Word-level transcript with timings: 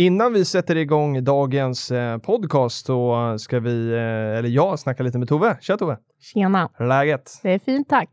Innan 0.00 0.32
vi 0.32 0.44
sätter 0.44 0.76
igång 0.76 1.24
dagens 1.24 1.90
eh, 1.90 2.18
podcast 2.18 2.86
så 2.86 3.36
ska 3.38 3.60
vi, 3.60 3.92
eh, 3.92 4.38
eller 4.38 4.48
jag, 4.48 4.78
snacka 4.78 5.02
lite 5.02 5.18
med 5.18 5.28
Tove. 5.28 5.58
Tja 5.60 5.76
Tove! 5.76 5.98
Tjena! 6.20 6.70
Hur 6.74 6.84
är 6.84 6.88
läget? 6.88 7.40
Det 7.42 7.50
är 7.50 7.58
fint 7.58 7.88
tack. 7.88 8.10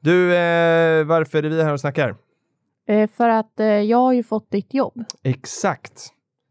Du, 0.00 0.36
eh, 0.36 1.04
varför 1.04 1.42
är 1.42 1.48
vi 1.48 1.62
här 1.62 1.72
och 1.72 1.80
snackar? 1.80 2.16
För 3.16 3.28
att 3.28 3.52
jag 3.86 3.98
har 3.98 4.12
ju 4.12 4.22
fått 4.22 4.50
ditt 4.50 4.74
jobb. 4.74 5.04
Exakt. 5.22 6.08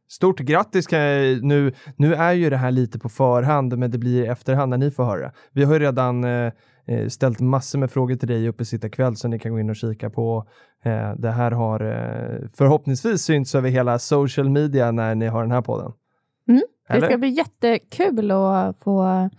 Stort 0.09 0.39
grattis! 0.39 0.87
Kan 0.87 0.99
jag, 0.99 1.43
nu, 1.43 1.73
nu 1.95 2.15
är 2.15 2.33
ju 2.33 2.49
det 2.49 2.57
här 2.57 2.71
lite 2.71 2.99
på 2.99 3.09
förhand, 3.09 3.77
men 3.77 3.91
det 3.91 3.97
blir 3.97 4.23
i 4.23 4.27
efterhand 4.27 4.69
när 4.69 4.77
ni 4.77 4.91
får 4.91 5.03
höra. 5.03 5.31
Vi 5.51 5.63
har 5.63 5.73
ju 5.73 5.79
redan 5.79 6.25
ställt 7.09 7.39
massor 7.39 7.79
med 7.79 7.91
frågor 7.91 8.15
till 8.15 8.27
dig 8.27 8.43
i 8.43 8.49
Uppesittarkväll 8.49 9.15
så 9.15 9.27
ni 9.27 9.39
kan 9.39 9.51
gå 9.51 9.59
in 9.59 9.69
och 9.69 9.75
kika 9.75 10.09
på. 10.09 10.47
Eh, 10.83 11.11
det 11.17 11.31
här 11.31 11.51
har 11.51 11.81
eh, 11.81 12.49
förhoppningsvis 12.53 13.21
synts 13.21 13.55
över 13.55 13.69
hela 13.69 13.99
social 13.99 14.49
media 14.49 14.91
när 14.91 15.15
ni 15.15 15.27
har 15.27 15.41
den 15.41 15.51
här 15.51 15.61
podden. 15.61 15.91
Mm, 16.49 16.61
det 16.89 17.01
ska 17.01 17.17
bli 17.17 17.29
jättekul 17.29 18.31
att 18.31 18.79
få 18.79 19.29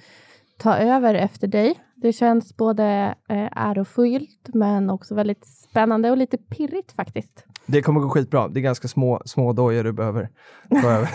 ta 0.59 0.77
över 0.77 1.15
efter 1.15 1.47
dig. 1.47 1.75
Det 1.97 2.13
känns 2.13 2.57
både 2.57 3.15
eh, 3.29 3.49
ärofyllt 3.57 4.49
men 4.55 4.91
också 4.91 5.15
väldigt 5.15 5.47
spännande 5.47 6.11
och 6.11 6.17
lite 6.17 6.39
pirrigt 6.39 6.93
faktiskt. 6.93 7.47
Det 7.67 7.83
kommer 7.83 8.01
gå 8.01 8.09
skitbra. 8.09 8.49
Det 8.49 8.61
är 8.61 8.63
ganska 8.63 8.89
små, 8.89 9.23
små 9.25 9.53
dojor 9.53 9.85
du 9.85 9.93
behöver 9.93 10.29
över. 10.71 11.09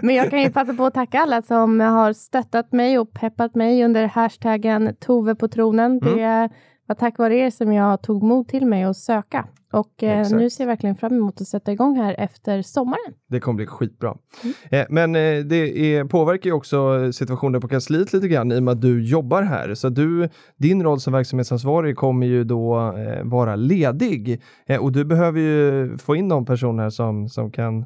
men 0.06 0.14
jag 0.14 0.30
kan 0.30 0.42
ju 0.42 0.50
passa 0.50 0.74
på 0.74 0.86
att 0.86 0.94
tacka 0.94 1.20
alla 1.20 1.42
som 1.42 1.80
har 1.80 2.12
stöttat 2.12 2.72
mig 2.72 2.98
och 2.98 3.12
peppat 3.12 3.54
mig 3.54 3.84
under 3.84 4.06
hashtaggen 4.06 4.96
Tove 5.00 5.34
på 5.34 5.48
tronen. 5.48 6.00
Mm. 6.02 6.16
Det 6.16 6.50
var 6.86 6.94
tack 6.94 7.18
vare 7.18 7.36
er 7.36 7.50
som 7.50 7.72
jag 7.72 8.02
tog 8.02 8.22
mod 8.22 8.48
till 8.48 8.66
mig 8.66 8.84
att 8.84 8.96
söka. 8.96 9.46
Och 9.72 10.02
eh, 10.02 10.30
nu 10.30 10.50
ser 10.50 10.64
jag 10.64 10.68
verkligen 10.68 10.96
fram 10.96 11.12
emot 11.12 11.40
att 11.40 11.46
sätta 11.46 11.72
igång 11.72 11.96
här 11.96 12.14
efter 12.18 12.62
sommaren. 12.62 13.14
Det 13.28 13.40
kommer 13.40 13.56
bli 13.56 13.66
skitbra. 13.66 14.16
Mm. 14.42 14.54
Eh, 14.70 14.86
men 14.90 15.16
eh, 15.16 15.44
det 15.44 15.96
är, 15.96 16.04
påverkar 16.04 16.50
ju 16.50 16.54
också 16.54 17.12
situationen 17.12 17.60
på 17.60 17.68
kansliet 17.68 18.12
lite 18.12 18.28
grann 18.28 18.52
i 18.52 18.58
och 18.58 18.62
med 18.62 18.72
att 18.72 18.80
du 18.80 19.04
jobbar 19.04 19.42
här. 19.42 19.74
Så 19.74 19.88
du, 19.88 20.28
din 20.56 20.82
roll 20.82 21.00
som 21.00 21.12
verksamhetsansvarig 21.12 21.96
kommer 21.96 22.26
ju 22.26 22.44
då 22.44 22.94
eh, 22.96 23.24
vara 23.24 23.56
ledig 23.56 24.42
eh, 24.66 24.80
och 24.80 24.92
du 24.92 25.04
behöver 25.04 25.40
ju 25.40 25.98
få 25.98 26.16
in 26.16 26.28
de 26.28 26.44
personer 26.44 26.90
som, 26.90 27.28
som 27.28 27.50
kan 27.50 27.84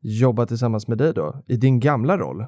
jobba 0.00 0.46
tillsammans 0.46 0.88
med 0.88 0.98
dig 0.98 1.12
då 1.14 1.42
i 1.46 1.56
din 1.56 1.80
gamla 1.80 2.18
roll. 2.18 2.46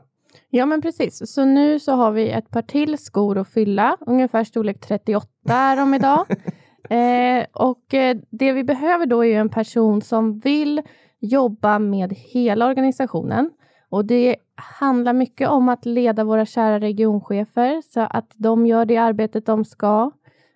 Ja, 0.50 0.66
men 0.66 0.82
precis. 0.82 1.32
Så 1.34 1.44
nu 1.44 1.80
så 1.80 1.92
har 1.92 2.12
vi 2.12 2.30
ett 2.30 2.50
par 2.50 2.62
till 2.62 2.98
skor 2.98 3.38
att 3.38 3.48
fylla, 3.48 3.96
ungefär 4.06 4.44
storlek 4.44 4.80
38 4.80 5.28
är 5.48 5.76
de 5.76 5.94
idag. 5.94 6.26
eh, 6.90 7.46
och 7.52 7.94
eh, 7.94 8.16
det 8.30 8.52
vi 8.52 8.64
behöver 8.64 9.06
då 9.06 9.24
är 9.24 9.40
en 9.40 9.48
person 9.48 10.02
som 10.02 10.38
vill 10.38 10.82
jobba 11.20 11.78
med 11.78 12.12
hela 12.12 12.66
organisationen. 12.66 13.50
Och 13.88 14.04
det 14.04 14.36
handlar 14.54 15.12
mycket 15.12 15.48
om 15.48 15.68
att 15.68 15.86
leda 15.86 16.24
våra 16.24 16.46
kära 16.46 16.80
regionchefer 16.80 17.82
så 17.82 18.00
att 18.00 18.32
de 18.36 18.66
gör 18.66 18.84
det 18.84 18.96
arbetet 18.96 19.46
de 19.46 19.64
ska. 19.64 20.10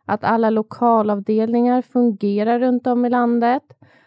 Att 0.07 0.25
alla 0.25 0.51
lokalavdelningar 0.51 1.83
fungerar 1.83 2.59
runt 2.59 2.87
om 2.87 3.05
i 3.05 3.11
landet 3.11 3.63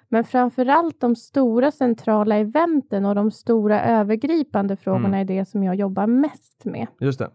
men 0.10 0.24
framför 0.24 0.66
allt 0.66 1.02
de 1.02 1.16
stora 1.16 1.72
centrala 1.72 2.36
eventen 2.36 3.06
och 3.06 3.16
de 3.16 3.32
stora 3.32 3.82
övergripande 3.86 4.78
frågorna 4.78 5.08
mm. 5.08 5.20
är 5.20 5.26
det 5.26 5.46
som 5.46 5.64
jag 5.64 5.76
jobbar 5.76 6.08
mest 6.08 6.66
med. 6.66 6.88
Just 7.00 7.20
det. 7.20 7.30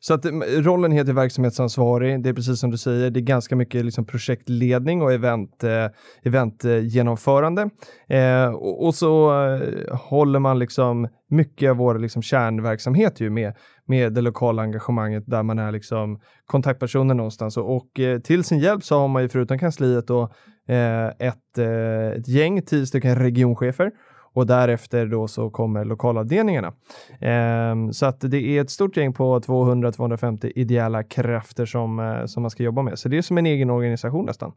Så 0.00 0.14
att 0.14 0.26
rollen 0.58 0.92
heter 0.92 1.12
verksamhetsansvarig. 1.12 2.22
Det 2.22 2.28
är 2.28 2.34
precis 2.34 2.60
som 2.60 2.70
du 2.70 2.78
säger, 2.78 3.10
det 3.10 3.20
är 3.20 3.22
ganska 3.22 3.56
mycket 3.56 3.84
liksom 3.84 4.06
projektledning 4.06 5.02
och 5.02 5.12
event, 5.12 5.64
eh, 5.64 5.86
eventgenomförande. 6.22 7.70
Eh, 8.08 8.46
och, 8.46 8.86
och, 8.86 8.94
så 8.94 9.44
eh, 9.44 9.96
håller 9.96 10.38
man 10.38 10.58
liksom 10.58 11.08
mycket 11.30 11.70
av 11.70 11.76
vår 11.76 11.98
liksom 11.98 12.22
kärnverksamhet 12.22 13.20
ju 13.20 13.30
med, 13.30 13.54
med 13.86 14.12
det 14.12 14.20
lokala 14.20 14.62
engagemanget 14.62 15.24
där 15.26 15.42
man 15.42 15.58
är 15.58 15.72
liksom 15.72 16.20
kontaktpersonen 16.46 17.16
någonstans. 17.16 17.56
Och, 17.56 17.76
och 17.76 18.00
eh, 18.00 18.18
till 18.18 18.44
sin 18.44 18.58
hjälp 18.58 18.84
så 18.84 18.98
har 18.98 19.08
man 19.08 19.22
ju 19.22 19.28
förutom 19.28 19.58
kansliet 19.58 20.06
då 20.06 20.22
eh, 20.68 21.06
ett, 21.06 21.58
eh, 21.58 22.18
ett 22.18 22.28
gäng, 22.28 22.62
tio 22.62 22.86
stycken 22.86 23.16
regionchefer 23.16 23.90
och 24.36 24.46
därefter 24.46 25.06
då 25.06 25.28
så 25.28 25.50
kommer 25.50 25.84
lokalavdelningarna. 25.84 26.72
Eh, 27.20 27.90
så 27.92 28.06
att 28.06 28.20
det 28.20 28.42
är 28.42 28.60
ett 28.60 28.70
stort 28.70 28.96
gäng 28.96 29.12
på 29.12 29.40
200-250 29.40 30.52
ideella 30.54 31.02
krafter 31.02 31.66
som, 31.66 31.98
eh, 31.98 32.26
som 32.26 32.42
man 32.42 32.50
ska 32.50 32.62
jobba 32.62 32.82
med. 32.82 32.98
Så 32.98 33.08
det 33.08 33.18
är 33.18 33.22
som 33.22 33.38
en 33.38 33.46
egen 33.46 33.70
organisation 33.70 34.26
nästan. 34.26 34.52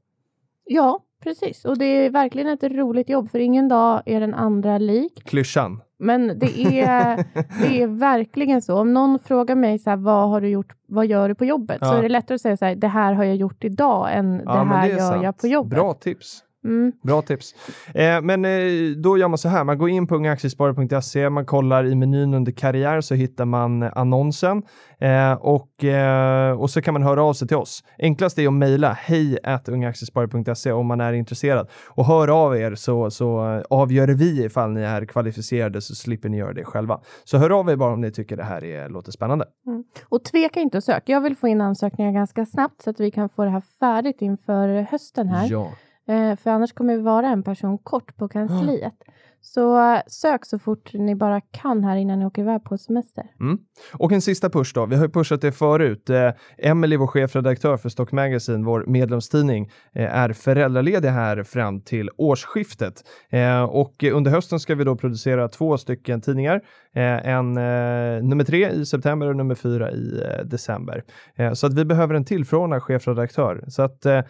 Ja, 0.66 1.00
precis. 1.24 1.66
Och 1.66 1.78
det 1.78 1.86
är 1.86 2.10
verkligen 2.10 2.48
ett 2.48 2.64
roligt 2.64 3.10
jobb, 3.10 3.32
för 3.32 3.40
ingen 3.40 3.68
dag 3.68 4.02
är 4.06 4.20
den 4.20 4.34
andra 4.34 4.78
lik. 4.78 5.24
Klyschan. 5.26 5.82
Men 6.00 6.40
det 6.40 6.82
är, 6.82 7.16
det 7.62 7.82
är 7.82 7.88
verkligen 7.88 8.62
så. 8.62 8.80
Om 8.80 8.94
någon 8.94 9.20
frågar 9.20 9.56
mig 9.56 9.80
så 9.80 9.90
här, 9.90 9.98
vad 9.98 10.30
har 10.30 10.42
du 10.42 10.50
gjort, 10.50 10.74
vad 10.88 11.06
gör 11.06 11.30
du 11.30 11.36
på 11.36 11.46
jobbet? 11.46 11.78
Ja. 11.82 11.88
Så 11.88 11.94
är 11.94 12.02
det 12.02 12.10
lättare 12.10 12.36
att 12.36 12.42
säga 12.42 12.58
så 12.58 12.66
här, 12.66 12.76
det 12.76 12.88
här 12.88 13.14
har 13.14 13.24
jag 13.24 13.36
gjort 13.36 13.64
idag, 13.64 14.10
än 14.12 14.42
ja, 14.46 14.54
det 14.54 14.66
här 14.66 14.88
det 14.88 14.94
gör 14.94 15.00
sant. 15.00 15.24
jag 15.24 15.38
på 15.38 15.48
jobbet. 15.48 15.80
Bra 15.80 15.94
tips. 15.94 16.44
Mm. 16.66 16.92
Bra 17.04 17.22
tips. 17.22 17.56
Eh, 17.96 18.22
men 18.22 18.46
eh, 18.46 18.52
då 18.98 19.18
gör 19.18 19.28
man 19.28 19.38
så 19.38 19.50
här, 19.50 19.64
man 19.64 19.78
går 19.78 19.90
in 19.90 20.08
på 20.08 20.16
ungaaktiesparare.se, 20.16 21.30
man 21.30 21.46
kollar 21.46 21.86
i 21.86 21.96
menyn 21.96 22.34
under 22.34 22.52
karriär 22.52 23.02
så 23.02 23.16
hittar 23.16 23.46
man 23.46 23.84
annonsen 23.84 24.64
eh, 25.00 25.34
och, 25.34 25.84
eh, 25.84 26.60
och 26.60 26.70
så 26.70 26.82
kan 26.82 26.94
man 26.94 27.04
höra 27.04 27.24
av 27.24 27.34
sig 27.34 27.48
till 27.48 27.58
oss. 27.58 27.84
Enklast 28.00 28.40
är 28.40 28.48
att 28.48 28.54
mejla 28.54 28.92
hej 28.92 29.38
ungaaktiesparare.se 29.68 30.72
om 30.72 30.88
man 30.88 31.02
är 31.02 31.14
intresserad 31.14 31.70
och 31.88 32.06
hör 32.06 32.28
av 32.28 32.58
er 32.58 32.76
så, 32.76 33.12
så 33.12 33.62
avgör 33.70 34.08
vi 34.08 34.46
ifall 34.46 34.72
ni 34.72 34.82
är 34.82 35.06
kvalificerade 35.06 35.82
så 35.82 35.96
slipper 35.96 36.30
ni 36.30 36.38
göra 36.38 36.54
det 36.54 36.66
själva. 36.66 37.00
Så 37.24 37.38
hör 37.38 37.50
av 37.50 37.70
er 37.70 37.76
bara 37.76 37.94
om 37.94 38.02
ni 38.02 38.12
tycker 38.12 38.38
det 38.38 38.44
här 38.44 38.64
är, 38.64 38.90
låter 38.90 39.12
spännande. 39.12 39.46
Mm. 39.68 39.84
Och 40.10 40.24
tveka 40.24 40.60
inte 40.60 40.78
att 40.78 40.84
söka. 40.84 41.12
Jag 41.12 41.22
vill 41.22 41.36
få 41.36 41.48
in 41.48 41.62
ansökningar 41.62 42.12
ganska 42.12 42.46
snabbt 42.46 42.82
så 42.82 42.90
att 42.90 43.00
vi 43.00 43.12
kan 43.12 43.30
få 43.30 43.44
det 43.44 43.52
här 43.52 43.64
färdigt 43.80 44.22
inför 44.22 44.82
hösten 44.82 45.28
här. 45.28 45.48
Ja. 45.52 45.72
Eh, 46.10 46.36
för 46.36 46.50
annars 46.50 46.74
kommer 46.74 46.98
vi 46.98 47.02
vara 47.02 47.28
en 47.28 47.44
person 47.44 47.78
kort 47.78 48.18
på 48.18 48.28
kansliet. 48.28 48.94
Så 49.42 49.94
eh, 49.94 50.02
sök 50.08 50.46
så 50.46 50.60
fort 50.60 50.94
ni 50.94 51.16
bara 51.16 51.42
kan 51.42 51.84
här 51.84 51.96
innan 51.96 52.20
ni 52.20 52.26
åker 52.26 52.42
iväg 52.42 52.64
på 52.64 52.78
semester. 52.78 53.24
Mm. 53.40 53.58
Och 53.94 54.12
en 54.12 54.22
sista 54.22 54.50
push 54.50 54.72
då. 54.76 54.86
Vi 54.86 54.96
har 54.96 55.04
ju 55.04 55.12
pushat 55.12 55.42
det 55.42 55.52
förut. 55.52 56.10
Eh, 56.10 56.32
Emily, 56.58 56.98
vår 56.98 57.08
chefredaktör 57.08 57.78
för 57.78 57.90
Stock 57.90 58.12
Magazine, 58.12 58.66
vår 58.66 58.86
medlemstidning, 58.88 59.72
eh, 59.94 60.16
är 60.16 60.34
föräldraledig 60.34 61.10
här 61.10 61.44
fram 61.44 61.82
till 61.82 62.10
årsskiftet. 62.18 62.94
Eh, 63.30 63.64
och 63.64 64.04
under 64.04 64.32
hösten 64.32 64.60
ska 64.60 64.76
vi 64.76 64.84
då 64.84 64.96
producera 64.96 65.48
två 65.48 65.78
stycken 65.78 66.22
tidningar. 66.22 66.62
Eh, 66.96 67.28
en 67.28 67.58
eh, 67.58 68.24
nummer 68.24 68.44
tre 68.44 68.70
i 68.70 68.86
september 68.86 69.28
och 69.28 69.36
nummer 69.36 69.56
fyra 69.56 69.92
i 69.92 70.22
eh, 70.22 70.46
december. 70.46 71.04
Eh, 71.36 71.54
så 71.54 71.68
att 71.68 71.74
vi 71.74 71.86
behöver 71.86 72.16
en 72.16 72.26
tillförordnad 72.26 72.84
chefredaktör. 72.84 73.64
Så 73.68 73.82
att 73.82 74.06
eh, 74.06 74.22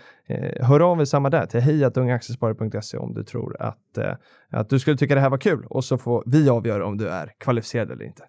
hör 0.62 0.80
av 0.80 1.02
er 1.02 1.06
samma 1.06 1.30
där 1.30 1.46
till 1.46 1.60
hejatungaktiesparare.se 1.60 2.98
om 2.98 3.14
du 3.14 3.24
tror 3.24 3.62
att, 3.62 3.98
att 4.52 4.70
du 4.70 4.80
skulle 4.80 4.98
tycka 4.98 5.16
det 5.16 5.22
här 5.22 5.30
var 5.30 5.38
kul 5.38 5.66
och 5.70 5.84
så 5.84 5.98
får 5.98 6.24
vi 6.26 6.50
avgöra 6.50 6.86
om 6.86 6.98
du 6.98 7.10
är 7.10 7.32
kvalificerad 7.40 7.92
eller 7.92 8.06
inte. 8.06 8.24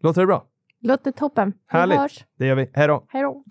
Låter 0.00 0.20
det 0.20 0.26
bra? 0.26 0.44
Låter 0.80 1.10
toppen. 1.10 1.52
Härligt. 1.66 1.96
Vi 1.96 2.00
hörs. 2.00 2.24
Det 2.38 2.46
gör 2.46 2.54
vi. 2.54 2.70
Hej 2.72 2.88
då. 2.88 3.04
Hej 3.08 3.22
då. 3.22 3.44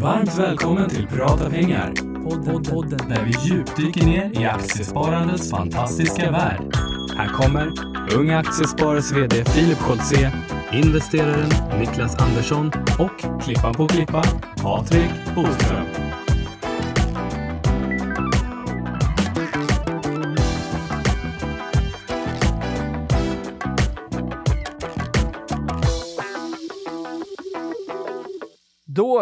Varmt 0.00 0.38
välkommen 0.38 0.88
till 0.88 1.06
Prata 1.06 1.50
pengar. 1.50 1.92
Podden, 2.24 2.62
podden 2.62 3.08
där 3.08 3.24
vi 3.24 3.48
djupdyker 3.48 4.06
ner 4.06 4.40
i 4.40 4.44
aktiesparandets 4.44 5.50
fantastiska 5.50 6.30
värld. 6.30 6.89
Här 7.20 7.28
kommer 7.28 7.72
Unga 8.14 8.38
Aktiesparares 8.38 9.12
VD 9.12 9.44
Filip 9.44 9.78
Scholtze, 9.78 10.32
investeraren 10.72 11.78
Niklas 11.78 12.16
Andersson 12.16 12.72
och 12.98 13.42
klippan 13.42 13.74
på 13.74 13.88
klippa 13.88 14.22
Patrik 14.62 15.10
Boström. 15.34 16.09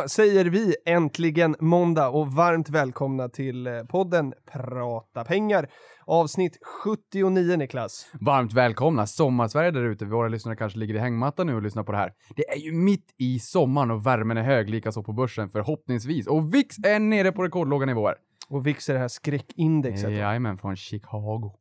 Då 0.03 0.09
säger 0.09 0.45
vi 0.45 0.75
äntligen 0.85 1.57
måndag 1.61 2.09
och 2.09 2.33
varmt 2.33 2.71
välkomna 2.71 3.29
till 3.29 3.67
eh, 3.67 3.83
podden 3.83 4.35
Prata 4.53 5.25
pengar. 5.25 5.69
Avsnitt 6.05 6.59
79 6.85 7.57
Niklas. 7.57 8.11
Varmt 8.21 8.53
välkomna 8.53 9.07
Sommarsverige 9.07 9.71
där 9.71 9.83
ute. 9.83 10.05
Våra 10.05 10.29
lyssnare 10.29 10.57
kanske 10.57 10.79
ligger 10.79 10.95
i 10.95 10.99
hängmattan 10.99 11.47
nu 11.47 11.55
och 11.55 11.63
lyssnar 11.63 11.83
på 11.83 11.93
det 11.93 11.99
här. 11.99 12.13
Det 12.37 12.51
är 12.51 12.57
ju 12.57 12.73
mitt 12.73 13.15
i 13.19 13.39
sommaren 13.39 13.91
och 13.91 14.07
värmen 14.07 14.37
är 14.37 14.43
hög, 14.43 14.71
likaså 14.71 15.03
på 15.03 15.13
börsen 15.13 15.49
förhoppningsvis. 15.49 16.27
Och 16.27 16.55
VIX 16.55 16.77
är 16.85 16.99
nere 16.99 17.33
på 17.33 17.43
rekordlåga 17.43 17.87
nivåer. 17.87 18.15
Och 18.49 18.67
VIX 18.67 18.89
är 18.89 18.95
det 18.95 19.01
här 19.01 19.09
skräckindexet. 19.09 20.11
Jajamän, 20.11 20.59
från 20.59 20.77
Chicago. 20.77 21.53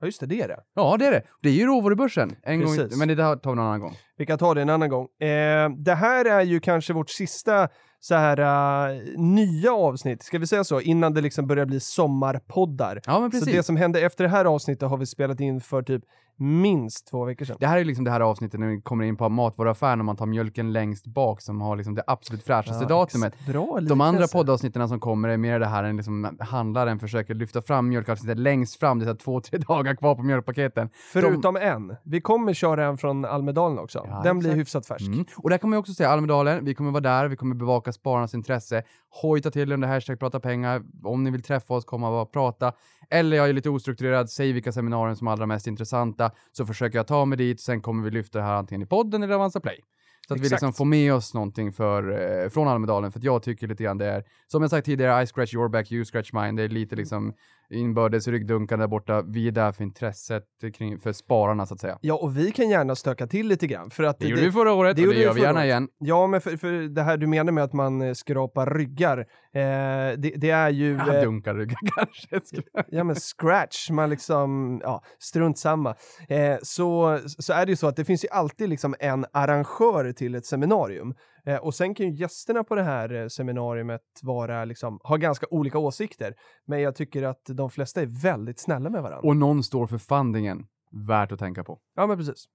Ja, 0.00 0.06
just 0.06 0.20
det, 0.20 0.26
det 0.26 0.40
är 0.40 0.48
det. 0.48 0.60
Ja, 0.74 0.96
det 0.98 1.06
är 1.06 1.10
det. 1.10 1.22
Det 1.42 1.48
är 1.48 1.52
ju 1.52 1.66
råvarubörsen. 1.66 2.36
En 2.42 2.60
gång, 2.60 2.76
men 2.98 3.08
det 3.08 3.16
tar 3.16 3.44
vi 3.44 3.52
en 3.52 3.58
annan 3.58 3.80
gång. 3.80 3.94
Vi 4.16 4.26
kan 4.26 4.38
ta 4.38 4.54
det 4.54 4.62
en 4.62 4.70
annan 4.70 4.88
gång. 4.88 5.04
Eh, 5.28 5.70
det 5.70 5.94
här 5.94 6.24
är 6.24 6.42
ju 6.42 6.60
kanske 6.60 6.92
vårt 6.92 7.10
sista 7.10 7.68
så 8.00 8.14
här 8.14 8.40
uh, 8.40 9.02
nya 9.16 9.72
avsnitt, 9.72 10.22
ska 10.22 10.38
vi 10.38 10.46
säga 10.46 10.64
så, 10.64 10.80
innan 10.80 11.14
det 11.14 11.20
liksom 11.20 11.46
börjar 11.46 11.66
bli 11.66 11.80
sommarpoddar. 11.80 13.00
Ja, 13.06 13.20
men 13.20 13.30
Så 13.30 13.38
precis. 13.38 13.54
det 13.54 13.62
som 13.62 13.76
hände 13.76 14.00
efter 14.00 14.24
det 14.24 14.30
här 14.30 14.44
avsnittet 14.44 14.88
har 14.88 14.96
vi 14.96 15.06
spelat 15.06 15.40
in 15.40 15.60
för 15.60 15.82
typ 15.82 16.02
minst 16.36 17.06
två 17.06 17.24
veckor 17.24 17.44
sedan. 17.44 17.56
Det 17.60 17.66
här 17.66 17.78
är 17.78 17.84
liksom 17.84 18.04
det 18.04 18.10
här 18.10 18.20
avsnittet 18.20 18.60
när 18.60 18.66
vi 18.66 18.80
kommer 18.80 19.04
in 19.04 19.16
på 19.16 19.28
matvaruaffären 19.28 19.98
och 20.00 20.04
man 20.04 20.16
tar 20.16 20.26
mjölken 20.26 20.72
längst 20.72 21.06
bak 21.06 21.40
som 21.40 21.60
har 21.60 21.76
liksom 21.76 21.94
det 21.94 22.02
absolut 22.06 22.42
fräschaste 22.42 22.84
Ja, 22.84 22.88
datumet. 22.88 23.46
Bra 23.46 23.78
De 23.88 24.00
andra 24.00 24.26
poddavsnitten 24.26 24.88
som 24.88 25.00
kommer 25.00 25.28
är 25.28 25.36
mer 25.36 25.60
det 25.60 25.66
här 25.66 25.84
en 25.84 25.96
liksom 25.96 26.36
handlaren 26.40 26.98
försöker 26.98 27.34
lyfta 27.34 27.62
fram 27.62 27.88
mjölkavsnittet 27.88 28.38
längst 28.38 28.80
fram, 28.80 28.98
det 28.98 29.10
är 29.10 29.14
två, 29.14 29.40
tre 29.40 29.58
dagar 29.58 29.94
kvar 29.94 30.14
på 30.14 30.22
mjölkpaketen. 30.22 30.88
Förutom 31.12 31.56
en. 31.56 31.96
Vi 32.04 32.20
kommer 32.20 32.52
köra 32.52 32.86
en 32.86 32.98
från 32.98 33.24
Almedalen 33.24 33.78
också. 33.78 34.06
Ja, 34.08 34.20
Den 34.24 34.38
blir 34.38 34.50
exakt. 34.50 34.60
hyfsat 34.60 34.86
färsk. 34.86 35.06
Mm. 35.06 35.24
Och 35.36 35.50
där 35.50 35.58
kan 35.58 35.70
man 35.70 35.76
ju 35.76 35.80
också 35.80 35.94
säga 35.94 36.10
Almedalen, 36.10 36.64
vi 36.64 36.74
kommer 36.74 36.90
vara 36.90 37.00
där, 37.00 37.28
vi 37.28 37.36
kommer 37.36 37.54
bevaka 37.54 37.92
spararnas 37.92 38.34
intresse. 38.34 38.82
Hojta 39.22 39.50
till 39.50 39.72
under 39.72 39.88
hashtag 39.88 40.18
prata 40.20 40.40
pengar. 40.40 40.82
Om 41.04 41.24
ni 41.24 41.30
vill 41.30 41.42
träffa 41.42 41.74
oss, 41.74 41.84
komma 41.84 42.20
och 42.20 42.32
prata. 42.32 42.72
Eller 43.10 43.36
jag 43.36 43.48
är 43.48 43.52
lite 43.52 43.70
ostrukturerad, 43.70 44.30
säg 44.30 44.52
vilka 44.52 44.72
seminarier 44.72 45.14
som 45.14 45.26
är 45.26 45.32
allra 45.32 45.46
mest 45.46 45.66
intressanta, 45.66 46.25
så 46.52 46.66
försöker 46.66 46.98
jag 46.98 47.06
ta 47.06 47.24
mig 47.24 47.38
dit, 47.38 47.60
sen 47.60 47.80
kommer 47.82 48.04
vi 48.04 48.10
lyfta 48.10 48.38
det 48.38 48.44
här 48.44 48.54
antingen 48.54 48.82
i 48.82 48.86
podden 48.86 49.22
eller 49.22 49.34
Avanza 49.34 49.60
Play. 49.60 49.80
Så 50.28 50.34
att 50.34 50.40
vi 50.40 50.44
Exakt. 50.44 50.62
liksom 50.62 50.72
får 50.72 50.84
med 50.84 51.14
oss 51.14 51.34
någonting 51.34 51.72
för, 51.72 52.02
eh, 52.44 52.48
från 52.48 52.68
Almedalen, 52.68 53.12
för 53.12 53.18
att 53.20 53.24
jag 53.24 53.42
tycker 53.42 53.66
lite 53.68 53.84
grann 53.84 53.98
det 53.98 54.06
är, 54.06 54.24
som 54.46 54.62
jag 54.62 54.70
sagt 54.70 54.84
tidigare, 54.86 55.22
I 55.22 55.26
scratch 55.26 55.54
your 55.54 55.68
back, 55.68 55.92
you 55.92 56.04
scratch 56.04 56.32
mine. 56.32 56.56
Det 56.56 56.62
är 56.62 56.68
lite 56.68 56.96
liksom 56.96 57.32
inbördes 57.70 58.28
ryggdunkande 58.28 58.82
där 58.82 58.88
borta. 58.88 59.22
Vi 59.22 59.48
är 59.48 59.52
där 59.52 59.72
för 59.72 59.84
intresset 59.84 60.44
kring, 60.74 60.98
för 60.98 61.12
spararna 61.12 61.66
så 61.66 61.74
att 61.74 61.80
säga. 61.80 61.98
Ja, 62.00 62.14
och 62.14 62.38
vi 62.38 62.52
kan 62.52 62.68
gärna 62.70 62.94
stöka 62.94 63.26
till 63.26 63.48
lite 63.48 63.66
grann. 63.66 63.90
För 63.90 64.02
att 64.04 64.18
Det 64.18 64.28
gjorde 64.28 64.42
vi 64.42 64.52
förra 64.52 64.72
året 64.72 64.96
det 64.96 65.02
och 65.02 65.08
det 65.08 65.14
vi 65.18 65.24
gör 65.24 65.32
vi 65.34 65.40
gärna 65.40 65.58
året. 65.58 65.64
igen. 65.66 65.88
Ja, 65.98 66.26
men 66.26 66.40
för, 66.40 66.56
för 66.56 66.72
det 66.94 67.02
här 67.02 67.16
du 67.16 67.26
menar 67.26 67.52
med 67.52 67.64
att 67.64 67.72
man 67.72 68.02
eh, 68.02 68.12
skrapar 68.12 68.66
ryggar, 68.74 69.26
eh, 69.56 70.18
det, 70.18 70.32
det 70.36 70.50
är 70.50 70.70
ju... 70.70 70.96
Ja, 70.96 71.14
eh, 71.14 71.22
dunkar 71.22 71.54
ryggar 71.54 71.78
kanske. 71.96 72.62
Ja 72.88 73.04
men 73.04 73.16
scratch, 73.16 73.90
man 73.90 74.10
liksom, 74.10 74.80
ja, 74.84 75.02
strunt 75.18 75.58
samma. 75.58 75.94
Eh, 76.28 76.56
så, 76.62 77.18
så 77.26 77.52
är 77.52 77.66
det 77.66 77.72
ju 77.72 77.76
så 77.76 77.86
att 77.86 77.96
det 77.96 78.04
finns 78.04 78.24
ju 78.24 78.28
alltid 78.28 78.68
liksom 78.68 78.94
en 79.00 79.26
arrangör 79.32 80.12
till 80.12 80.34
ett 80.34 80.46
seminarium. 80.46 81.14
Eh, 81.46 81.56
och 81.56 81.74
sen 81.74 81.94
kan 81.94 82.06
ju 82.06 82.12
gästerna 82.12 82.64
på 82.64 82.74
det 82.74 82.82
här 82.82 83.14
eh, 83.14 83.28
seminariumet 83.28 84.02
vara 84.22 84.64
liksom, 84.64 84.98
ha 85.02 85.16
ganska 85.16 85.46
olika 85.50 85.78
åsikter. 85.78 86.34
Men 86.66 86.80
jag 86.80 86.94
tycker 86.94 87.22
att 87.22 87.42
de 87.44 87.70
flesta 87.70 88.00
är 88.00 88.22
väldigt 88.22 88.60
snälla 88.60 88.90
med 88.90 89.02
varandra. 89.02 89.28
Och 89.28 89.36
någon 89.36 89.62
står 89.62 89.86
för 89.86 89.98
fundingen. 89.98 90.66
Värt 91.08 91.32
att 91.32 91.38
tänka 91.38 91.64
på. 91.64 91.78
Ja 91.94 92.06
men 92.06 92.16
precis. 92.16 92.46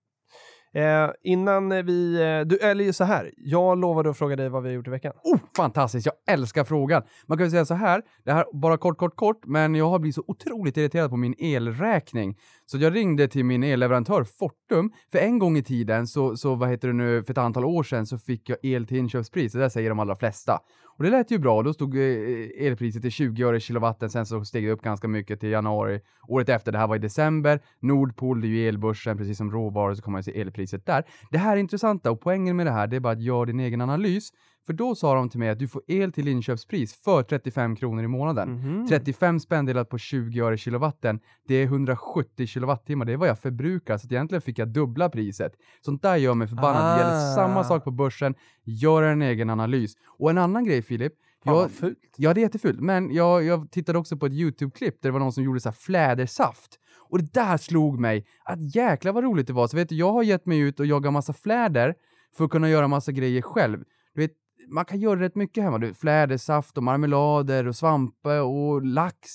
Eh, 0.74 1.10
innan 1.24 1.70
vi, 1.70 2.14
eh, 2.16 2.48
du, 2.48 2.58
eller 2.58 2.92
så 2.92 3.04
här, 3.04 3.32
jag 3.38 3.78
lovade 3.78 4.10
att 4.10 4.18
fråga 4.18 4.36
dig 4.36 4.50
vad 4.50 4.64
vi 4.64 4.70
har 4.70 4.76
gjort 4.76 4.88
i 4.88 4.90
veckan. 4.90 5.14
Oh, 5.24 5.40
fantastiskt! 5.58 6.06
Jag 6.06 6.34
älskar 6.34 6.64
frågan. 6.64 7.04
Man 7.26 7.38
kan 7.38 7.44
väl 7.44 7.52
säga 7.52 7.66
så 7.66 7.74
här, 7.74 8.02
det 8.26 8.32
här 8.32 8.46
bara 8.54 8.78
kort, 8.78 8.98
kort, 8.98 9.16
kort, 9.16 9.46
men 9.46 9.76
jag 9.76 9.90
har 9.90 10.00
blivit 10.00 10.16
så 10.16 10.24
otroligt 10.28 10.78
irriterad 10.78 11.10
på 11.10 11.18
min 11.18 11.36
elräkning. 11.40 12.38
Så 12.72 12.78
jag 12.78 12.96
ringde 12.96 13.28
till 13.28 13.46
min 13.46 13.64
elleverantör 13.64 14.24
Fortum, 14.24 14.92
för 15.12 15.20
en 15.20 15.40
gång 15.40 15.58
i 15.58 15.64
tiden, 15.64 16.08
så, 16.08 16.38
så 16.38 16.56
vad 16.56 16.70
heter 16.70 16.88
det 16.88 16.94
nu, 16.94 17.24
för 17.24 17.32
ett 17.32 17.38
antal 17.38 17.66
år 17.66 17.84
sedan 17.84 18.06
så 18.06 18.18
fick 18.18 18.50
jag 18.50 18.58
el 18.64 18.88
till 18.88 18.98
inköpspris, 18.98 19.54
det 19.54 19.60
där 19.60 19.70
säger 19.70 19.90
de 19.90 20.00
allra 20.00 20.16
flesta. 20.16 20.60
Och 20.98 21.04
det 21.04 21.10
lät 21.10 21.32
ju 21.32 21.40
bra, 21.40 21.64
då 21.64 21.74
stod 21.74 21.98
eh, 21.98 22.68
elpriset 22.68 23.02
till 23.02 23.12
20 23.12 23.44
öre 23.44 23.60
kilowatten, 23.60 24.10
sen 24.10 24.26
så 24.26 24.46
steg 24.46 24.64
det 24.64 24.72
upp 24.72 24.82
ganska 24.82 25.08
mycket 25.08 25.40
till 25.40 25.50
januari. 25.50 26.00
Året 26.28 26.50
efter, 26.50 26.72
det 26.72 26.78
här 26.78 26.88
var 26.88 26.96
i 26.96 27.00
december, 27.00 27.60
Nordpol, 27.80 28.42
det 28.42 28.48
är 28.48 28.50
ju 28.50 28.68
elbörsen, 28.68 29.18
precis 29.18 29.38
som 29.38 29.52
råvaror 29.52 29.96
så 29.96 30.02
kommer 30.02 30.16
man 30.16 30.24
se 30.24 30.42
elpriset 30.42 30.86
där. 30.86 31.04
Det 31.32 31.38
här 31.38 31.58
är 31.58 31.60
intressanta 31.60 32.12
och 32.12 32.22
poängen 32.22 32.56
med 32.56 32.66
det 32.66 32.72
här, 32.72 32.88
det 32.88 32.96
är 32.96 33.00
bara 33.00 33.14
att 33.14 33.22
göra 33.22 33.46
din 33.46 33.60
egen 33.60 33.82
analys. 33.82 34.30
För 34.66 34.74
då 34.74 34.96
sa 34.96 35.16
de 35.16 35.30
till 35.30 35.40
mig 35.40 35.50
att 35.50 35.60
du 35.60 35.68
får 35.68 35.82
el 35.88 36.12
till 36.12 36.28
inköpspris 36.28 36.94
för 37.04 37.24
35 37.24 37.76
kronor 37.76 38.04
i 38.04 38.08
månaden. 38.08 38.52
Mhm. 38.54 38.88
35 38.88 39.40
spänn 39.40 39.66
delat 39.66 39.90
på 39.90 39.98
20 39.98 40.42
öre 40.42 40.58
kilowatten, 40.58 41.20
det 41.48 41.56
är 41.56 41.64
170 41.64 42.48
kilowattimmar. 42.48 43.06
Det 43.06 43.14
är 43.14 43.18
vad 43.18 43.30
jag 43.30 43.40
förbrukar, 43.40 43.98
så 43.98 44.08
egentligen 44.08 44.42
fick 44.42 44.60
jag 44.60 44.68
dubbla 44.68 45.10
priset. 45.10 45.54
Sånt 45.82 46.02
där 46.02 46.16
gör 46.16 46.34
mig 46.34 46.48
förbannad. 46.48 46.98
Det 46.98 47.02
gäller 47.04 47.32
Ah. 47.32 47.36
samma 47.36 47.64
sak 47.64 47.84
på 47.84 47.92
börsen. 47.92 48.36
Gör 48.64 49.04
en 49.04 49.22
egen 49.22 49.50
analys. 49.50 49.94
Och 50.20 50.30
en 50.30 50.38
annan 50.38 50.64
grej, 50.66 50.82
Filip. 50.82 51.14
Fan, 51.44 51.56
jag, 51.56 51.72
fult. 51.72 51.98
Ja, 52.18 52.34
det 52.34 52.40
är 52.40 52.44
jättefult. 52.44 52.80
Men 52.80 53.14
jag, 53.14 53.44
jag 53.44 53.72
tittade 53.72 53.98
också 54.00 54.18
på 54.18 54.26
ett 54.26 54.34
YouTube-klipp 54.34 55.02
där 55.02 55.10
det 55.10 55.14
var 55.14 55.20
någon 55.20 55.34
som 55.34 55.44
gjorde 55.44 55.60
så 55.60 55.70
här 55.70 55.74
flädersaft. 55.74 56.80
Och 57.10 57.18
det 57.20 57.34
där 57.34 57.58
slog 57.58 58.00
mig 58.00 58.26
att 58.46 58.76
jäklar 58.76 59.14
vad 59.14 59.24
roligt 59.24 59.48
det 59.48 59.54
var. 59.54 59.68
Så 59.68 59.78
vet 59.78 59.90
du, 59.90 59.96
jag 59.96 60.12
har 60.14 60.24
gett 60.24 60.46
mig 60.46 60.60
ut 60.60 60.80
och 60.80 60.86
jagat 60.86 61.14
massa 61.14 61.34
fläder 61.34 61.96
för 62.38 62.46
att 62.46 62.52
kunna 62.52 62.70
göra 62.70 62.88
massa 62.88 63.12
grejer 63.12 63.42
själv. 63.42 63.84
Du 64.14 64.22
vet, 64.22 64.32
man 64.72 64.86
kan 64.86 65.00
göra 65.00 65.20
rätt 65.20 65.36
mycket 65.36 65.64
hemma. 65.64 65.78
Du, 65.78 65.94
flädersaft 65.94 66.78
och 66.78 66.84
marmelader 66.84 67.68
och 67.68 67.76
svampe 67.76 68.40
och 68.40 68.86
lax. 68.86 69.30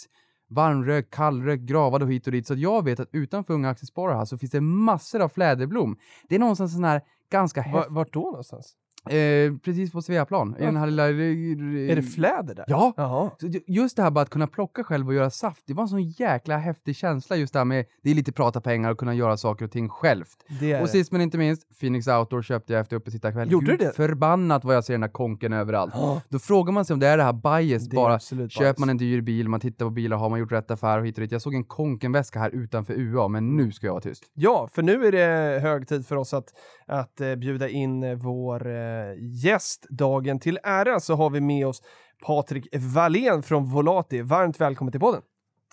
Varmrökt, 0.49 1.15
kallrökt, 1.15 1.63
gravad 1.63 2.03
och 2.03 2.13
hit 2.13 2.27
och 2.27 2.33
dit. 2.33 2.47
Så 2.47 2.55
jag 2.55 2.85
vet 2.85 3.01
att 3.01 3.09
utanför 3.13 3.55
Unga 3.55 3.71
Aktiesparare 3.71 4.17
här 4.17 4.25
så 4.25 4.39
finns 4.39 4.53
det 4.53 4.61
massor 4.61 5.21
av 5.23 5.29
fläderblom. 5.29 5.97
Det 6.29 6.35
är 6.35 6.39
någonstans 6.39 6.73
sån 6.73 6.85
här 6.85 7.01
ganska 7.31 7.61
Va, 7.61 7.67
häftigt. 7.67 7.93
vart 7.93 8.13
då 8.13 8.21
någonstans? 8.21 8.77
Eh, 9.11 9.53
precis 9.65 9.93
på 9.93 10.03
Sveaplan. 10.03 10.57
I 10.59 10.63
den 10.63 10.77
här 10.77 10.87
lilla... 10.87 11.07
Är 11.09 11.97
det 11.97 12.03
fläder 12.03 12.55
där? 12.55 12.65
Ja! 12.69 12.93
Jaha. 12.97 13.31
Just 13.67 13.97
det 13.97 14.03
här 14.03 14.11
bara 14.11 14.21
att 14.21 14.31
kunna 14.31 14.47
plocka 14.47 14.85
själv 14.85 15.09
och 15.09 15.15
göra 15.15 15.31
saft, 15.31 15.63
det 15.67 15.75
var 15.75 15.83
en 15.83 15.89
sån 15.89 16.03
jäkla 16.03 16.57
häftig 16.57 16.97
känsla 16.97 17.37
just 17.37 17.53
det 17.53 17.59
här 17.59 17.65
med, 17.65 17.85
det 18.03 18.11
är 18.11 18.15
lite 18.15 18.33
prata 18.33 18.61
pengar 18.61 18.91
och 18.91 18.99
kunna 18.99 19.15
göra 19.15 19.37
saker 19.37 19.65
och 19.65 19.71
ting 19.71 19.89
självt. 19.89 20.37
Och 20.83 20.89
sist 20.89 21.13
men 21.13 21.21
inte 21.21 21.39
minst, 21.39 21.81
Phoenix 21.81 22.07
Outdoor 22.09 22.43
köpte 22.43 22.73
jag 22.73 22.81
efter 22.81 22.97
uppesittarkväll. 22.97 23.51
Gjorde 23.53 23.67
Gud 23.71 23.79
du 23.79 23.85
det? 23.87 23.93
Förbannat 23.93 24.65
vad 24.65 24.77
jag 24.77 24.85
ser 24.85 24.95
den 24.95 25.03
här 25.03 25.11
konken 25.11 25.53
överallt. 25.53 25.93
Ja. 25.95 26.21
Då 26.29 26.39
frågar 26.39 26.73
man 26.73 26.85
sig 26.85 26.95
om 26.95 27.01
det 27.01 27.07
är 27.07 27.17
det 27.17 27.23
här 27.23 27.33
bias, 27.61 27.89
Det 27.89 27.97
bara 27.97 28.19
köper 28.19 28.65
bias. 28.65 28.79
man 28.79 28.89
en 28.91 28.97
dyr 28.97 29.21
bil, 29.21 29.49
man 29.49 29.61
tittar 29.61 29.87
på 29.87 29.91
bilar, 29.91 30.17
har 30.17 30.31
man 30.31 30.39
gjort 30.39 30.53
rätt 30.53 30.71
affär 30.71 30.99
och 30.99 31.07
hit 31.07 31.19
och 31.19 31.23
dit. 31.23 31.33
Jag 31.33 31.43
såg 31.43 31.55
en 31.55 31.65
konkenväska 31.65 32.39
här 32.39 32.51
utanför 32.51 32.95
UA, 32.95 33.29
men 33.29 33.57
nu 33.57 33.73
ska 33.73 33.87
jag 33.87 33.93
vara 33.93 34.03
tyst. 34.03 34.25
Ja, 34.35 34.69
för 34.75 34.83
nu 34.83 35.07
är 35.07 35.13
det 35.13 35.61
hög 35.61 35.89
tid 35.89 36.07
för 36.07 36.17
oss 36.17 36.35
att, 36.35 36.49
att 36.87 37.21
eh, 37.21 37.35
bjuda 37.35 37.69
in 37.69 38.03
eh, 38.03 38.15
vår 38.15 38.67
eh, 38.67 38.96
gäst. 39.43 39.87
Dagen 39.91 40.39
till 40.39 40.59
ära 40.63 41.01
så 41.01 41.15
har 41.15 41.31
vi 41.31 41.41
med 41.41 41.67
oss 41.67 41.83
Patrik 42.27 42.69
Wallén 42.77 43.43
från 43.43 43.71
Volati. 43.71 44.23
Varmt 44.23 44.61
välkommen 44.61 44.93
till 44.93 45.01
podden. 45.01 45.23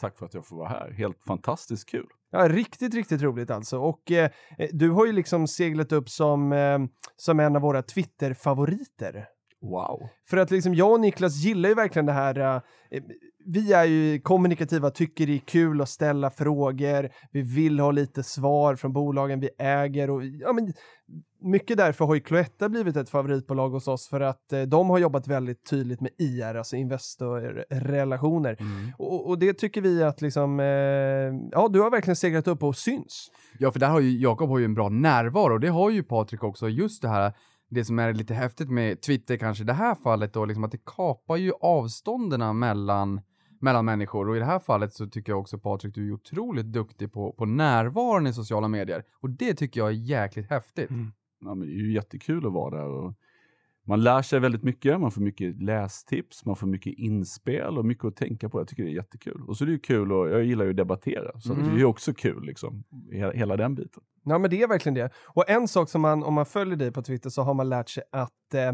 Tack 0.02 0.18
för 0.18 0.26
att 0.26 0.34
jag 0.34 0.48
får 0.48 0.56
vara 0.56 0.70
här. 0.70 0.92
Helt 0.92 1.24
fantastiskt 1.24 1.90
kul. 1.90 2.08
Ja, 2.32 2.48
riktigt, 2.48 2.94
riktigt 2.94 3.22
roligt 3.22 3.52
alltså. 3.52 3.80
Och 3.80 4.12
eh, 4.12 4.30
eh, 4.58 4.70
du 4.72 4.90
har 4.90 5.06
ju 5.06 5.12
liksom 5.12 5.48
seglat 5.48 5.92
upp 5.92 6.10
som, 6.10 6.54
eh, 6.54 6.80
som 7.16 7.40
en 7.40 7.56
av 7.56 7.62
våra 7.62 7.82
Twitter-favoriter. 7.82 9.26
Wow. 9.62 10.10
För 10.30 10.38
att 10.38 10.52
liksom 10.52 10.76
jag 10.76 10.92
och 10.92 11.00
Niklas 11.00 11.36
gillar 11.36 11.70
ju 11.70 11.76
verkligen 11.76 12.06
det 12.06 12.12
här. 12.14 12.62
eh, 12.92 13.04
vi 13.46 13.74
är 13.74 13.86
ju 13.86 14.20
kommunikativa, 14.20 14.90
tycker 14.90 15.28
det 15.28 15.34
är 15.34 15.40
kul 15.40 15.82
att 15.82 15.90
ställa 15.90 16.30
frågor. 16.30 17.10
Vi 17.32 17.42
vill 17.42 17.80
ha 17.80 17.92
lite 17.92 18.24
svar 18.24 18.76
från 18.76 18.94
bolagen 18.94 19.40
vi 19.40 19.50
äger 19.58 20.10
och 20.10 20.26
ja, 20.26 20.54
men 20.54 20.74
mycket 21.44 21.78
därför 21.78 22.06
har 22.06 22.16
ju 22.16 22.22
Cloetta 22.22 22.70
blivit 22.70 22.96
ett 22.96 23.10
favoritbolag 23.10 23.70
hos 23.70 23.88
oss 23.88 24.08
för 24.08 24.22
att 24.22 24.54
eh, 24.54 24.62
de 24.62 24.90
har 24.90 24.98
jobbat 24.98 25.28
väldigt 25.28 25.70
tydligt 25.70 26.02
med 26.02 26.12
IR, 26.18 26.56
alltså 26.56 26.76
investorrelationer. 26.76 28.58
Och, 28.98 29.30
och 29.30 29.40
det 29.40 29.54
tycker 29.54 29.82
vi 29.82 30.04
att 30.04 30.22
liksom, 30.22 30.60
eh, 30.60 30.66
ja, 31.52 31.68
du 31.72 31.82
har 31.82 31.92
verkligen 31.92 32.16
seglat 32.16 32.48
upp 32.48 32.64
och 32.64 32.76
syns. 32.76 33.32
Ja, 33.60 33.72
för 33.72 33.80
där 33.80 33.90
har 33.90 34.00
ju 34.00 34.20
Jakob 34.20 34.50
har 34.50 34.60
ju 34.60 34.66
en 34.66 34.74
bra 34.74 34.90
närvaro 34.90 35.54
och 35.54 35.60
det 35.60 35.68
har 35.70 35.90
ju 35.90 36.04
Patrik 36.04 36.44
också. 36.44 36.70
Just 36.70 37.02
det 37.02 37.10
här, 37.10 37.34
det 37.70 37.86
som 37.86 38.00
är 38.00 38.14
lite 38.14 38.34
häftigt 38.34 38.70
med 38.70 39.02
Twitter 39.02 39.38
kanske 39.38 39.64
i 39.64 39.68
det 39.68 39.74
här 39.74 39.96
fallet 39.96 40.34
då, 40.34 40.46
liksom 40.46 40.64
att 40.64 40.72
det 40.72 40.86
kapar 40.86 41.36
ju 41.36 41.52
avstånden 41.62 42.60
mellan 42.60 43.22
mellan 43.62 43.86
människor 43.86 44.30
och 44.30 44.36
i 44.36 44.40
det 44.40 44.46
här 44.46 44.60
fallet 44.60 44.94
så 44.94 45.08
tycker 45.08 45.32
jag 45.32 45.40
också 45.40 45.60
Patrik, 45.60 45.96
du 45.96 46.08
är 46.08 46.14
otroligt 46.14 46.66
duktig 46.66 47.14
på, 47.14 47.32
på 47.32 47.46
närvaron 47.46 48.28
i 48.28 48.34
sociala 48.34 48.68
medier 48.68 49.04
och 49.22 49.30
det 49.30 49.54
tycker 49.54 49.80
jag 49.80 49.90
är 49.90 49.94
jäkligt 49.94 50.50
häftigt. 50.50 50.90
Ja, 51.46 51.56
men 51.56 51.68
det 51.68 51.74
är 51.74 51.78
ju 51.78 51.94
jättekul 51.94 52.46
att 52.46 52.54
vara 52.54 52.78
där. 52.78 52.88
Och 52.90 53.14
man 53.86 54.04
lär 54.04 54.22
sig 54.22 54.40
väldigt 54.40 54.64
mycket, 54.64 55.00
man 55.00 55.12
får 55.12 55.22
mycket 55.22 55.62
lästips, 55.62 56.46
man 56.46 56.56
får 56.56 56.68
mycket 56.68 56.94
inspel 56.98 57.78
och 57.78 57.86
mycket 57.86 58.06
att 58.06 58.16
tänka 58.16 58.50
på. 58.50 58.60
Jag 58.60 58.68
tycker 58.68 58.84
det 58.84 58.90
är 58.90 58.94
jättekul. 58.94 59.42
Och 59.48 59.58
så 59.58 59.64
är 59.64 59.66
det 59.66 59.72
ju 59.72 59.80
kul 59.80 60.12
och 60.12 60.30
jag 60.30 60.44
gillar 60.44 60.66
ju 60.66 60.72
att 60.72 60.78
debattera, 60.78 61.40
så 61.40 61.54
Mm. 61.54 61.66
det 61.66 61.72
är 61.76 61.78
ju 61.78 61.86
också 61.86 62.14
kul 62.14 62.44
liksom. 62.46 62.84
Hela, 63.12 63.32
hela 63.32 63.58
den 63.58 63.76
biten. 63.76 64.04
Ja, 64.24 64.38
men 64.38 64.50
det 64.50 64.62
är 64.62 64.68
verkligen 64.68 64.94
det. 64.94 65.10
Och 65.26 65.50
en 65.50 65.68
sak 65.68 65.90
som 65.90 66.02
man, 66.02 66.24
om 66.24 66.34
man 66.34 66.46
följer 66.46 66.76
dig 66.76 66.92
på 66.92 67.02
Twitter 67.02 67.30
så 67.30 67.42
har 67.42 67.54
man 67.54 67.70
lärt 67.70 67.90
sig 67.90 68.04
att 68.12 68.54
eh, 68.54 68.74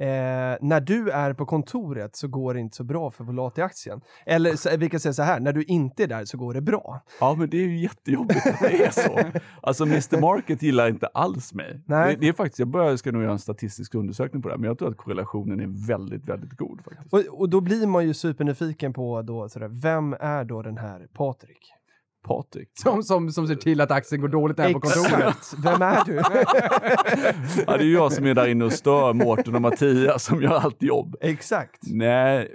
Eh, 0.00 0.56
när 0.60 0.80
du 0.80 1.10
är 1.10 1.32
på 1.32 1.46
kontoret 1.46 2.16
så 2.16 2.28
går 2.28 2.54
det 2.54 2.60
inte 2.60 2.76
så 2.76 2.84
bra 2.84 3.10
för 3.10 3.24
Volati-aktien. 3.24 4.00
Eller 4.26 4.56
så, 4.56 4.76
vi 4.76 4.88
kan 4.88 5.00
säga 5.00 5.12
så 5.12 5.22
här, 5.22 5.40
när 5.40 5.52
du 5.52 5.62
inte 5.62 6.02
är 6.02 6.06
där 6.06 6.24
så 6.24 6.38
går 6.38 6.54
det 6.54 6.60
bra. 6.60 7.00
Ja, 7.20 7.34
men 7.34 7.50
det 7.50 7.56
är 7.56 7.66
ju 7.66 7.78
jättejobbigt 7.78 8.46
att 8.46 8.60
det 8.60 8.84
är 8.84 8.90
så. 8.90 9.40
Alltså 9.62 9.84
Mr 9.84 10.20
Market 10.20 10.62
gillar 10.62 10.88
inte 10.88 11.06
alls 11.06 11.54
mig. 11.54 11.82
Nej. 11.86 12.14
Det, 12.14 12.20
det 12.20 12.28
är 12.28 12.32
faktiskt, 12.32 12.58
jag 12.58 12.68
börjar, 12.68 12.96
ska 12.96 13.12
nog 13.12 13.22
göra 13.22 13.32
en 13.32 13.38
statistisk 13.38 13.94
undersökning 13.94 14.42
på 14.42 14.48
det 14.48 14.54
här, 14.54 14.58
men 14.58 14.68
jag 14.68 14.78
tror 14.78 14.90
att 14.90 14.96
korrelationen 14.96 15.60
är 15.60 15.86
väldigt, 15.86 16.28
väldigt 16.28 16.52
god 16.52 16.80
faktiskt. 16.84 17.14
Och, 17.14 17.40
och 17.40 17.48
då 17.48 17.60
blir 17.60 17.86
man 17.86 18.06
ju 18.06 18.14
supernyfiken 18.14 18.92
på 18.92 19.22
då, 19.22 19.48
sådär, 19.48 19.68
vem 19.82 20.16
är 20.20 20.44
då 20.44 20.62
den 20.62 20.78
här 20.78 21.06
Patrik? 21.14 21.79
Patrik. 22.22 22.68
Som, 22.74 23.02
som, 23.02 23.30
som 23.30 23.46
ser 23.46 23.54
till 23.54 23.80
att 23.80 23.90
Axel 23.90 24.18
går 24.18 24.28
dåligt 24.28 24.56
där 24.56 24.72
på 24.72 24.80
kontoret. 24.80 25.54
Vem 25.64 25.82
är 25.82 26.04
du? 26.04 26.14
Ja, 27.66 27.76
det 27.76 27.82
är 27.82 27.86
ju 27.86 27.92
jag 27.92 28.12
som 28.12 28.26
är 28.26 28.34
där 28.34 28.48
inne 28.48 28.64
och 28.64 28.72
stör 28.72 29.12
Mårten 29.12 29.54
och 29.54 29.62
Mattias 29.62 30.24
som 30.24 30.42
gör 30.42 30.54
allt 30.58 30.82
jobb. 30.82 31.16
Exakt. 31.20 31.80
Nej, 31.82 32.54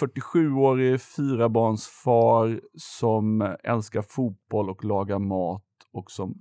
47-årig 0.00 1.00
fyrabarnsfar 1.00 2.60
som 2.78 3.56
älskar 3.64 4.02
fotboll 4.02 4.70
och 4.70 4.84
lagar 4.84 5.18
mat 5.18 5.64
och 5.92 6.10
som 6.10 6.34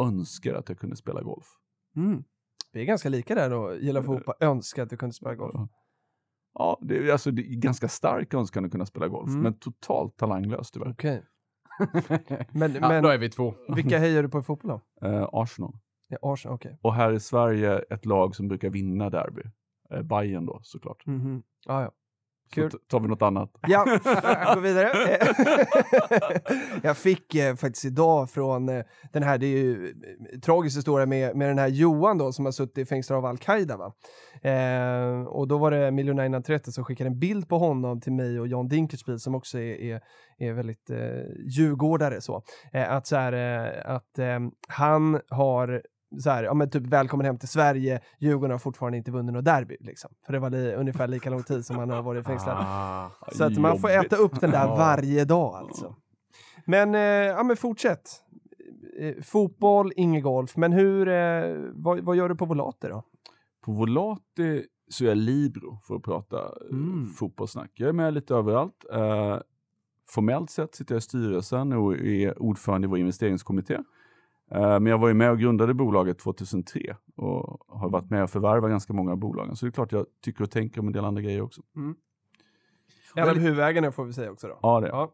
önskar 0.00 0.54
att 0.54 0.68
jag 0.68 0.78
kunde 0.78 0.96
spela 0.96 1.22
golf. 1.22 1.46
Mm. 1.96 2.22
Vi 2.72 2.80
är 2.80 2.84
ganska 2.84 3.08
lika 3.08 3.34
där 3.34 3.50
då, 3.50 3.74
gillar 3.74 4.02
fotboll, 4.02 4.34
önskar 4.40 4.82
att 4.82 4.92
vi 4.92 4.96
kunde 4.96 5.12
spela 5.14 5.34
golf. 5.34 5.70
Ja, 6.58 6.78
det 6.82 6.96
är, 6.98 7.12
alltså, 7.12 7.30
det 7.30 7.42
är 7.42 7.54
ganska 7.56 7.88
stark 7.88 8.34
önskan 8.34 8.64
att 8.64 8.70
kunna 8.72 8.86
spela 8.86 9.08
golf, 9.08 9.28
Mm. 9.28 9.42
men 9.42 9.58
totalt 9.58 10.16
talanglös 10.16 10.70
tyvärr. 10.70 10.90
Okej. 10.90 11.24
Men, 12.52 12.74
Ja, 12.74 12.88
men 12.88 13.02
då 13.02 13.08
är 13.08 13.18
vi 13.18 13.28
två. 13.30 13.54
vilka 13.74 13.98
hejar 13.98 14.22
du 14.22 14.28
på 14.28 14.38
i 14.38 14.42
fotboll 14.42 14.70
då? 15.00 15.08
Eh, 15.08 15.28
Arsenal. 15.32 15.72
Ja, 16.08 16.18
Arsenal, 16.22 16.54
okej. 16.54 16.78
Och 16.82 16.94
här 16.94 17.12
i 17.12 17.20
Sverige 17.20 17.78
ett 17.78 18.06
lag 18.06 18.34
som 18.36 18.48
brukar 18.48 18.70
vinna 18.70 19.10
derby. 19.10 19.42
Eh, 19.90 20.02
Bayern 20.02 20.46
då 20.46 20.60
såklart. 20.62 21.06
Mhm. 21.06 21.42
Ja, 21.66 21.82
ja. 21.82 21.90
Så 22.54 22.60
Kul. 22.60 22.70
t- 22.70 22.76
tar 22.90 23.00
vi 23.00 23.08
något 23.08 23.22
annat. 23.22 23.50
Ja, 23.68 23.84
gå 24.54 24.60
vidare. 24.60 24.88
jag 26.82 26.96
fick 26.96 27.34
eh, 27.34 27.54
faktiskt 27.54 27.84
idag 27.84 28.30
från 28.30 28.68
eh, 28.68 28.84
den 29.12 29.22
här, 29.22 29.38
det 29.38 29.46
är 29.46 29.58
ju 29.58 29.86
eh, 30.32 30.38
tragisk 30.40 30.76
historia 30.78 31.06
med, 31.06 31.36
med 31.36 31.48
den 31.48 31.58
här 31.58 31.68
Johan 31.68 32.18
då 32.18 32.32
som 32.32 32.44
har 32.44 32.52
suttit 32.52 32.88
fängslad 32.88 33.18
av 33.18 33.26
Al-Qaida 33.26 33.76
va. 33.76 33.92
Eh, 34.50 35.22
och 35.26 35.48
då 35.48 35.58
var 35.58 35.70
det 35.70 35.90
Miljonär 35.90 36.24
innan 36.24 36.42
30 36.42 36.72
som 36.72 36.84
skickade 36.84 37.08
en 37.10 37.18
bild 37.18 37.48
på 37.48 37.58
honom 37.58 38.00
till 38.00 38.12
mig 38.12 38.40
och 38.40 38.48
John 38.48 38.68
Dinkelspiel 38.68 39.20
som 39.20 39.34
också 39.34 39.58
är, 39.58 39.80
är, 39.80 40.00
är 40.38 40.52
väldigt 40.52 40.90
eh, 40.90 40.98
djurgårdare 41.56 42.20
så. 42.20 42.42
Eh, 42.72 42.92
att 42.92 43.06
så 43.06 43.16
här, 43.16 43.32
eh, 43.32 43.94
att 43.94 44.18
han 44.68 45.20
har 45.28 45.82
så 46.20 46.30
här, 46.30 46.44
ja 46.44 46.54
men 46.54 46.70
typ 46.70 46.86
välkommen 46.86 47.26
hem 47.26 47.38
till 47.38 47.48
Sverige, 47.48 48.00
Djurgården 48.18 48.50
har 48.50 48.58
fortfarande 48.58 48.98
inte 48.98 49.10
vunnit 49.10 49.34
något 49.34 49.44
derby 49.44 49.76
liksom. 49.80 50.10
För 50.26 50.32
det 50.32 50.38
var 50.38 50.50
li, 50.50 50.74
ungefär 50.74 51.08
lika 51.08 51.30
lång 51.30 51.42
tid 51.42 51.66
som 51.66 51.76
han 51.76 51.90
har 51.90 52.02
varit 52.02 52.26
fängslad. 52.26 52.56
Ah. 52.60 53.10
Så 53.32 53.44
att 53.44 53.58
man 53.58 53.78
får 53.78 53.90
äta 53.90 54.16
upp 54.16 54.40
den 54.40 54.50
där 54.50 54.66
varje 54.66 55.24
dag 55.24 55.54
alltså. 55.54 55.94
Men, 56.64 56.94
eh, 56.94 57.00
ja 57.00 57.42
men 57.42 57.56
fortsätt. 57.56 58.10
Eh, 59.00 59.22
fotboll, 59.22 59.92
ingen 59.96 60.22
golf. 60.22 60.56
Men 60.56 60.72
hur, 60.72 61.08
eh, 61.08 61.56
vad, 61.72 62.00
vad 62.00 62.16
gör 62.16 62.28
du 62.28 62.34
på 62.34 62.44
Volate 62.44 62.88
då? 62.88 63.02
På 63.64 63.72
Volati 63.72 64.64
så 64.88 65.04
är 65.04 65.08
jag 65.08 65.16
libero 65.18 65.78
för 65.86 65.94
att 65.96 66.02
prata 66.02 66.36
eh, 66.36 66.50
Mm. 66.70 67.06
fotbollssnack. 67.16 67.70
Jag 67.74 67.88
är 67.88 67.92
med 67.92 68.14
lite 68.14 68.34
överallt. 68.34 68.84
Eh, 68.92 69.38
formellt 70.08 70.50
sett 70.50 70.74
sitter 70.74 70.94
jag 70.94 70.98
i 70.98 71.02
styrelsen 71.02 71.72
och 71.72 71.94
är 71.98 72.42
ordförande 72.42 72.86
i 72.86 72.88
vår 72.88 72.98
investeringskommitté. 72.98 73.78
Eh, 74.50 74.60
men 74.60 74.86
jag 74.86 74.98
var 74.98 75.08
ju 75.08 75.14
med 75.14 75.30
och 75.30 75.38
grundade 75.38 75.74
bolaget 75.74 76.18
2003 76.18 76.96
och 77.16 77.60
har 77.68 77.90
varit 77.90 78.10
med 78.10 78.22
och 78.22 78.30
förvärvat 78.30 78.70
ganska 78.70 78.92
många 78.92 79.12
av 79.12 79.18
bolagen. 79.18 79.56
Så 79.56 79.66
det 79.66 79.70
är 79.70 79.72
klart 79.72 79.92
jag 79.92 80.06
tycker 80.24 80.44
och 80.44 80.50
tänker 80.50 80.80
om 80.80 80.86
en 80.86 80.92
del 80.92 81.04
andra 81.04 81.22
grejer 81.22 81.40
också. 81.40 81.62
En 83.14 83.28
av 83.28 83.38
huvudägarna 83.38 83.92
får 83.92 84.04
vi 84.04 84.12
säga 84.12 84.30
också 84.32 84.48
då. 84.48 84.58
Ja, 84.62 84.80
det. 84.80 84.88
Ja. 84.88 85.12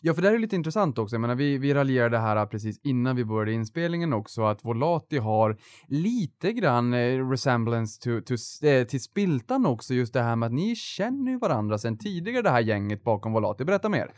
Ja, 0.00 0.14
för 0.14 0.22
det 0.22 0.28
här 0.28 0.34
är 0.34 0.38
lite 0.38 0.56
intressant 0.56 0.98
också. 0.98 1.14
Jag 1.14 1.20
menar, 1.20 1.34
vi, 1.34 1.58
vi 1.58 1.74
raljerade 1.74 2.18
här 2.18 2.46
precis 2.46 2.80
innan 2.82 3.16
vi 3.16 3.24
började 3.24 3.52
inspelningen 3.52 4.12
också, 4.12 4.42
att 4.42 4.64
Volati 4.64 5.18
har 5.18 5.56
lite 5.86 6.52
grann 6.52 6.94
eh, 6.94 7.30
resemblance 7.30 8.00
to, 8.00 8.20
to, 8.26 8.66
eh, 8.66 8.84
till 8.84 9.02
Spiltan 9.02 9.66
också, 9.66 9.94
just 9.94 10.12
det 10.12 10.22
här 10.22 10.36
med 10.36 10.46
att 10.46 10.52
ni 10.52 10.76
känner 10.76 11.32
ju 11.32 11.38
varandra 11.38 11.78
sedan 11.78 11.98
tidigare, 11.98 12.42
det 12.42 12.50
här 12.50 12.60
gänget 12.60 13.04
bakom 13.04 13.32
Volati. 13.32 13.64
Berätta 13.64 13.88
mer. 13.88 14.12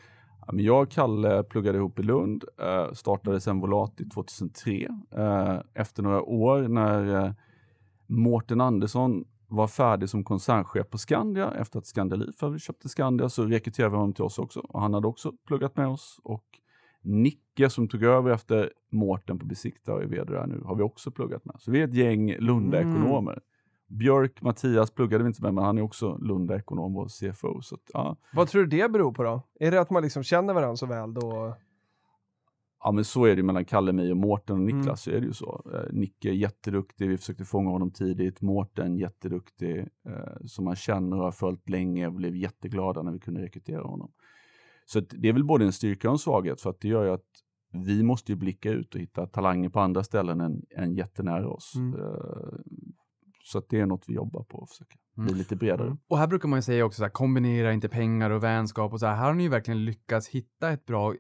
Men 0.53 0.65
jag 0.65 0.83
och 0.83 0.91
Kalle 0.91 1.43
pluggade 1.43 1.79
ihop 1.79 1.99
i 1.99 2.03
Lund, 2.03 2.45
eh, 2.59 2.93
startade 2.93 3.41
sen 3.41 3.61
Volati 3.61 4.09
2003. 4.09 4.89
Eh, 5.11 5.59
efter 5.75 6.03
några 6.03 6.23
år 6.23 6.69
när 6.69 7.25
eh, 7.25 7.33
Mårten 8.07 8.61
Andersson 8.61 9.25
var 9.49 9.67
färdig 9.67 10.09
som 10.09 10.25
koncernchef 10.25 10.91
på 10.91 10.99
Skandia 10.99 11.51
efter 11.51 11.79
att 11.79 11.87
Scandalif 11.87 12.41
hade 12.41 12.59
köpte 12.59 12.89
Skandia 12.89 13.29
så 13.29 13.45
rekryterade 13.45 13.91
vi 13.91 13.97
honom 13.97 14.13
till 14.13 14.25
oss 14.25 14.39
också. 14.39 14.61
Och 14.61 14.81
han 14.81 14.95
hade 14.95 15.07
också 15.07 15.33
pluggat 15.47 15.77
med 15.77 15.89
oss. 15.89 16.21
Och 16.23 16.45
Nicke 17.03 17.71
som 17.71 17.89
tog 17.89 18.03
över 18.03 18.31
efter 18.31 18.73
Mårten 18.91 19.39
på 19.39 19.47
Besikta 19.47 19.95
och 19.95 20.03
är 20.03 20.07
vd 20.07 20.33
där 20.33 20.47
nu 20.47 20.61
har 20.65 20.75
vi 20.75 20.83
också 20.83 21.11
pluggat 21.11 21.45
med. 21.45 21.57
Så 21.59 21.71
vi 21.71 21.81
är 21.81 21.85
ett 21.85 21.95
gäng 21.95 22.37
Lunda-ekonomer. 22.39 23.33
Mm. 23.33 23.45
Björk 23.91 24.43
Mattias 24.43 24.91
pluggade 24.91 25.25
vi 25.25 25.29
inte 25.29 25.43
med 25.43 25.55
men 25.55 25.65
han 25.65 25.79
är 25.79 25.83
också 25.83 26.17
Lunda-ekonom 26.17 26.97
och 26.97 27.11
CFO. 27.11 27.63
Så 27.63 27.75
att, 27.75 27.81
ja. 27.93 28.17
Vad 28.33 28.49
tror 28.49 28.65
du 28.65 28.79
det 28.79 28.91
beror 28.91 29.13
på 29.13 29.23
då? 29.23 29.43
Är 29.61 29.71
det 29.71 29.81
att 29.81 29.91
man 29.91 30.03
liksom 30.03 30.23
känner 30.23 30.55
varandra 30.55 30.77
så 30.77 30.87
väl 30.87 31.15
då? 31.15 31.57
Ja 32.85 32.93
men 32.93 33.05
så 33.05 33.25
är 33.25 33.29
det 33.31 33.37
ju 33.37 33.43
mellan 33.43 33.65
Kalle, 33.65 33.93
mig 33.93 34.11
och 34.11 34.17
Mårten 34.17 34.57
och 34.57 34.63
Niklas. 34.63 35.03
Så 35.03 35.11
är 35.11 35.21
det 35.21 35.27
ju 35.27 35.33
så. 35.33 35.71
Eh, 35.75 35.93
Nicke 35.93 36.29
är 36.29 36.33
jätteduktig, 36.33 37.09
vi 37.09 37.19
försökte 37.19 37.45
fånga 37.45 37.71
honom 37.71 37.91
tidigt. 37.91 38.41
Mårten 38.41 38.97
jätteduktig, 38.97 39.79
eh, 39.79 40.47
som 40.47 40.65
man 40.65 40.77
känner 40.77 41.17
och 41.17 41.25
har 41.25 41.33
följt 41.33 41.69
länge 41.69 42.07
och 42.07 42.13
blev 42.13 42.37
jätteglada 42.37 43.03
när 43.03 43.13
vi 43.13 43.19
kunde 43.19 43.43
rekrytera 43.43 43.83
honom. 43.83 44.13
Så 44.87 45.01
det 45.01 45.29
är 45.29 45.33
väl 45.33 45.45
både 45.45 45.65
en 45.65 45.73
styrka 45.73 46.09
och 46.09 46.15
en 46.15 46.19
svaghet 46.19 46.61
för 46.61 46.71
att 46.71 46.81
det 46.81 46.89
gör 46.89 47.05
ju 47.05 47.11
att 47.11 47.27
vi 47.73 48.03
måste 48.03 48.33
ju 48.33 48.37
blicka 48.37 48.71
ut 48.71 48.95
och 48.95 49.01
hitta 49.01 49.27
talanger 49.27 49.69
på 49.69 49.81
andra 49.81 50.05
ställen 50.05 50.41
än, 50.41 50.63
än 50.77 50.95
jättenära 50.95 51.49
oss. 51.49 51.75
Mm. 51.77 52.01
Eh, 52.01 52.59
så 53.43 53.63
det 53.69 53.81
är 53.81 53.87
något 53.87 54.05
vi 54.09 54.15
jobbar 54.15 54.45
på 54.45 54.63
att 54.63 54.71
försöka 54.71 54.97
bli 55.17 55.25
Mm. 55.25 55.39
lite 55.39 55.57
bredare. 55.57 55.87
Mm. 55.87 55.99
Och 56.09 56.19
här 56.19 56.27
brukar 56.27 56.49
man 56.49 56.59
ju 56.59 56.63
säga 56.63 56.85
också 56.85 56.97
så 56.97 57.03
här, 57.05 57.11
kombinera 57.11 57.73
inte 57.73 57.89
pengar 57.89 58.31
och 58.31 58.43
vänskap 58.43 58.93
och 58.93 59.01
så 59.01 59.07
här. 59.07 59.17
Här 59.17 59.25
har 59.27 59.35
ni 59.35 59.43
ju 59.43 59.49
verkligen 59.49 59.85
lyckats 59.85 60.29
hitta 60.29 60.71
ett 60.71 60.87
bra 60.87 61.15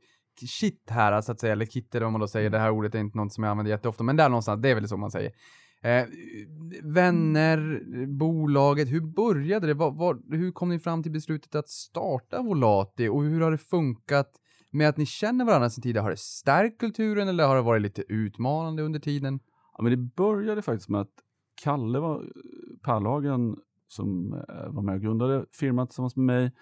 shit 0.46 0.90
här, 0.90 1.20
så 1.20 1.32
att 1.32 1.40
säga, 1.40 1.52
eller 1.52 1.66
kitter 1.66 2.02
om 2.02 2.12
man 2.12 2.20
då 2.20 2.28
säger, 2.28 2.50
det 2.50 2.58
här 2.58 2.70
ordet 2.70 2.94
är 2.94 2.98
inte 2.98 3.18
något 3.18 3.32
som 3.32 3.44
jag 3.44 3.50
använder 3.50 3.70
jätteofta, 3.70 4.04
men 4.04 4.16
där 4.16 4.28
någonstans, 4.28 4.62
det 4.62 4.68
är 4.68 4.74
väl 4.74 4.88
så 4.88 4.96
man 4.96 5.10
säger. 5.10 5.32
Eh, 5.82 6.04
vänner, 6.82 7.80
bolaget, 8.18 8.88
hur 8.88 9.00
började 9.00 9.66
det? 9.66 9.74
Vad, 9.74 9.96
vad, 9.96 10.34
hur 10.34 10.52
kom 10.52 10.68
ni 10.68 10.78
fram 10.78 11.02
till 11.02 11.12
beslutet 11.12 11.54
att 11.54 11.68
starta 11.68 12.42
Volati 12.42 13.08
och 13.08 13.22
hur 13.22 13.40
har 13.40 13.50
det 13.50 13.58
funkat 13.58 14.30
med 14.72 14.88
att 14.88 14.96
ni 14.96 15.06
känner 15.06 15.44
varandra 15.44 15.70
sedan 15.70 15.82
tidigare? 15.82 16.02
Har 16.02 16.10
det 16.10 16.18
stärkt 16.18 16.80
kulturen 16.80 17.28
eller 17.28 17.46
har 17.46 17.56
det 17.56 17.62
varit 17.62 17.82
lite 17.82 18.02
utmanande 18.08 18.82
under 18.82 19.00
tiden? 19.00 19.40
Ja, 19.76 19.82
men 19.82 19.90
det 19.92 20.14
började 20.16 20.62
faktiskt 20.62 20.88
med 20.88 21.00
att 21.00 21.14
Kalle 21.64 21.99
var, 21.99 22.25
Perlagen, 22.83 23.57
som 23.88 24.33
eh, 24.33 24.69
var 24.69 24.83
med 24.83 24.95
och 24.95 25.00
grundade 25.00 25.47
firman 25.52 25.87
tillsammans 25.87 26.17
med 26.17 26.26
mig, 26.26 26.52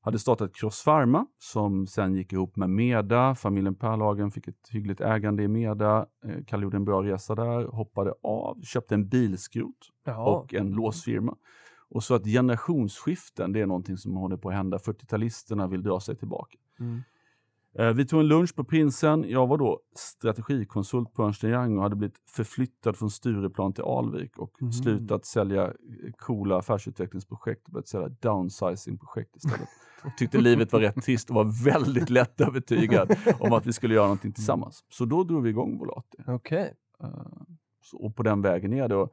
hade 0.00 0.18
startat 0.18 0.54
Cross 0.54 0.84
Pharma 0.84 1.26
som 1.38 1.86
sen 1.86 2.14
gick 2.14 2.32
ihop 2.32 2.56
med 2.56 2.70
Meda. 2.70 3.34
Familjen 3.34 3.74
Perlagen 3.74 4.30
fick 4.30 4.48
ett 4.48 4.68
hyggligt 4.70 5.00
ägande 5.00 5.42
i 5.42 5.48
Meda. 5.48 6.06
Eh, 6.24 6.44
Kalle 6.46 6.62
gjorde 6.62 6.76
en 6.76 6.84
bra 6.84 7.02
resa 7.02 7.34
där, 7.34 7.64
hoppade 7.64 8.14
av, 8.22 8.62
köpte 8.62 8.94
en 8.94 9.08
bilskrot 9.08 9.90
Jaha. 10.04 10.30
och 10.30 10.54
en 10.54 10.70
låsfirma. 10.70 11.36
Och 11.90 12.04
så 12.04 12.14
att 12.14 12.24
generationsskiften, 12.24 13.52
det 13.52 13.60
är 13.60 13.66
någonting 13.66 13.96
som 13.96 14.16
håller 14.16 14.36
på 14.36 14.48
att 14.48 14.54
hända. 14.54 14.76
40-talisterna 14.76 15.68
vill 15.68 15.82
dra 15.82 16.00
sig 16.00 16.16
tillbaka. 16.16 16.58
Mm. 16.80 17.02
Eh, 17.78 17.92
Vi 17.92 18.06
tog 18.06 18.20
en 18.20 18.28
lunch 18.28 18.54
på 18.56 18.64
Prinsen. 18.64 19.24
Jag 19.28 19.46
var 19.46 19.58
då 19.58 19.80
strategikonsult 19.96 21.14
på 21.14 21.22
Ernst 21.22 21.44
Young 21.44 21.76
och 21.76 21.82
hade 21.82 21.96
blivit 21.96 22.18
förflyttad 22.30 22.96
från 22.96 23.10
Stureplan 23.10 23.72
till 23.72 23.84
Alvik 23.84 24.38
och 24.38 24.62
Mhm. 24.62 24.72
slutat 24.72 25.26
sälja 25.26 25.64
eh, 25.64 25.72
coola 26.18 26.58
affärsutvecklingsprojekt 26.58 27.66
och 27.66 27.72
börjat 27.72 27.88
sälja 27.88 28.08
downsizing-projekt 28.08 29.36
istället. 29.36 29.68
Och 30.04 30.10
tyckte 30.18 30.38
livet 30.38 30.72
var 30.72 30.80
rätt 30.80 31.02
trist 31.04 31.28
och 31.30 31.34
var 31.36 31.64
väldigt 31.64 32.10
lättövertygad 32.10 33.16
om 33.40 33.52
att 33.52 33.66
vi 33.66 33.72
skulle 33.72 33.94
göra 33.94 34.04
någonting 34.04 34.32
tillsammans. 34.32 34.84
Så 34.88 35.04
då 35.04 35.24
drog 35.24 35.42
vi 35.42 35.50
igång 35.50 35.78
Volati. 35.78 36.18
Okej. 36.26 36.74
Eh, 37.02 37.08
Och 37.92 38.16
på 38.16 38.22
den 38.22 38.42
vägen 38.42 38.72
är 38.72 38.88
det. 38.88 38.96
Och, 38.96 39.10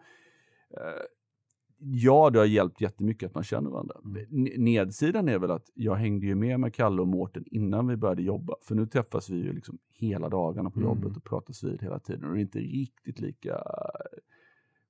Ja, 1.87 2.29
det 2.29 2.39
har 2.39 2.45
hjälpt 2.45 2.81
jättemycket 2.81 3.27
att 3.29 3.35
man 3.35 3.43
känner 3.43 3.69
varandra. 3.69 3.95
N- 4.31 4.49
Nedsidan 4.57 5.29
är 5.29 5.39
väl 5.39 5.51
att 5.51 5.65
jag 5.73 5.95
hängde 5.95 6.25
ju 6.25 6.35
med 6.35 6.59
med 6.59 6.73
Kalle 6.73 7.01
och 7.01 7.07
Mårten 7.07 7.43
innan 7.47 7.87
vi 7.87 7.97
började 7.97 8.21
jobba. 8.21 8.53
För 8.61 8.75
nu 8.75 8.85
träffas 8.87 9.29
vi 9.29 9.35
ju 9.35 9.53
liksom 9.53 9.77
hela 9.93 10.29
dagarna 10.29 10.69
på 10.69 10.79
Mm. 10.79 10.89
jobbet 10.89 11.17
och 11.17 11.23
pratas 11.23 11.63
vid 11.63 11.81
hela 11.81 11.99
tiden. 11.99 12.23
Och 12.29 12.33
det 12.33 12.39
är 12.39 12.41
inte 12.41 12.59
riktigt 12.59 13.19
lika 13.19 13.53
eh, 13.53 14.19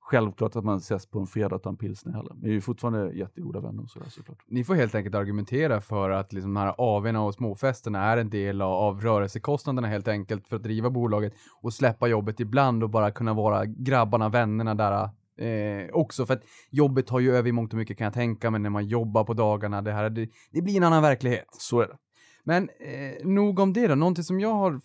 självklart 0.00 0.56
att 0.56 0.64
man 0.64 0.76
ses 0.76 1.06
på 1.06 1.18
en 1.20 1.26
fredag 1.26 1.56
och 1.56 1.62
tar 1.62 1.70
en 1.70 1.76
pilsner 1.76 2.12
heller. 2.12 2.32
Men 2.34 2.50
vi 2.50 2.56
är 2.56 2.60
fortfarande 2.60 3.12
jättegoda 3.12 3.60
vänner 3.60 3.82
och 3.82 3.90
sådär 3.90 4.06
såklart. 4.10 4.38
Ni 4.46 4.64
får 4.64 4.74
helt 4.74 4.94
enkelt 4.94 5.14
argumentera 5.14 5.80
för 5.80 6.10
att 6.10 6.32
liksom 6.32 6.54
de 6.54 6.60
här 6.60 6.74
AWn 6.78 7.16
och 7.16 7.34
småfesterna 7.34 7.98
är 8.04 8.16
en 8.16 8.30
del 8.30 8.62
av, 8.62 8.72
av 8.72 9.00
rörelsekostnaderna 9.00 9.88
helt 9.88 10.08
enkelt 10.08 10.48
för 10.48 10.56
att 10.56 10.62
driva 10.62 10.90
bolaget 10.90 11.32
och 11.62 11.72
släppa 11.72 12.06
jobbet 12.08 12.40
ibland 12.40 12.82
och 12.82 12.90
bara 12.90 13.10
kunna 13.10 13.34
vara 13.34 13.64
grabbarna, 13.64 14.28
vännerna 14.28 14.74
där 14.74 15.08
eh, 15.38 15.90
också. 15.92 16.26
För 16.26 16.34
att 16.34 16.42
jobbet 16.70 17.06
tar 17.06 17.20
ju 17.20 17.36
över 17.36 17.48
i 17.48 17.52
mångt 17.52 17.72
och 17.72 17.78
mycket 17.78 17.98
kan 17.98 18.04
jag 18.04 18.14
tänka 18.14 18.50
mig 18.50 18.60
när 18.60 18.70
man 18.70 18.86
jobbar 18.86 19.24
på 19.24 19.34
dagarna. 19.34 19.82
Det, 19.82 19.92
här, 19.92 20.10
det, 20.10 20.28
det 20.50 20.62
blir 20.62 20.76
en 20.76 20.84
annan 20.84 21.02
verklighet. 21.02 21.46
Så 21.50 21.80
är 21.80 21.86
det. 21.86 21.96
Men 22.44 22.68
eh, 22.68 23.26
nog 23.26 23.58
om 23.58 23.72
det 23.72 23.86
då. 23.86 23.94
Någonting 23.94 24.24
som 24.24 24.40
jag 24.40 24.54
har 24.54 24.80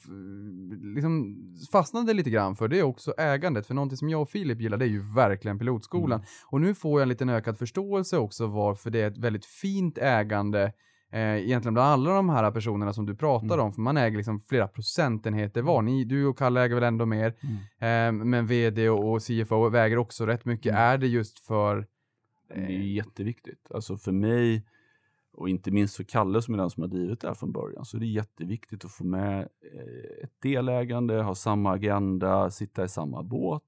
liksom 0.95 1.35
fastnade 1.71 2.13
lite 2.13 2.29
grann 2.29 2.55
för 2.55 2.67
det 2.67 2.79
är 2.79 2.83
också 2.83 3.13
ägandet. 3.17 3.67
För 3.67 3.73
någonting 3.73 3.97
som 3.97 4.09
jag 4.09 4.21
och 4.21 4.29
Filip 4.29 4.61
gillar 4.61 4.77
det 4.77 4.85
är 4.85 4.89
ju 4.89 5.13
verkligen 5.15 5.59
pilotskolan. 5.59 6.23
Och 6.45 6.61
nu 6.61 6.75
får 6.75 6.99
jag 6.99 7.01
en 7.01 7.09
liten 7.09 7.29
ökad 7.29 7.57
förståelse 7.57 8.17
också 8.17 8.47
varför 8.47 8.89
det 8.89 9.01
är 9.01 9.07
ett 9.07 9.17
väldigt 9.17 9.45
fint 9.45 9.97
ägande 9.97 10.73
eh, 11.11 11.19
egentligen 11.37 11.73
bland 11.73 11.89
alla 11.89 12.13
de 12.15 12.29
här 12.29 12.51
personerna 12.51 12.93
som 12.93 13.05
du 13.05 13.15
pratar 13.15 13.45
Mm. 13.53 13.59
om, 13.65 13.73
för 13.73 13.81
man 13.81 13.97
äger 13.97 14.17
liksom 14.17 14.39
flera 14.39 14.67
procentenheter 14.67 15.61
var. 15.61 15.81
Ni, 15.81 16.03
du 16.03 16.25
och 16.25 16.37
Kalle 16.37 16.61
äger 16.61 16.75
väl 16.75 16.83
ändå 16.83 17.05
mer, 17.05 17.33
Mm. 17.79 18.19
eh, 18.19 18.25
men 18.25 18.47
vd 18.47 18.89
och, 18.89 19.11
och 19.11 19.21
CFO 19.21 19.69
väger 19.69 19.97
också 19.97 20.25
rätt 20.25 20.45
mycket. 20.45 20.71
Mm. 20.71 20.81
Är 20.81 20.97
det 20.97 21.07
just 21.07 21.39
för... 21.39 21.87
Det 22.55 22.61
är 22.61 22.69
jätteviktigt. 22.95 23.71
Alltså 23.73 23.97
för 23.97 24.11
mig 24.11 24.65
och 25.33 25.49
inte 25.49 25.71
minst 25.71 25.95
för 25.95 26.03
Kalle 26.03 26.41
som 26.41 26.53
är 26.53 26.57
den 26.57 26.69
som 26.69 26.83
har 26.83 26.87
drivit 26.87 27.19
det 27.21 27.27
här 27.27 27.35
från 27.35 27.51
början 27.51 27.85
så 27.85 27.97
är 27.97 28.01
det 28.01 28.05
jätteviktigt 28.07 28.85
att 28.85 28.91
få 28.91 29.03
med 29.03 29.39
eh, 29.39 30.23
ett 30.23 30.41
delägande, 30.41 31.21
ha 31.21 31.35
samma 31.35 31.71
agenda, 31.73 32.49
sitta 32.49 32.83
i 32.83 32.89
samma 32.89 33.23
båt. 33.23 33.63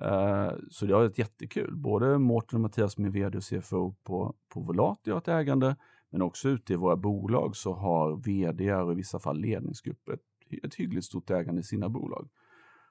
Eh, 0.00 0.50
Så 0.70 0.86
det 0.86 0.94
har 0.94 1.00
varit 1.00 1.18
jättekul. 1.18 1.76
Både 1.76 2.18
Mårten 2.18 2.56
och 2.56 2.60
Mattias 2.60 2.92
som 2.92 3.04
är 3.04 3.08
vd 3.10 3.38
och 3.38 3.44
CFO 3.44 3.94
på, 4.04 4.34
på 4.48 4.60
Volati 4.60 5.10
har 5.10 5.18
ett 5.18 5.28
ägande 5.28 5.76
men 6.10 6.22
också 6.22 6.48
ute 6.48 6.72
i 6.72 6.76
våra 6.76 6.96
bolag 6.96 7.56
så 7.56 7.72
har 7.74 8.16
vd 8.16 8.74
och 8.74 8.92
i 8.92 8.94
vissa 8.94 9.18
fall 9.18 9.38
ledningsgrupper 9.40 10.12
ett, 10.12 10.64
ett 10.64 10.74
hyggligt 10.74 11.04
stort 11.06 11.30
ägande 11.30 11.60
i 11.60 11.64
sina 11.64 11.88
bolag. 11.88 12.28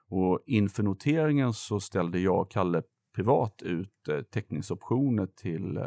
Och 0.08 0.40
inför 0.46 0.82
noteringen 0.82 1.52
så 1.52 1.80
ställde 1.80 2.18
jag 2.18 2.40
och 2.40 2.50
Kalle 2.50 2.82
privat 3.14 3.62
ut 3.62 4.08
eh, 4.08 4.20
teckningsoptioner 4.22 5.26
till, 5.26 5.76
eh, 5.76 5.84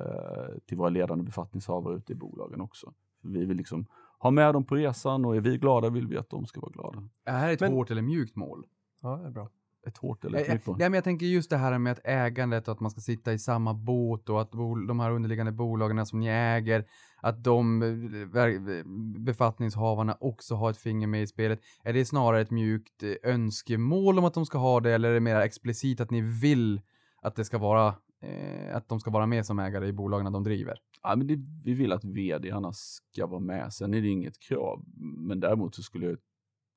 till 0.65 0.77
våra 0.77 0.89
ledande 0.89 1.23
befattningshavare 1.23 1.95
ute 1.95 2.13
i 2.13 2.15
bolagen 2.15 2.61
också. 2.61 2.93
För 3.21 3.29
vi 3.29 3.45
vill 3.45 3.57
liksom 3.57 3.85
ha 4.19 4.31
med 4.31 4.53
dem 4.53 4.63
på 4.65 4.75
resan 4.75 5.25
och 5.25 5.35
är 5.35 5.41
vi 5.41 5.57
glada 5.57 5.89
vill 5.89 6.07
vi 6.07 6.17
att 6.17 6.29
de 6.29 6.45
ska 6.45 6.61
vara 6.61 6.71
glada. 6.71 6.97
Är 7.25 7.31
det 7.33 7.39
här 7.39 7.53
ett 7.53 7.59
Men- 7.59 7.73
hårt 7.73 7.91
eller 7.91 8.01
mjukt 8.01 8.35
mål? 8.35 8.65
Ja, 9.01 9.15
det 9.17 9.27
är 9.27 9.31
bra. 9.31 9.49
Ett 9.87 9.97
hårt 9.97 10.25
eller 10.25 10.39
ett 10.39 10.47
mjukt. 10.47 10.67
Nej, 10.67 10.89
men 10.89 10.93
jag 10.93 11.03
tänker 11.03 11.25
just 11.25 11.49
det 11.49 11.57
här 11.57 11.77
med 11.77 11.91
att 11.91 11.99
ägandet 12.03 12.67
och 12.67 12.71
att 12.71 12.79
man 12.79 12.91
ska 12.91 13.01
sitta 13.01 13.33
i 13.33 13.39
samma 13.39 13.73
båt 13.73 14.29
och 14.29 14.41
att 14.41 14.51
de 14.87 14.99
här 14.99 15.11
underliggande 15.11 15.51
bolagen 15.51 16.05
som 16.05 16.19
ni 16.19 16.27
äger, 16.27 16.85
att 17.21 17.43
de 17.43 17.81
eh, 17.83 18.83
befattningshavarna 19.19 20.17
också 20.19 20.55
har 20.55 20.69
ett 20.69 20.77
finger 20.77 21.07
med 21.07 21.21
i 21.21 21.27
spelet. 21.27 21.59
Är 21.83 21.93
det 21.93 22.05
snarare 22.05 22.41
ett 22.41 22.51
mjukt 22.51 23.03
eh, 23.03 23.31
önskemål 23.31 24.19
om 24.19 24.25
att 24.25 24.33
de 24.33 24.45
ska 24.45 24.57
ha 24.57 24.79
det 24.79 24.91
eller 24.91 25.09
är 25.09 25.13
det 25.13 25.19
mer 25.19 25.39
explicit 25.39 26.01
att 26.01 26.11
ni 26.11 26.21
vill 26.21 26.81
att 27.21 27.35
det 27.35 27.45
ska 27.45 27.57
vara 27.57 27.87
eh, 28.21 28.75
att 28.75 28.89
de 28.89 28.99
ska 28.99 29.11
vara 29.11 29.25
med 29.25 29.45
som 29.45 29.59
ägare 29.59 29.87
i 29.87 29.93
bolagen 29.93 30.33
de 30.33 30.43
driver? 30.43 30.77
Ja, 31.03 31.15
men 31.15 31.27
det, 31.27 31.39
vi 31.63 31.73
vill 31.73 31.91
att 31.91 32.03
vdarna 32.03 32.71
ska 32.73 33.27
vara 33.27 33.39
med. 33.39 33.73
Sen 33.73 33.93
är 33.93 34.01
det 34.01 34.07
inget 34.07 34.39
krav. 34.39 34.85
Men 35.17 35.39
däremot 35.39 35.75
så 35.75 35.83
skulle 35.83 36.17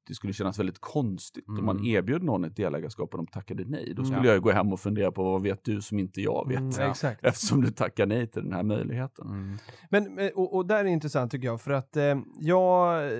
det 0.07 0.15
skulle 0.15 0.33
kännas 0.33 0.59
väldigt 0.59 0.81
konstigt 0.81 1.45
om 1.49 1.65
man 1.65 1.77
Mm. 1.77 1.87
erbjöd 1.91 2.23
någon 2.23 2.45
ett 2.45 2.57
delägarskap 2.57 3.15
och 3.15 3.19
de 3.19 3.27
tackade 3.27 3.65
nej. 3.67 3.93
Då 3.97 4.05
skulle 4.05 4.27
Ja. 4.29 4.33
jag 4.35 4.43
gå 4.43 4.51
hem 4.51 4.73
och 4.73 4.81
fundera 4.81 5.13
på 5.13 5.23
vad 5.23 5.43
vet 5.43 5.65
du 5.65 5.81
som 5.83 5.99
inte 5.99 6.21
jag 6.21 6.49
vet? 6.49 6.59
Mm, 6.59 6.93
Ja. 7.03 7.11
Eftersom 7.23 7.61
du 7.63 7.71
tackar 7.71 8.07
nej 8.07 8.27
till 8.27 8.43
den 8.43 8.53
här 8.53 8.63
möjligheten. 8.63 9.27
Mm. 9.29 9.57
Men, 9.91 10.19
eh, 10.19 10.29
och, 10.35 10.55
och 10.57 10.67
där 10.67 10.79
är 10.79 10.85
det 10.85 10.91
intressant 10.91 11.31
tycker 11.31 11.47
jag, 11.47 11.61
för 11.61 11.71
att 11.71 11.97
eh, 11.97 12.17
jag 12.41 13.05
eh, 13.13 13.19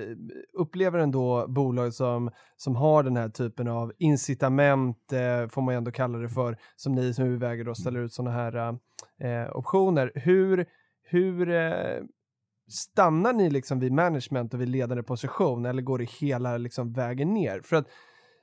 upplever 0.53 0.99
ändå 0.99 1.45
bolag 1.47 1.93
som, 1.93 2.31
som 2.57 2.75
har 2.75 3.03
den 3.03 3.17
här 3.17 3.29
typen 3.29 3.67
av 3.67 3.91
incitament, 3.97 5.13
eh, 5.13 5.49
får 5.49 5.61
man 5.61 5.75
ändå 5.75 5.91
kalla 5.91 6.17
det 6.17 6.29
för, 6.29 6.57
som 6.75 6.95
ni 6.95 7.13
som 7.13 7.25
huvudägare 7.25 7.63
då 7.63 7.75
ställer 7.75 7.99
ut 7.99 8.13
sådana 8.13 8.31
här 8.35 8.55
eh, 9.21 9.55
optioner. 9.57 10.11
Hur, 10.15 10.65
hur 11.03 11.49
eh, 11.49 12.01
stannar 12.67 13.33
ni 13.33 13.49
liksom 13.49 13.79
vid 13.79 13.91
management 13.93 14.53
och 14.53 14.61
vid 14.61 14.69
ledande 14.69 15.03
position 15.03 15.65
eller 15.65 15.81
går 15.81 15.97
det 15.97 16.09
hela 16.09 16.57
liksom 16.57 16.93
vägen 16.93 17.33
ner? 17.33 17.61
För 17.63 17.75
att, 17.75 17.87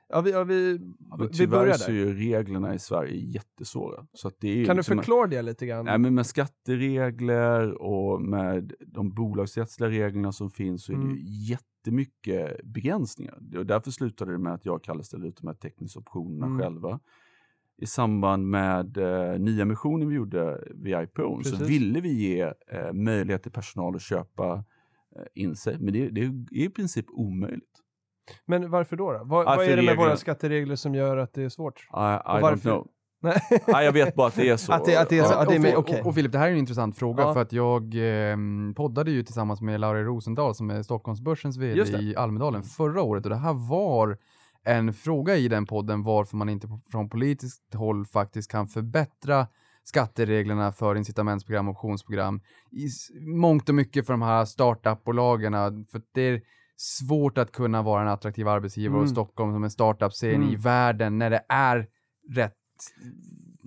ja, 0.09 0.21
vi, 0.21 0.31
ja, 0.31 0.45
vi, 0.45 0.73
Ja, 1.11 1.17
men 1.17 1.26
vi 1.29 1.33
tyvärr 1.35 1.59
börjar 1.59 1.75
så 1.75 1.91
är 1.91 1.95
där. 1.95 2.00
ju 2.00 2.14
reglerna 2.14 2.75
i 2.75 2.79
Sverige 2.79 3.17
jättesvåra. 3.17 4.07
Så 4.12 4.29
att 4.29 4.35
det 4.41 4.49
är 4.61 4.64
Kan 4.64 4.76
du 4.76 4.81
liksom- 4.81 4.97
förklara 4.97 5.26
det 5.26 5.43
lite 5.43 5.67
grann? 5.67 5.85
Nej, 5.85 5.99
men 5.99 6.14
med 6.14 6.26
skatteregler 6.26 7.83
och 7.83 8.23
med 8.23 8.73
de 8.87 9.14
bolagsrättsliga 9.14 9.91
reglerna 9.91 10.33
som 10.33 10.50
finns 10.50 10.85
så 10.85 10.93
är 10.93 10.97
det 10.97 11.02
Mm. 11.02 11.17
ju 11.17 11.23
jättemycket 11.50 12.64
begränsningar. 12.64 13.38
Det- 13.41 13.59
Och 13.59 13.67
därför 13.67 13.91
slutade 13.91 14.33
det 14.33 14.38
med 14.38 14.55
att 14.55 14.64
jag 14.64 14.75
och 14.75 14.85
Kalle 14.85 15.02
ställde 15.05 15.29
ut 15.29 15.37
de 15.41 15.47
här 15.47 15.55
teckningsoptionerna 15.55 16.47
Mm. 16.47 16.59
själva. 16.61 17.00
I 17.79 17.87
samband 17.87 18.49
med 18.50 18.97
eh, 18.97 19.38
nyemissionen 19.38 20.09
vi 20.09 20.14
gjorde 20.14 20.64
via 20.75 21.02
IPO 21.02 21.43
så 21.45 21.64
ville 21.64 22.00
vi 22.00 22.12
ge 22.12 22.43
eh, 22.43 22.93
möjlighet 22.93 23.43
till 23.43 23.52
personal 23.52 23.95
att 23.97 24.02
köpa 24.02 24.64
eh, 25.17 25.23
in 25.43 25.57
sig. 25.57 25.76
Men 25.81 25.93
det, 25.93 26.09
det 26.09 26.21
är 26.21 26.33
i 26.52 26.69
princip 26.71 27.07
omöjligt. 27.11 27.69
Men 28.47 28.71
varför 28.71 28.97
då? 28.97 29.12
då? 29.12 29.19
Vad, 29.25 29.45
vad 29.45 29.55
är 29.55 29.59
det 29.59 29.67
med 29.69 29.76
reglerna. 29.76 30.00
våra 30.00 30.17
skatteregler 30.17 30.77
som 30.77 30.94
gör 30.94 31.16
att 31.16 31.35
det 31.35 31.42
är 31.42 31.49
svårt? 31.49 31.81
I, 31.81 31.83
I 31.92 31.96
don't 31.96 32.40
varför? 32.42 32.70
know. 32.70 32.88
Nej. 33.25 33.40
Nej, 33.68 33.85
jag 33.85 33.92
vet 33.92 34.14
bara 34.14 34.27
att 34.27 34.35
det 34.37 34.49
är 34.49 34.57
så. 34.57 34.73
Att 34.73 34.85
det- 34.85 34.96
att 35.01 35.09
det 35.09 35.18
är 35.18 35.25
så- 35.25 35.33
Ja. 35.35 35.44
det 35.44 35.55
är 35.55 35.77
och, 35.77 35.90
med- 35.90 36.01
och, 36.01 36.07
och 36.07 36.14
Filip, 36.14 36.33
det 36.33 36.38
här 36.38 36.46
är 36.49 36.53
en 36.53 36.59
intressant 36.59 36.96
fråga 36.99 37.23
Ja. 37.23 37.35
för 37.35 37.40
att 37.42 37.53
jag 37.53 37.83
eh, 37.94 38.37
poddade 38.77 39.11
ju 39.11 39.23
tillsammans 39.23 39.61
med 39.61 39.81
Laura 39.81 40.03
Rosendahl 40.03 40.55
som 40.55 40.70
är 40.70 40.83
Stockholmsbörsens 40.83 41.57
vd 41.57 41.81
i 42.01 42.16
Almedalen 42.16 42.62
förra 42.62 43.03
året 43.03 43.25
och 43.25 43.31
det 43.31 43.37
här 43.37 43.68
var 43.68 44.18
en 44.64 44.92
fråga 44.92 45.37
i 45.37 45.48
den 45.48 45.66
podden 45.66 46.03
varför 46.03 46.37
man 46.37 46.48
inte 46.48 46.68
från 46.90 47.09
politiskt 47.09 47.75
håll 47.75 48.07
faktiskt 48.07 48.51
kan 48.51 48.66
förbättra 48.68 49.46
skattereglerna 49.85 50.72
för 50.72 50.94
incitamentsprogram 50.94 51.68
och 51.68 51.75
optionsprogram 51.75 52.40
i 52.70 52.88
mångt 53.27 53.68
och 53.68 53.75
mycket 53.75 54.07
för 54.07 54.12
de 54.12 54.22
här 54.22 54.44
startupbolagen. 54.44 55.53
För 55.87 56.03
det 56.14 56.22
är 56.22 56.40
svårt 56.77 57.38
att 57.38 57.53
kunna 57.53 57.83
vara 57.83 58.03
en 58.03 58.09
attraktiv 58.09 58.48
arbetsgivare 58.48 58.96
Mm. 58.98 59.03
och 59.03 59.11
Stockholm 59.11 59.53
som 59.53 59.64
en 59.64 59.70
startup-scen 59.70 60.35
Mm. 60.35 60.48
i 60.51 60.57
världen 60.57 61.18
när 61.18 61.31
det 61.31 61.42
är 61.48 61.87
rätt 62.35 62.57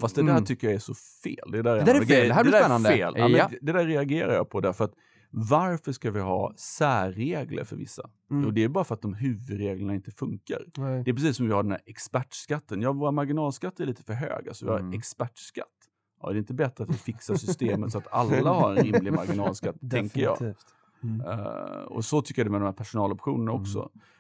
Fast 0.01 0.15
det 0.15 0.21
där 0.23 0.31
Mm. 0.31 0.45
tycker 0.45 0.67
jag 0.67 0.73
är 0.75 0.79
så 0.79 0.93
fel. 1.23 1.51
Det 1.51 1.62
där 1.62 1.75
är, 1.75 1.79
Det 1.79 1.93
där 1.93 2.01
är 2.01 2.05
fel. 2.05 2.27
Det 2.27 2.34
här 2.34 2.43
blir 2.43 2.53
är 2.53 2.60
spännande. 2.60 2.89
Fel. 2.89 3.13
Ja. 3.17 3.27
men 3.27 3.58
det 3.62 3.71
där 3.71 3.86
reagerar 3.86 4.34
jag 4.34 4.49
på 4.49 4.62
därför 4.62 4.86
att 4.86 4.93
varför 5.38 5.91
ska 5.91 6.12
vi 6.12 6.19
ha 6.19 6.54
särregler 6.58 7.63
för 7.63 7.76
vissa? 7.76 8.10
Mm. 8.32 8.45
Och 8.45 8.54
det 8.54 8.63
är 8.63 8.69
bara 8.69 8.84
för 8.84 8.95
att 8.95 9.02
de 9.02 9.13
huvudreglerna 9.13 9.95
inte 9.95 10.12
funkar. 10.12 10.62
Nej. 10.78 11.04
Det 11.04 11.12
är 11.12 11.15
precis 11.15 11.38
som 11.38 11.48
vi 11.48 11.54
har 11.54 11.63
den 11.63 11.71
här 11.71 11.82
expertskatten. 11.86 12.82
Ja, 12.82 12.91
våra 12.91 13.12
marginalskatter 13.12 13.84
är 13.84 13.88
lite 13.88 14.04
för 14.04 14.13
höga, 14.13 14.54
så 14.54 14.65
vi 14.65 14.71
har 14.71 14.80
Mm. 14.80 14.93
expertskatt. 14.93 15.67
Ja, 16.21 16.30
det 16.30 16.36
är 16.36 16.39
inte 16.39 16.54
bättre 16.54 16.84
att 16.84 16.89
vi 16.89 16.93
fixar 16.93 17.36
systemet 17.48 17.91
så 17.91 17.98
att 17.98 18.08
alla 18.13 18.50
har 18.54 18.76
en 18.76 18.84
rimlig 18.84 19.13
marginalskatt, 19.13 19.76
tänker 19.91 20.21
jag. 20.21 20.54
Mm. 21.04 21.21
Eh, 21.21 21.84
och 21.88 22.06
så 22.06 22.21
tycker 22.21 22.41
jag 22.41 22.48
det 22.48 22.52
med 22.52 22.62
de 22.62 22.65
här 22.65 22.74
personaloptionerna 22.74 23.52
Mm. 23.52 23.65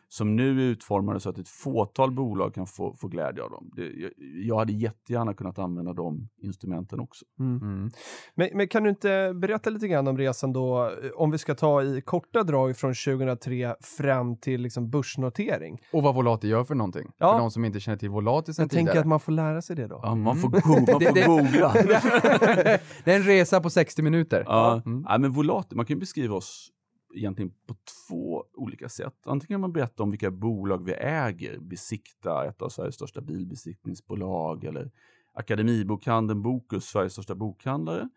Som 0.09 0.35
nu 0.35 0.49
är 0.59 0.63
utformade 0.71 1.19
så 1.19 1.29
att 1.29 1.37
ett 1.37 1.49
fåtal 1.49 2.11
bolag 2.11 2.53
kan 2.53 2.67
få, 2.67 2.95
få 2.95 3.07
glädje 3.07 3.43
av 3.43 3.49
dem. 3.51 3.69
Det, 3.75 3.81
jag, 3.85 4.11
jag 4.45 4.57
hade 4.57 4.73
jättegärna 4.73 5.33
kunnat 5.33 5.59
använda 5.59 5.93
de 5.93 6.27
instrumenten 6.41 6.99
också. 6.99 7.25
Mm. 7.39 7.57
Mm. 7.61 7.91
Men, 8.35 8.49
men 8.53 8.67
kan 8.67 8.83
du 8.83 8.89
inte 8.89 9.33
berätta 9.35 9.69
lite 9.69 9.87
grann 9.87 10.07
om 10.07 10.17
resan 10.17 10.53
då, 10.53 10.83
eh, 10.85 10.91
om 11.15 11.31
vi 11.31 11.37
ska 11.37 11.55
ta 11.55 11.83
i 11.83 12.01
korta 12.01 12.43
drag 12.43 12.77
från 12.77 12.93
2003 12.93 13.75
fram 13.97 14.37
till 14.37 14.61
liksom 14.61 14.89
börsnotering? 14.89 15.79
Och 15.93 16.03
vad 16.03 16.15
Volati 16.15 16.47
gör 16.47 16.63
för 16.63 16.75
någonting. 16.75 17.11
Ja. 17.17 17.31
För 17.33 17.39
de 17.39 17.51
som 17.51 17.65
inte 17.65 17.79
känner 17.79 17.97
till 17.97 18.09
Volati 18.09 18.53
sen 18.53 18.63
Jag 18.63 18.69
tänker 18.71 18.83
tidigare. 18.91 18.99
att 18.99 19.07
man 19.07 19.19
får 19.19 19.31
lära 19.31 19.61
sig 19.61 19.75
det 19.75 19.87
då. 19.87 19.99
Ja, 20.03 20.15
man 20.15 20.35
får, 20.37 20.47
Mm. 20.47 20.61
go- 20.61 20.91
man 20.91 20.99
Det- 20.99 21.05
får 21.07 21.15
det- 21.15 21.25
googla. 21.25 21.73
det 23.03 23.11
är 23.11 23.15
en 23.15 23.23
resa 23.23 23.61
på 23.61 23.69
60 23.69 24.01
minuter. 24.01 24.43
Ja, 24.47 24.81
Mm. 24.85 25.05
ja, 25.09 25.17
men 25.17 25.31
Volati, 25.31 25.75
man 25.75 25.85
kan 25.85 25.95
ju 25.95 25.99
beskriva 25.99 26.35
oss 26.35 26.71
egentligen 27.15 27.53
på 27.67 27.75
två 28.07 28.45
olika 28.53 28.89
sätt. 28.89 29.27
Antingen 29.27 29.53
kan 29.53 29.61
man 29.61 29.73
berätta 29.73 30.03
om 30.03 30.11
vilka 30.11 30.31
bolag 30.31 30.85
vi 30.85 30.93
äger, 30.93 31.59
Besikta, 31.59 32.45
ett 32.45 32.61
av 32.61 32.69
Sveriges 32.69 32.95
största 32.95 33.21
bilbesiktningsbolag, 33.21 34.63
eller 34.63 34.91
Akademibokhandeln 35.33 36.41
Bokus, 36.41 36.85
Sveriges 36.85 37.13
största 37.13 37.35
bokhandlare. 37.35 38.09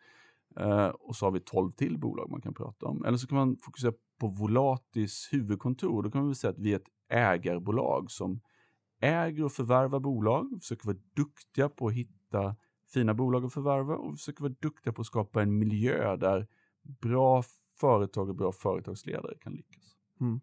Eh, 0.56 0.86
och 0.86 1.16
så 1.16 1.26
har 1.26 1.30
vi 1.30 1.40
12 1.40 1.72
till 1.72 1.98
bolag 1.98 2.30
man 2.30 2.40
kan 2.40 2.54
prata 2.54 2.86
om. 2.86 3.04
Eller 3.04 3.18
så 3.18 3.26
kan 3.26 3.38
man 3.38 3.56
fokusera 3.56 3.92
på 4.20 4.26
Volatis 4.26 5.28
huvudkontor. 5.32 6.02
Då 6.02 6.10
kan 6.10 6.20
man 6.20 6.28
väl 6.28 6.36
säga 6.36 6.50
att 6.50 6.58
vi 6.58 6.72
är 6.72 6.76
ett 6.76 6.88
ägarbolag 7.08 8.10
som 8.10 8.40
äger 9.00 9.44
och 9.44 9.52
förvärvar 9.52 10.00
bolag, 10.00 10.58
försöker 10.60 10.86
vara 10.86 10.96
duktiga 11.16 11.68
på 11.68 11.86
att 11.86 11.94
hitta 11.94 12.56
fina 12.94 13.14
bolag 13.14 13.44
att 13.44 13.52
förvärva 13.52 13.96
och 13.96 14.12
försöker 14.18 14.42
vara 14.42 14.54
duktiga 14.60 14.92
på 14.92 15.00
att 15.00 15.06
skapa 15.06 15.42
en 15.42 15.58
miljö 15.58 16.16
där 16.16 16.46
bra 16.82 17.42
företag 17.80 18.28
och 18.28 18.34
bra 18.34 18.52
företagsledare 18.52 19.34
kan 19.40 19.52
lyckas. 19.52 19.82
Mm. 20.20 20.40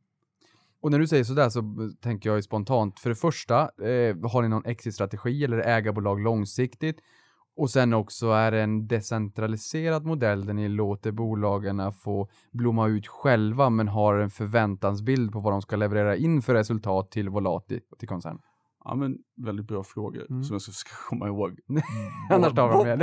Och 0.81 0.91
när 0.91 0.99
du 0.99 1.07
säger 1.07 1.23
sådär 1.23 1.49
så 1.49 1.63
tänker 2.01 2.29
jag 2.29 2.35
ju 2.35 2.41
spontant, 2.41 2.99
för 2.99 3.09
det 3.09 3.15
första, 3.15 3.61
eh, 3.61 4.29
har 4.31 4.41
ni 4.41 4.47
någon 4.47 4.65
exit-strategi 4.65 5.43
eller 5.43 5.57
ägarbolag 5.57 6.19
långsiktigt? 6.19 6.99
Och 7.57 7.69
sen 7.69 7.93
också 7.93 8.27
är 8.27 8.51
det 8.51 8.61
en 8.61 8.87
decentraliserad 8.87 10.05
modell 10.05 10.45
där 10.45 10.53
ni 10.53 10.67
låter 10.67 11.11
bolagen 11.11 11.93
få 11.93 12.29
blomma 12.51 12.87
ut 12.87 13.07
själva 13.07 13.69
men 13.69 13.87
har 13.87 14.15
en 14.15 14.29
förväntansbild 14.29 15.31
på 15.31 15.39
vad 15.39 15.53
de 15.53 15.61
ska 15.61 15.75
leverera 15.75 16.15
in 16.15 16.41
för 16.41 16.53
resultat 16.53 17.11
till 17.11 17.29
Volati 17.29 17.79
till 17.99 18.07
koncernen. 18.07 18.41
Ja, 18.87 18.95
men 18.95 19.17
väldigt 19.37 19.67
bra 19.67 19.83
frågor 19.83 20.25
Mm. 20.29 20.43
som 20.43 20.53
jag 20.53 20.61
ska 20.61 20.89
komma 21.09 21.27
ihåg. 21.27 21.59
Annars 22.31 22.53
tar 22.53 22.69
de 22.69 22.83
med. 22.87 22.99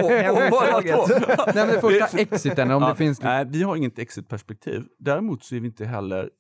Nej 1.55 1.66
men 1.66 1.81
första 1.81 2.18
exiten, 2.18 2.71
om 2.71 2.83
Ja, 2.83 2.88
det 2.88 2.97
finns... 2.97 3.23
Nej, 3.23 3.45
vi 3.49 3.62
har 3.62 3.77
inget 3.77 3.99
exit-perspektiv. 3.99 4.85
Däremot 4.99 5.45
så 5.45 5.55
är 5.55 5.61
vi 5.61 5.66
inte 5.66 5.85
heller 5.85 6.31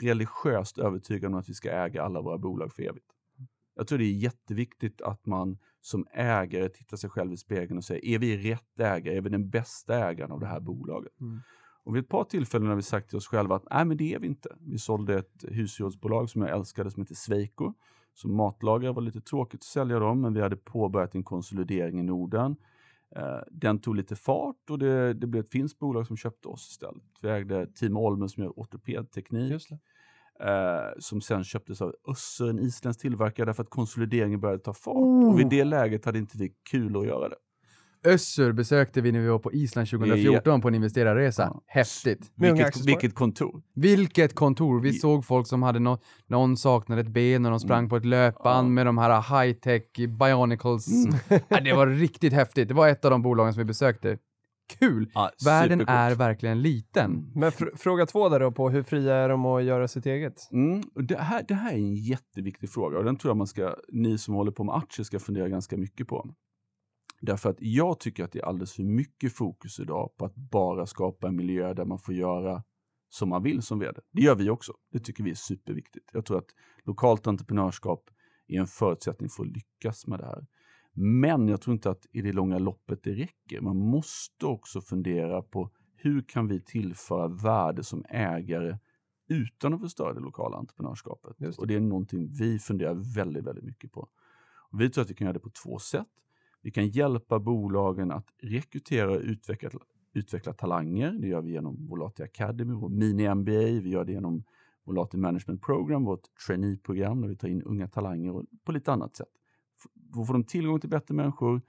religiöst 0.00 0.78
övertygade 0.78 1.34
om 1.34 1.40
att 1.40 1.48
vi 1.48 1.54
ska 1.54 1.70
äga 1.70 2.02
alla 2.02 2.20
våra 2.22 2.38
bolag 2.38 2.72
för 2.72 2.82
evigt. 2.82 3.06
Jag 3.76 3.86
tror 3.88 3.98
det 3.98 4.04
är 4.04 4.12
jätteviktigt 4.12 5.02
att 5.02 5.26
man 5.26 5.58
som 5.80 6.06
ägare 6.12 6.68
tittar 6.68 6.96
sig 6.96 7.10
själv 7.10 7.32
i 7.32 7.36
spegeln 7.36 7.78
och 7.78 7.84
säger, 7.84 8.04
är 8.04 8.18
vi 8.18 8.52
rätt 8.52 8.80
ägare? 8.80 9.16
Är 9.16 9.20
vi 9.20 9.28
den 9.28 9.50
bästa 9.50 10.08
ägaren 10.08 10.32
av 10.32 10.40
det 10.40 10.46
här 10.46 10.60
bolaget? 10.60 11.20
Mm. 11.20 11.40
Och 11.84 11.94
vid 11.96 12.02
ett 12.02 12.08
par 12.08 12.24
tillfällen 12.24 12.68
har 12.68 12.76
vi 12.76 12.82
sagt 12.82 13.08
till 13.08 13.16
oss 13.16 13.26
själva 13.26 13.56
att 13.56 13.64
nej, 13.70 13.84
men 13.84 13.96
det 13.96 14.14
är 14.14 14.18
vi 14.18 14.26
inte. 14.26 14.56
Vi 14.60 14.78
sålde 14.78 15.18
ett 15.18 15.44
husgerådsbolag 15.48 16.30
som 16.30 16.42
jag 16.42 16.50
älskade 16.50 16.90
som 16.90 17.02
heter 17.02 17.14
Sweco. 17.14 17.74
Som 18.14 18.36
matlagare 18.36 18.92
var 18.92 19.02
lite 19.02 19.20
tråkigt 19.20 19.60
att 19.60 19.64
sälja 19.64 19.98
dem, 19.98 20.20
men 20.20 20.34
vi 20.34 20.40
hade 20.40 20.56
påbörjat 20.56 21.14
en 21.14 21.24
konsolidering 21.24 22.00
i 22.00 22.02
Norden. 22.02 22.56
Eh, 23.16 23.40
den 23.50 23.78
tog 23.78 23.96
lite 23.96 24.16
fart 24.16 24.70
och 24.70 24.78
det, 24.78 25.14
det 25.14 25.26
blev 25.26 25.44
ett 25.44 25.50
finskt 25.50 25.78
bolag 25.78 26.06
som 26.06 26.16
köpte 26.16 26.48
oss 26.48 26.68
istället. 26.70 27.02
Vi 27.22 27.28
ägde 27.28 27.66
Team 27.66 27.96
Olmen 27.96 28.28
som 28.28 28.42
gör 28.42 28.50
ortopedteknik. 28.50 29.52
Eh, 30.40 30.98
som 30.98 31.20
sen 31.20 31.44
köptes 31.44 31.82
av 31.82 31.94
Össer, 32.08 32.48
en 32.48 32.58
isländsk 32.58 33.00
tillverkare, 33.00 33.46
därför 33.46 33.62
att 33.62 33.70
konsolideringen 33.70 34.40
började 34.40 34.62
ta 34.62 34.74
fart. 34.74 34.96
Oh. 34.96 35.28
Och 35.28 35.40
vid 35.40 35.48
det 35.48 35.64
läget 35.64 36.04
hade 36.04 36.18
inte 36.18 36.38
vi 36.38 36.54
kul 36.70 36.96
att 36.96 37.06
göra 37.06 37.28
det. 37.28 37.36
Össur 38.04 38.52
besökte 38.52 39.00
vi 39.00 39.12
när 39.12 39.20
vi 39.20 39.28
var 39.28 39.38
på 39.38 39.52
Island 39.52 39.88
2014 39.90 40.60
på 40.60 40.68
en 40.68 40.74
investerarresa. 40.74 41.42
Ja. 41.42 41.62
Häftigt. 41.66 42.32
Vilket, 42.36 42.86
vilket 42.86 43.14
kontor. 43.14 43.62
Vilket 43.74 44.34
kontor! 44.34 44.80
Vi 44.80 44.88
I- 44.88 44.92
såg 44.92 45.24
folk 45.24 45.46
som 45.46 45.62
hade 45.62 45.78
nå 45.78 45.98
någon 46.26 46.56
saknade 46.56 47.00
ett 47.00 47.08
ben 47.08 47.44
och 47.44 47.50
de 47.50 47.60
sprang 47.60 47.78
Mm. 47.78 47.88
på 47.88 47.96
ett 47.96 48.04
löpband 48.04 48.66
Ja. 48.68 48.70
med 48.70 48.86
de 48.86 48.98
här 48.98 49.10
high-tech 49.22 49.82
bionicles. 50.18 50.88
Mm. 51.06 51.42
Ja, 51.48 51.60
det 51.60 51.72
var 51.72 51.86
riktigt 51.86 52.32
häftigt. 52.32 52.68
Det 52.68 52.74
var 52.74 52.88
ett 52.88 53.04
av 53.04 53.10
de 53.10 53.22
bolagen 53.22 53.52
som 53.52 53.58
vi 53.60 53.64
besökte. 53.64 54.18
Kul! 54.78 55.10
Ja, 55.14 55.30
Världen 55.44 55.80
är 55.88 56.14
verkligen 56.14 56.62
liten. 56.62 57.32
Men 57.34 57.50
fr- 57.50 57.76
fråga 57.76 58.06
två 58.06 58.28
där 58.28 58.40
då 58.40 58.52
på 58.52 58.70
hur 58.70 58.82
fria 58.82 59.14
är 59.16 59.28
de 59.28 59.46
att 59.46 59.64
göra 59.64 59.88
sitt 59.88 60.06
eget? 60.06 60.48
Mm, 60.52 60.82
det, 60.94 61.16
här, 61.18 61.44
det 61.48 61.54
här 61.54 61.72
är 61.72 61.76
en 61.76 61.94
jätteviktig 61.94 62.70
fråga 62.70 62.98
och 62.98 63.04
den 63.04 63.16
tror 63.16 63.30
jag 63.30 63.36
man 63.36 63.46
ska, 63.46 63.74
ni 63.92 64.18
som 64.18 64.34
håller 64.34 64.52
på 64.52 64.64
med 64.64 64.74
aktier 64.74 65.04
ska 65.04 65.18
fundera 65.18 65.48
ganska 65.48 65.76
mycket 65.76 66.08
på. 66.08 66.30
Därför 67.20 67.50
att 67.50 67.56
jag 67.60 68.00
tycker 68.00 68.24
att 68.24 68.32
det 68.32 68.38
är 68.38 68.44
alldeles 68.44 68.72
för 68.72 68.82
mycket 68.82 69.32
fokus 69.32 69.80
idag 69.80 70.10
på 70.16 70.24
att 70.24 70.34
bara 70.34 70.86
skapa 70.86 71.28
en 71.28 71.36
miljö 71.36 71.74
där 71.74 71.84
man 71.84 71.98
får 71.98 72.14
göra 72.14 72.62
som 73.08 73.28
man 73.28 73.42
vill 73.42 73.62
som 73.62 73.78
vd. 73.78 74.00
Det 74.10 74.22
gör 74.22 74.34
vi 74.34 74.50
också. 74.50 74.72
Det 74.92 74.98
tycker 74.98 75.24
vi 75.24 75.30
är 75.30 75.34
superviktigt. 75.34 76.10
Jag 76.12 76.24
tror 76.24 76.38
att 76.38 76.50
lokalt 76.84 77.26
entreprenörskap 77.26 78.10
är 78.46 78.60
en 78.60 78.66
förutsättning 78.66 79.28
för 79.28 79.42
att 79.42 79.48
lyckas 79.48 80.06
med 80.06 80.18
det 80.18 80.26
här. 80.26 80.46
Men 80.92 81.48
jag 81.48 81.60
tror 81.60 81.74
inte 81.74 81.90
att 81.90 82.06
i 82.12 82.22
det 82.22 82.32
långa 82.32 82.58
loppet 82.58 83.02
det 83.02 83.14
räcker. 83.14 83.60
Man 83.60 83.76
måste 83.76 84.46
också 84.46 84.80
fundera 84.80 85.42
på 85.42 85.70
hur 85.96 86.22
kan 86.22 86.48
vi 86.48 86.60
tillföra 86.60 87.28
värde 87.28 87.84
som 87.84 88.04
ägare 88.08 88.78
utan 89.28 89.74
att 89.74 89.80
förstöra 89.80 90.12
det 90.12 90.20
lokala 90.20 90.56
entreprenörskapet. 90.56 91.36
Det. 91.38 91.58
Och 91.58 91.66
det 91.66 91.74
är 91.74 91.80
någonting 91.80 92.28
vi 92.38 92.58
funderar 92.58 93.14
väldigt, 93.14 93.44
väldigt 93.44 93.64
mycket 93.64 93.92
på. 93.92 94.08
Och 94.70 94.80
vi 94.80 94.90
tror 94.90 95.02
att 95.02 95.10
vi 95.10 95.14
kan 95.14 95.24
göra 95.24 95.32
det 95.32 95.40
på 95.40 95.50
två 95.50 95.78
sätt. 95.78 96.06
Vi 96.62 96.70
kan 96.70 96.88
hjälpa 96.88 97.38
bolagen 97.38 98.10
att 98.10 98.26
rekrytera 98.42 99.10
och 99.10 99.20
utveckla, 99.20 99.70
utveckla 100.12 100.52
talanger. 100.52 101.12
Det 101.12 101.28
gör 101.28 101.40
vi 101.40 101.50
genom 101.50 101.86
Volati 101.86 102.22
Academy, 102.22 102.74
vår 102.74 102.88
mini-MBA. 102.88 103.80
Vi 103.80 103.90
gör 103.90 104.04
det 104.04 104.12
genom 104.12 104.44
Volati 104.84 105.16
Management 105.16 105.62
Program, 105.62 106.04
vårt 106.04 106.34
trainee-program 106.46 107.20
där 107.20 107.28
vi 107.28 107.36
tar 107.36 107.48
in 107.48 107.62
unga 107.62 107.88
talanger 107.88 108.36
och 108.36 108.44
på 108.64 108.72
lite 108.72 108.92
annat 108.92 109.16
sätt. 109.16 109.28
Då 109.94 110.24
får 110.24 110.32
de 110.32 110.44
tillgång 110.44 110.80
till 110.80 110.90
bättre 110.90 111.14
människor, 111.14 111.62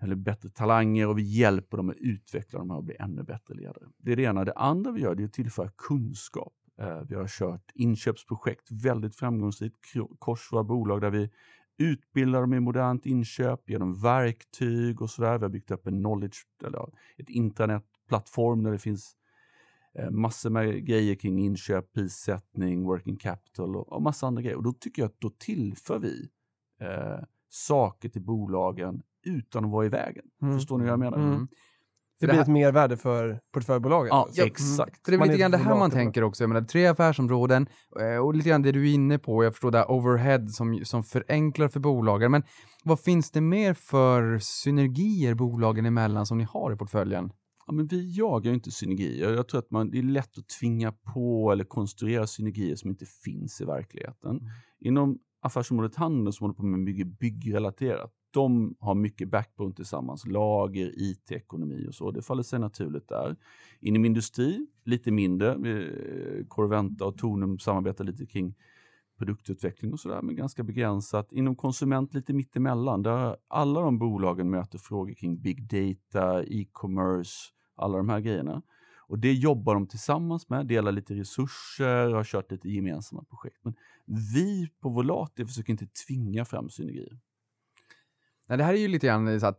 eller 0.00 0.16
bättre 0.16 0.48
talanger 0.48 1.08
och 1.08 1.18
vi 1.18 1.22
hjälper 1.22 1.76
dem 1.76 1.90
att 1.90 1.96
utveckla 1.96 2.58
de 2.58 2.70
här 2.70 2.76
och 2.76 2.84
bli 2.84 2.96
ännu 2.98 3.22
bättre 3.22 3.54
ledare. 3.54 3.84
Det 3.98 4.12
är 4.12 4.16
det 4.16 4.22
ena. 4.22 4.44
Det 4.44 4.52
andra 4.52 4.92
vi 4.92 5.00
gör 5.00 5.14
det 5.14 5.22
är 5.22 5.24
att 5.24 5.32
tillföra 5.32 5.70
kunskap. 5.76 6.54
Eh, 6.78 7.02
vi 7.08 7.14
har 7.14 7.26
kört 7.26 7.70
inköpsprojekt 7.74 8.70
väldigt 8.70 9.16
framgångsrikt, 9.16 9.76
kors 10.18 10.52
våra 10.52 10.64
bolag 10.64 11.00
där 11.00 11.10
vi 11.10 11.30
utbildar 11.78 12.40
dem 12.40 12.54
i 12.54 12.60
modernt 12.60 13.06
inköp 13.06 13.70
genom 13.70 14.00
verktyg 14.00 15.02
och 15.02 15.10
sådär. 15.10 15.38
Vi 15.38 15.44
har 15.44 15.50
byggt 15.50 15.70
upp 15.70 15.86
en 15.86 15.98
knowledge, 15.98 16.46
eller 16.64 16.88
ett 17.16 17.30
intranetplattform 17.30 18.62
där 18.62 18.72
det 18.72 18.78
finns 18.78 19.16
eh, 19.94 20.10
massor 20.10 20.50
med 20.50 20.86
grejer 20.86 21.14
kring 21.14 21.38
inköp, 21.38 21.92
prissättning, 21.92 22.84
working 22.84 23.16
capital 23.16 23.76
och, 23.76 23.92
och 23.92 24.02
massa 24.02 24.26
andra 24.26 24.42
grejer. 24.42 24.56
Och 24.56 24.62
då 24.62 24.72
tycker 24.72 25.02
jag 25.02 25.08
att 25.08 25.20
då 25.20 25.30
tillför 25.30 25.98
vi 25.98 26.28
eh, 26.80 27.24
saker 27.48 28.08
till 28.08 28.22
bolagen 28.22 29.02
utan 29.22 29.64
att 29.64 29.70
vara 29.70 29.86
i 29.86 29.88
vägen. 29.88 30.24
Mm. 30.42 30.54
Förstår 30.54 30.78
ni 30.78 30.84
vad 30.84 30.92
jag 30.92 31.00
menar? 31.00 31.18
Mm. 31.18 31.48
Det 32.20 32.26
För 32.26 32.26
det 32.26 32.32
blir 32.32 32.36
här- 32.36 32.42
ett 32.42 32.74
mervärde 32.74 32.96
för 32.96 33.40
portföljbolaget. 33.52 34.10
Ja, 34.10 34.22
alltså. 34.22 34.42
exakt. 34.42 35.04
För 35.04 35.12
det 35.12 35.16
är 35.16 35.18
Man 35.18 35.28
lite 35.28 35.40
grann 35.40 35.50
det 35.50 35.56
här 35.56 35.78
man 35.78 35.90
tänker 35.90 36.24
också. 36.24 36.42
Jag 36.42 36.48
menar, 36.48 36.62
tre 36.62 36.86
affärsområden 36.86 37.66
eh, 38.00 38.16
och 38.16 38.34
lite 38.34 38.48
grann 38.48 38.62
det 38.62 38.72
du 38.72 38.90
är 38.90 38.94
inne 38.94 39.18
på. 39.18 39.44
Jag 39.44 39.52
förstår 39.52 39.70
det 39.70 39.78
här 39.78 39.90
overhead 39.90 40.48
som, 40.48 40.84
som 40.84 41.04
förenklar 41.04 41.68
för 41.68 41.80
bolagen. 41.80 42.30
Men 42.30 42.42
vad 42.84 43.00
finns 43.00 43.30
det 43.30 43.40
mer 43.40 43.74
för 43.74 44.38
synergier 44.38 45.34
bolagen 45.34 45.86
emellan 45.86 46.26
som 46.26 46.38
ni 46.38 46.44
har 46.44 46.72
i 46.72 46.76
portföljen? 46.76 47.32
Ja, 47.66 47.72
men 47.72 47.86
vi 47.86 48.16
jagar 48.16 48.50
ju 48.50 48.54
inte 48.54 48.70
synergier. 48.70 49.34
Jag 49.34 49.48
tror 49.48 49.58
att 49.58 49.70
man, 49.70 49.90
det 49.90 49.98
är 49.98 50.02
lätt 50.02 50.38
att 50.38 50.48
tvinga 50.60 50.92
på 50.92 51.52
eller 51.52 51.64
konstruera 51.64 52.26
synergier 52.26 52.76
som 52.76 52.90
inte 52.90 53.06
finns 53.24 53.60
i 53.60 53.64
verkligheten. 53.64 54.40
Inom 54.80 55.18
affärsområdet 55.42 55.96
handel 55.96 56.32
som 56.32 56.44
håller 56.44 56.54
på 56.54 56.62
med 56.64 56.80
mycket 56.80 57.18
byggrelaterat, 57.18 58.10
de 58.38 58.74
har 58.80 58.94
mycket 58.94 59.28
backbone 59.28 59.74
tillsammans. 59.74 60.26
Lager, 60.26 60.92
IT-ekonomi 60.96 61.86
och 61.88 61.94
så. 61.94 62.10
Det 62.10 62.22
faller 62.22 62.42
sig 62.42 62.58
naturligt 62.58 63.08
där. 63.08 63.36
Inom 63.80 64.04
industri, 64.04 64.66
lite 64.84 65.10
mindre. 65.10 65.52
Eh, 65.52 66.46
Corventa 66.48 67.04
och 67.04 67.18
Tornum 67.18 67.58
samarbetar 67.58 68.04
lite 68.04 68.26
kring 68.26 68.54
produktutveckling 69.18 69.92
och 69.92 70.00
sådär, 70.00 70.22
men 70.22 70.36
ganska 70.36 70.62
begränsat. 70.62 71.32
Inom 71.32 71.56
konsument 71.56 72.14
lite 72.14 72.32
mittemellan, 72.32 73.02
där 73.02 73.36
alla 73.48 73.80
de 73.80 73.98
bolagen 73.98 74.50
möter 74.50 74.78
frågor 74.78 75.14
kring 75.14 75.40
big 75.40 75.62
data, 75.62 76.44
e-commerce, 76.44 77.50
alla 77.76 77.98
de 77.98 78.08
här 78.08 78.20
grejerna. 78.20 78.62
Och 79.08 79.18
det 79.18 79.32
jobbar 79.32 79.74
de 79.74 79.86
tillsammans 79.86 80.48
med, 80.48 80.66
delar 80.66 80.92
lite 80.92 81.14
resurser, 81.14 82.10
har 82.10 82.24
kört 82.24 82.50
lite 82.50 82.68
gemensamma 82.68 83.24
projekt. 83.24 83.58
Men 83.62 83.74
vi 84.32 84.68
på 84.80 84.88
Volati 84.88 85.46
försöker 85.46 85.72
inte 85.72 85.86
tvinga 86.06 86.44
fram 86.44 86.68
synergier. 86.68 87.18
Nej, 88.48 88.58
det 88.58 88.64
här 88.64 88.72
är 88.74 88.78
ju 88.78 88.88
lite 88.88 89.06
grann 89.06 89.40
så 89.40 89.46
här, 89.46 89.54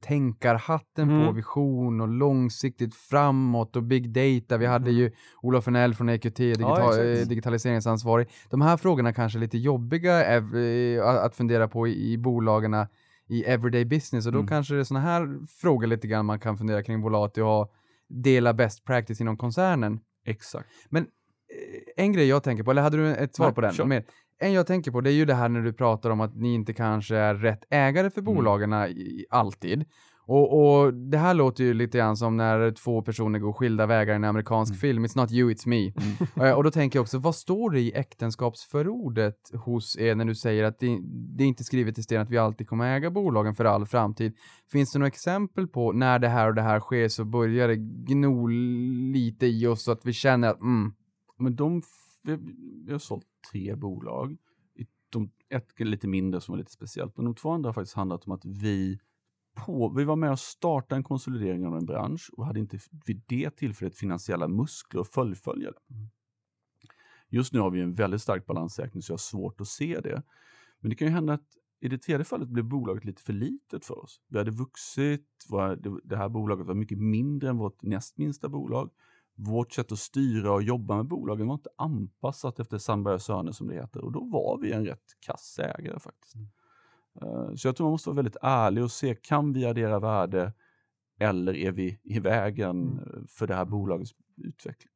tänkarhatten 0.00 1.08
på 1.08 1.14
Mm. 1.14 1.34
vision 1.34 2.00
och 2.00 2.08
långsiktigt 2.08 2.94
framåt 2.94 3.76
och 3.76 3.82
big 3.82 4.10
data. 4.12 4.56
Vi 4.58 4.66
hade 4.66 4.90
ju 4.90 5.12
Olof 5.42 5.68
Enell 5.68 5.94
från 5.94 6.08
EQT, 6.08 6.36
digital, 6.36 6.78
exakt. 6.88 7.22
eh, 7.22 7.28
digitaliseringsansvarig. 7.28 8.28
De 8.50 8.60
här 8.60 8.76
frågorna 8.76 9.12
kanske 9.12 9.38
är 9.38 9.40
lite 9.40 9.58
jobbiga 9.58 10.36
eh, 10.36 11.04
att 11.24 11.36
fundera 11.36 11.68
på 11.68 11.88
i, 11.88 12.12
i 12.12 12.18
bolagen 12.18 12.74
i 13.28 13.44
everyday 13.44 13.84
business 13.84 14.26
och 14.26 14.32
då 14.32 14.38
Mm. 14.38 14.48
kanske 14.48 14.74
det 14.74 14.80
är 14.80 14.84
sådana 14.84 15.06
här 15.06 15.46
frågor 15.60 15.86
lite 15.86 16.06
grann 16.08 16.26
man 16.26 16.40
kan 16.40 16.56
fundera 16.58 16.82
kring 16.82 17.00
Volati 17.00 17.40
och 17.40 17.72
dela 18.08 18.54
best 18.54 18.84
practice 18.84 19.20
inom 19.20 19.36
koncernen. 19.36 20.00
Exakt. 20.26 20.68
Eh, 20.92 21.02
En 22.04 22.12
grej 22.12 22.26
jag 22.28 22.42
tänker 22.42 22.64
på, 22.64 22.70
eller 22.70 22.82
hade 22.82 22.96
du 22.96 23.14
ett 23.14 23.34
svar 23.36 23.46
Nej, 23.46 23.54
på 23.54 23.60
den? 23.60 23.72
kör. 23.72 24.02
En 24.40 24.52
jag 24.52 24.66
tänker 24.66 24.90
på, 24.90 25.00
det 25.00 25.10
är 25.10 25.14
ju 25.14 25.24
det 25.24 25.34
här 25.34 25.48
när 25.48 25.60
du 25.60 25.72
pratar 25.72 26.10
om 26.10 26.20
att 26.20 26.36
ni 26.36 26.54
inte 26.54 26.72
kanske 26.72 27.16
är 27.16 27.34
rätt 27.34 27.64
ägare 27.70 28.10
för 28.10 28.20
Mm. 28.20 28.34
bolagen 28.34 28.72
i, 28.72 29.26
alltid. 29.30 29.84
Och, 30.30 30.58
och 30.80 30.94
det 30.94 31.18
här 31.18 31.34
låter 31.34 31.64
ju 31.64 31.74
lite 31.74 31.98
grann 31.98 32.16
som 32.16 32.36
när 32.36 32.70
två 32.70 33.02
personer 33.02 33.38
går 33.38 33.52
skilda 33.52 33.86
vägar 33.86 34.12
i 34.12 34.16
en 34.16 34.24
amerikansk 34.24 34.70
Mm. 34.72 34.78
film. 34.80 35.04
It's 35.06 35.16
not 35.16 35.32
you, 35.32 35.50
it's 35.52 35.68
me. 35.68 35.92
Eh, 36.46 36.52
och 36.56 36.64
då 36.64 36.70
tänker 36.70 36.98
jag 36.98 37.02
också, 37.02 37.18
vad 37.18 37.34
står 37.34 37.70
det 37.70 37.80
i 37.80 37.92
äktenskapsförordet 37.94 39.36
hos 39.64 39.96
er 39.98 40.14
när 40.14 40.24
du 40.24 40.34
säger 40.34 40.64
att 40.64 40.78
det, 40.78 40.98
det 41.36 41.44
är 41.44 41.48
inte 41.48 41.64
skrivet 41.64 41.98
i 41.98 42.02
sten 42.02 42.20
att 42.22 42.30
vi 42.30 42.38
alltid 42.38 42.68
kommer 42.68 42.96
äga 42.96 43.10
bolagen 43.10 43.54
för 43.54 43.64
all 43.64 43.86
framtid? 43.86 44.32
Finns 44.72 44.92
det 44.92 44.98
några 44.98 45.08
exempel 45.08 45.66
på 45.68 45.92
när 45.92 46.18
det 46.18 46.28
här 46.28 46.48
och 46.48 46.54
det 46.54 46.62
här 46.62 46.80
sker 46.80 47.08
så 47.08 47.24
börjar 47.24 47.68
det 47.68 47.76
gno 47.76 48.46
lite 49.12 49.46
i 49.46 49.66
oss 49.66 49.84
så 49.84 49.92
att 49.92 50.00
vi 50.06 50.12
känner 50.12 50.48
att 50.48 50.60
mm, 50.60 50.92
Men 51.38 51.56
de, 51.56 51.82
vi, 52.24 52.38
vi 52.86 52.92
har 52.92 52.98
sålt 52.98 53.24
tre 53.50 53.74
bolag. 53.74 54.36
De, 55.10 55.30
ett 55.48 55.80
lite 55.80 56.08
mindre 56.08 56.40
som 56.40 56.52
var 56.52 56.58
lite 56.58 56.72
speciellt, 56.72 57.16
men 57.16 57.24
de 57.24 57.34
två 57.34 57.50
andra 57.50 57.68
har 57.68 57.74
faktiskt 57.74 57.96
handlat 57.96 58.26
om 58.26 58.32
att 58.32 58.44
vi 58.44 58.98
på, 59.66 59.88
vi 59.88 60.04
var 60.04 60.16
med 60.16 60.30
och 60.30 60.38
startade 60.38 60.98
en 60.98 61.04
konsolidering 61.04 61.66
av 61.66 61.76
en 61.76 61.86
bransch 61.86 62.30
och 62.36 62.46
hade 62.46 62.60
inte 62.60 62.78
vid 63.06 63.22
det 63.26 63.50
tillfället 63.50 63.96
finansiella 63.96 64.48
muskler 64.48 65.00
att 65.00 65.08
fullfölja 65.08 65.70
det. 65.70 65.78
Just 67.28 67.52
nu 67.52 67.60
har 67.60 67.70
vi 67.70 67.80
en 67.80 67.94
väldigt 67.94 68.22
stark 68.22 68.46
balansräkning 68.46 69.02
så 69.02 69.10
jag 69.10 69.14
har 69.14 69.18
svårt 69.18 69.60
att 69.60 69.68
se 69.68 70.00
det. 70.00 70.22
Men 70.80 70.90
det 70.90 70.96
kan 70.96 71.08
ju 71.08 71.14
hända 71.14 71.32
att 71.32 71.46
i 71.80 71.88
det 71.88 71.98
tredje 71.98 72.24
fallet 72.24 72.48
blev 72.48 72.64
bolaget 72.64 73.04
lite 73.04 73.22
för 73.22 73.32
litet 73.32 73.84
för 73.84 73.98
oss. 73.98 74.20
Vi 74.28 74.38
hade 74.38 74.50
vuxit, 74.50 75.26
det 76.04 76.16
här 76.16 76.28
bolaget 76.28 76.66
var 76.66 76.74
mycket 76.74 76.98
mindre 76.98 77.48
än 77.48 77.56
vårt 77.56 77.82
näst 77.82 78.18
minsta 78.18 78.48
bolag. 78.48 78.90
Vårt 79.40 79.72
sätt 79.72 79.92
att 79.92 79.98
styra 79.98 80.52
och 80.52 80.62
jobba 80.62 80.96
med 80.96 81.06
bolagen 81.06 81.46
var 81.46 81.54
inte 81.54 81.70
anpassat 81.76 82.60
efter 82.60 82.78
Sandberg 82.78 83.14
och 83.14 83.22
Söner 83.22 83.52
som 83.52 83.66
det 83.68 83.74
heter 83.74 84.04
och 84.04 84.12
då 84.12 84.24
var 84.24 84.58
vi 84.58 84.72
en 84.72 84.86
rätt 84.86 85.04
kass 85.26 85.58
ägare 85.58 85.98
faktiskt. 86.00 86.34
Eh, 87.22 87.54
Så 87.54 87.68
jag 87.68 87.76
tror 87.76 87.84
man 87.84 87.90
måste 87.90 88.08
vara 88.08 88.16
väldigt 88.16 88.36
ärlig 88.42 88.84
och 88.84 88.90
se, 88.92 89.14
kan 89.14 89.52
vi 89.52 89.66
addera 89.66 89.98
värde 89.98 90.52
eller 91.20 91.56
är 91.56 91.72
vi 91.72 92.00
i 92.02 92.20
vägen 92.20 92.98
eh, 92.98 93.22
för 93.28 93.46
det 93.46 93.54
här 93.54 93.64
bolagets 93.64 94.12
utveckling? 94.36 94.92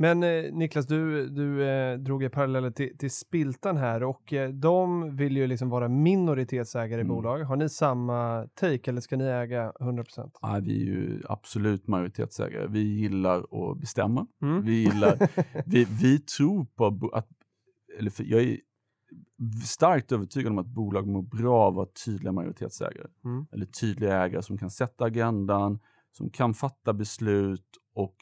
Men 0.00 0.22
eh, 0.22 0.52
Niklas, 0.52 0.86
du, 0.86 1.28
du 1.28 1.68
eh, 1.68 1.98
drog 1.98 2.22
ju 2.22 2.30
paralleller 2.30 2.70
till, 2.70 2.98
till 2.98 3.10
Spiltan 3.10 3.76
här 3.76 4.02
och 4.02 4.32
eh, 4.32 4.50
de 4.50 5.16
vill 5.16 5.36
ju 5.36 5.46
liksom 5.46 5.68
vara 5.70 5.88
minoritetsägare 5.88 7.00
i 7.00 7.04
Mm. 7.04 7.16
bolag. 7.16 7.38
Har 7.38 7.56
ni 7.56 7.68
samma 7.68 8.46
take 8.54 8.90
eller 8.90 9.00
ska 9.00 9.16
ni 9.16 9.24
äga 9.24 9.72
100%? 9.80 10.30
Ja, 10.42 10.60
vi 10.62 10.82
är 10.82 10.86
ju 10.86 11.22
absolut 11.28 11.86
majoritetsägare. 11.86 12.66
Vi 12.66 12.80
gillar 12.80 13.38
att 13.38 13.80
bestämma. 13.80 14.26
Mm. 14.42 14.62
Vi 14.62 14.72
gillar, 14.84 15.18
vi, 15.66 15.84
vi 15.84 16.18
tror 16.18 16.64
på 16.64 17.10
att, 17.12 17.28
eller 17.98 18.10
för, 18.10 18.24
jag 18.24 18.42
är 18.42 18.58
starkt 19.64 20.12
övertygad 20.12 20.52
om 20.52 20.58
att 20.58 20.66
bolag 20.66 21.06
mår 21.06 21.22
bra 21.22 21.60
av 21.60 21.68
att 21.68 21.74
vara 21.76 21.88
tydliga 22.04 22.32
majoritetsägare. 22.32 23.06
Mm. 23.24 23.46
Eller 23.52 23.66
tydliga 23.66 24.22
ägare 24.24 24.42
som 24.42 24.58
kan 24.58 24.70
sätta 24.70 25.04
agendan, 25.04 25.78
som 26.12 26.30
kan 26.30 26.54
fatta 26.54 26.92
beslut 26.92 27.66
och 27.94 28.14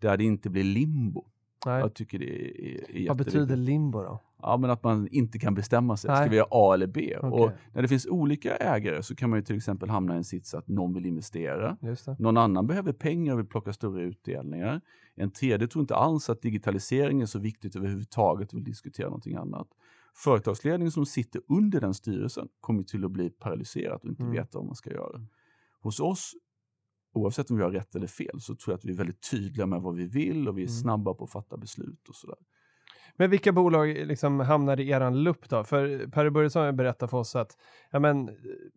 där 0.00 0.16
det 0.16 0.24
inte 0.24 0.50
blir 0.50 0.64
limbo. 0.64 1.24
Nej. 1.66 1.80
Jag 1.80 1.94
tycker 1.94 2.18
det 2.18 2.24
är, 2.26 2.96
är, 2.96 3.08
Vad 3.08 3.16
betyder 3.16 3.56
limbo 3.56 4.02
då? 4.02 4.20
Ja, 4.42 4.56
men 4.56 4.70
att 4.70 4.84
man 4.84 5.08
inte 5.08 5.38
kan 5.38 5.54
bestämma 5.54 5.96
sig. 5.96 6.08
Ska 6.08 6.20
Nej. 6.20 6.28
vi 6.28 6.36
göra 6.36 6.48
A 6.50 6.74
eller 6.74 6.86
B? 6.86 7.16
Okej. 7.22 7.30
Och 7.30 7.50
när 7.72 7.82
det 7.82 7.88
finns 7.88 8.06
olika 8.06 8.56
ägare 8.56 9.02
så 9.02 9.14
kan 9.14 9.30
man 9.30 9.38
ju 9.38 9.42
till 9.44 9.56
exempel 9.56 9.88
hamna 9.88 10.14
i 10.14 10.16
en 10.16 10.24
sits 10.24 10.54
att 10.54 10.68
någon 10.68 10.94
vill 10.94 11.06
investera. 11.06 11.76
Någon 12.18 12.36
annan 12.36 12.66
behöver 12.66 12.92
pengar 12.92 13.32
och 13.32 13.38
vill 13.38 13.46
plocka 13.46 13.72
större 13.72 14.02
utdelningar. 14.02 14.80
En 15.14 15.30
tredje 15.30 15.68
tror 15.68 15.80
inte 15.80 15.94
alls 15.96 16.30
att 16.30 16.42
digitalisering 16.42 17.22
är 17.22 17.26
så 17.26 17.38
viktigt 17.38 17.76
överhuvudtaget 17.76 18.52
och 18.52 18.56
vill 18.58 18.64
diskutera 18.64 19.06
någonting 19.06 19.34
annat. 19.36 19.68
Företagsledningen 20.14 20.92
som 20.92 21.06
sitter 21.06 21.42
under 21.48 21.80
den 21.80 21.94
styrelsen 21.94 22.48
kommer 22.60 22.82
till 22.82 23.04
att 23.04 23.10
bli 23.10 23.30
paralyserad 23.30 24.00
och 24.02 24.08
inte 24.08 24.22
Mm. 24.22 24.34
veta 24.34 24.58
vad 24.58 24.66
man 24.66 24.74
ska 24.74 24.90
göra. 24.90 25.20
Hos 25.82 26.00
oss, 26.00 26.32
oavsett 27.16 27.50
om 27.50 27.56
vi 27.56 27.62
har 27.62 27.70
rätt 27.70 27.94
eller 27.96 28.06
fel, 28.06 28.40
så 28.40 28.54
tror 28.54 28.72
jag 28.72 28.78
att 28.78 28.84
vi 28.84 28.92
är 28.92 28.96
väldigt 28.96 29.30
tydliga 29.30 29.66
med 29.66 29.80
vad 29.82 29.94
vi 29.94 30.06
vill 30.06 30.48
och 30.48 30.58
vi 30.58 30.62
är 30.62 30.66
Mm. 30.68 30.74
snabba 30.82 31.14
på 31.14 31.24
att 31.24 31.32
fatta 31.32 31.56
beslut 31.56 32.08
och 32.08 32.14
sådär. 32.14 32.36
Men 33.18 33.30
vilka 33.30 33.52
bolag 33.52 33.88
liksom 33.88 34.40
hamnar 34.40 34.80
i 34.80 34.90
eran 34.90 35.22
lupp 35.22 35.48
då? 35.48 35.64
För 35.64 36.10
Per 36.10 36.30
Börjesson 36.30 36.76
berättar 36.76 37.06
för 37.06 37.16
oss 37.16 37.36
att 37.36 37.56
ja, 37.90 37.98
men, 37.98 38.30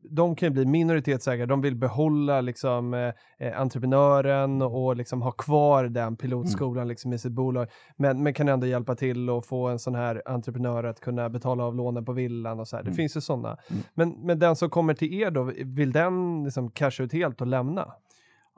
de 0.10 0.36
kan 0.36 0.47
ju 0.47 0.54
bli 0.54 0.65
minoritetsägare, 0.65 1.45
de 1.45 1.62
vill 1.62 1.75
behålla 1.75 2.41
liksom, 2.41 2.93
eh, 2.93 3.13
eh, 3.39 3.60
entreprenören 3.62 4.62
och 4.62 4.95
liksom 4.95 5.21
ha 5.21 5.32
kvar 5.32 5.84
den 5.84 6.15
pilotskolan 6.17 6.88
liksom, 6.88 7.13
i 7.13 7.17
sitt 7.19 7.32
bolag, 7.32 7.67
men, 7.97 8.23
men 8.23 8.34
kan 8.34 8.47
ändå 8.49 8.67
hjälpa 8.67 8.95
till 8.95 9.30
och 9.30 9.45
få 9.45 9.67
en 9.67 9.80
sån 9.80 9.95
här 9.95 10.21
entreprenör 10.25 10.84
att 10.84 10.99
kunna 10.99 11.30
betala 11.30 11.63
av 11.63 11.75
lånen 11.75 12.06
på 12.06 12.13
villan 12.13 12.60
och 12.60 12.67
så 12.67 12.75
här. 12.75 12.84
Det 12.84 12.89
Mm. 12.89 12.95
finns 12.97 13.17
ju 13.17 13.21
sådana. 13.21 13.58
Mm. 13.69 13.84
Men, 13.93 14.10
men 14.25 14.39
den 14.39 14.56
som 14.56 14.69
kommer 14.69 14.93
till 14.93 15.13
er 15.13 15.32
då, 15.32 15.52
vill 15.65 15.91
den 15.91 16.43
liksom 16.43 16.71
casha 16.71 17.04
ut 17.04 17.13
helt 17.13 17.41
och 17.41 17.47
lämna? 17.47 17.93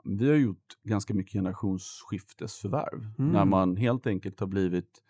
Vi 0.04 0.28
har 0.28 0.36
gjort 0.36 0.78
ganska 0.84 1.14
mycket 1.14 1.32
generationsskiftesförvärv. 1.32 3.06
Mm. 3.18 3.32
När 3.32 3.44
man 3.44 3.76
helt 3.76 4.06
enkelt 4.06 4.40
har 4.40 4.46
blivit 4.46 5.02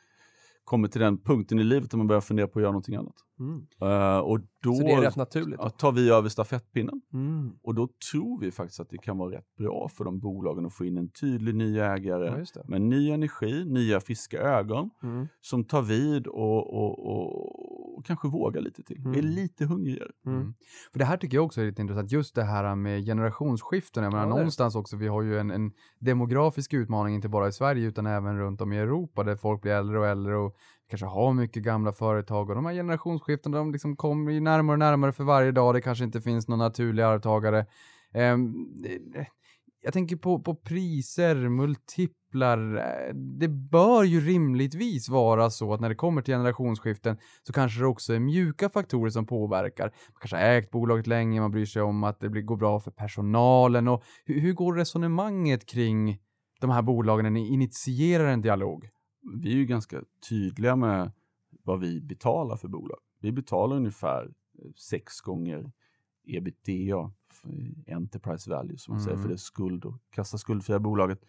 kommit 0.64 0.92
till 0.92 1.00
den 1.00 1.18
punkten 1.18 1.58
i 1.58 1.64
livet 1.64 1.90
där 1.90 1.98
man 1.98 2.06
börjar 2.06 2.20
fundera 2.20 2.46
på 2.46 2.58
att 2.58 2.62
göra 2.62 2.72
någonting 2.72 2.96
annat. 2.96 3.14
Eh, 3.80 4.18
och 4.18 4.40
då 4.62 4.74
Så 4.74 4.82
det 4.82 4.92
är 4.92 5.00
rätt 5.00 5.16
naturligt? 5.16 5.60
ja, 5.62 5.70
tar 5.70 5.92
vi 5.92 6.10
över 6.10 6.28
stafettpinnen. 6.28 7.00
Mm. 7.12 7.52
Och 7.62 7.74
då 7.74 7.88
tror 8.12 8.40
vi 8.40 8.50
faktiskt 8.50 8.80
att 8.80 8.90
det 8.90 8.98
kan 8.98 9.18
vara 9.18 9.36
rätt 9.36 9.56
bra 9.58 9.88
för 9.88 10.04
de 10.04 10.18
bolagen 10.18 10.66
att 10.66 10.74
få 10.74 10.84
in 10.84 10.96
en 10.98 11.08
tydlig 11.08 11.54
ny 11.54 11.78
ägare 11.78 12.44
Ja, 12.54 12.62
med 12.68 12.82
ny 12.82 13.10
energi, 13.10 13.64
nya 13.64 14.00
friska 14.00 14.38
ögon 14.38 14.90
Mm. 15.02 15.26
som 15.40 15.64
tar 15.64 15.82
vid 15.82 16.26
och, 16.26 16.74
och, 16.74 17.06
och, 17.06 17.96
och 17.98 18.06
kanske 18.06 18.28
vågar 18.28 18.60
lite 18.60 18.82
till. 18.82 18.98
Mm. 18.98 19.18
Är 19.18 19.22
lite 19.22 19.64
hungrigare. 19.64 20.10
Mm. 20.26 20.38
Mm. 20.40 20.54
För 20.92 20.98
det 20.98 21.04
här 21.04 21.16
tycker 21.16 21.36
jag 21.36 21.44
också 21.44 21.60
är 21.60 21.64
lite 21.66 21.82
intressant, 21.82 22.12
just 22.12 22.34
det 22.34 22.42
här 22.42 22.74
med 22.74 23.04
generationsskiften. 23.04 24.02
Jag 24.04 24.12
menar, 24.12 24.26
Ja, 24.26 24.28
någonstans 24.34 24.74
också, 24.76 24.96
vi 24.96 25.08
har 25.08 25.22
ju 25.22 25.38
en, 25.38 25.50
en 25.50 25.72
demografisk 25.98 26.72
utmaning, 26.72 27.14
inte 27.14 27.28
bara 27.28 27.48
i 27.48 27.52
Sverige 27.52 27.86
utan 27.86 28.06
även 28.06 28.38
runt 28.38 28.60
om 28.60 28.72
i 28.72 28.78
Europa, 28.78 29.24
där 29.24 29.36
folk 29.36 29.62
blir 29.62 29.72
äldre 29.72 29.98
och 29.98 30.06
äldre 30.06 30.36
och 30.36 30.56
kanske 30.92 31.06
har 31.06 31.32
mycket 31.32 31.62
gamla 31.62 31.92
företag 31.92 32.48
och 32.48 32.54
de 32.54 32.66
här 32.66 32.72
generationsskiftena, 32.72 33.58
de 33.58 33.72
liksom 33.72 33.96
kommer 33.96 34.32
ju 34.32 34.40
närmare 34.40 34.74
och 34.74 34.78
närmare 34.78 35.12
för 35.12 35.24
varje 35.24 35.52
dag. 35.52 35.74
Det 35.74 35.80
kanske 35.80 36.04
inte 36.04 36.20
finns 36.20 36.48
någon 36.48 36.58
naturlig 36.58 37.02
arvtagare. 37.02 37.66
Ehm, 38.14 38.54
eh, 39.14 39.26
jag 39.82 39.92
tänker 39.92 40.16
på, 40.16 40.42
på 40.42 40.54
priser, 40.54 41.34
multiplar. 41.48 42.82
Det 43.12 43.48
bör 43.48 44.02
ju 44.02 44.20
rimligtvis 44.20 45.08
vara 45.08 45.50
så 45.50 45.74
att 45.74 45.80
när 45.80 45.88
det 45.88 45.94
kommer 45.94 46.22
till 46.22 46.34
generationsskiften 46.34 47.16
så 47.46 47.52
kanske 47.52 47.80
det 47.80 47.86
också 47.86 48.14
är 48.14 48.18
mjuka 48.18 48.68
faktorer 48.68 49.10
som 49.10 49.26
påverkar. 49.26 49.84
Man 49.84 50.20
kanske 50.20 50.36
har 50.36 50.44
ägt 50.44 50.70
bolaget 50.70 51.06
länge, 51.06 51.40
man 51.40 51.50
bryr 51.50 51.66
sig 51.66 51.82
om 51.82 52.04
att 52.04 52.20
det 52.20 52.28
blir, 52.28 52.42
går 52.42 52.56
bra 52.56 52.80
för 52.80 52.90
personalen. 52.90 53.88
Och 53.88 54.02
hur, 54.24 54.40
hur 54.40 54.52
går 54.52 54.74
resonemanget 54.74 55.66
kring 55.66 56.18
de 56.60 56.70
här 56.70 56.82
bolagen 56.82 57.22
när 57.24 57.30
ni 57.30 57.48
initierar 57.48 58.26
en 58.26 58.42
dialog? 58.42 58.88
Vi 59.22 59.52
är 59.52 59.56
ju 59.56 59.64
ganska 59.66 60.02
tydliga 60.28 60.76
med 60.76 61.12
vad 61.62 61.80
vi 61.80 62.00
betalar 62.00 62.56
för 62.56 62.68
bolag. 62.68 62.98
Vi 63.20 63.32
betalar 63.32 63.76
ungefär 63.76 64.24
eh, 64.58 64.70
sex 64.76 65.20
gånger 65.20 65.72
ebitda, 66.26 67.12
enterprise 67.86 68.50
value 68.50 68.78
som 68.78 68.94
man 68.94 69.00
säger, 69.00 69.16
Mm. 69.16 69.22
för 69.22 69.32
det 69.32 69.38
skuld 69.38 69.84
och 69.84 69.98
kassa 70.10 70.38
skuldfria 70.38 70.78
bolaget. 70.80 71.24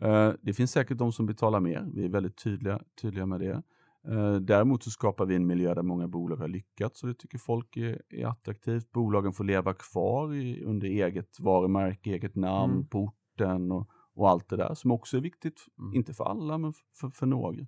Eh, 0.00 0.32
Det 0.42 0.52
finns 0.54 0.72
säkert 0.72 0.98
de 0.98 1.12
som 1.12 1.26
betalar 1.26 1.60
mer. 1.60 1.88
Vi 1.94 2.04
är 2.04 2.08
väldigt 2.08 2.36
tydliga, 2.36 2.80
tydliga 3.02 3.26
med 3.26 3.40
det. 3.40 3.62
Eh, 4.08 4.34
Däremot 4.34 4.82
så 4.82 4.90
skapar 4.90 5.26
vi 5.26 5.34
en 5.36 5.46
miljö 5.46 5.74
där 5.74 5.82
många 5.82 6.08
bolag 6.08 6.36
har 6.36 6.48
lyckats 6.48 7.02
och 7.02 7.08
det 7.08 7.14
tycker 7.14 7.38
folk 7.38 7.76
är, 7.76 8.02
är 8.08 8.26
attraktivt. 8.26 8.92
Bolagen 8.92 9.32
får 9.32 9.44
leva 9.44 9.74
kvar 9.74 10.34
i, 10.34 10.64
under 10.64 10.88
eget 10.88 11.40
varumärke, 11.40 12.10
eget 12.10 12.34
namn, 12.36 12.72
Mm. 12.74 12.86
på 12.86 12.98
orten 13.04 13.72
och, 13.72 13.90
och 14.14 14.28
allt 14.30 14.48
det 14.48 14.56
där 14.56 14.74
som 14.74 14.90
också 14.90 15.16
är 15.16 15.20
viktigt. 15.20 15.66
Mm. 15.78 15.94
Inte 15.94 16.14
för 16.14 16.24
alla, 16.24 16.58
men 16.58 16.72
för, 16.94 17.08
för 17.08 17.26
några. 17.26 17.66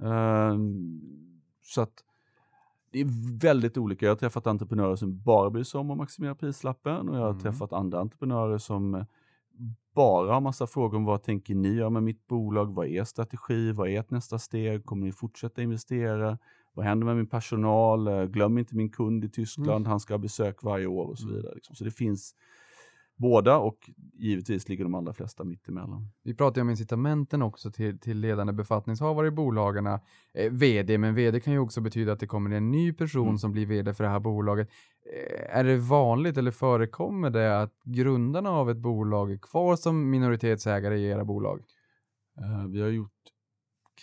Ehm, 0.00 1.00
så 1.62 1.80
att 1.80 2.04
det 2.90 3.00
är 3.00 3.38
väldigt 3.40 3.76
olika. 3.78 4.06
Jag 4.06 4.10
har 4.10 4.16
träffat 4.16 4.46
entreprenörer 4.46 4.96
som 4.96 5.22
bara 5.22 5.50
bryr 5.50 5.64
sig 5.64 5.78
om 5.80 5.90
att 5.90 5.96
maximera 5.96 6.34
prislappen 6.34 7.08
och 7.08 7.16
jag 7.16 7.20
har 7.22 7.30
Mm. 7.30 7.40
träffat 7.42 7.72
andra 7.72 8.00
entreprenörer 8.00 8.58
som 8.58 9.04
bara 9.94 10.32
har 10.34 10.40
massa 10.40 10.66
frågor 10.66 10.96
om 10.96 11.04
vad 11.04 11.22
tänker 11.22 11.54
ni 11.54 11.68
göra 11.74 11.90
med 11.90 12.02
mitt 12.02 12.26
bolag? 12.26 12.74
Vad 12.74 12.86
är 12.86 12.90
er 12.90 13.04
strategi? 13.04 13.72
Vad 13.72 13.88
är 13.88 14.00
ert 14.00 14.10
nästa 14.10 14.38
steg? 14.38 14.84
Kommer 14.84 15.06
ni 15.06 15.12
fortsätta 15.12 15.62
investera? 15.62 16.38
Vad 16.74 16.84
händer 16.86 17.04
med 17.06 17.16
min 17.16 17.26
personal? 17.26 18.26
Glöm 18.26 18.58
inte 18.58 18.76
min 18.76 18.90
kund 18.90 19.24
i 19.24 19.28
Tyskland. 19.28 19.86
Han 19.86 20.00
ska 20.00 20.14
ha 20.14 20.18
besök 20.18 20.62
varje 20.62 20.86
år 20.86 21.06
och 21.06 21.18
så 21.18 21.24
Mm. 21.24 21.36
vidare. 21.36 21.54
liksom. 21.54 21.76
Så 21.76 21.84
det 21.84 21.90
finns 21.90 22.34
båda 23.16 23.58
och 23.58 23.90
givetvis 24.14 24.68
ligger 24.68 24.84
de 24.84 24.94
allra 24.94 25.12
flesta 25.12 25.44
mittemellan. 25.44 26.10
Vi 26.22 26.34
pratar 26.34 26.56
ju 26.56 26.62
om 26.62 26.70
incitamenten 26.70 27.42
också 27.42 27.70
till, 27.70 27.98
till 27.98 28.18
ledande 28.20 28.52
befattningshavare 28.52 29.26
i 29.26 29.30
bolagen. 29.30 29.86
Eh, 29.86 30.00
VD, 30.50 30.98
men 30.98 31.14
VD 31.14 31.40
kan 31.40 31.52
ju 31.52 31.58
också 31.58 31.80
betyda 31.80 32.12
att 32.12 32.20
det 32.20 32.26
kommer 32.26 32.50
en 32.50 32.70
ny 32.70 32.92
person 32.92 33.26
Mm. 33.26 33.38
som 33.38 33.52
blir 33.52 33.66
VD 33.66 33.94
för 33.94 34.04
det 34.04 34.10
här 34.10 34.20
bolaget. 34.20 34.68
Eh, 35.14 35.56
är 35.58 35.64
det 35.64 35.76
vanligt 35.76 36.36
eller 36.36 36.50
förekommer 36.50 37.30
det 37.30 37.62
att 37.62 37.74
grundarna 37.84 38.50
av 38.50 38.70
ett 38.70 38.76
bolag 38.76 39.32
är 39.32 39.38
kvar 39.38 39.76
som 39.76 40.10
minoritetsägare 40.10 40.98
i 40.98 41.06
era 41.08 41.24
bolag? 41.24 41.62
Eh, 42.40 42.66
vi 42.68 42.80
har 42.80 42.88
gjort 42.88 43.12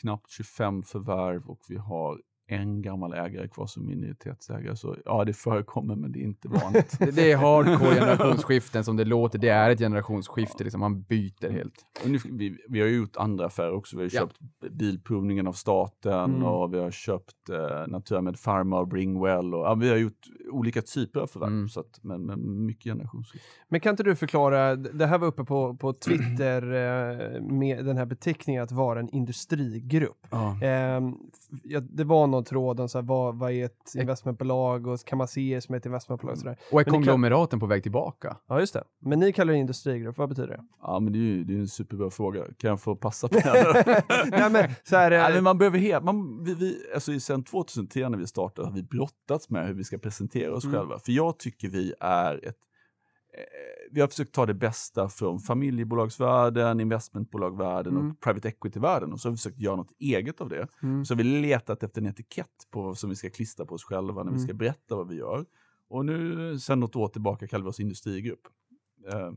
knappt 0.01 0.29
25 0.29 0.83
förvärv 0.83 1.49
och 1.49 1.59
vi 1.69 1.77
har 1.77 2.21
en 2.61 2.81
gammal 2.81 3.13
ägare 3.13 3.47
kvar 3.47 3.65
som 3.67 3.85
minoritetsägare. 3.85 4.75
Så 4.75 4.95
ja, 5.05 5.25
det 5.25 5.33
förekommer 5.33 5.95
men 5.95 6.11
det 6.11 6.19
är 6.19 6.23
inte 6.23 6.47
vanligt. 6.63 6.97
Det, 7.15 7.31
är 7.31 7.37
hardcore 7.37 7.95
generationsskiften 7.95 8.83
som 8.83 8.97
det 8.97 9.05
låter. 9.05 9.39
Det 9.39 9.49
är 9.49 9.69
ett 9.69 9.79
generationsskifte, 9.79 10.63
liksom. 10.63 10.79
man 10.79 11.01
byter 11.01 11.49
helt. 11.51 11.73
Och 12.03 12.09
nu, 12.09 12.17
vi, 12.31 12.57
vi 12.69 12.81
har 12.81 12.87
ju 12.87 12.95
gjort 12.97 13.15
andra 13.17 13.45
affärer 13.45 13.73
också. 13.73 13.97
Vi 13.97 14.03
har 14.03 14.09
Ja. 14.13 14.19
köpt 14.21 14.39
bilprovningen 14.73 15.47
av 15.47 15.53
staten 15.53 16.13
Mm. 16.13 16.43
och 16.43 16.73
vi 16.73 16.79
har 16.79 16.91
köpt 16.91 17.49
eh, 17.49 17.87
Natura 17.87 18.21
med 18.21 18.43
Pharma 18.43 18.79
och 18.79 18.87
Bringwell. 18.87 19.53
Och, 19.53 19.65
ja, 19.65 19.73
vi 19.75 19.89
har 19.89 19.97
gjort 19.97 20.19
olika 20.51 20.81
typer 20.81 21.19
av 21.19 21.27
förvärv, 21.27 21.49
Mm. 21.51 21.69
så 21.69 21.79
att, 21.79 21.99
men, 22.01 22.21
men 22.25 22.65
mycket 22.65 22.83
generationsskifte. 22.83 23.47
Men 23.69 23.79
kan 23.79 23.89
inte 23.89 24.03
du 24.03 24.15
förklara, 24.15 24.75
det 24.75 25.05
här 25.05 25.17
var 25.17 25.27
uppe 25.27 25.43
på, 25.43 25.75
på 25.75 25.93
Twitter 25.93 26.61
eh, 26.61 27.41
med 27.41 27.85
den 27.85 27.97
här 27.97 28.05
beteckningen 28.05 28.63
att 28.63 28.71
vara 28.71 28.99
en 28.99 29.09
industrigrupp. 29.09 30.27
Ja. 30.31 30.57
Ja, 31.63 31.79
det 31.79 32.03
var 32.03 32.27
någon 32.27 32.42
tråd 32.43 32.79
om 32.79 32.89
så 32.89 32.97
här, 32.97 33.05
vad, 33.05 33.35
vad 33.39 33.51
är 33.51 33.65
ett 33.65 33.95
investmentbolag 33.95 34.87
och 34.87 35.05
kan 35.05 35.17
man 35.17 35.27
se 35.27 35.41
er 35.51 35.59
som 35.59 35.75
ett 35.75 35.85
investmentbolag? 35.85 36.33
Och 36.33 36.39
sådär. 36.39 36.57
Och 36.71 36.81
är 36.81 36.85
konglomeraten 36.85 37.59
på 37.59 37.65
väg 37.65 37.83
tillbaka? 37.83 38.37
Ja, 38.47 38.59
just 38.59 38.73
det. 38.73 38.83
Men 39.01 39.19
ni 39.19 39.33
kallar 39.33 39.53
det 39.53 39.59
industrigrupp, 39.59 40.17
vad 40.17 40.29
betyder 40.29 40.47
det? 40.47 40.63
ja, 40.81 40.99
men 40.99 41.13
det 41.13 41.19
är 41.19 41.21
ju 41.21 41.43
det 41.43 41.53
är 41.53 41.57
en 41.57 41.67
superbra 41.67 42.09
fråga. 42.09 42.45
Kan 42.57 42.69
jag 42.69 42.81
få 42.81 42.95
passa 42.95 43.27
på 43.27 43.39
den? 43.43 43.85
Nej, 44.31 44.49
men 44.51 44.69
så 44.83 44.95
här, 44.95 45.09
Nej, 45.09 45.19
eh, 45.29 45.33
men 45.33 45.43
man 45.43 45.57
behöver 45.57 45.77
helt, 45.79 46.03
man, 46.05 46.43
vi, 46.43 46.53
vi, 46.53 46.77
alltså 46.93 47.19
sen 47.19 47.43
2003 47.43 48.09
när 48.09 48.17
vi 48.17 48.27
startade 48.27 48.67
har 48.67 48.75
vi 48.75 48.83
brottats 48.83 49.49
med 49.49 49.67
hur 49.67 49.73
vi 49.73 49.83
ska 49.83 49.97
presentera 49.97 50.53
oss 50.55 50.63
Mm. 50.65 50.75
själva. 50.79 50.99
För 50.99 51.11
jag 51.11 51.39
tycker 51.39 51.69
vi 51.69 51.93
är 51.99 52.35
ett 52.35 52.45
eh, 53.37 53.72
vi 53.93 54.01
har 54.01 54.07
försökt 54.07 54.31
ta 54.31 54.45
det 54.45 54.53
bästa 54.53 55.09
från 55.09 55.39
familjebolagsvärlden, 55.39 56.79
investmentbolagvärlden 56.79 57.93
Mm. 57.97 58.11
och 58.11 58.19
private 58.19 58.47
equity-världen 58.47 59.13
och 59.13 59.19
så 59.19 59.27
har 59.27 59.31
vi 59.31 59.37
försökt 59.37 59.59
göra 59.59 59.75
något 59.75 59.91
eget 59.99 60.41
av 60.41 60.49
det. 60.49 60.67
mm. 60.83 61.05
Så 61.05 61.13
har 61.13 61.17
vi 61.17 61.23
letat 61.23 61.83
efter 61.83 62.01
en 62.01 62.07
etikett 62.07 62.67
på, 62.71 62.95
som 62.95 63.09
vi 63.09 63.15
ska 63.15 63.29
klistra 63.29 63.65
på 63.65 63.75
oss 63.75 63.83
själva 63.83 64.23
när 64.23 64.31
vi 64.31 64.37
Mm. 64.37 64.47
ska 64.47 64.53
berätta 64.53 64.95
vad 64.95 65.07
vi 65.07 65.15
gör. 65.15 65.45
Och 65.89 66.05
nu, 66.05 66.59
sen 66.59 66.79
något 66.79 66.95
år 66.95 67.07
tillbaka, 67.07 67.47
kallar 67.47 67.63
vi 67.63 67.69
oss 67.69 67.79
industrigrupp. 67.79 68.41
Eh, 69.13 69.31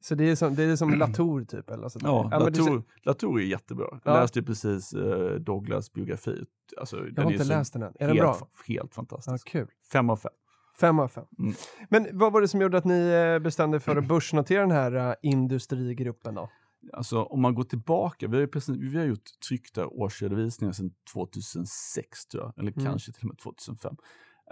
Så 0.00 0.14
det 0.14 0.24
är 0.30 0.36
som, 0.36 0.54
det 0.54 0.62
är 0.62 0.76
som 0.76 0.90
Latour 0.90 1.44
typ? 1.44 1.70
Eller 1.70 1.88
sådär. 1.88 2.06
Ja, 2.08 2.28
men 2.30 2.52
du 2.52 2.58
Latour, 2.60 2.82
Latour 3.02 3.40
är 3.40 3.44
jättebra. 3.44 3.86
Jag 4.04 4.16
Ja. 4.16 4.20
läste 4.20 4.42
precis 4.42 4.92
eh, 4.92 5.34
Douglas 5.34 5.92
biografi. 5.92 6.44
Alltså, 6.76 6.96
Jag 7.16 7.22
har 7.22 7.32
inte 7.32 7.44
läst 7.44 7.72
den 7.72 7.82
än. 7.82 7.88
Är 7.88 8.06
den 8.06 8.08
helt, 8.08 8.20
bra? 8.20 8.32
fa- 8.34 8.46
Helt 8.66 8.80
Ja, 8.90 8.94
fantastisk. 8.94 9.48
kul. 9.48 9.66
Fem 9.92 10.10
av 10.10 10.16
fem. 10.16 10.32
Fem 10.80 10.98
av 10.98 11.08
fem. 11.08 11.24
Mm. 11.38 11.54
Men 11.90 12.18
vad 12.18 12.32
var 12.32 12.40
det 12.40 12.48
som 12.48 12.60
gjorde 12.60 12.78
att 12.78 12.84
ni 12.84 13.08
eh, 13.08 13.38
bestämde 13.42 13.80
för 13.80 13.96
att 13.96 14.04
börsnotera 14.08 14.60
den 14.60 14.70
här 14.70 14.92
eh, 15.10 15.14
industrigruppen 15.22 16.34
då? 16.34 16.50
Alltså 16.92 17.22
om 17.22 17.42
man 17.42 17.54
går 17.54 17.64
tillbaka, 17.64 18.28
vi 18.28 18.40
har, 18.40 18.46
precis, 18.46 18.76
vi 18.76 18.98
har 18.98 19.04
gjort 19.04 19.40
tryckta 19.48 19.86
årsredovisningar 19.86 20.72
sedan 20.72 20.90
2006 21.12 22.26
tror 22.26 22.42
jag, 22.44 22.52
eller 22.58 22.72
Mm. 22.72 22.84
kanske 22.84 23.12
till 23.12 23.22
och 23.22 23.28
med 23.28 23.38
2005. 23.38 23.96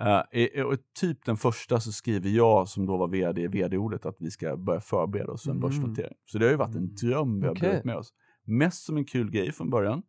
Uh, 0.02 0.38
i, 0.40 0.62
och 0.62 0.76
typ 1.00 1.24
den 1.24 1.36
första 1.36 1.80
så 1.80 1.92
skriver 1.92 2.28
jag 2.30 2.68
som 2.68 2.86
då 2.86 2.96
var 2.96 3.08
vd 3.08 3.42
i 3.42 3.46
vd-ordet 3.46 4.06
att 4.06 4.16
vi 4.18 4.30
ska 4.30 4.56
börja 4.56 4.80
förbereda 4.80 5.32
oss 5.32 5.42
för 5.42 5.50
en 5.50 5.56
Mm. 5.56 5.68
börsnotering. 5.68 6.14
Så 6.26 6.38
det 6.38 6.44
har 6.44 6.50
ju 6.50 6.56
varit 6.56 6.74
en 6.76 6.94
dröm 6.94 7.40
vi 7.40 7.46
har 7.46 7.54
Okej. 7.54 7.70
burit 7.70 7.84
med 7.84 7.96
oss. 7.96 8.12
Mest 8.44 8.84
som 8.84 8.96
en 8.96 9.04
kul 9.04 9.30
grej 9.30 9.52
från 9.52 9.70
början. 9.70 10.02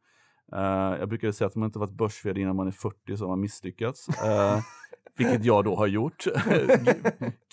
Eh, 0.56 0.60
jag 0.99 1.10
brukar 1.10 1.32
säga 1.32 1.47
att 1.47 1.56
om 1.56 1.60
man 1.60 1.67
inte 1.67 1.80
varit 1.80 1.97
börs 1.97 2.26
innan 2.26 2.56
man 2.56 2.67
är 2.67 2.71
40 2.71 3.17
så 3.17 3.23
har 3.23 3.30
man 3.30 3.39
misslyckats. 3.39 4.08
Eh, 4.10 4.60
vilket 5.17 5.45
jag 5.45 5.65
då 5.65 5.76
har 5.76 5.88
gjort. 5.88 6.23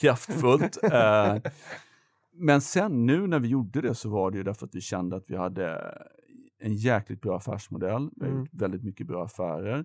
Kraftfullt. 0.01 0.79
Eh, 0.85 1.37
men 2.33 2.61
sen 2.61 3.07
nu 3.07 3.27
när 3.27 3.39
vi 3.41 3.49
gjorde 3.49 3.81
det 3.81 3.95
så 3.95 4.09
var 4.11 4.31
det 4.31 4.37
ju 4.39 4.43
därför 4.45 4.67
att 4.67 4.75
vi 4.75 4.81
kände 4.81 5.17
att 5.17 5.25
vi 5.31 5.37
hade 5.37 5.95
en 6.63 6.75
jäkligt 6.75 7.21
bra 7.21 7.37
affärsmodell. 7.37 8.11
Vi 8.17 8.27
har 8.31 8.39
gjort 8.39 8.49
väldigt 8.53 8.83
mycket 8.85 9.07
bra 9.07 9.25
affärer 9.25 9.85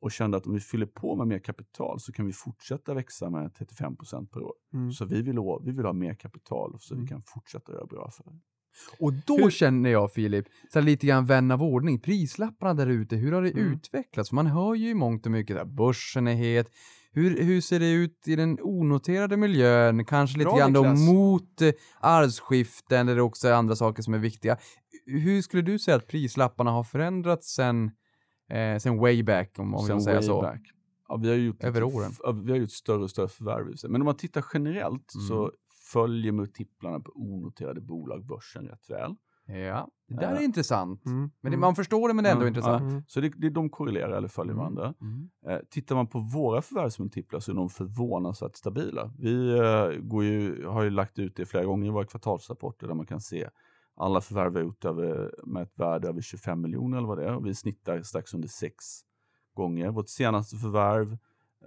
och 0.00 0.12
kände 0.12 0.36
att 0.36 0.46
om 0.46 0.54
vi 0.54 0.60
fyller 0.60 0.86
på 0.86 1.16
med 1.16 1.26
mer 1.26 1.38
kapital 1.38 2.00
så 2.00 2.12
kan 2.12 2.26
vi 2.26 2.32
fortsätta 2.32 2.94
växa 2.94 3.30
med 3.30 3.50
35% 3.52 4.26
per 4.26 4.42
år. 4.42 4.52
Mm. 4.74 4.92
Så 4.92 5.04
vi 5.04 5.22
vill, 5.22 5.38
ha, 5.38 5.58
vi 5.64 5.70
vill 5.72 5.84
ha 5.86 5.92
mer 5.92 6.14
kapital 6.14 6.76
så 6.80 6.94
Mm. 6.94 7.04
vi 7.04 7.08
kan 7.08 7.22
fortsätta 7.22 7.72
göra 7.72 7.86
bra 7.86 8.04
affärer. 8.06 8.38
Och 9.00 9.12
då 9.12 9.36
Hur- 9.38 9.50
känner 9.50 9.90
jag 9.90 10.12
Filip, 10.12 10.46
så 10.72 10.80
lite 10.80 11.06
grann 11.06 11.26
vän 11.26 11.50
av 11.50 11.62
ordning, 11.62 11.98
prislapparna 12.00 12.74
där 12.74 12.86
ute, 12.86 13.16
hur 13.16 13.32
har 13.32 13.42
det 13.42 13.50
Mm. 13.50 13.72
utvecklats? 13.72 14.32
Man 14.32 14.46
hör 14.46 14.74
ju 14.74 14.88
i 14.90 14.94
mångt 14.94 15.26
och 15.26 15.32
mycket 15.32 15.56
att 15.56 15.68
börsen 15.68 16.28
är 16.28 16.34
het. 16.34 16.70
Hur, 17.12 17.42
hur 17.42 17.60
ser 17.60 17.80
det 17.80 17.92
ut 17.92 18.28
i 18.28 18.36
den 18.36 18.58
onoterade 18.62 19.36
miljön? 19.36 20.04
Kanske 20.04 20.38
lite 20.38 20.48
Bra, 20.50 20.58
grann 20.58 20.72
då 20.72 20.80
Niklas. 20.82 21.00
mot 21.08 21.62
eh, 21.62 21.72
arvsskiften 22.00 23.08
eller 23.08 23.20
också 23.20 23.52
andra 23.52 23.76
saker 23.76 24.02
som 24.02 24.14
är 24.14 24.18
viktiga. 24.18 24.56
Hur 25.06 25.42
skulle 25.42 25.62
du 25.62 25.78
säga 25.78 25.96
att 25.96 26.06
prislapparna 26.06 26.70
har 26.70 26.84
förändrats 26.84 27.54
sen, 27.54 27.90
eh, 28.50 28.78
sen 28.78 28.98
way 28.98 29.22
back, 29.22 29.58
om, 29.58 29.74
om 29.74 29.86
Sen 29.86 29.96
vi 29.98 30.02
säger 30.04 30.16
way 30.18 30.26
så? 30.26 30.40
back. 30.42 30.60
Ja, 31.08 31.16
vi 31.16 31.28
har 31.28 31.36
gjort 31.36 31.64
Över 31.64 31.82
åren. 31.82 32.08
f- 32.12 32.20
ja, 32.22 32.32
Vi 32.32 32.50
har 32.50 32.58
gjort 32.58 32.70
större 32.70 33.02
och 33.02 33.10
större 33.10 33.28
förvärv. 33.28 33.70
i 33.70 33.76
sig. 33.76 33.90
Men 33.90 34.00
om 34.00 34.04
man 34.04 34.16
tittar 34.16 34.44
generellt 34.54 35.14
Mm. 35.14 35.26
så 35.28 35.52
följer 35.92 36.32
multiplarna 36.32 37.00
på 37.00 37.12
onoterade 37.14 37.80
bolag 37.80 38.26
börsen 38.26 38.64
rätt 38.68 38.90
väl. 38.90 39.14
Ja, 39.58 39.88
det 40.08 40.14
där 40.14 40.30
är 40.30 40.34
Ja. 40.34 40.40
intressant. 40.42 41.06
Mm. 41.06 41.18
Men 41.20 41.30
det, 41.42 41.48
Mm. 41.48 41.60
man 41.60 41.74
förstår 41.74 42.08
det 42.08 42.14
men 42.14 42.24
det 42.24 42.30
är 42.30 42.34
ändå 42.34 42.44
Ja, 42.44 42.48
intressant. 42.48 42.82
Mm. 42.82 43.02
Så 43.06 43.20
det, 43.20 43.28
det, 43.36 43.50
de 43.50 43.70
korrelerar 43.70 44.16
eller 44.16 44.28
följer 44.28 44.52
Mm. 44.52 44.58
varandra. 44.58 44.94
Mm. 45.00 45.30
Eh, 45.46 45.58
tittar 45.70 45.94
man 45.94 46.06
på 46.06 46.18
våra 46.18 46.62
förvärvsmultiplar 46.62 47.40
så 47.40 47.50
är 47.50 47.54
de 47.56 47.68
förvånansvärt 47.70 48.56
stabila. 48.56 49.12
Vi 49.18 49.58
eh, 49.58 50.00
går 50.00 50.24
ju, 50.24 50.66
har 50.66 50.82
ju 50.82 50.90
lagt 50.90 51.18
ut 51.18 51.36
det 51.36 51.46
flera 51.46 51.64
gånger 51.64 51.86
i 51.86 51.90
våra 51.90 52.04
kvartalsrapporter 52.06 52.86
där 52.86 52.94
man 52.94 53.06
kan 53.06 53.20
se 53.20 53.48
alla 53.96 54.20
förvärv 54.20 54.52
vi 54.52 54.60
gjort 54.60 54.84
över, 54.84 55.34
med 55.46 55.62
ett 55.62 55.78
värde 55.78 56.08
över 56.08 56.20
25 56.20 56.60
miljoner 56.60 56.98
eller 56.98 57.08
vad 57.08 57.18
det 57.18 57.24
är. 57.24 57.34
Och 57.36 57.46
vi 57.46 57.54
snittar 57.54 58.02
strax 58.02 58.34
under 58.34 58.48
sex 58.48 58.74
gånger. 59.54 59.90
Vårt 59.90 60.08
senaste 60.08 60.56
förvärv, 60.56 61.18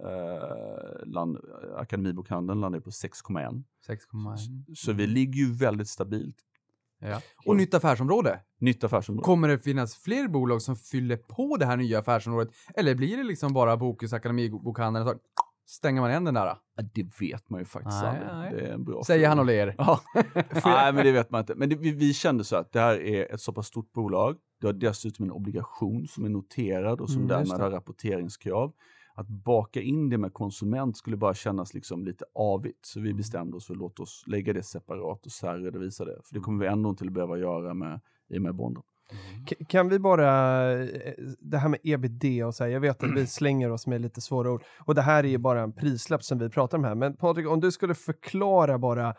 eh, 0.04 1.06
land, 1.06 1.38
Akademibokhandeln, 1.76 2.60
landade 2.60 2.82
på 2.84 2.90
6,1. 2.90 3.64
6,1. 3.86 4.74
Så 4.74 4.92
vi 4.92 5.06
ligger 5.06 5.34
ju 5.40 5.52
väldigt 5.52 5.88
stabilt. 5.88 6.36
Ja. 7.10 7.20
Och 7.46 7.56
nytt 7.56 7.74
affärsområde. 7.74 8.40
Nytt 8.60 8.84
affärsområde. 8.84 9.24
Kommer 9.24 9.48
det 9.48 9.58
finnas 9.58 9.96
fler 9.96 10.28
bolag 10.28 10.62
som 10.62 10.76
fyller 10.76 11.16
på 11.16 11.56
det 11.56 11.66
här 11.66 11.76
nya 11.76 11.98
affärsområdet? 11.98 12.54
Eller 12.74 12.94
blir 12.94 13.16
det 13.16 13.22
liksom 13.24 13.52
bara 13.52 13.76
Bokus 13.76 14.12
Akademibokhandeln 14.12 15.06
och 15.08 15.12
så 15.14 15.18
stänger 15.66 16.00
man 16.00 16.10
igen 16.10 16.24
den 16.24 16.34
där? 16.34 16.46
Ja, 16.46 16.58
det 16.94 17.06
vet 17.20 17.50
man 17.50 17.60
ju 17.60 17.64
faktiskt 17.66 18.02
Nej, 18.02 18.08
aldrig. 18.10 18.26
nej. 18.32 18.52
Det 18.54 18.68
är 18.68 18.72
en 18.74 18.84
bra 18.84 19.02
Säger 19.04 19.20
fråga. 19.20 19.28
han 19.28 19.38
och 19.38 19.44
ler. 19.46 19.74
Ja, 19.78 20.00
nej 20.64 20.92
men 20.92 21.04
det 21.04 21.12
vet 21.12 21.30
man 21.30 21.40
inte. 21.40 21.54
Men 21.54 21.68
det, 21.68 21.76
vi, 21.76 21.92
vi 21.92 22.14
kände 22.14 22.44
så 22.44 22.56
att 22.56 22.72
det 22.72 22.80
här 22.80 23.00
är 23.02 23.34
ett 23.34 23.40
så 23.40 23.52
pass 23.52 23.66
stort 23.66 23.92
bolag. 23.92 24.36
Det 24.60 24.66
har 24.66 24.72
dessutom 24.74 25.24
en 25.24 25.32
obligation 25.32 26.06
som 26.08 26.24
är 26.24 26.28
noterad 26.28 27.00
och 27.00 27.08
som 27.10 27.16
Mm, 27.16 27.28
därmed 27.28 27.60
har 27.60 27.70
rapporteringskrav. 27.70 28.72
Att 29.16 29.28
baka 29.28 29.80
in 29.80 30.08
det 30.08 30.18
med 30.18 30.32
konsument 30.32 30.96
skulle 30.96 31.16
bara 31.16 31.34
kännas 31.34 31.74
liksom 31.74 32.04
lite 32.04 32.24
avigt. 32.34 32.86
Så 32.86 33.00
vi 33.00 33.14
bestämde 33.14 33.56
oss 33.56 33.66
för 33.66 33.74
att 33.74 33.78
låta 33.78 34.02
oss 34.02 34.24
lägga 34.26 34.52
det 34.52 34.62
separat 34.62 35.26
och 35.26 35.32
särredovisa 35.32 36.04
det. 36.04 36.18
För 36.24 36.34
det 36.34 36.40
kommer 36.40 36.64
vi 36.64 36.70
ändå 36.70 36.90
inte 36.90 37.04
att 37.04 37.12
behöva 37.12 37.38
göra 37.38 37.74
med, 37.74 38.00
i 38.28 38.38
och 38.38 38.42
med 38.42 38.54
bonden. 38.54 38.82
K- 39.48 39.64
Kan 39.68 39.88
vi 39.88 39.98
bara, 39.98 40.26
eh, 40.82 40.88
det 41.38 41.58
här 41.58 41.68
med 41.68 41.80
ebitda 41.82 42.46
och 42.46 42.54
så 42.54 42.64
här, 42.64 42.70
jag 42.70 42.80
vet 42.80 43.02
att 43.04 43.16
vi 43.16 43.26
slänger 43.26 43.70
oss 43.70 43.86
med 43.86 44.00
lite 44.00 44.20
svåra 44.20 44.52
ord. 44.52 44.62
Och 44.86 44.94
det 44.94 45.02
här 45.02 45.24
är 45.24 45.28
ju 45.28 45.38
bara 45.38 45.62
en 45.62 45.72
prislapp 45.72 46.22
som 46.24 46.38
vi 46.38 46.48
pratar 46.48 46.78
om 46.78 46.84
här. 46.84 46.94
Men 46.94 47.16
Patrik, 47.16 47.48
om 47.48 47.60
du 47.60 47.72
skulle 47.72 47.94
förklara 47.94 48.78
bara, 48.78 49.14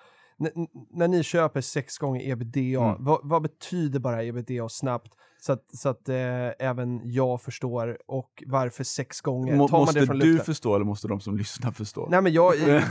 när 0.93 1.07
ni 1.07 1.23
köper 1.23 1.61
sex 1.61 1.97
gånger 1.97 2.29
ebitda, 2.31 2.83
Mm. 2.83 2.95
vad, 2.99 3.19
vad 3.23 3.41
betyder 3.41 3.99
bara 3.99 4.23
ebitda 4.23 4.69
snabbt? 4.69 5.13
Så 5.41 5.53
att, 5.53 5.63
så 5.75 5.89
att 5.89 6.09
eh, 6.09 6.15
även 6.59 7.01
jag 7.03 7.41
förstår 7.41 7.97
och 8.07 8.43
varför 8.45 8.83
sex 8.83 9.21
gånger? 9.21 9.55
Må, 9.55 9.67
måste 9.67 9.99
du 9.99 10.13
luften? 10.13 10.45
förstå 10.45 10.75
eller 10.75 10.85
måste 10.85 11.07
de 11.07 11.19
som 11.19 11.37
lyssnar 11.37 11.71
förstå? 11.71 12.07
Nej 12.11 12.21
men 12.21 12.33
jag, 12.33 12.55
jag, 12.57 12.81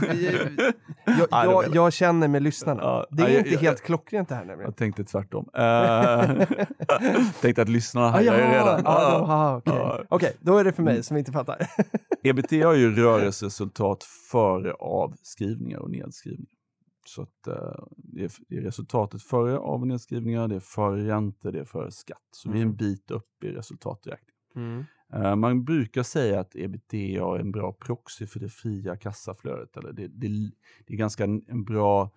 jag, 1.05 1.27
jag, 1.31 1.75
jag 1.75 1.93
känner 1.93 2.27
med 2.27 2.43
lyssnarna. 2.43 2.81
Ja, 2.81 3.07
det 3.11 3.23
är 3.23 3.29
ja, 3.29 3.37
inte 3.37 3.49
jag- 3.49 3.59
helt 3.59 3.81
klockrent 3.81 4.29
det 4.29 4.35
här 4.35 4.45
nämligen. 4.45 4.69
Jag 4.69 4.75
tänkte 4.77 5.03
tvärtom. 5.03 5.49
Uh, 5.57 6.45
tänkte 7.41 7.61
att 7.61 7.69
lyssnarna 7.69 8.07
Ah, 8.15 8.19
är 8.19 8.23
jaha, 8.23 8.37
redan... 8.53 8.81
Ja. 8.85 9.17
de- 9.19 9.29
ah, 9.29 9.55
okej. 9.57 9.73
Ja. 9.75 10.03
Okej, 10.09 10.35
då 10.39 10.57
är 10.57 10.63
det 10.63 10.71
för 10.71 10.83
mig 10.83 11.03
som 11.03 11.17
inte 11.17 11.31
fattar. 11.31 11.57
EBT 12.23 12.51
har 12.51 12.73
ju 12.73 12.95
rörelseresultat 12.95 14.03
före 14.31 14.73
avskrivningar 14.73 15.79
och 15.79 15.91
nedskrivningar. 15.91 16.49
Så 17.15 17.21
att, 17.21 17.47
eh, 17.47 17.85
det, 17.97 18.23
är, 18.23 18.31
det 18.47 18.57
är 18.57 18.61
resultatet 18.61 19.21
före 19.21 19.57
av 19.57 19.81
och 19.81 19.87
nedskrivningar, 19.87 20.47
det 20.47 20.55
är 20.55 20.59
före 20.59 21.07
räntor, 21.07 21.51
det 21.51 21.59
är 21.59 21.65
före 21.65 21.91
skatt. 21.91 22.27
Så 22.31 22.51
vi 22.51 22.59
är 22.59 22.61
en 22.61 22.75
bit 22.75 23.11
upp 23.11 23.43
i 23.43 23.47
resultaträkningen. 23.47 24.35
Eh, 25.13 25.35
man 25.35 25.63
brukar 25.63 26.03
säga 26.03 26.39
att 26.39 26.55
ebitda 26.55 26.97
är 26.97 27.39
en 27.39 27.51
bra 27.51 27.73
proxy 27.73 28.27
för 28.27 28.39
det 28.39 28.49
fria 28.49 28.97
kassaflödet. 28.97 29.77
Eller 29.77 29.93
det, 29.93 30.07
det, 30.07 30.27
det 30.87 30.93
är 30.93 30.97
ganska 30.97 31.23
en, 31.23 31.45
en 31.47 31.63
bra... 31.63 32.11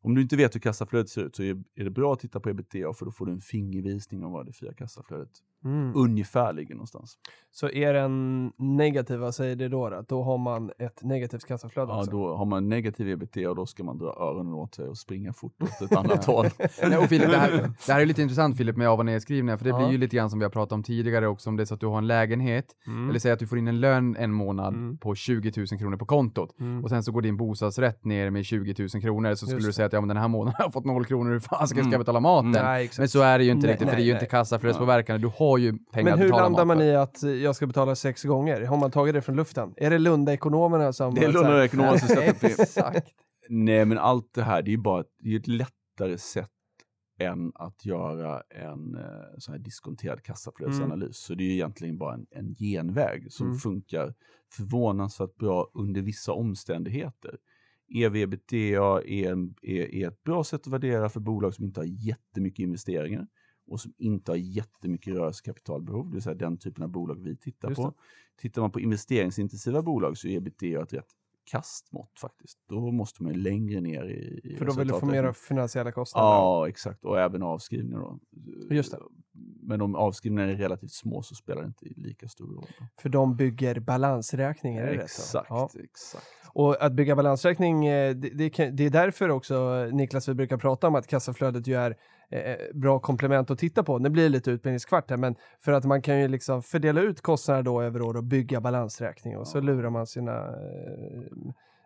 Om 0.00 0.14
du 0.14 0.22
inte 0.22 0.36
vet 0.36 0.54
hur 0.54 0.60
kassaflödet 0.60 1.08
ser 1.08 1.24
ut 1.24 1.36
så 1.36 1.42
är, 1.42 1.84
det 1.84 1.90
bra 1.90 2.12
att 2.12 2.20
titta 2.20 2.40
på 2.40 2.48
ebitda 2.48 2.92
för 2.92 3.04
då 3.04 3.12
får 3.12 3.26
du 3.26 3.32
en 3.32 3.40
fingervisning 3.40 4.24
om 4.24 4.32
var 4.32 4.44
det 4.44 4.52
fria 4.52 4.74
kassaflödet 4.74 5.30
Mm. 5.64 5.92
ungefär 5.96 6.52
ligger 6.52 6.74
någonstans. 6.74 7.14
Så 7.50 7.70
är 7.70 7.94
den 7.94 8.46
negativ, 8.58 9.18
vad 9.18 9.34
säger 9.34 9.56
det 9.56 9.68
då? 9.68 9.90
Då, 9.90 10.04
då 10.08 10.22
har 10.22 10.38
man 10.38 10.70
ett 10.78 11.02
negativt 11.02 11.44
kassaflöde 11.46 11.92
Ja, 11.92 11.98
också? 11.98 12.10
då 12.10 12.36
har 12.36 12.44
man 12.44 12.68
negativ 12.68 13.08
ebitda 13.08 13.50
och 13.50 13.56
då 13.56 13.66
ska 13.66 13.84
man 13.84 13.98
dra 13.98 14.06
öronen 14.06 14.54
åt 14.54 14.74
sig 14.74 14.88
och 14.88 14.98
springa 14.98 15.32
fort 15.32 15.62
åt 15.62 15.82
ett 15.90 15.96
annat 15.98 16.24
håll. 16.24 16.46
Nej, 16.88 16.98
och 16.98 17.04
Filip, 17.08 17.30
det, 17.30 17.36
här, 17.38 17.50
det 17.86 17.92
här 17.92 18.00
är 18.00 18.06
lite 18.06 18.22
intressant 18.22 18.56
Filip 18.56 18.76
med 18.76 18.88
av 18.88 18.98
och 18.98 19.06
nedskrivningar, 19.06 19.56
för 19.56 19.64
det 19.64 19.70
Ja. 19.70 19.78
blir 19.78 19.88
ju 19.90 19.98
lite 19.98 20.16
grann 20.16 20.30
som 20.30 20.38
vi 20.38 20.44
har 20.44 20.50
pratat 20.50 20.72
om 20.72 20.82
tidigare 20.82 21.26
också, 21.28 21.50
om 21.50 21.56
det 21.56 21.62
är 21.62 21.64
så 21.64 21.74
att 21.74 21.80
du 21.80 21.86
har 21.86 21.98
en 21.98 22.06
lägenhet, 22.06 22.66
Mm. 22.86 23.10
eller 23.10 23.18
säg 23.18 23.32
att 23.32 23.38
du 23.38 23.46
får 23.46 23.58
in 23.58 23.68
en 23.68 23.80
lön 23.80 24.16
en 24.18 24.32
månad 24.32 24.74
Mm. 24.74 24.98
på 24.98 25.14
20 25.14 25.52
000 25.56 25.66
kronor 25.66 25.96
på 25.96 26.06
kontot, 26.06 26.54
Mm. 26.60 26.84
och 26.84 26.90
sen 26.90 27.02
så 27.02 27.12
går 27.12 27.22
din 27.22 27.36
bostadsrätt 27.36 28.04
ner 28.04 28.30
med 28.30 28.44
20 28.44 28.74
000 28.94 29.02
kronor, 29.02 29.34
så 29.34 29.46
skulle 29.46 29.56
Just 29.56 29.66
du 29.68 29.72
säga 29.72 29.86
att 29.86 29.92
ja, 29.92 30.00
men 30.00 30.08
den 30.08 30.16
här 30.16 30.28
månaden 30.28 30.54
har 30.58 30.64
jag 30.64 30.72
fått 30.72 30.84
noll 30.84 31.04
kronor, 31.04 31.30
hur 31.30 31.40
fan 31.40 31.68
ska 31.68 31.78
jag 31.78 31.86
Mm. 31.86 31.98
betala 31.98 32.20
maten? 32.20 32.50
Nej. 32.50 32.90
Men 32.98 33.08
så 33.08 33.20
är 33.22 33.38
det 33.38 33.44
ju 33.44 33.50
inte 33.50 33.66
Nej, 33.66 33.72
riktigt, 33.72 33.88
för 33.88 33.96
nej, 33.96 34.04
det 34.04 34.10
är 34.10 34.12
ju 34.12 34.20
inte 34.20 34.26
kassaflödespåverkande, 34.26 35.22
du 35.26 35.32
har 35.38 35.47
ju 35.56 35.78
pengar 35.92 36.10
Men 36.10 36.18
hur 36.18 36.28
landar 36.28 36.64
man 36.64 36.76
för. 36.78 36.84
i 36.84 36.94
att 36.96 37.22
jag 37.22 37.56
ska 37.56 37.66
betala 37.66 37.94
sex 37.94 38.24
gånger? 38.24 38.62
Har 38.64 38.76
man 38.76 38.90
tagit 38.90 39.14
det 39.14 39.20
från 39.22 39.36
luften? 39.36 39.74
Är 39.76 39.90
det 39.90 39.98
Lunda-ekonomerna 39.98 40.92
som... 40.92 41.14
Det 41.14 41.20
är 41.24 41.32
så 41.32 41.38
här- 41.42 41.48
Lunda-ekonomer 41.50 41.96
som 41.98 42.08
sätter 42.08 42.30
upp 42.52 42.60
Exakt. 42.60 43.08
Nej, 43.48 43.84
men 43.84 43.98
allt 43.98 44.34
det 44.34 44.42
här, 44.42 44.62
det 44.62 44.68
är 44.68 44.72
ju 44.72 44.78
bara 44.78 45.00
ett, 45.00 45.06
det 45.18 45.34
är 45.34 45.38
ett 45.38 45.48
lättare 45.48 46.18
sätt 46.18 46.50
än 47.20 47.52
att 47.54 47.84
göra 47.84 48.42
en 48.50 48.94
eh, 48.94 49.02
sån 49.38 49.52
här 49.54 49.58
diskonterad 49.58 50.22
kassaflödesanalys. 50.22 51.16
Så 51.18 51.34
det 51.34 51.42
är 51.42 51.46
ju 51.46 51.52
egentligen 51.52 51.98
bara 51.98 52.14
en, 52.14 52.26
en 52.30 52.54
genväg 52.54 53.32
som 53.32 53.46
Mm. 53.46 53.58
funkar 53.58 54.14
förvånansvärt 54.56 55.34
bra 55.36 55.70
under 55.74 56.02
vissa 56.02 56.32
omständigheter. 56.32 57.36
E 57.94 58.04
EV-ebitda 58.04 59.02
är, 59.06 59.30
en- 59.32 59.54
är, 59.62 59.94
är 59.94 60.08
ett 60.08 60.22
bra 60.22 60.44
sätt 60.44 60.60
att 60.60 60.72
värdera 60.72 61.08
för 61.08 61.20
bolag 61.20 61.54
som 61.54 61.64
inte 61.64 61.80
har 61.80 61.86
jättemycket 61.86 62.58
investeringar 62.62 63.26
och 63.68 63.80
som 63.80 63.92
inte 63.98 64.30
har 64.32 64.36
jättemycket 64.36 65.14
rörelsekapitalbehov, 65.14 66.06
det 66.06 66.12
vill 66.12 66.22
säga 66.22 66.34
den 66.34 66.58
typen 66.58 66.84
av 66.84 66.90
bolag 66.90 67.22
vi 67.22 67.36
tittar 67.36 67.74
på. 67.74 67.94
Tittar 68.40 68.62
man 68.62 68.70
på 68.70 68.80
investeringsintensiva 68.80 69.82
bolag 69.82 70.18
så 70.18 70.28
är 70.28 70.36
ebitda 70.36 70.82
ett 70.82 70.92
rätt 70.92 71.08
kastmått 71.50 72.18
faktiskt. 72.20 72.58
Då 72.68 72.90
måste 72.90 73.22
man 73.22 73.32
ju 73.32 73.38
längre 73.38 73.80
ner 73.80 74.04
i, 74.04 74.40
i 74.44 74.56
För 74.56 74.64
då 74.64 74.72
vill 74.72 74.88
du 74.88 75.00
få 75.00 75.06
mer 75.06 75.32
finansiella 75.32 75.92
kostnader? 75.92 76.28
Ja, 76.28 76.68
exakt. 76.68 77.04
Och 77.04 77.20
även 77.20 77.42
avskrivningar 77.42 77.98
då. 77.98 78.18
Just 78.70 78.90
det. 78.92 78.98
men 79.62 79.80
om 79.80 79.94
avskrivningarna 79.94 80.52
är 80.52 80.56
relativt 80.56 80.92
små 80.92 81.22
så 81.22 81.34
spelar 81.34 81.62
det 81.62 81.66
inte 81.66 81.86
lika 82.00 82.28
stor 82.28 82.46
roll. 82.46 82.66
då. 82.78 82.86
För 83.02 83.08
de 83.08 83.36
bygger 83.36 83.80
balansräkningar, 83.80 84.86
då? 84.86 84.92
Exakt, 85.02 85.46
Ja. 85.50 85.70
exakt. 85.84 86.26
Och 86.52 86.82
att 86.82 86.92
bygga 86.92 87.16
balansräkning, 87.16 87.86
eh, 87.86 88.14
det, 88.14 88.30
det, 88.30 88.70
det 88.70 88.84
är 88.84 88.90
därför 88.90 89.28
också, 89.28 89.84
Niklas, 89.92 90.28
vi 90.28 90.34
brukar 90.34 90.56
prata 90.56 90.88
om 90.88 90.94
att 90.94 91.06
kassaflödet 91.06 91.66
ju 91.66 91.74
är 91.74 91.96
bra 92.74 92.98
komplement 92.98 93.50
att 93.50 93.58
titta 93.58 93.82
på. 93.82 93.98
Det 93.98 94.10
blir 94.10 94.28
lite 94.28 94.50
utbildningskvart 94.50 95.10
här, 95.10 95.16
men 95.16 95.34
för 95.60 95.72
att 95.72 95.84
man 95.84 96.02
kan 96.02 96.20
ju 96.20 96.28
liksom 96.28 96.62
fördela 96.62 97.00
ut 97.00 97.20
kostnader 97.20 97.62
då 97.62 97.82
över 97.82 98.02
år 98.02 98.16
och 98.16 98.24
bygga 98.24 98.60
balansräkning 98.60 99.36
och 99.36 99.48
så 99.48 99.60
lurar 99.60 99.90
man 99.90 100.06
sina... 100.06 100.36
Eh, 100.46 101.22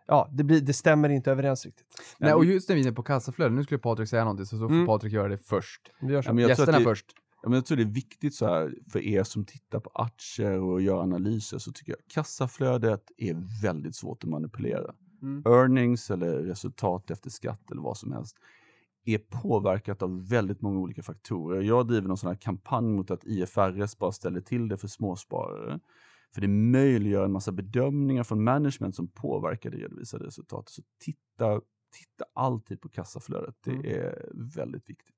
ja, 0.06 0.28
det, 0.32 0.44
blir, 0.44 0.60
det 0.60 0.72
stämmer 0.72 1.08
inte 1.08 1.30
överens 1.30 1.64
riktigt. 1.66 1.86
Nej, 2.18 2.34
och 2.34 2.44
just 2.44 2.68
när 2.68 2.76
vi 2.76 2.82
är 2.82 2.86
inne 2.86 2.94
på 2.94 3.02
kassaflöde, 3.02 3.54
nu 3.54 3.64
skulle 3.64 3.78
Patrik 3.78 4.08
säga 4.08 4.24
någonting, 4.24 4.46
så, 4.46 4.56
så 4.56 4.68
får 4.68 4.74
Mm. 4.74 4.86
Patrik 4.86 5.12
göra 5.12 5.28
det 5.28 5.38
först. 5.38 5.80
Vi 6.00 6.12
gör 6.12 6.22
så. 6.22 6.28
Ja, 6.28 6.32
men 6.32 6.42
jag 6.42 6.48
Gästerna 6.48 6.78
det- 6.78 6.84
först. 6.84 7.06
Ja, 7.42 7.48
men 7.48 7.56
jag 7.56 7.66
tror 7.66 7.76
det 7.76 7.82
är 7.82 7.94
viktigt 7.94 8.34
så 8.34 8.46
här 8.46 8.74
för 8.92 8.98
er 9.00 9.22
som 9.22 9.44
tittar 9.44 9.80
på 9.80 9.90
aktier 9.94 10.60
och 10.60 10.82
gör 10.82 11.02
analyser 11.02 11.58
så 11.58 11.72
tycker 11.72 11.92
jag 11.92 11.98
kassaflödet 12.14 13.02
är 13.16 13.62
väldigt 13.62 13.94
svårt 13.96 14.24
att 14.24 14.30
manipulera. 14.30 14.94
Mm. 15.22 15.42
Earnings 15.46 16.10
eller 16.10 16.32
resultat 16.38 17.10
efter 17.10 17.30
skatt 17.30 17.70
eller 17.70 17.82
vad 17.82 17.96
som 17.98 18.12
helst 18.12 18.36
är 19.04 19.18
påverkat 19.18 20.02
av 20.02 20.28
väldigt 20.28 20.60
många 20.60 20.78
olika 20.80 21.02
faktorer. 21.02 21.62
Jag 21.62 21.86
driver 21.88 22.08
någon 22.08 22.16
sån 22.16 22.28
här 22.28 22.36
kampanj 22.36 22.88
mot 22.88 23.10
att 23.10 23.24
IFRS 23.24 23.98
bara 23.98 24.12
ställer 24.12 24.40
till 24.40 24.68
det 24.68 24.76
för 24.76 24.88
småsparare. 24.88 25.80
För 26.34 26.40
det 26.40 26.48
möjliggör 26.48 27.24
en 27.24 27.32
massa 27.32 27.52
bedömningar 27.52 28.22
från 28.24 28.44
management 28.44 28.94
som 28.96 29.08
påverkar 29.08 29.70
det 29.70 29.76
redovisade 29.76 30.26
resultatet. 30.26 30.68
Så 30.70 30.82
titta, 31.04 31.54
titta 31.92 32.24
alltid 32.34 32.80
på 32.80 32.88
kassaflödet. 32.88 33.54
Det 33.64 33.70
Mm. 33.70 33.84
är 33.86 34.28
väldigt 34.56 34.90
viktigt. 34.90 35.16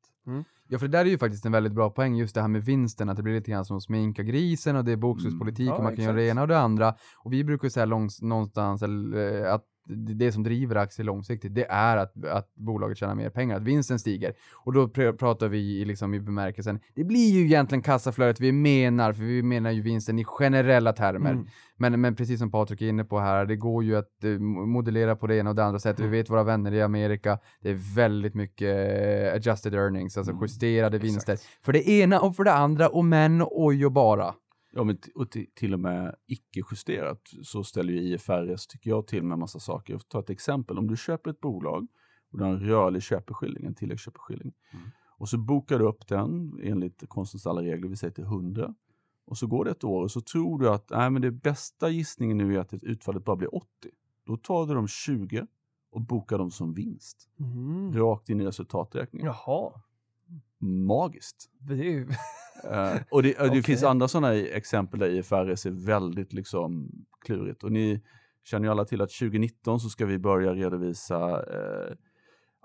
Ja, 0.68 0.78
för 0.78 0.88
det 0.88 0.98
där 0.98 1.04
är 1.04 1.08
ju 1.10 1.18
faktiskt 1.18 1.46
en 1.46 1.52
väldigt 1.52 1.72
bra 1.72 1.90
poäng, 1.90 2.16
just 2.16 2.34
det 2.34 2.40
här 2.40 2.48
med 2.48 2.64
vinsten, 2.64 3.08
att 3.08 3.16
det 3.16 3.22
blir 3.22 3.34
lite 3.34 3.50
grann 3.50 3.64
som 3.64 3.76
att 3.76 3.82
sminka 3.82 4.22
grisen 4.22 4.76
och 4.76 4.84
det 4.84 4.92
är 4.92 4.96
bokslutspolitik 4.96 5.60
Mm. 5.66 5.72
och 5.72 5.78
Ja, 5.78 5.82
man 5.82 5.96
kan 5.96 6.04
göra 6.04 6.16
det 6.16 6.26
ena 6.28 6.42
och 6.42 6.48
det 6.48 6.58
andra. 6.58 6.94
Och 7.24 7.32
vi 7.32 7.44
brukar 7.44 7.66
ju 7.66 7.70
säga 7.70 7.86
någonstans 8.22 8.82
eller, 8.82 9.42
eh, 9.44 9.54
att 9.54 9.64
det 9.86 10.32
som 10.32 10.42
driver 10.42 10.76
aktier 10.76 11.06
långsiktigt, 11.06 11.54
det 11.54 11.66
är 11.68 11.96
att, 11.96 12.24
att 12.24 12.54
bolaget 12.54 12.98
tjänar 12.98 13.14
mer 13.14 13.30
pengar, 13.30 13.56
att 13.56 13.62
vinsten 13.62 13.98
stiger. 13.98 14.34
Och 14.64 14.72
då 14.72 14.86
pr- 14.86 15.12
pratar 15.12 15.48
vi 15.48 15.80
i, 15.80 15.84
liksom, 15.84 16.14
i 16.14 16.20
bemärkelsen, 16.20 16.80
det 16.94 17.04
blir 17.04 17.32
ju 17.32 17.44
egentligen 17.44 17.82
kassaflödet 17.82 18.40
vi 18.40 18.52
menar, 18.52 19.12
för 19.12 19.22
vi 19.24 19.42
menar 19.42 19.70
ju 19.70 19.82
vinsten 19.82 20.18
i 20.18 20.24
generella 20.24 20.92
termer. 20.92 21.30
Mm. 21.32 21.46
Men, 21.76 22.00
men 22.00 22.14
precis 22.16 22.38
som 22.38 22.50
Patrik 22.50 22.82
är 22.82 22.88
inne 22.88 23.04
på 23.04 23.18
här, 23.18 23.46
det 23.46 23.56
går 23.56 23.84
ju 23.84 23.96
att 23.96 24.24
eh, 24.24 24.30
modellera 24.40 25.16
på 25.16 25.26
det 25.26 25.36
ena 25.36 25.50
och 25.50 25.56
det 25.56 25.64
andra 25.64 25.78
sättet. 25.78 25.98
Mm. 25.98 26.10
Vi 26.10 26.18
vet 26.18 26.30
våra 26.30 26.42
vänner 26.42 26.72
i 26.72 26.82
Amerika, 26.82 27.38
det 27.60 27.70
är 27.70 27.94
väldigt 27.94 28.34
mycket 28.34 28.68
eh, 28.68 29.34
adjusted 29.34 29.74
earnings, 29.74 30.16
alltså 30.18 30.32
Mm, 30.32 30.42
justerade 30.42 30.98
vinster. 30.98 31.32
exakt. 31.32 31.64
För 31.64 31.72
det 31.72 31.88
ena 31.88 32.20
och 32.20 32.36
för 32.36 32.44
det 32.44 32.52
andra, 32.52 32.88
och 32.88 33.04
men, 33.04 33.44
oj 33.50 33.86
och 33.86 33.92
bara. 33.92 34.34
Ja, 34.76 34.84
men 34.84 34.98
och 35.14 35.36
till 35.54 35.74
och 35.74 35.80
med 35.80 36.16
icke-justerat 36.26 37.20
så 37.42 37.64
ställer 37.64 37.92
ju 37.92 37.98
IFRS, 38.00 38.66
tycker 38.66 38.90
jag, 38.90 39.06
till 39.06 39.22
med 39.22 39.32
en 39.32 39.38
massa 39.40 39.58
saker. 39.58 39.92
Jag 39.94 40.00
får 40.00 40.08
ta 40.08 40.20
ett 40.20 40.30
exempel. 40.30 40.78
Om 40.78 40.86
du 40.86 40.96
köper 40.96 41.30
ett 41.30 41.40
bolag 41.40 41.86
och 42.32 42.38
du 42.38 42.44
har 42.44 42.50
en 42.50 42.60
rörlig 42.60 43.02
köpeskilling, 43.02 43.64
en 43.64 43.74
tilläggsköpeskilling, 43.74 44.52
Mm. 44.72 44.86
och 45.18 45.28
så 45.28 45.38
bokar 45.38 45.78
du 45.78 45.84
upp 45.84 46.06
den 46.08 46.60
enligt 46.62 47.08
konstens 47.08 47.46
alla 47.46 47.62
regler, 47.62 47.88
vi 47.88 47.96
säger 47.96 48.14
till 48.14 48.24
100. 48.24 48.74
Och 49.26 49.38
så 49.38 49.46
går 49.46 49.64
det 49.64 49.70
ett 49.70 49.84
år 49.84 50.02
och 50.02 50.10
så 50.10 50.20
tror 50.20 50.58
du 50.58 50.68
att 50.70 50.90
nej, 50.90 51.10
men 51.10 51.22
det 51.22 51.30
bästa 51.30 51.88
gissningen 51.88 52.36
nu 52.38 52.54
är 52.56 52.58
att 52.60 52.74
utfallet 52.74 53.24
bara 53.24 53.36
blir 53.36 53.54
80. 53.54 53.66
Då 54.26 54.36
tar 54.36 54.66
du 54.66 54.74
de 54.74 54.88
20 54.88 55.46
och 55.90 56.00
bokar 56.00 56.38
dem 56.38 56.50
som 56.50 56.74
vinst. 56.74 57.28
Mm. 57.40 57.92
Rakt 57.92 58.28
in 58.28 58.40
i 58.40 58.46
resultaträkningen. 58.46 59.26
Jaha, 59.26 59.72
Magiskt. 60.64 61.50
det. 61.60 61.96
Eh, 62.70 62.96
och 63.10 63.22
det, 63.22 63.40
och 63.40 63.50
det 63.50 63.62
finns 63.66 63.82
andra 63.82 64.08
sådana 64.08 64.34
exempel 64.34 65.00
där 65.00 65.08
IFRS 65.08 65.66
är 65.66 65.86
väldigt 65.86 66.32
liksom 66.32 66.90
klurigt. 67.26 67.64
Och 67.64 67.72
ni 67.72 68.02
känner 68.44 68.66
ju 68.66 68.70
alla 68.70 68.84
till 68.84 69.00
att 69.00 69.10
2019 69.10 69.80
så 69.80 69.88
ska 69.88 70.06
vi 70.06 70.18
börja 70.18 70.54
redovisa 70.54 71.30
eh, 71.30 71.94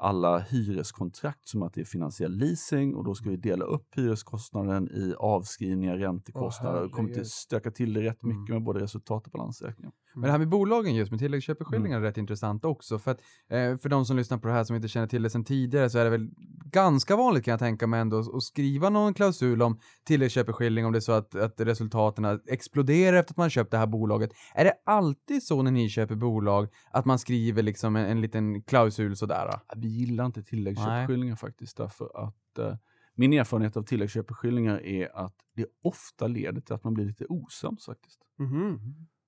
alla 0.02 0.40
hyreskontrakt 0.40 1.48
som 1.48 1.64
att 1.64 1.74
det 1.74 1.82
är 1.82 1.86
finansiell 1.86 2.32
leasing 2.38 2.96
och 2.96 3.04
då 3.04 3.16
ska 3.16 3.30
vi 3.30 3.38
dela 3.38 3.66
upp 3.66 3.88
hyreskostnaden 3.96 4.88
i 4.92 5.14
avskrivningar, 5.18 5.98
räntekostnader. 5.98 6.84
och 6.86 6.92
kommer 6.92 7.10
till 7.14 7.30
stöka 7.30 7.72
till 7.72 7.94
det 7.94 8.02
rätt 8.02 8.24
mycket 8.24 8.50
Mm. 8.50 8.54
med 8.54 8.64
både 8.64 8.80
resultat 8.80 9.26
och 9.26 9.32
balansräkningar. 9.32 9.92
Men 10.14 10.22
det 10.24 10.32
här 10.32 10.38
med 10.40 10.50
bolagen 10.50 10.96
just 10.96 11.12
med 11.12 11.20
tilläggsköpeskillingar 11.20 11.98
Mm. 11.98 12.04
är 12.04 12.08
rätt 12.08 12.18
intressant 12.18 12.66
också. 12.66 13.00
För 13.00 13.12
att 13.12 13.20
eh, 13.50 13.78
för 13.78 13.90
de 13.90 14.06
som 14.06 14.18
lyssnar 14.18 14.38
på 14.38 14.48
det 14.48 14.54
här 14.54 14.64
som 14.64 14.76
inte 14.76 14.88
känner 14.88 15.08
till 15.08 15.24
det 15.24 15.30
sedan 15.30 15.44
tidigare 15.44 15.90
så 15.90 15.98
är 16.00 16.04
det 16.04 16.10
väl 16.10 16.30
ganska 16.72 17.16
vanligt 17.16 17.46
kan 17.46 17.52
jag 17.52 17.60
tänka 17.60 17.88
mig 17.88 18.00
ändå 18.00 18.20
att 18.20 18.44
skriva 18.44 18.90
någon 18.90 19.14
klausul 19.14 19.62
om 19.62 19.80
tilläggsköpeskilling 20.06 20.86
om 20.86 20.92
det 20.92 20.98
är 20.98 21.02
så 21.02 21.12
att, 21.12 21.36
att 21.36 21.62
resultaten 21.62 22.40
exploderar 22.48 23.18
efter 23.18 23.34
att 23.34 23.38
man 23.38 23.50
köpt 23.50 23.72
det 23.72 23.78
här 23.78 23.88
bolaget. 23.88 24.30
Är 24.56 24.66
det 24.66 24.74
alltid 24.86 25.44
så 25.44 25.62
när 25.62 25.72
ni 25.72 25.90
köper 25.90 26.16
bolag 26.16 26.68
att 26.92 27.06
man 27.06 27.20
skriver 27.20 27.64
liksom 27.64 27.96
en, 27.96 28.06
en 28.06 28.22
liten 28.22 28.62
klausul 28.62 29.16
sådär? 29.16 29.60
Vi 29.76 29.89
gillar 29.90 30.26
inte 30.26 30.44
tilläggsköpeskillingar 30.44 31.36
faktiskt 31.36 31.78
därför 31.78 32.26
att 32.26 32.58
eh, 32.58 32.76
min 33.16 33.34
erfarenhet 33.34 33.78
av 33.78 33.84
tilläggsköpeskillingar 33.84 34.82
är 34.86 35.16
att 35.26 35.36
det 35.56 35.66
ofta 35.84 36.28
leder 36.28 36.62
till 36.62 36.74
att 36.76 36.84
man 36.84 36.94
blir 36.94 37.06
lite 37.06 37.26
osams 37.26 37.86
faktiskt. 37.86 38.20
Mhm. 38.40 38.80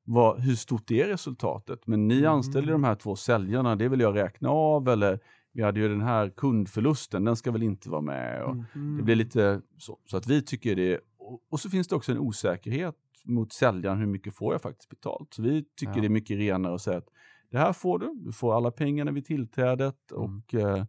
vad, 0.04 0.40
hur 0.40 0.56
stort 0.56 0.92
är 0.92 1.08
resultatet? 1.08 1.88
Men 1.88 2.08
ni 2.08 2.18
Mm. 2.20 2.32
anställer 2.32 2.72
de 2.72 2.84
här 2.84 2.96
två 2.96 3.16
säljarna, 3.16 3.76
det 3.76 3.90
vill 3.90 4.00
jag 4.00 4.16
räkna 4.16 4.50
av 4.50 4.90
eller 4.90 5.20
vi 5.52 5.64
hade 5.64 5.80
ju 5.80 5.88
den 5.90 6.02
här 6.02 6.30
kundförlusten, 6.30 7.26
den 7.26 7.36
ska 7.36 7.52
väl 7.52 7.64
inte 7.64 7.90
vara 7.90 8.02
med. 8.02 8.44
Och 8.44 8.56
Mhm. 8.56 8.98
Det 8.98 9.04
blir 9.04 9.16
lite 9.16 9.62
så. 9.78 9.98
Så 10.06 10.18
att 10.18 10.28
vi 10.28 10.42
tycker 10.42 10.76
det, 10.76 11.00
och, 11.18 11.42
och 11.50 11.60
så 11.60 11.70
finns 11.70 11.88
det 11.88 11.96
också 11.96 12.12
en 12.12 12.18
osäkerhet 12.20 12.96
mot 13.26 13.54
säljaren, 13.54 13.98
hur 14.00 14.06
mycket 14.06 14.36
får 14.36 14.54
jag 14.54 14.62
faktiskt 14.62 14.90
betalt? 14.90 15.34
Så 15.34 15.42
vi 15.42 15.64
tycker 15.76 15.94
Ja. 15.96 16.02
det 16.02 16.08
är 16.08 16.10
mycket 16.10 16.38
renare 16.38 16.76
att 16.76 16.82
säga 16.82 16.98
att 16.98 17.10
det 17.52 17.58
här 17.58 17.74
får 17.74 18.00
du, 18.00 18.14
du 18.26 18.32
får 18.32 18.54
alla 18.56 18.72
pengarna 18.72 19.12
vid 19.12 19.26
tillträdet 19.26 20.12
Mm. 20.12 20.24
och, 20.24 20.54
eh, 20.54 20.86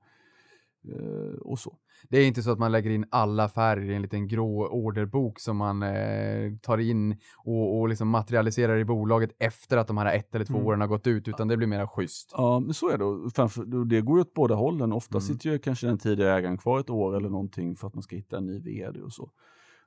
eh, 0.89 1.35
och 1.41 1.59
så. 1.59 1.79
Det 2.09 2.19
är 2.19 2.27
inte 2.27 2.43
så 2.43 2.51
att 2.51 2.59
man 2.59 2.73
lägger 2.73 2.91
in 2.91 3.05
alla 3.11 3.45
affärer 3.45 3.91
i 3.91 3.95
en 3.95 4.03
liten 4.03 4.29
grå 4.29 4.69
orderbok 4.69 5.39
som 5.41 5.57
man 5.57 5.83
eh, 5.83 6.53
tar 6.63 6.79
in 6.79 7.17
och, 7.45 7.79
och 7.81 7.89
liksom 7.89 8.09
materialiserar 8.09 8.79
i 8.79 8.85
bolaget 8.85 9.31
efter 9.39 9.77
att 9.77 9.87
de 9.89 9.97
här 9.99 10.15
ett 10.17 10.35
eller 10.35 10.45
två 10.45 10.55
Mm. 10.55 10.67
åren 10.67 10.81
har 10.81 10.89
gått 10.89 11.07
ut, 11.07 11.29
utan 11.29 11.49
det 11.49 11.57
blir 11.57 11.67
mer 11.69 11.87
schysst. 11.87 12.31
Ja, 12.37 12.61
men 12.61 12.75
så 12.75 12.89
är 12.89 12.99
det. 12.99 13.31
Framför, 13.31 13.85
det 13.85 14.01
går 14.01 14.19
ju 14.19 14.21
åt 14.23 14.35
båda 14.35 14.55
hållen. 14.55 14.93
Ofta 14.93 15.15
Mm. 15.19 15.21
sitter 15.21 15.51
ju 15.51 15.59
kanske 15.59 15.87
den 15.87 15.99
tidigare 15.99 16.39
ägaren 16.39 16.59
kvar 16.59 16.81
ett 16.81 16.91
år 16.91 17.17
eller 17.17 17.29
någonting 17.29 17.77
för 17.77 17.87
att 17.87 17.95
man 17.95 18.03
ska 18.03 18.17
hitta 18.17 18.37
en 18.37 18.47
ny 18.47 18.59
vd 18.61 19.01
och 19.01 19.13
så. 19.13 19.31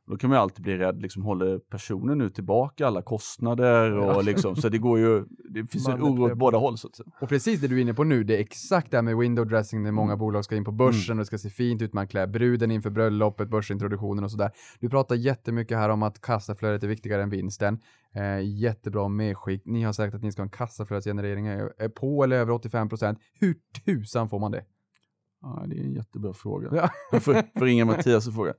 Då 0.07 0.17
kan 0.17 0.29
man 0.29 0.37
ju 0.37 0.41
alltid 0.41 0.63
bli 0.63 0.77
rädd, 0.77 1.01
liksom, 1.01 1.23
håller 1.23 1.59
personen 1.59 2.17
nu 2.17 2.29
tillbaka 2.29 2.87
alla 2.87 3.01
kostnader? 3.01 3.91
Och 3.97 4.23
liksom, 4.29 4.55
så 4.55 4.69
det 4.69 4.77
går 4.77 4.99
ju, 4.99 5.25
det 5.49 5.67
finns 5.71 5.87
en 5.87 6.01
oro 6.03 6.31
åt 6.31 6.37
båda 6.37 6.57
håll 6.57 6.77
så 6.77 6.87
att 6.87 6.95
säga. 6.95 7.07
Och 7.21 7.29
precis 7.29 7.61
det 7.61 7.67
du 7.67 7.77
är 7.77 7.81
inne 7.81 7.93
på 7.93 8.03
nu, 8.03 8.23
det 8.23 8.35
är 8.37 8.39
exakt 8.39 8.91
det 8.91 8.97
här 8.97 9.01
med 9.01 9.17
window 9.17 9.47
dressing 9.47 9.83
när 9.83 9.91
många 9.91 10.11
Mm. 10.11 10.19
bolag 10.19 10.45
ska 10.45 10.55
in 10.55 10.63
på 10.63 10.71
börsen 10.71 11.17
och 11.17 11.21
det 11.21 11.25
ska 11.25 11.37
se 11.37 11.49
fint 11.49 11.81
ut, 11.81 11.93
man 11.93 12.07
klär 12.07 12.27
bruden 12.27 12.71
inför 12.71 12.89
bröllopet, 12.89 13.49
börsintroduktionen 13.49 14.23
och 14.23 14.31
sådär. 14.31 14.51
Du 14.79 14.89
pratar 14.89 15.15
jättemycket 15.15 15.77
här 15.77 15.89
om 15.89 16.03
att 16.03 16.21
kassaflödet 16.21 16.83
är 16.83 16.87
viktigare 16.87 17.23
än 17.23 17.29
vinsten. 17.29 17.79
Eh, 18.15 18.39
jättebra 18.59 19.07
medskick. 19.07 19.61
Ni 19.65 19.83
har 19.83 19.93
sagt 19.93 20.15
att 20.15 20.23
ni 20.23 20.31
ska 20.31 20.41
ha 20.41 20.45
en 20.45 20.49
kassaflödesgenerering 20.49 21.47
eh, 21.47 21.67
på 21.99 22.23
eller 22.23 22.35
över 22.37 22.51
85 22.51 22.89
procent. 22.89 23.19
Hur 23.39 23.55
tusan 23.85 24.29
får 24.29 24.39
man 24.39 24.51
det? 24.51 24.63
Ja, 25.45 25.63
det 25.67 25.75
är 25.79 25.83
en 25.83 25.93
jättebra 25.93 26.33
fråga. 26.33 26.69
Ja. 26.71 26.89
Jag 27.11 27.23
får, 27.23 27.33
får 27.59 27.65
ringa 27.65 27.85
Mattias 27.85 28.27
och 28.27 28.33
fråga. 28.33 28.53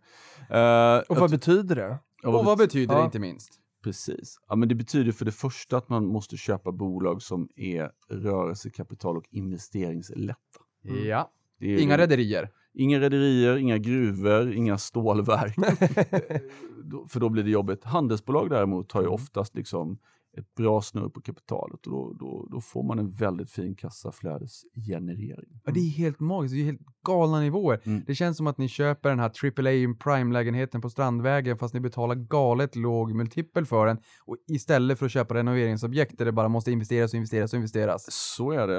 Uh, 0.54 1.02
Och 1.08 1.16
vad 1.16 1.30
betyder 1.30 1.76
det? 1.76 1.98
Och 2.24 2.44
vad 2.44 2.58
betyder 2.58 2.94
det 2.94 3.00
Ja. 3.00 3.04
inte 3.04 3.18
minst? 3.18 3.52
Precis. 3.84 4.40
Ja, 4.48 4.56
men 4.56 4.68
det 4.68 4.74
betyder 4.74 5.12
för 5.12 5.24
det 5.24 5.32
första 5.32 5.76
att 5.76 5.88
man 5.88 6.06
måste 6.06 6.36
köpa 6.36 6.72
bolag 6.72 7.22
som 7.22 7.48
är 7.56 7.90
rörelsekapital 8.08 9.16
och 9.16 9.24
investeringslätta. 9.30 10.36
Mm. 10.84 11.06
Ja. 11.06 11.30
Inga 11.60 11.98
rederier. 11.98 12.50
Inga 12.74 13.00
rederier, 13.00 13.56
inga 13.56 13.78
gruvor, 13.78 14.52
inga 14.52 14.78
stålverk. 14.78 15.54
För 17.08 17.20
då 17.20 17.28
blir 17.28 17.42
det 17.44 17.50
jobbigt. 17.50 17.84
Handelsbolag 17.84 18.50
däremot 18.50 18.92
har 18.92 19.00
ju 19.00 19.06
Mm. 19.06 19.14
oftast 19.14 19.54
liksom 19.54 19.98
ett 20.38 20.54
bra 20.54 20.82
snurr 20.82 21.08
på 21.08 21.20
kapitalet 21.20 21.86
och 21.86 21.92
då, 21.92 22.16
då, 22.20 22.48
då 22.50 22.60
får 22.60 22.82
man 22.82 22.98
en 22.98 23.10
väldigt 23.10 23.50
fin 23.50 23.74
kassaflödesgenerering. 23.74 25.60
Ja, 25.64 25.72
det 25.72 25.80
är 25.80 25.90
helt 25.90 26.20
magiskt, 26.20 26.54
det 26.54 26.60
är 26.60 26.64
helt 26.64 26.80
galna 27.06 27.40
nivåer. 27.40 27.80
Mm. 27.84 28.02
Det 28.06 28.14
känns 28.14 28.36
som 28.36 28.46
att 28.46 28.58
ni 28.58 28.68
köper 28.68 29.08
den 29.08 29.18
här 29.18 29.28
AAA 29.28 29.94
Prime-lägenheten 29.94 30.80
på 30.80 30.90
Strandvägen 30.90 31.58
fast 31.58 31.74
ni 31.74 31.80
betalar 31.80 32.14
galet 32.14 32.76
låg 32.76 33.14
multipel 33.14 33.66
för 33.66 33.86
den 33.86 33.98
och 34.24 34.36
istället 34.48 34.98
för 34.98 35.06
att 35.06 35.12
köpa 35.12 35.34
renoveringsobjekt 35.34 36.18
där 36.18 36.24
det 36.24 36.32
bara 36.32 36.48
måste 36.48 36.70
investeras 36.70 37.12
och 37.12 37.16
investeras 37.16 37.52
och 37.52 37.56
investeras. 37.56 38.06
Så 38.10 38.50
är 38.50 38.66
det. 38.66 38.76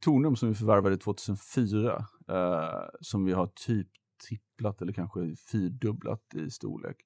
Tornum 0.00 0.36
som 0.36 0.48
vi 0.48 0.54
förvärvade 0.54 0.96
2004, 0.96 1.96
eh, 2.28 2.68
som 3.00 3.24
vi 3.24 3.32
har 3.32 3.46
typ 3.46 3.88
tripplat 4.28 4.82
eller 4.82 4.92
kanske 4.92 5.34
fyrdubblat 5.52 6.34
i 6.34 6.50
storlek, 6.50 6.96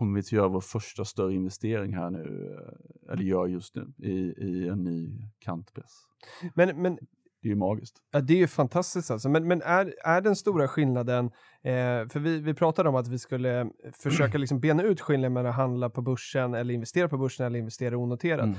kommer 0.00 0.14
vi 0.14 0.20
att 0.20 0.32
göra 0.32 0.48
vår 0.48 0.60
första 0.60 1.04
större 1.04 1.34
investering 1.34 1.94
här 1.94 2.10
nu, 2.10 2.56
eh, 3.08 3.12
eller 3.12 3.22
gör 3.22 3.46
just 3.46 3.74
nu, 3.74 3.92
i, 3.98 4.34
i 4.46 4.68
en 4.68 4.84
ny 4.84 5.28
kantpress. 5.38 5.92
Men, 6.54 6.82
men 6.82 6.94
Det 7.42 7.48
är 7.48 7.50
ju 7.50 7.56
magiskt. 7.56 7.96
Ja, 8.12 8.20
det 8.20 8.34
är 8.34 8.38
ju 8.38 8.46
fantastiskt 8.46 9.10
alltså. 9.10 9.28
Men, 9.28 9.48
men 9.48 9.62
är, 9.62 9.94
är 10.04 10.20
den 10.20 10.36
stora 10.36 10.68
skillnaden, 10.68 11.24
eh, 11.62 12.08
för 12.08 12.18
vi, 12.18 12.40
vi 12.40 12.54
pratade 12.54 12.88
om 12.88 12.94
att 12.94 13.08
vi 13.08 13.18
skulle 13.18 13.70
försöka 14.02 14.38
liksom 14.38 14.60
bena 14.60 14.82
ut 14.82 15.00
skillnaden 15.00 15.32
mellan 15.32 15.50
att 15.50 15.56
handla 15.56 15.90
på 15.90 16.02
börsen 16.02 16.54
eller 16.54 16.74
investera 16.74 17.08
på 17.08 17.18
börsen 17.18 17.46
eller 17.46 17.58
investera 17.58 17.98
onoterat. 17.98 18.44
Mm. 18.44 18.58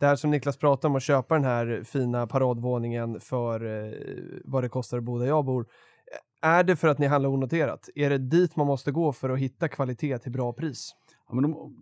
Det 0.00 0.06
här 0.06 0.16
som 0.16 0.30
Niklas 0.30 0.56
pratade 0.56 0.90
om 0.90 0.96
att 0.96 1.02
köpa 1.02 1.34
den 1.34 1.44
här 1.44 1.82
fina 1.84 2.26
paradvåningen 2.26 3.20
för 3.20 3.64
eh, 3.64 3.92
vad 4.44 4.64
det 4.64 4.68
kostar 4.68 4.98
att 4.98 5.04
bo 5.04 5.18
där 5.18 5.26
jag 5.26 5.44
bor. 5.44 5.66
Är 6.42 6.64
det 6.64 6.76
för 6.76 6.88
att 6.88 6.98
ni 6.98 7.06
handlar 7.06 7.30
onoterat? 7.30 7.88
Är 7.94 8.10
det 8.10 8.18
dit 8.18 8.56
man 8.56 8.66
måste 8.66 8.92
gå 8.92 9.12
för 9.12 9.30
att 9.30 9.38
hitta 9.38 9.68
kvalitet 9.68 10.18
till 10.18 10.32
bra 10.32 10.52
pris? 10.52 10.94
Ja, 11.28 11.34
men 11.34 11.42
de, 11.42 11.76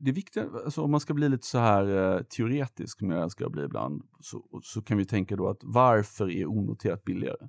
det 0.00 0.12
viktiga, 0.12 0.44
alltså 0.64 0.82
om 0.82 0.90
man 0.90 1.00
ska 1.00 1.14
bli 1.14 1.28
lite 1.28 1.46
så 1.46 1.58
här 1.58 2.14
eh, 2.16 2.22
teoretisk, 2.22 2.98
som 2.98 3.10
jag 3.10 3.22
älskar 3.22 3.46
att 3.46 3.52
bli 3.52 3.64
ibland, 3.64 4.02
så, 4.20 4.60
så 4.62 4.82
kan 4.82 4.98
vi 4.98 5.04
tänka 5.04 5.36
då 5.36 5.48
att 5.48 5.60
varför 5.62 6.30
är 6.30 6.46
onoterat 6.46 7.04
billigare? 7.04 7.48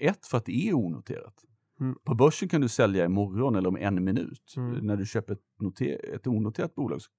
Ett, 0.00 0.26
för 0.26 0.38
att 0.38 0.44
det 0.44 0.68
är 0.68 0.74
onoterat. 0.74 1.34
Mm. 1.80 1.96
På 2.04 2.14
börsen 2.14 2.48
kan 2.48 2.60
du 2.60 2.68
sälja 2.68 3.04
imorgon 3.04 3.56
eller 3.56 3.68
om 3.68 3.76
en 3.76 4.04
minut. 4.04 4.54
Mm. 4.56 4.86
När 4.86 4.96
du 4.96 5.06
köper 5.06 5.32
ett, 5.32 5.42
noter, 5.60 6.14
ett 6.14 6.26
onoterat 6.26 6.74
bolag, 6.74 7.02
så 7.02 7.10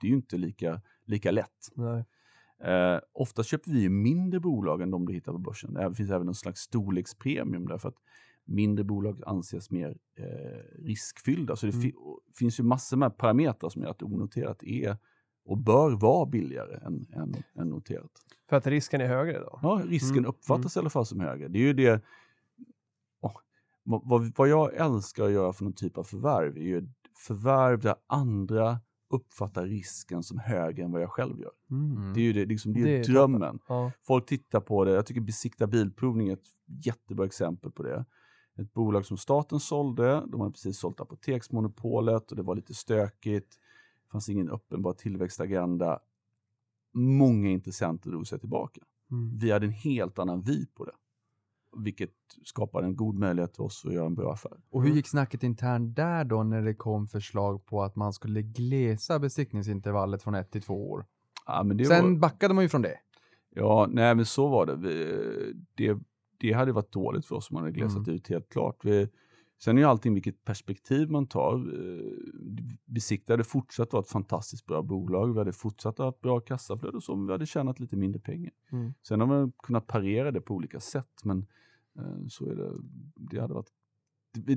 det 0.00 0.06
är 0.06 0.08
ju 0.08 0.16
inte 0.16 0.36
lika, 0.36 0.80
lika 1.04 1.30
lätt. 1.30 1.70
Nej. 1.74 2.04
Eh, 2.62 2.98
ofta 3.12 3.42
köper 3.42 3.70
vi 3.70 3.80
ju 3.80 3.88
mindre 3.88 4.40
bolag 4.40 4.82
än 4.82 4.90
de 4.90 5.06
du 5.06 5.12
hittar 5.12 5.32
på 5.32 5.38
börsen. 5.38 5.74
Det 5.74 5.94
finns 5.94 6.10
även 6.10 6.28
en 6.28 6.34
slags 6.34 6.60
storlekspremium 6.60 7.66
därför 7.66 7.88
att 7.88 7.96
mindre 8.44 8.84
bolag 8.84 9.20
anses 9.26 9.70
mer 9.70 9.98
eh, 10.18 10.82
riskfyllda. 10.84 11.56
Så 11.56 11.66
det 11.66 11.72
Mm. 11.72 11.82
fi- 11.82 11.94
finns 12.34 12.60
ju 12.60 12.64
massor 12.64 12.96
med 12.96 13.16
parametrar 13.16 13.70
som 13.70 13.82
gör 13.82 13.90
att 13.90 14.02
onoterat 14.02 14.62
är 14.62 14.96
och 15.44 15.58
bör 15.58 15.90
vara 15.90 16.26
billigare 16.26 16.74
än, 16.86 17.06
än, 17.12 17.34
än 17.58 17.68
noterat. 17.68 18.10
För 18.48 18.56
att 18.56 18.66
risken 18.66 19.00
är 19.00 19.06
högre 19.06 19.38
då? 19.40 19.58
Ja, 19.62 19.82
risken 19.88 20.18
Mm, 20.18 20.28
uppfattas 20.28 20.76
i 20.76 20.78
alla 20.78 20.90
fall 20.90 21.06
som 21.06 21.20
högre. 21.20 21.48
Det 21.48 21.58
är 21.58 21.62
ju 21.62 21.72
det... 21.72 22.02
Vad, 23.86 24.08
vad, 24.08 24.32
vad 24.36 24.48
jag 24.48 24.74
älskar 24.74 25.24
att 25.24 25.32
göra 25.32 25.52
för 25.52 25.64
någon 25.64 25.72
typ 25.72 25.98
av 25.98 26.04
förvärv 26.04 26.56
är 26.56 26.62
ju 26.62 26.88
förvärv 27.26 27.80
där 27.80 27.94
andra 28.06 28.78
uppfattar 29.14 29.66
risken 29.66 30.22
som 30.22 30.38
högre 30.38 30.84
än 30.84 30.92
vad 30.92 31.02
jag 31.02 31.10
själv 31.10 31.40
gör. 31.40 31.52
Mm. 31.70 32.12
Det 32.14 32.20
är 32.20 32.24
ju 32.24 32.32
det, 32.32 32.46
liksom, 32.46 32.72
det 32.72 32.80
är 32.80 32.84
Det 32.84 33.02
drömmen. 33.02 33.58
Ja. 33.68 33.92
Folk 34.02 34.26
tittar 34.26 34.60
på 34.60 34.84
det. 34.84 34.90
Jag 34.90 35.06
tycker 35.06 35.20
Besikta 35.20 35.66
Bilprovning 35.66 36.28
är 36.28 36.32
ett 36.32 36.48
jättebra 36.66 37.26
exempel 37.26 37.70
på 37.70 37.82
det. 37.82 38.04
Ett 38.56 38.72
bolag 38.72 39.06
som 39.06 39.16
staten 39.16 39.60
sålde. 39.60 40.22
De 40.26 40.40
hade 40.40 40.52
precis 40.52 40.78
sålt 40.78 41.00
apoteksmonopolet 41.00 42.30
och 42.30 42.36
det 42.36 42.42
var 42.42 42.54
lite 42.54 42.74
stökigt. 42.74 43.58
Det 44.04 44.10
fanns 44.10 44.28
ingen 44.28 44.50
uppenbar 44.50 44.92
tillväxtagenda. 44.92 45.98
Många 46.92 47.50
intressenter 47.50 48.10
drog 48.10 48.26
sig 48.26 48.38
tillbaka. 48.38 48.80
Mm. 49.10 49.38
Vi 49.38 49.50
hade 49.50 49.66
en 49.66 49.72
helt 49.72 50.18
annan 50.18 50.42
vy 50.42 50.66
på 50.66 50.84
det. 50.84 50.92
Vilket 51.76 52.10
skapar 52.44 52.82
en 52.82 52.96
god 52.96 53.18
möjlighet 53.18 53.56
för 53.56 53.64
oss 53.64 53.84
att 53.86 53.92
göra 53.92 54.06
en 54.06 54.14
bra 54.14 54.32
affär. 54.32 54.52
Och 54.70 54.82
hur 54.82 54.90
gick 54.90 55.06
snacket 55.06 55.42
internt 55.42 55.96
där 55.96 56.24
då 56.24 56.42
när 56.42 56.62
det 56.62 56.74
kom 56.74 57.06
förslag 57.06 57.66
på 57.66 57.82
att 57.82 57.96
man 57.96 58.12
skulle 58.12 58.42
glesa 58.42 59.18
besiktningsintervallet 59.18 60.22
från 60.22 60.34
ett 60.34 60.50
till 60.50 60.62
två 60.62 60.90
år? 60.90 61.06
Ja, 61.46 61.62
men 61.62 61.76
det 61.76 61.84
Sen 61.84 62.12
var, 62.12 62.18
backade 62.20 62.54
man 62.54 62.64
ju 62.64 62.68
från 62.68 62.82
det. 62.82 62.98
ja, 63.54 63.86
nej 63.90 64.14
men 64.14 64.26
så 64.26 64.48
var 64.48 64.66
det. 64.66 64.76
Vi, 64.76 65.54
det. 65.74 65.98
Det 66.38 66.52
hade 66.52 66.72
varit 66.72 66.92
dåligt 66.92 67.26
för 67.26 67.34
oss 67.36 67.50
om 67.50 67.54
man 67.54 67.62
hade 67.62 67.72
glesat 67.72 68.08
ut 68.08 68.28
helt 68.28 68.48
klart. 68.48 68.84
Vi, 68.84 69.08
sen 69.64 69.78
är 69.78 69.82
ju 69.82 69.88
allting 69.88 70.14
vilket 70.14 70.44
perspektiv 70.44 71.10
man 71.10 71.26
tar. 71.26 71.64
Besikta 72.86 73.32
hade 73.32 73.44
fortsatt 73.44 73.92
vara 73.92 74.02
ett 74.02 74.08
fantastiskt 74.08 74.66
bra 74.66 74.82
bolag. 74.82 75.32
Vi 75.32 75.38
hade 75.38 75.52
fortsatt 75.52 75.98
ha 75.98 76.18
bra 76.22 76.40
kassaflöde 76.40 76.96
och 76.96 77.02
så, 77.02 77.16
men 77.16 77.26
vi 77.26 77.32
hade 77.32 77.46
tjänat 77.46 77.80
lite 77.80 77.96
mindre 77.96 78.20
pengar. 78.20 78.52
Mm. 78.72 78.94
Sen 79.08 79.20
har 79.20 79.26
man 79.26 79.52
kunnat 79.52 79.86
parera 79.86 80.30
det 80.30 80.40
på 80.40 80.54
olika 80.54 80.80
sätt, 80.80 81.20
men 81.24 81.38
eh, 81.38 81.44
så 82.28 82.46
är 82.50 82.54
det. 82.54 82.72
Det, 83.16 83.40
hade 83.40 83.54
varit, 83.54 83.70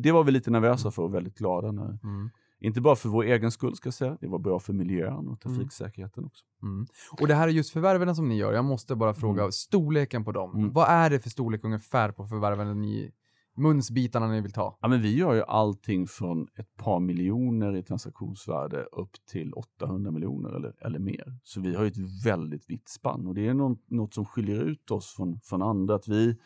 det, 0.01 0.11
var 0.11 0.23
vi 0.23 0.31
lite 0.31 0.51
nervösa 0.51 0.91
för 0.91 1.03
och 1.03 1.13
väldigt 1.13 1.37
glada 1.37 1.71
när, 1.71 1.99
Mm. 2.03 2.29
inte 2.59 2.81
bara 2.81 2.95
för 2.95 3.09
vår 3.09 3.23
egen 3.23 3.51
skull 3.51 3.75
ska 3.75 3.87
jag 3.87 3.93
säga, 3.93 4.17
det 4.21 4.27
var 4.27 4.39
bra 4.39 4.59
för 4.59 4.73
miljön 4.73 5.27
och 5.27 5.39
trafiksäkerheten 5.39 6.25
också. 6.25 6.45
Mm. 6.63 6.85
Och 7.21 7.27
det 7.27 7.33
här 7.35 7.47
är 7.47 7.51
just 7.51 7.69
förvärven 7.73 8.15
som 8.15 8.29
ni 8.29 8.37
gör. 8.37 8.53
Jag 8.53 8.65
måste 8.65 8.95
bara 8.95 9.13
fråga 9.13 9.41
Mm. 9.41 9.51
storleken 9.51 10.23
på 10.25 10.31
dem. 10.31 10.55
Mm. 10.55 10.73
Vad 10.73 10.89
är 10.89 11.09
det 11.09 11.19
för 11.19 11.29
storlek 11.29 11.63
ungefär 11.63 12.11
på 12.11 12.27
förvärven 12.27 12.81
ni, 12.81 13.11
munsbitarna 13.57 14.27
ni 14.27 14.41
vill 14.41 14.51
ta? 14.53 14.77
Ja, 14.81 14.87
men 14.87 15.01
vi 15.01 15.17
gör 15.17 15.33
ju 15.33 15.41
allting 15.43 16.07
från 16.07 16.47
ett 16.55 16.75
par 16.77 16.99
miljoner 16.99 17.75
i 17.75 17.83
transaktionsvärde 17.83 18.83
upp 18.83 19.11
till 19.31 19.53
800 19.53 20.11
miljoner 20.11 20.49
eller, 20.49 20.73
eller 20.85 20.99
mer. 20.99 21.37
Så 21.43 21.61
vi 21.61 21.75
har 21.75 21.83
ju 21.83 21.87
ett 21.89 22.25
väldigt 22.25 22.69
vitt 22.69 22.89
spann 22.89 23.27
och 23.27 23.35
det 23.35 23.47
är 23.47 23.53
något, 23.53 23.89
något 23.89 24.13
som 24.13 24.25
skiljer 24.25 24.61
ut 24.63 24.91
oss 24.91 25.13
från, 25.15 25.39
från 25.39 25.61
andra. 25.61 25.95
Att 25.95 26.07
vi, 26.07 26.37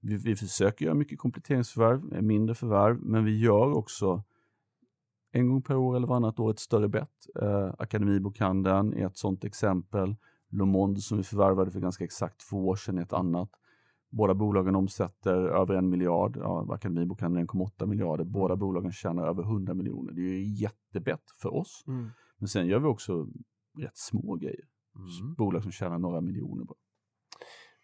vi, 0.00 0.16
vi 0.16 0.36
försöker 0.36 0.84
göra 0.84 0.94
mycket 0.94 1.18
kompletteringsförvärv, 1.18 2.14
eh, 2.14 2.22
mindre 2.22 2.54
förvärv, 2.54 2.98
men 3.02 3.24
vi 3.24 3.38
gör 3.38 3.72
också 3.72 4.22
en 5.32 5.48
gång 5.48 5.62
per 5.62 5.76
år 5.76 5.96
eller 5.96 6.06
varannat 6.06 6.38
år 6.38 6.50
ett 6.50 6.58
större 6.58 6.88
bett. 6.88 7.26
Eh, 7.42 7.74
Akademibokhandeln 7.78 8.94
är 8.94 9.06
ett 9.06 9.16
sådant 9.16 9.44
exempel. 9.44 10.16
Le 10.50 10.64
Monde 10.64 11.00
som 11.00 11.18
vi 11.18 11.24
förvärvade 11.24 11.70
för 11.70 11.80
ganska 11.80 12.04
exakt 12.04 12.48
två 12.50 12.68
år 12.68 12.76
sedan 12.76 12.98
är 12.98 13.02
ett 13.02 13.12
annat. 13.12 13.50
Båda 14.10 14.34
bolagen 14.34 14.76
omsätter 14.76 15.34
över 15.34 15.74
en 15.74 15.88
miljard. 15.88 16.36
Ja, 16.36 16.74
Akademibokhandeln 16.74 17.46
1,8 17.46 17.86
miljarder. 17.86 18.24
Båda 18.24 18.56
bolagen 18.56 18.92
tjänar 18.92 19.28
över 19.28 19.42
100 19.42 19.74
miljoner. 19.74 20.12
Det 20.12 20.20
är 20.20 20.38
ju 20.38 20.54
jättebett 20.54 21.30
för 21.42 21.54
oss. 21.54 21.84
Mm. 21.86 22.08
Men 22.38 22.48
sen 22.48 22.66
gör 22.66 22.78
vi 22.78 22.86
också 22.86 23.28
rätt 23.78 23.96
små 23.96 24.34
grejer. 24.34 24.64
Mm. 24.96 25.34
Bolag 25.34 25.62
som 25.62 25.72
tjänar 25.72 25.98
några 25.98 26.20
miljoner. 26.20 26.64
bara. 26.64 26.78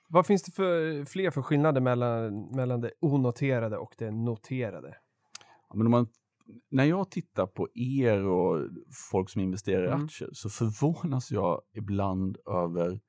Vad 0.09 0.27
finns 0.27 0.43
det 0.43 0.53
för 0.53 1.05
fler 1.05 1.31
för 1.31 1.43
skillnader 1.43 1.81
mellan, 1.81 2.47
mellan 2.57 2.81
det 2.81 2.93
onoterade 3.01 3.79
och 3.79 3.95
det 3.99 4.11
noterade? 4.11 4.97
Ja, 5.69 5.75
men 5.77 5.87
om 5.87 5.91
man, 5.91 6.07
när 6.71 6.85
jag 6.85 7.11
tittar 7.11 7.47
på 7.47 7.69
er 7.75 8.23
och 8.27 8.69
folk 9.11 9.31
som 9.31 9.41
investerar 9.41 9.85
i 9.85 9.89
Mm. 9.89 10.05
aktier 10.05 10.29
så 10.33 10.49
förvånas 10.51 11.31
jag 11.31 11.61
ibland 11.75 12.37
över 12.47 13.01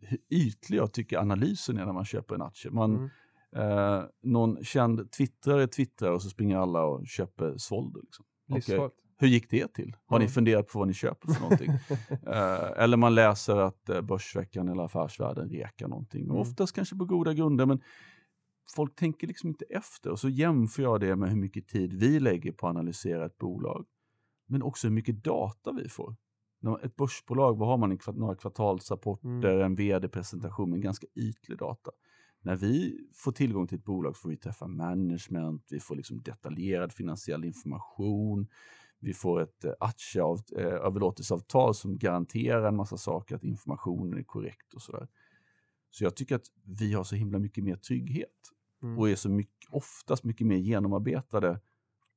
hur 0.00 0.18
ytlig 0.30 0.78
jag 0.78 0.92
tycker 0.92 1.18
analysen 1.18 1.78
är 1.78 1.86
när 1.86 1.92
man 1.92 2.04
köper 2.04 2.34
en 2.34 2.42
aktie. 2.42 2.70
Man, 2.70 2.94
Mm. 3.52 3.98
eh, 3.98 4.04
någon 4.22 4.64
känd 4.64 5.12
twittrare 5.12 5.66
twittrar 5.66 6.10
och 6.12 6.22
så 6.22 6.28
springer 6.28 6.56
alla 6.56 6.84
och 6.84 7.06
köper 7.06 7.54
Svolder. 7.58 8.00
Liksom. 8.00 8.24
Livsfarligt. 8.48 8.96
Hur 9.18 9.28
gick 9.28 9.50
det 9.50 9.74
till? 9.74 9.96
Har 10.06 10.18
ni 10.18 10.24
Mm. 10.24 10.32
funderat 10.32 10.68
på 10.68 10.78
vad 10.78 10.88
ni 10.88 10.94
köper 10.94 11.32
för 11.32 11.40
någonting? 11.42 11.70
eh, 12.26 12.82
eller 12.82 12.96
man 12.96 13.14
läser 13.14 13.56
att 13.56 13.88
eh, 13.88 14.00
Börsveckan 14.00 14.68
eller 14.68 14.82
Affärsvärlden 14.84 15.48
rekar 15.48 15.88
någonting. 15.88 16.22
Mm. 16.24 16.34
Och 16.36 16.40
Oftast 16.40 16.74
kanske 16.74 16.96
på 16.96 17.04
goda 17.04 17.32
grunder, 17.34 17.66
men 17.66 17.80
folk 18.76 18.94
tänker 18.96 19.26
liksom 19.26 19.48
inte 19.48 19.64
efter. 19.64 20.10
Och 20.10 20.20
så 20.20 20.28
jämför 20.28 20.82
jag 20.82 21.00
det 21.00 21.16
med 21.16 21.30
hur 21.30 21.36
mycket 21.36 21.68
tid 21.68 21.92
vi 21.92 22.20
lägger 22.20 22.52
på 22.52 22.66
att 22.66 22.70
analysera 22.70 23.26
ett 23.26 23.38
bolag. 23.38 23.86
Men 24.48 24.62
också 24.62 24.86
hur 24.86 24.94
mycket 24.94 25.24
data 25.24 25.72
vi 25.72 25.88
får. 25.88 26.16
Ett 26.82 26.96
börsbolag, 26.96 27.58
vad 27.58 27.68
har 27.68 27.76
man? 27.78 27.98
Några 28.14 28.34
kvartalsrapporter, 28.36 29.28
Mm. 29.54 29.60
en 29.60 29.74
vd-presentation 29.74 30.70
med 30.70 30.82
ganska 30.82 31.06
ytlig 31.14 31.58
data. 31.58 31.90
När 32.42 32.56
vi 32.56 32.98
får 33.14 33.32
tillgång 33.32 33.66
till 33.66 33.78
ett 33.78 33.84
bolag 33.84 34.16
får 34.16 34.28
vi 34.28 34.36
träffa 34.36 34.66
management, 34.66 35.66
vi 35.70 35.80
får 35.80 35.96
liksom 35.96 36.22
detaljerad 36.22 36.92
finansiell 36.92 37.44
information, 37.44 38.46
vi 39.04 39.12
får 39.14 39.40
ett 39.42 39.64
eh, 39.64 39.72
aktieöverlåtelseavtal 39.80 41.74
som 41.74 41.98
garanterar 41.98 42.68
en 42.68 42.76
massa 42.76 42.96
saker, 42.96 43.36
att 43.36 43.44
informationen 43.44 44.18
är 44.18 44.22
korrekt 44.22 44.74
och 44.74 44.82
sådär. 44.82 45.08
Så 45.90 46.04
jag 46.04 46.16
tycker 46.16 46.36
att 46.36 46.46
vi 46.64 46.92
har 46.94 47.04
så 47.04 47.16
himla 47.16 47.38
mycket 47.38 47.64
mer 47.64 47.76
trygghet 47.76 48.28
Mm. 48.82 48.98
och 48.98 49.10
är 49.10 49.16
så 49.16 49.28
mycket, 49.28 49.70
oftast 49.70 50.24
mycket 50.24 50.46
mer 50.46 50.56
genomarbetade. 50.56 51.50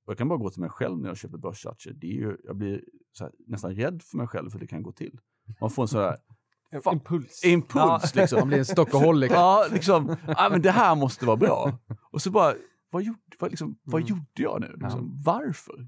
Och 0.05 0.11
jag 0.11 0.17
kan 0.17 0.27
bara 0.27 0.39
gå 0.39 0.49
till 0.49 0.61
mig 0.61 0.69
själv 0.69 0.99
när 0.99 1.07
jag 1.07 1.17
köper 1.17 1.37
börsaktier. 1.37 1.93
Det 1.93 2.07
är 2.07 2.11
ju, 2.13 2.37
jag 2.43 2.55
blir 2.55 2.83
här, 3.19 3.31
nästan 3.47 3.75
rädd 3.75 4.01
för 4.03 4.17
mig 4.17 4.27
själv 4.27 4.49
för 4.49 4.59
det 4.59 4.67
kan 4.67 4.83
gå 4.83 4.91
till. 4.91 5.19
Man 5.61 5.69
får 5.69 5.81
en 5.83 5.87
sån 5.87 6.01
här 6.01 6.17
En. 6.69 6.81
Impuls. 6.93 7.45
impuls 7.45 8.15
liksom. 8.15 8.39
Man 8.39 8.47
blir 8.47 8.57
en 8.57 8.65
stockaholic. 8.65 9.31
Ja, 9.33 9.65
liksom, 9.71 10.15
ja, 10.27 10.47
men 10.51 10.61
det 10.61 10.71
här 10.71 10.95
måste 10.95 11.25
vara 11.25 11.37
bra. 11.37 11.79
Och 12.11 12.21
så 12.21 12.31
bara, 12.31 12.53
vad 12.89 13.03
gjorde, 13.03 13.19
vad, 13.39 13.49
liksom, 13.49 13.77
vad 13.83 14.01
Mm. 14.01 14.09
gjorde 14.09 14.23
jag 14.33 14.61
nu? 14.61 14.75
Liksom, 14.81 15.21
Varför? 15.25 15.87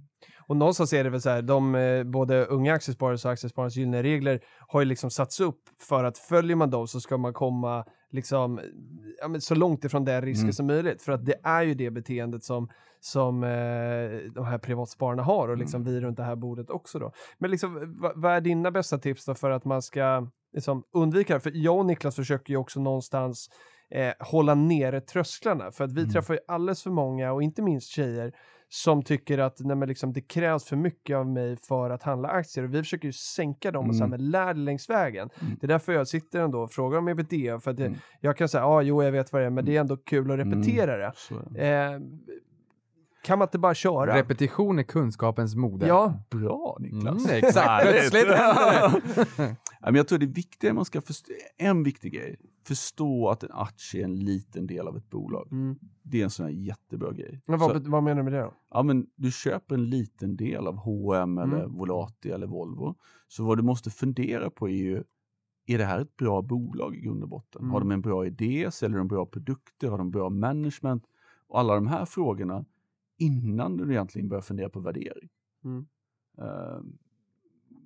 Och 0.50 0.58
någonstans 0.58 0.94
är 0.94 1.04
det 1.04 1.10
väl 1.10 1.22
så 1.22 1.30
här, 1.30 1.42
de, 1.42 1.76
eh, 1.76 2.04
både 2.04 2.46
unga 2.46 2.74
aktiesparares 2.74 3.26
och 3.26 3.32
aktiespararnas 3.32 3.76
gyllene 3.76 4.04
regler 4.04 4.40
har 4.68 4.80
ju 4.82 4.86
liksom 4.86 5.10
satts 5.12 5.40
upp 5.40 5.62
för 5.82 6.04
att 6.04 6.18
följer 6.18 6.56
man 6.56 6.70
dem 6.70 6.88
så 6.88 7.00
ska 7.02 7.18
man 7.18 7.34
komma 7.34 7.86
liksom, 8.12 8.60
ja, 9.22 9.40
så 9.40 9.56
långt 9.56 9.86
ifrån 9.86 10.06
den 10.06 10.22
risken 10.22 10.44
Mm. 10.44 10.54
som 10.54 10.68
möjligt. 10.68 11.02
För 11.02 11.12
att 11.12 11.26
det 11.26 11.36
är 11.44 11.62
ju 11.64 11.74
det 11.74 11.90
beteendet 11.92 12.44
som, 12.44 12.70
som 13.00 13.44
eh, 13.44 13.50
de 14.36 14.46
här 14.46 14.58
privatspararna 14.58 15.24
har 15.24 15.48
och 15.50 15.58
liksom 15.58 15.84
vi 15.84 16.02
runt 16.02 16.18
det 16.18 16.24
här 16.24 16.36
bordet 16.36 16.70
också 16.70 17.00
då. 17.00 17.12
Men 17.38 17.52
liksom, 17.52 17.96
vad, 18.02 18.12
vad 18.22 18.32
är 18.34 18.42
dina 18.42 18.72
bästa 18.72 18.98
tips 18.98 19.26
då 19.26 19.36
för 19.36 19.50
att 19.52 19.66
man 19.66 19.82
ska 19.82 20.28
liksom, 20.54 20.84
undvika 20.94 21.34
det? 21.34 21.40
För 21.40 21.52
jag 21.56 21.78
och 21.78 21.86
Niklas 21.86 22.16
försöker 22.16 22.54
ju 22.54 22.58
också 22.58 22.80
någonstans 22.80 23.50
eh, 23.92 24.14
hålla 24.20 24.56
nere 24.56 25.02
trösklarna. 25.02 25.72
För 25.72 25.84
att 25.84 25.92
vi 25.92 26.02
Mm. 26.02 26.12
träffar 26.14 26.34
ju 26.34 26.40
alldeles 26.48 26.84
för 26.84 26.90
många 26.92 27.32
och 27.34 27.44
inte 27.44 27.62
minst 27.62 27.90
tjejer 27.90 28.34
som 28.72 29.04
tycker 29.04 29.38
att 29.38 29.60
nej, 29.60 29.76
men 29.76 29.88
liksom, 29.90 30.14
det 30.14 30.22
krävs 30.22 30.66
för 30.66 30.76
mycket 30.76 31.18
av 31.18 31.28
mig 31.28 31.58
för 31.68 31.90
att 31.90 32.04
handla 32.04 32.28
aktier 32.30 32.64
och 32.64 32.74
vi 32.74 32.78
försöker 32.84 33.06
ju 33.08 33.14
sänka 33.14 33.72
dem 33.72 33.90
och 33.90 33.96
så 33.96 34.00
här, 34.04 34.08
Mm. 34.08 34.22
men 34.22 34.32
lär 34.32 34.54
dig 34.54 34.64
längs 34.64 34.90
vägen. 34.90 35.30
Mm. 35.42 35.54
Det 35.62 35.66
är 35.66 35.68
därför 35.68 35.94
jag 35.94 36.08
sitter 36.08 36.40
ändå 36.42 36.62
och 36.62 36.72
frågar 36.72 36.98
om 36.98 37.08
ebitda 37.08 37.60
för 37.60 37.72
att 37.72 37.78
det, 37.78 37.86
Mm. 37.86 38.00
jag 38.22 38.38
kan 38.38 38.50
säga, 38.50 38.62
ja, 38.64 38.68
ah, 38.68 38.82
jo, 38.82 39.04
jag 39.04 39.12
vet 39.12 39.34
vad 39.34 39.42
det 39.42 39.46
är, 39.46 39.50
men 39.50 39.66
det 39.66 39.76
är 39.76 39.80
ändå 39.80 39.98
kul 39.98 40.32
att 40.32 40.40
repetera 40.40 40.98
det. 40.98 41.14
Eh, 41.68 42.00
kan 43.24 43.40
man 43.40 43.46
inte 43.46 43.60
bara 43.60 43.74
köra? 43.74 44.16
Repetition 44.18 44.80
är 44.80 44.84
kunskapens 44.84 45.56
moder. 45.56 45.88
Ja, 45.88 46.14
Bra 46.30 46.78
Niklas. 46.80 47.26
Mm, 47.26 47.44
exakt, 47.44 47.84
plötsligt 47.90 48.28
men 49.80 49.96
jag 49.96 50.08
tror 50.08 50.20
det 50.20 50.26
viktiga 50.26 50.74
man 50.74 50.86
ska 50.86 51.02
förstå, 51.02 51.32
en 51.58 51.84
viktig 51.84 52.14
grej, 52.14 52.40
förstå 52.68 53.30
att 53.30 53.44
en 53.44 53.52
aktie 53.52 54.02
är 54.02 54.06
en 54.06 54.20
liten 54.20 54.68
del 54.68 54.88
av 54.88 54.98
ett 54.98 55.10
bolag. 55.10 55.48
mm. 55.52 55.80
Det 56.04 56.20
är 56.20 56.24
en 56.24 56.30
sån 56.30 56.46
här 56.46 56.54
jättebra 56.54 57.12
grej. 57.14 57.42
men 57.48 57.60
vad, 57.60 57.84
Så, 57.84 57.92
vad 57.92 58.04
menar 58.04 58.18
du 58.18 58.24
med 58.24 58.34
det 58.34 58.40
då? 58.42 58.54
ja, 58.70 58.84
men 58.84 59.08
du 59.16 59.32
köper 59.32 59.76
en 59.76 59.90
liten 59.90 60.36
del 60.36 60.68
av 60.68 60.76
H&M 60.76 61.38
eller 61.38 61.64
Mm. 61.64 61.78
Volati 61.78 62.30
eller 62.32 62.48
Volvo. 62.48 62.96
Så 63.28 63.44
vad 63.46 63.58
du 63.58 63.64
måste 63.64 63.90
fundera 63.90 64.50
på 64.50 64.70
är 64.70 64.74
ju, 64.74 65.04
är 65.66 65.78
det 65.78 65.86
här 65.86 66.00
ett 66.00 66.16
bra 66.18 66.42
bolag 66.42 66.96
i 66.96 67.02
grund 67.02 67.24
och 67.24 67.30
botten? 67.30 67.62
Mm. 67.62 67.72
Har 67.72 67.80
de 67.80 67.92
en 67.92 68.02
bra 68.02 68.26
idé? 68.26 68.72
Säljer 68.72 68.98
de 68.98 69.08
bra 69.08 69.26
produkter? 69.26 69.90
Har 69.90 69.98
de 69.98 70.12
bra 70.12 70.30
management? 70.30 71.04
Och 71.48 71.60
alla 71.60 71.76
de 71.76 71.88
här 71.88 72.06
frågorna 72.06 72.66
innan 73.18 73.78
du 73.78 73.92
egentligen 73.92 74.30
börjar 74.30 74.42
fundera 74.42 74.70
på 74.70 74.80
värdering. 74.80 75.30
Mm. 75.66 75.88
Eh, 76.38 76.80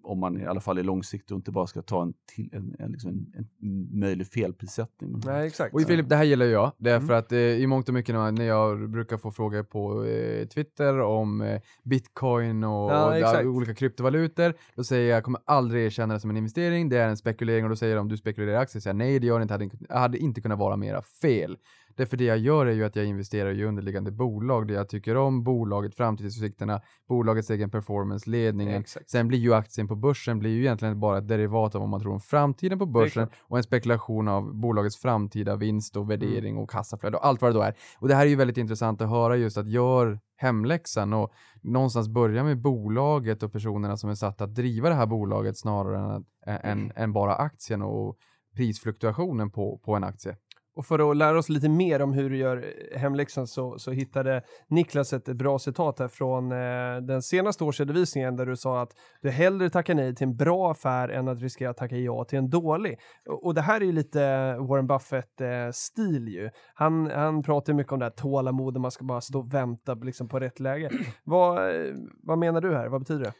om 0.03 0.19
man 0.19 0.41
i 0.41 0.45
alla 0.45 0.61
fall 0.61 0.77
är 0.77 0.83
långsiktig 0.83 1.35
och 1.35 1.39
inte 1.39 1.51
bara 1.51 1.67
ska 1.67 1.81
ta 1.81 2.01
en, 2.01 2.13
till, 2.35 2.49
en, 2.53 2.75
en, 2.79 2.91
liksom 2.91 3.09
en, 3.09 3.47
en 3.61 3.99
möjlig 3.99 4.27
felprissättning. 4.27 5.21
Nej, 5.25 5.47
exakt. 5.47 5.73
Och 5.75 5.81
Filip, 5.81 6.09
det 6.09 6.15
här 6.15 6.23
gillar 6.23 6.45
jag. 6.45 6.71
Det 6.77 6.89
är 6.91 6.95
Mm. 6.95 7.07
för 7.07 7.13
att 7.13 7.31
eh, 7.31 7.37
i 7.39 7.67
mångt 7.67 7.87
och 7.87 7.93
mycket 7.93 8.15
när, 8.15 8.19
man, 8.21 8.35
när 8.35 8.45
jag 8.45 8.89
brukar 8.89 9.17
få 9.17 9.31
frågor 9.31 9.63
på 9.63 10.05
eh, 10.05 10.47
Twitter 10.47 10.99
om 11.01 11.41
eh, 11.41 11.61
bitcoin 11.83 12.63
och, 12.63 12.91
Ja, 12.91 13.39
och 13.41 13.45
olika 13.45 13.73
kryptovalutor, 13.75 14.53
då 14.75 14.83
säger 14.83 15.09
jag 15.09 15.17
jag 15.17 15.23
kommer 15.23 15.39
aldrig 15.45 15.85
erkänna 15.85 16.13
det 16.13 16.19
som 16.19 16.29
en 16.29 16.37
investering, 16.37 16.89
det 16.89 16.97
är 16.97 17.07
en 17.07 17.17
spekulering 17.17 17.63
och 17.63 17.69
då 17.69 17.75
säger 17.75 17.95
de 17.95 18.07
du 18.07 18.17
spekulerar 18.17 18.53
i 18.53 18.57
aktier, 18.57 18.81
säger 18.81 18.93
jag 18.93 18.97
nej 18.97 19.19
det 19.19 19.27
gör 19.27 19.39
det 19.39 19.43
inte, 19.43 19.53
hade, 19.53 19.63
inte- 19.63 19.93
hade 19.93 20.17
inte 20.17 20.41
kunnat 20.41 20.59
vara 20.59 20.77
mera 20.77 21.01
fel. 21.01 21.57
Därför 21.95 22.17
det 22.17 22.23
jag 22.23 22.37
gör 22.37 22.65
är 22.65 22.71
ju 22.71 22.83
att 22.85 22.95
jag 22.95 23.05
investerar 23.05 23.51
i 23.51 23.63
underliggande 23.63 24.11
bolag, 24.11 24.67
det 24.67 24.73
jag 24.73 24.89
tycker 24.89 25.17
om, 25.17 25.43
bolaget, 25.43 25.95
framtidsutsikterna, 25.95 26.81
bolagets 27.07 27.49
egen 27.49 27.69
performance, 27.69 28.29
ledningen. 28.29 28.81
Exakt. 28.81 29.09
Sen 29.09 29.27
blir 29.27 29.39
ju 29.39 29.53
aktien 29.53 29.87
på 29.87 29.95
börsen 29.95 30.39
blir 30.39 30.51
ju 30.51 30.59
egentligen 30.59 30.99
bara 30.99 31.17
ett 31.17 31.27
derivat 31.27 31.75
av 31.75 31.81
vad 31.81 31.89
man 31.89 32.01
tror 32.01 32.13
om 32.13 32.19
framtiden 32.19 32.79
på 32.79 32.85
börsen 32.85 33.27
och 33.41 33.57
en 33.57 33.63
spekulation 33.63 34.27
av 34.27 34.55
bolagets 34.55 34.97
framtida 34.97 35.55
vinst 35.55 35.95
och 35.97 36.09
värdering 36.11 36.51
Mm. 36.53 36.63
och 36.63 36.69
kassaflöde 36.69 37.17
och 37.17 37.25
allt 37.25 37.41
vad 37.41 37.51
det 37.51 37.55
då 37.55 37.61
är. 37.61 37.73
Och 37.99 38.07
det 38.07 38.15
här 38.15 38.25
är 38.25 38.29
ju 38.29 38.35
väldigt 38.35 38.57
intressant 38.57 39.01
att 39.01 39.09
höra 39.09 39.35
just 39.35 39.57
att 39.57 39.67
gör 39.67 40.19
hemläxan 40.35 41.13
och 41.13 41.33
någonstans 41.61 42.07
börja 42.07 42.43
med 42.43 42.61
bolaget 42.61 43.43
och 43.43 43.51
personerna 43.51 43.97
som 43.97 44.09
är 44.09 44.15
satta 44.15 44.43
att 44.43 44.55
driva 44.55 44.89
det 44.89 44.95
här 44.95 45.05
bolaget 45.05 45.57
snarare 45.57 46.23
än, 46.45 46.57
än, 46.63 46.91
än 46.95 47.13
bara 47.13 47.35
aktien 47.35 47.81
och 47.81 48.17
prisfluktuationen 48.55 49.51
på, 49.51 49.77
på 49.77 49.95
en 49.95 50.03
aktie. 50.03 50.35
Och 50.75 50.85
för 50.85 51.11
att 51.11 51.17
lära 51.17 51.39
oss 51.39 51.49
lite 51.49 51.69
mer 51.69 52.01
om 52.01 52.13
hur 52.13 52.29
du 52.29 52.37
gör 52.37 52.73
hemläxan 52.97 53.47
så, 53.47 53.79
så 53.79 53.91
hittade 53.91 54.41
Niklas 54.67 55.13
ett 55.13 55.25
bra 55.25 55.59
citat 55.59 55.99
här 55.99 56.07
från 56.07 56.51
eh, 56.51 57.01
den 57.07 57.21
senaste 57.21 57.63
årsredovisningen 57.63 58.35
där 58.35 58.45
du 58.45 58.55
sa 58.55 58.81
att 58.81 58.91
du 59.21 59.29
hellre 59.29 59.69
tackar 59.69 59.95
nej 59.95 60.15
till 60.15 60.27
en 60.27 60.35
bra 60.35 60.71
affär 60.71 61.09
än 61.09 61.27
att 61.27 61.41
riskera 61.41 61.69
att 61.69 61.77
tacka 61.77 61.97
ja 61.97 62.23
till 62.23 62.37
en 62.37 62.49
dålig. 62.49 62.99
Och, 63.29 63.45
och 63.45 63.53
det 63.53 63.61
här 63.61 63.81
är 63.81 63.85
ju 63.85 63.91
lite 63.91 64.19
Warren 64.57 64.87
Buffett-stil 64.87 66.27
ju. 66.27 66.49
Han, 66.73 67.11
han 67.11 67.43
pratar 67.43 67.73
ju 67.73 67.77
mycket 67.77 67.93
om 67.93 67.99
det 67.99 68.05
här 68.05 68.11
tålamod, 68.11 68.77
man 68.77 68.91
ska 68.91 69.05
bara 69.05 69.21
stå 69.21 69.39
och 69.39 69.53
vänta 69.53 69.93
liksom, 69.93 70.27
på 70.27 70.39
rätt 70.39 70.59
läge. 70.59 70.89
vad, 71.23 71.57
eh, 71.57 71.93
vad 72.23 72.37
menar 72.37 72.61
du 72.61 72.75
här? 72.75 72.87
Vad 72.87 73.01
betyder 73.01 73.23
det? 73.23 73.33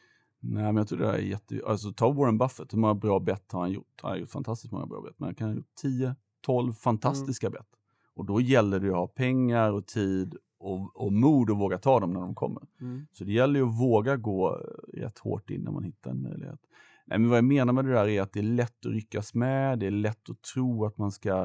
Nej, 0.45 0.63
men 0.63 0.75
jag 0.75 0.87
tror 0.87 0.99
det 0.99 1.07
här 1.07 1.13
är 1.13 1.17
jätte... 1.17 1.61
Alltså 1.67 1.91
ta 1.91 2.11
Warren 2.11 2.37
Buffett, 2.37 2.73
hur 2.73 2.77
många 2.77 2.95
bra 2.95 3.19
bett 3.19 3.51
har 3.51 3.59
han 3.59 3.71
gjort? 3.71 3.99
Han 4.01 4.11
har 4.11 4.17
gjort 4.17 4.29
fantastiskt 4.29 4.73
många 4.73 4.85
bra 4.85 5.01
bett, 5.01 5.15
men 5.17 5.27
han 5.27 5.35
kan 5.35 5.47
ha 5.47 5.55
gjort 5.55 5.75
10, 5.81 6.15
12 6.43 6.73
fantastiska 6.73 7.49
bett. 7.49 7.67
Och 8.15 8.25
då 8.25 8.41
gäller 8.41 8.79
det 8.79 8.87
att 8.89 8.95
ha 8.95 9.07
pengar 9.07 9.71
och 9.71 9.85
tid 9.87 10.35
och, 10.59 10.95
och 10.95 11.13
mod 11.13 11.51
att 11.51 11.57
våga 11.57 11.77
ta 11.77 11.99
dem 11.99 12.13
när 12.13 12.19
de 12.19 12.35
kommer. 12.35 12.63
Så 13.11 13.23
det 13.23 13.31
gäller 13.31 13.59
ju 13.59 13.65
att 13.67 13.79
våga 13.81 14.17
gå 14.17 14.49
rätt 14.93 15.19
hårt 15.19 15.49
in 15.49 15.61
när 15.61 15.71
man 15.71 15.83
hittar 15.83 16.11
en 16.11 16.21
möjlighet. 16.21 16.59
Nej, 17.05 17.19
men 17.19 17.29
vad 17.29 17.37
jag 17.37 17.45
menar 17.45 17.73
med 17.73 17.85
det 17.85 17.91
där 17.93 18.07
är 18.07 18.21
att 18.21 18.33
det 18.33 18.39
är 18.39 18.43
lätt 18.43 18.85
att 18.85 18.91
ryckas 18.91 19.33
med, 19.33 19.79
det 19.79 19.85
är 19.87 19.91
lätt 19.91 20.29
att 20.29 20.41
tro 20.41 20.85
att 20.85 20.97
man 20.97 21.11
ska, 21.11 21.41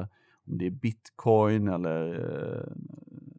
om 0.47 0.57
det 0.57 0.65
är 0.65 0.71
bitcoin 0.71 1.67
eller 1.67 2.13
eh, 2.13 2.71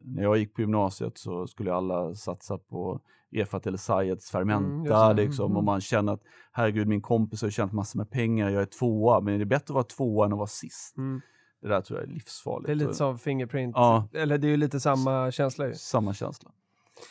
när 0.05 0.23
jag 0.23 0.39
gick 0.39 0.55
på 0.55 0.61
gymnasiet 0.61 1.19
så 1.19 1.47
skulle 1.47 1.75
alla 1.75 2.15
satsa 2.15 2.59
på 2.59 3.01
Efat 3.33 3.67
eller 3.67 3.79
Sayeds 3.79 4.35
Mm, 4.35 4.41
Fermenta 4.49 5.13
det. 5.15 5.23
liksom, 5.25 5.45
Mm. 5.47 5.57
och 5.57 5.65
man 5.65 5.81
känner 5.81 6.13
att 6.13 6.23
herregud 6.53 6.89
min 6.89 7.03
kompis 7.03 7.43
har 7.43 7.51
tjänat 7.51 7.73
massor 7.73 7.99
med 7.99 8.11
pengar, 8.11 8.51
jag 8.51 8.63
är 8.63 8.67
tvåa, 8.67 9.21
men 9.21 9.39
det 9.39 9.43
är 9.43 9.47
bättre 9.47 9.65
att 9.73 9.75
vara 9.75 9.85
tvåa 9.85 10.27
än 10.27 10.33
att 10.33 10.39
vara 10.39 10.47
sist. 10.47 10.97
Mm. 10.97 11.21
Det 11.63 11.69
där 11.69 11.81
tror 11.81 12.01
jag 12.01 12.09
är 12.09 12.13
livsfarligt. 12.13 12.67
Det 12.67 12.73
är 12.73 12.77
lite 12.77 12.95
som 12.95 13.19
Fingerprint, 13.19 13.73
Ja. 13.77 14.09
eller 14.13 14.39
det 14.39 14.47
är 14.47 14.51
ju 14.51 14.57
lite 14.57 14.81
samma 14.81 15.31
känsla 15.31 15.67
ju. 15.67 15.75
Samma 15.75 16.15
känsla. 16.15 16.51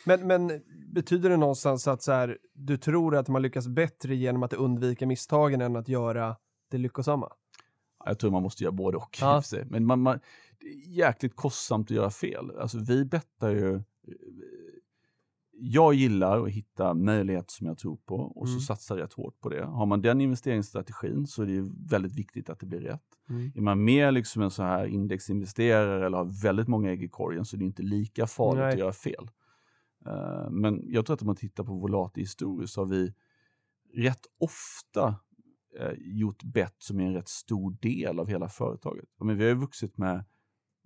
Men, 0.06 0.28
men 0.28 0.62
betyder 0.93 1.30
det 1.30 1.38
någonstans 1.38 1.88
att 1.88 2.02
så 2.02 2.12
här, 2.12 2.38
du 2.54 2.78
tror 2.78 3.16
att 3.16 3.28
man 3.28 3.41
lyckas 3.41 3.68
bättre 3.68 4.16
genom 4.16 4.43
att 4.43 4.54
undvika 4.54 5.08
misstagen 5.08 5.62
än 5.62 5.76
att 5.76 5.88
göra 5.88 6.36
det 6.72 6.78
lyckosamma? 6.78 7.30
Jag 8.06 8.20
tror 8.20 8.32
man 8.32 8.43
måste 8.43 8.64
göra 8.64 8.72
både 8.72 8.97
och. 8.97 9.18
Ja. 9.22 9.43
Men 9.66 9.86
man, 9.86 10.02
man, 10.02 10.20
det 10.60 10.66
är 10.66 10.97
jäkligt 10.97 11.36
kostsamt 11.36 11.91
att 11.91 11.97
göra 11.97 12.10
fel. 12.10 12.52
Alltså, 12.60 12.78
vi 12.80 13.06
bettar 13.06 13.50
ju... 13.50 13.84
Jag 15.62 15.93
gillar 15.93 16.43
att 16.43 16.49
hitta 16.49 16.93
möjligheter 16.93 17.51
som 17.51 17.68
jag 17.68 17.78
tror 17.78 17.97
på 17.97 18.16
och 18.16 18.47
Mm. 18.47 18.60
så 18.60 18.66
satsa 18.66 18.97
rätt 18.97 19.14
hårt 19.14 19.39
på 19.39 19.49
det. 19.49 19.66
Har 19.66 19.86
man 19.86 20.01
den 20.01 20.22
investeringsstrategin 20.22 21.28
så 21.28 21.41
är 21.41 21.45
det 21.45 21.72
väldigt 21.89 22.16
viktigt 22.18 22.49
att 22.49 22.60
det 22.60 22.66
blir 22.66 22.80
rätt. 22.82 23.03
Mm. 23.30 23.51
Är 23.55 23.62
man 23.62 23.84
mer 23.84 24.12
liksom 24.12 24.41
en 24.41 24.51
sån 24.51 24.66
här 24.66 24.86
indexinvesterare 24.86 26.05
eller 26.05 26.18
har 26.18 26.43
väldigt 26.43 26.68
många 26.68 26.91
ägg 26.91 27.03
i 27.03 27.10
korgen 27.10 27.45
så 27.45 27.55
är 27.55 27.60
det 27.60 27.66
inte 27.66 27.84
lika 27.84 28.28
farligt 28.28 28.62
Nej. 28.64 28.74
att 28.74 28.80
göra 28.80 28.93
fel. 28.93 29.30
Eh, 30.05 30.49
men 30.49 30.84
jag 30.88 31.05
tror 31.05 31.14
att 31.14 31.22
om 31.22 31.26
man 31.26 31.36
tittar 31.36 31.64
på 31.64 31.74
Volati 31.74 32.22
historiskt 32.22 32.74
så 32.74 32.82
har 32.82 32.86
vi 32.86 33.14
rätt 33.95 34.26
ofta 34.39 35.16
eh, 35.80 35.93
gjort 35.97 36.43
bett 36.43 36.76
som 36.78 36.99
är 36.99 37.05
en 37.05 37.14
rätt 37.14 37.30
stor 37.30 37.78
del 37.82 38.20
av 38.20 38.28
hela 38.28 38.49
företaget. 38.49 39.10
Men 39.20 39.38
vi 39.38 39.43
har 39.43 39.49
ju 39.49 39.55
vuxit 39.55 39.97
med 39.97 40.26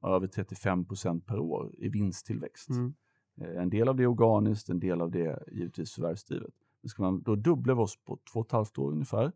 över 0.03 0.27
35 0.27 0.85
procent 0.85 1.25
per 1.25 1.39
år 1.39 1.75
i 1.77 1.89
vinsttillväxt. 1.89 2.69
Mm. 2.69 2.93
Eh, 3.41 3.61
en 3.61 3.69
del 3.69 3.89
av 3.89 3.95
det 3.95 4.03
är 4.03 4.07
organiskt, 4.07 4.69
en 4.69 4.79
del 4.79 5.01
av 5.01 5.11
det 5.11 5.25
är 5.25 5.43
givetvis 5.51 5.93
förvärvsdrivet. 5.93 6.53
Men 6.81 6.89
ska 6.89 7.01
man, 7.01 7.21
då 7.21 7.35
dubblar 7.35 7.75
vi 7.75 7.81
oss 7.81 7.97
på 8.05 8.19
två 8.33 8.39
och 8.39 8.45
ett 8.45 8.51
halvt 8.51 8.77
år 8.77 8.91
ungefär. 8.91 9.31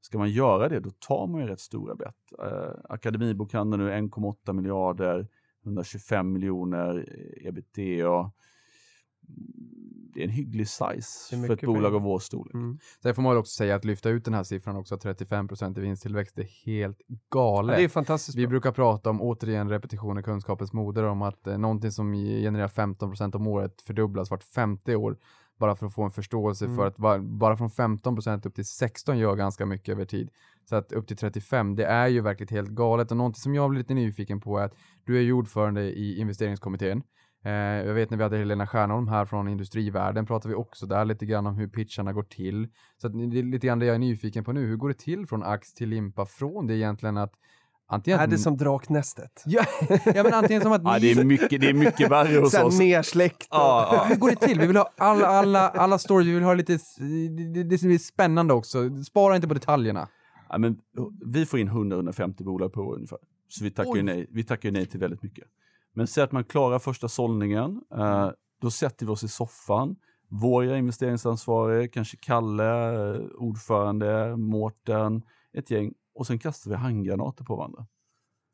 Ska 0.00 0.18
man 0.18 0.30
göra 0.30 0.68
det, 0.68 0.80
då 0.80 0.90
tar 0.90 1.26
man 1.26 1.40
ju 1.40 1.46
rätt 1.46 1.60
stora 1.60 1.94
bett. 1.94 2.32
Eh, 2.38 2.74
Akademibokhandeln 2.84 3.84
nu 3.84 3.90
1,8 3.90 4.52
miljarder, 4.52 5.28
125 5.64 6.32
miljoner 6.32 7.06
eh, 7.08 7.46
ebitda. 7.46 8.32
Det 10.14 10.20
är 10.20 10.24
en 10.24 10.30
hygglig 10.30 10.68
size 10.68 11.36
för 11.46 11.50
ett 11.54 11.60
bolag 11.60 11.82
pengar. 11.82 11.96
av 11.96 12.02
vår 12.02 12.18
storlek. 12.18 12.54
Mm. 12.54 12.78
Sen 13.02 13.14
får 13.14 13.22
man 13.22 13.30
väl 13.32 13.38
också 13.40 13.56
säga 13.56 13.74
att 13.76 13.84
lyfta 13.84 14.08
ut 14.10 14.24
den 14.24 14.34
här 14.34 14.42
siffran 14.44 14.76
också, 14.76 14.96
35% 14.96 15.78
i 15.78 15.80
vinsttillväxt, 15.80 16.36
det 16.36 16.42
är 16.42 16.66
helt 16.66 16.98
Ja, 17.06 17.16
galet. 17.30 17.76
det 17.76 17.84
är 17.84 17.88
fantastiskt 17.88 18.38
Vi 18.38 18.46
bra. 18.46 18.50
brukar 18.50 18.72
prata 18.72 19.10
om, 19.10 19.22
återigen, 19.22 19.68
repetition 19.70 20.18
är 20.18 20.22
kunskapens 20.22 20.72
moder, 20.72 21.02
om 21.04 21.22
att 21.22 21.46
eh, 21.46 21.58
någonting 21.58 21.90
som 21.92 22.12
genererar 22.14 22.68
15% 22.68 23.36
om 23.36 23.46
året 23.46 23.82
fördubblas 23.82 24.30
vart 24.30 24.42
50 24.44 24.94
år. 24.96 25.16
Bara 25.58 25.76
för 25.76 25.86
att 25.86 25.94
få 25.94 26.02
en 26.02 26.10
förståelse 26.10 26.64
Mm. 26.64 26.76
för 26.76 26.86
att 26.86 26.96
bara 27.20 27.56
från 27.56 27.68
15% 27.70 28.46
upp 28.48 28.54
till 28.54 28.64
16 28.66 29.18
gör 29.18 29.34
ganska 29.36 29.66
mycket 29.66 29.88
över 29.92 30.04
tid. 30.04 30.30
Så 30.68 30.76
att 30.76 30.92
upp 30.92 31.06
till 31.08 31.16
35, 31.16 31.74
det 31.76 31.84
är 31.84 32.08
ju 32.08 32.20
verkligen 32.20 32.56
helt 32.56 32.70
galet. 32.70 33.10
Och 33.10 33.16
någonting 33.16 33.40
som 33.40 33.54
jag 33.54 33.70
blir 33.70 33.78
lite 33.78 33.94
nyfiken 33.94 34.40
på 34.40 34.58
är 34.58 34.64
att 34.64 34.74
du 35.04 35.16
är 35.16 35.20
ju 35.20 35.32
ordförande 35.32 35.82
i 35.82 36.18
investeringskommittén. 36.20 37.02
Eh, 37.44 37.52
jag 37.52 37.94
vet 37.94 38.10
när 38.10 38.16
vi 38.18 38.22
hade 38.22 38.38
Helena 38.38 38.66
Stjärnholm 38.66 39.08
här 39.08 39.24
från 39.24 39.48
industrivärlden 39.48 40.26
pratade 40.26 40.48
vi 40.48 40.60
också 40.60 40.86
där 40.86 41.04
lite 41.04 41.26
grann 41.26 41.46
om 41.46 41.54
hur 41.56 41.68
pitcharna 41.68 42.12
går 42.12 42.22
till. 42.22 42.68
Så 43.00 43.06
att 43.06 43.12
det 43.12 43.38
är 43.38 43.42
lite 43.42 43.66
grann 43.66 43.78
det 43.78 43.86
jag 43.86 43.94
är 43.94 43.98
nyfiken 43.98 44.44
på 44.44 44.52
nu. 44.52 44.66
Hur 44.66 44.76
går 44.76 44.88
det 44.88 44.98
till 44.98 45.26
från 45.26 45.42
ax 45.42 45.74
till 45.74 45.88
limpa? 45.88 46.26
Från 46.26 46.66
det 46.66 46.74
egentligen 46.76 47.16
att 47.16 47.32
antingen... 47.88 48.20
Är 48.20 48.26
det 48.26 48.38
som 48.38 48.56
draknästet? 48.56 49.42
Ja, 49.46 49.64
ja 50.14 50.22
men 50.22 50.34
antingen 50.34 50.62
som 50.62 50.72
att 50.72 50.82
Ja, 50.84 50.98
ni... 51.00 51.14
det, 51.14 51.20
är 51.20 51.24
mycket, 51.24 51.60
det 51.60 51.68
är 51.68 51.74
mycket 51.74 52.10
värre 52.10 52.38
hos 52.38 52.54
oss. 52.62 52.78
nersläckt. 52.78 53.42
och- 53.42 53.46
Ja, 53.50 53.88
ja. 53.92 54.04
Hur 54.08 54.16
går 54.16 54.30
det 54.30 54.36
till? 54.36 54.60
Vi 54.60 54.66
vill 54.66 54.76
ha 54.76 54.90
alla, 54.98 55.26
alla, 55.26 55.68
alla 55.68 55.98
stories, 55.98 56.28
vi 56.28 56.34
vill 56.34 56.42
ha 56.42 56.54
lite, 56.54 56.72
det, 57.66 57.78
som 57.78 57.90
är 57.90 57.98
spännande 57.98 58.54
också. 58.54 59.02
Spara 59.04 59.36
inte 59.36 59.48
på 59.48 59.54
detaljerna. 59.54 60.08
Ja, 60.48 60.58
men, 60.58 60.76
vi 61.26 61.46
får 61.46 61.60
in 61.60 61.70
100-150 61.70 62.44
bolag 62.44 62.72
på 62.72 62.94
ungefär. 62.94 63.18
Så 63.48 63.64
vi 63.64 63.70
tackar, 63.70 63.96
ju 63.96 64.02
nej, 64.02 64.26
vi 64.30 64.44
tackar 64.44 64.68
ju 64.68 64.72
nej 64.72 64.86
till 64.86 65.00
väldigt 65.00 65.22
mycket. 65.22 65.44
Men 65.92 66.06
säg 66.06 66.24
att 66.24 66.32
man 66.32 66.44
klarar 66.44 66.78
första 66.78 67.08
sållningen, 67.08 67.82
eh, 67.94 68.30
då 68.60 68.70
sätter 68.70 69.06
vi 69.06 69.12
oss 69.12 69.24
i 69.24 69.28
soffan. 69.28 69.96
Våra 70.28 70.78
investeringsansvariga, 70.78 71.88
kanske 71.88 72.16
Kalle, 72.16 73.14
eh, 73.14 73.20
ordförande, 73.38 74.36
Mårten, 74.36 75.22
ett 75.52 75.70
gäng. 75.70 75.92
Och 76.14 76.26
sen 76.26 76.38
kastar 76.38 76.70
vi 76.70 76.76
handgranater 76.76 77.44
på 77.44 77.56
varandra. 77.56 77.86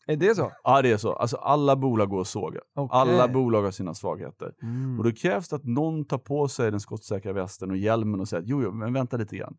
Är 0.06 0.16
det 0.16 0.34
så? 0.34 0.52
Ja, 0.64 0.82
det 0.82 0.92
är 0.92 0.96
så. 0.96 1.12
Alltså 1.12 1.36
alla 1.36 1.76
bolag 1.76 2.08
går 2.08 2.20
att 2.20 2.28
såga. 2.28 2.60
Okej. 2.74 2.98
Alla 2.98 3.28
bolag 3.28 3.62
har 3.62 3.70
sina 3.70 3.94
svagheter. 3.94 4.54
Mm. 4.62 4.98
Och 4.98 5.04
då 5.04 5.12
krävs 5.12 5.48
det 5.48 5.56
att 5.56 5.64
någon 5.64 6.04
tar 6.04 6.18
på 6.18 6.48
sig 6.48 6.70
den 6.70 6.80
skottsäkra 6.80 7.32
västen 7.32 7.70
och 7.70 7.76
hjälmen 7.76 8.20
och 8.20 8.28
säger 8.28 8.42
att 8.42 8.48
jo, 8.48 8.62
jo, 8.62 8.72
men 8.72 8.92
vänta 8.92 9.16
lite 9.16 9.36
grann. 9.36 9.56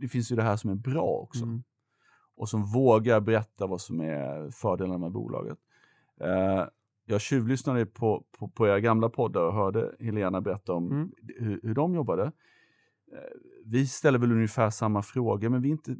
Det 0.00 0.08
finns 0.08 0.32
ju 0.32 0.36
det 0.36 0.42
här 0.42 0.56
som 0.56 0.70
är 0.70 0.74
bra 0.74 1.06
också. 1.06 1.42
Mm. 1.42 1.62
Och 2.36 2.48
som 2.48 2.64
vågar 2.64 3.20
berätta 3.20 3.66
vad 3.66 3.80
som 3.80 4.00
är 4.00 4.50
fördelarna 4.50 4.98
med 4.98 5.12
bolaget. 5.12 5.58
Eh, 6.20 6.64
jag 7.10 7.20
tjuvlyssnade 7.20 7.86
på, 7.86 8.24
på, 8.38 8.48
på 8.48 8.66
era 8.66 8.80
gamla 8.80 9.08
poddar 9.08 9.42
och 9.42 9.54
hörde 9.54 9.96
Helena 10.00 10.40
berätta 10.40 10.72
om 10.72 10.90
Mm. 10.92 11.12
hur, 11.38 11.60
hur 11.62 11.74
de 11.74 11.94
jobbade. 11.94 12.22
Eh, 13.12 13.18
vi 13.64 13.86
ställer 13.86 14.18
väl 14.18 14.32
ungefär 14.32 14.70
samma 14.70 15.02
frågor, 15.02 15.48
men 15.48 15.62
vi 15.62 15.68
inte, 15.68 15.96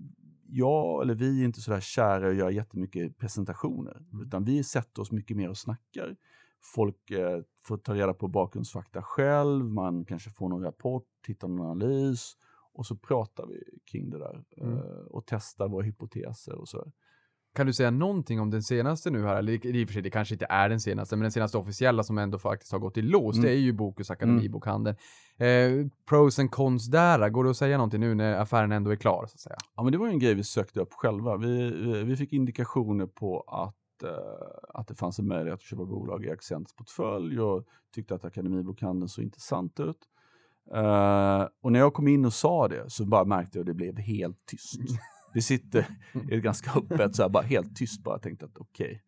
jag 0.46 1.02
eller 1.02 1.14
vi 1.14 1.40
är 1.40 1.44
inte 1.44 1.60
så 1.60 1.70
där 1.70 1.80
kära 1.80 2.26
och 2.26 2.34
gör 2.34 2.50
jättemycket 2.50 3.18
presentationer. 3.18 4.02
Utan 4.26 4.44
vi 4.44 4.64
sätter 4.64 5.02
oss 5.02 5.12
mycket 5.12 5.36
mer 5.36 5.48
och 5.48 5.58
snackar. 5.58 6.16
Folk 6.74 7.10
eh, 7.10 7.40
får 7.62 7.76
ta 7.78 7.94
reda 7.94 8.14
på 8.14 8.28
bakgrundsfakta 8.28 9.02
själv, 9.02 9.64
man 9.64 10.04
kanske 10.04 10.30
får 10.30 10.48
någon 10.48 10.62
rapport, 10.62 11.06
tittar 11.26 11.48
någon 11.48 11.66
analys 11.66 12.32
och 12.72 12.86
så 12.86 12.96
pratar 12.96 13.46
vi 13.46 13.62
kring 13.92 14.10
det 14.10 14.18
där 14.18 14.44
Mm. 14.56 14.76
eh, 14.76 14.82
och 15.10 15.24
testar 15.26 15.68
våra 15.68 15.84
hypoteser 15.84 16.54
och 16.54 16.68
så. 16.68 16.92
Kan 17.54 17.66
du 17.66 17.72
säga 17.72 17.90
någonting 17.90 18.40
om 18.40 18.50
den 18.50 18.62
senaste 18.62 19.10
nu 19.10 19.22
här? 19.26 19.36
Eller 19.36 19.66
i 19.66 19.84
och 19.84 19.88
för 19.88 19.92
sig, 19.92 20.02
det 20.02 20.10
kanske 20.10 20.34
inte 20.34 20.46
är 20.48 20.68
den 20.68 20.80
senaste, 20.80 21.16
men 21.16 21.22
den 21.22 21.32
senaste 21.32 21.58
officiella 21.58 22.02
som 22.02 22.18
ändå 22.18 22.38
faktiskt 22.38 22.72
har 22.72 22.78
gått 22.78 22.96
i 22.96 23.02
lås, 23.02 23.36
Mm. 23.36 23.46
det 23.46 23.52
är 23.52 23.58
ju 23.58 23.72
Bokus 23.72 24.10
Akademibokhandeln. 24.10 24.96
Eh, 25.36 25.86
pros 26.08 26.38
and 26.38 26.50
cons 26.50 26.86
där, 26.86 27.28
går 27.28 27.44
det 27.44 27.50
att 27.50 27.56
säga 27.56 27.76
någonting 27.76 28.00
nu 28.00 28.14
när 28.14 28.34
affären 28.38 28.72
ändå 28.72 28.90
är 28.90 28.96
klar, 28.96 29.26
så 29.28 29.34
att 29.34 29.40
säga? 29.40 29.56
Ja, 29.76 29.82
men 29.82 29.92
det 29.92 29.98
var 29.98 30.06
ju 30.06 30.12
en 30.12 30.18
grej 30.18 30.34
vi 30.34 30.44
sökte 30.44 30.80
upp 30.80 30.92
själva. 30.92 31.36
Vi, 31.36 31.70
vi- 31.70 32.02
vi 32.04 32.16
fick 32.16 32.32
indikationer 32.32 33.06
på 33.06 33.40
att, 33.40 34.02
eh, 34.02 34.78
att 34.80 34.88
det 34.88 34.94
fanns 34.94 35.18
en 35.18 35.26
möjlighet 35.28 35.54
att 35.54 35.62
köpa 35.62 35.84
bolag 35.84 36.24
i 36.24 36.30
Accents 36.30 36.76
portfölj 36.76 37.40
och 37.40 37.64
tyckte 37.94 38.14
att 38.14 38.24
Akademibokhandeln 38.24 39.08
såg 39.08 39.24
intressant 39.24 39.80
ut. 39.80 39.98
Eh, 40.74 41.46
och 41.62 41.72
när 41.72 41.78
jag 41.80 41.94
kom 41.94 42.08
in 42.08 42.24
och 42.24 42.32
sa 42.32 42.68
det 42.68 42.90
så 42.90 43.04
bara 43.04 43.24
märkte 43.24 43.58
jag 43.58 43.62
att 43.62 43.66
det 43.66 43.74
blev 43.74 43.98
helt 43.98 44.46
tyst. 44.46 44.80
Vi 45.32 45.42
sitter 45.42 45.86
i 46.30 46.34
ett 46.36 46.42
ganska 46.42 46.70
öppet, 46.78 47.16
så 47.16 47.22
här, 47.22 47.28
bara 47.28 47.42
helt 47.42 47.76
tyst 47.76 48.02
bara 48.04 48.18
tänkte 48.18 48.44
att 48.44 48.58
okej, 48.58 49.02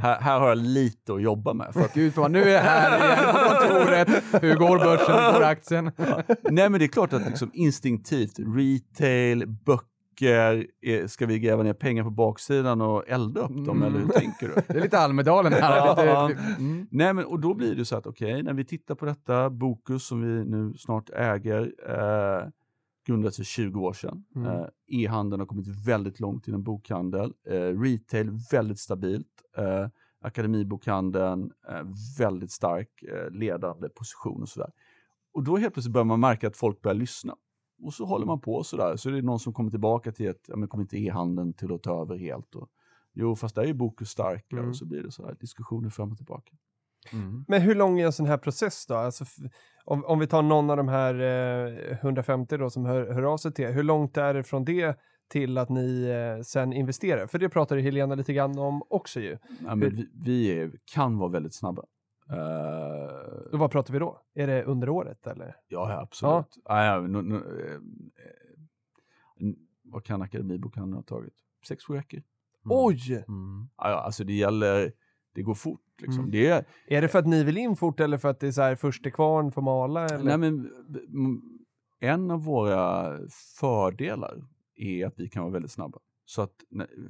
här, 0.00 0.20
här 0.20 0.40
har 0.40 0.48
jag 0.48 0.58
lite 0.58 1.14
att 1.14 1.22
jobba 1.22 1.52
med. 1.54 1.72
För 1.72 1.80
att, 1.80 1.94
Gud, 1.94 2.12
vad 2.16 2.30
nu 2.30 2.42
är 2.42 2.48
jag 2.54 2.60
här 2.60 3.04
igen 3.04 3.34
på 3.34 3.38
kontoret. 3.68 4.08
Hur 4.42 4.54
går 4.54 4.78
börsen? 4.78 5.14
Hur 5.24 5.32
går 5.32 5.42
aktien? 5.44 5.90
nej 6.42 6.68
men 6.70 6.72
det 6.78 6.84
är 6.84 6.88
klart 6.88 7.12
att 7.12 7.26
liksom 7.26 7.50
instinktivt, 7.54 8.38
retail, 8.38 9.46
böcker, 9.46 10.66
eh, 10.82 11.06
ska 11.06 11.26
vi 11.26 11.38
gräva 11.38 11.62
ner 11.62 11.72
pengar 11.72 12.04
på 12.04 12.10
baksidan 12.10 12.80
och 12.80 13.08
elda 13.08 13.40
upp 13.40 13.48
dem 13.66 13.82
Mm. 13.82 13.82
eller 13.82 13.98
hur 13.98 14.08
tänker 14.08 14.48
du? 14.48 14.54
Det 14.68 14.78
är 14.78 14.80
lite 14.82 14.98
Almedalen 14.98 15.52
här. 15.52 15.76
Ja. 16.06 16.28
Lite, 16.28 16.40
mm. 16.58 16.86
Nej, 16.90 17.12
men 17.14 17.24
och 17.24 17.40
då 17.40 17.54
blir 17.54 17.74
det 17.74 17.84
så 17.84 17.96
att 17.96 18.06
okej, 18.06 18.42
när 18.42 18.52
vi 18.54 18.64
tittar 18.64 18.94
på 18.94 19.04
detta, 19.04 19.50
Bokus 19.50 20.06
som 20.06 20.22
vi 20.22 20.44
nu 20.44 20.74
snart 20.78 21.10
äger, 21.10 21.72
eh, 21.88 22.48
grundades 23.08 23.36
för 23.36 23.44
20 23.44 23.80
år 23.80 23.92
sedan. 23.92 24.24
Mm. 24.36 24.48
Eh, 24.48 24.66
E-handeln 24.86 25.40
har 25.40 25.46
kommit 25.46 25.86
väldigt 25.86 26.20
långt 26.20 26.48
inom 26.48 26.62
bokhandel. 26.62 27.32
Eh, 27.46 27.80
retail 27.80 28.30
väldigt 28.50 28.78
stabilt. 28.78 29.26
Eh, 29.56 29.88
Akademibokhandeln 30.20 31.52
eh, 31.68 31.82
väldigt 32.18 32.50
stark, 32.50 33.02
eh, 33.02 33.30
ledande 33.30 33.88
position 33.88 34.42
och 34.42 34.48
sådär. 34.48 34.70
Och 35.32 35.42
då 35.44 35.56
helt 35.56 35.74
plötsligt 35.74 35.92
börjar 35.92 36.04
man 36.04 36.20
märka 36.20 36.48
att 36.48 36.56
folk 36.56 36.82
börjar 36.82 36.94
lyssna. 36.94 37.36
Och 37.82 37.94
så 37.94 38.04
håller 38.04 38.26
man 38.26 38.40
på 38.40 38.62
sådär, 38.64 38.96
så 38.96 39.08
är 39.08 39.12
det 39.12 39.22
någon 39.22 39.38
som 39.40 39.52
kommer 39.52 39.70
tillbaka 39.70 40.12
till 40.12 40.30
att, 40.30 40.44
ja 40.46 40.56
men 40.56 40.68
kommer 40.68 40.82
inte 40.84 40.98
e-handeln 40.98 41.52
till 41.52 41.72
att 41.72 41.82
ta 41.82 42.02
över 42.02 42.16
helt? 42.16 42.54
Och, 42.54 42.68
jo, 43.12 43.36
fast 43.36 43.54
där 43.54 43.62
är 43.62 43.66
ju 43.66 43.74
Bokus 43.74 44.10
starkare 44.10 44.60
Mm. 44.60 44.70
och 44.70 44.76
så 44.76 44.86
blir 44.86 45.02
det 45.02 45.10
så 45.12 45.26
här 45.26 45.36
diskussioner 45.40 45.90
fram 45.90 46.10
och 46.10 46.16
tillbaka. 46.16 46.56
Mm. 47.12 47.44
Men 47.48 47.62
hur 47.62 47.74
lång 47.74 48.00
är 48.00 48.06
en 48.06 48.12
sån 48.12 48.26
här 48.26 48.38
process 48.38 48.86
då? 48.86 48.94
Alltså, 48.94 49.24
om, 49.84 50.04
om 50.04 50.18
vi 50.18 50.26
tar 50.26 50.42
någon 50.42 50.70
av 50.70 50.76
de 50.76 50.88
här 50.88 51.14
eh, 51.90 51.98
150 51.98 52.56
då 52.56 52.70
som 52.70 52.84
hör, 52.84 53.12
hör 53.12 53.22
av 53.22 53.36
sig 53.36 53.52
till 53.52 53.66
hur 53.68 53.82
långt 53.82 54.16
är 54.16 54.34
det 54.34 54.42
från 54.42 54.64
det 54.64 54.98
till 55.28 55.58
att 55.58 55.68
ni 55.68 56.02
eh, 56.04 56.42
sen 56.42 56.72
investerar? 56.72 57.26
För 57.26 57.38
det 57.38 57.48
pratade 57.48 57.80
Helena 57.80 58.14
lite 58.14 58.32
grann 58.32 58.58
om 58.58 58.82
också 58.90 59.20
ju. 59.20 59.38
Ja, 59.66 59.74
men 59.74 59.96
vi 59.96 60.08
vi 60.24 60.58
är, 60.60 60.72
kan 60.94 61.18
vara 61.18 61.30
väldigt 61.30 61.54
snabba. 61.54 61.82
Eh, 62.30 63.52
Och 63.52 63.58
vad 63.58 63.70
pratar 63.70 63.92
vi 63.92 63.98
då? 63.98 64.20
Är 64.34 64.46
det 64.46 64.64
under 64.64 64.88
året 64.88 65.26
eller? 65.26 65.56
ja, 65.68 66.00
absolut. 66.02 66.58
Ja. 66.64 66.84
Ja, 66.84 67.00
nu, 67.00 67.22
nu, 67.22 67.36
eh, 67.36 67.78
vad 69.84 70.04
kan 70.04 70.22
Akademibokhandeln 70.22 70.96
ha 70.96 71.02
tagit? 71.02 71.34
Sex, 71.68 71.84
sju 71.84 71.94
veckor? 71.94 72.22
Oj! 72.64 73.24
Mm. 73.28 73.68
Ja, 73.76 73.90
ja, 73.90 73.96
alltså 73.96 74.24
det 74.24 74.32
gäller, 74.32 74.92
det 75.38 75.42
går 75.42 75.54
fort. 75.54 75.80
Liksom. 75.98 76.18
Mm. 76.18 76.30
Det 76.30 76.46
är, 76.46 76.64
Är 76.86 77.02
det 77.02 77.08
för 77.08 77.18
att 77.18 77.26
ni 77.26 77.44
vill 77.44 77.58
in 77.58 77.76
fort 77.76 78.00
eller 78.00 78.18
för 78.18 78.28
att 78.28 78.40
det 78.40 78.46
är 78.46 78.52
så 78.52 78.62
här 78.62 78.74
först 78.74 79.02
till 79.02 79.12
kvarn 79.12 79.52
får 79.52 79.62
mala? 79.62 80.04
Eller? 80.04 80.24
nej, 80.24 80.38
men, 80.38 80.70
en 82.00 82.30
av 82.30 82.44
våra 82.44 83.18
fördelar 83.60 84.44
är 84.76 85.06
att 85.06 85.14
vi 85.16 85.28
kan 85.28 85.42
vara 85.42 85.52
väldigt 85.52 85.70
snabba. 85.72 85.98
Så 86.24 86.42
att 86.42 86.54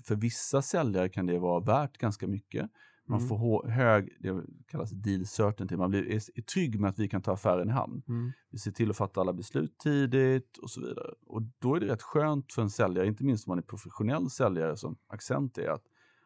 för 0.05 0.15
vissa 0.15 0.63
säljare 0.63 1.09
kan 1.09 1.27
det 1.27 1.39
vara 1.39 1.61
värt 1.61 1.99
ganska 1.99 2.27
mycket. 2.27 2.71
Man 3.07 3.19
Mm. 3.19 3.29
får 3.29 3.69
hög, 3.69 4.17
det 4.21 4.43
kallas 4.71 4.91
deal 4.91 5.27
certainty, 5.27 5.77
man 5.77 5.91
blir, 5.91 6.07
är, 6.09 6.15
är 6.35 6.43
trygg 6.43 6.81
med 6.81 6.91
att 6.91 6.99
vi 6.99 7.09
kan 7.09 7.23
ta 7.23 7.33
affären 7.33 7.69
i 7.69 7.73
hamn. 7.73 8.03
Mm. 8.09 8.33
Vi 8.51 8.59
ser 8.59 8.71
till 8.71 8.91
att 8.91 8.97
fatta 8.97 9.21
alla 9.21 9.33
beslut 9.33 9.79
tidigt 9.79 10.59
och 10.63 10.71
så 10.71 10.81
vidare. 10.81 11.11
Och 11.27 11.43
då 11.59 11.75
är 11.75 11.81
det 11.81 11.87
rätt 11.87 12.03
skönt 12.03 12.53
för 12.53 12.63
en 12.63 12.71
säljare, 12.71 13.07
inte 13.07 13.25
minst 13.25 13.47
om 13.47 13.51
man 13.51 13.59
är 13.59 13.63
professionell 13.63 14.31
säljare 14.31 14.77
som 14.77 14.97
Accent 15.09 15.59
är, 15.59 15.69
att 15.69 15.83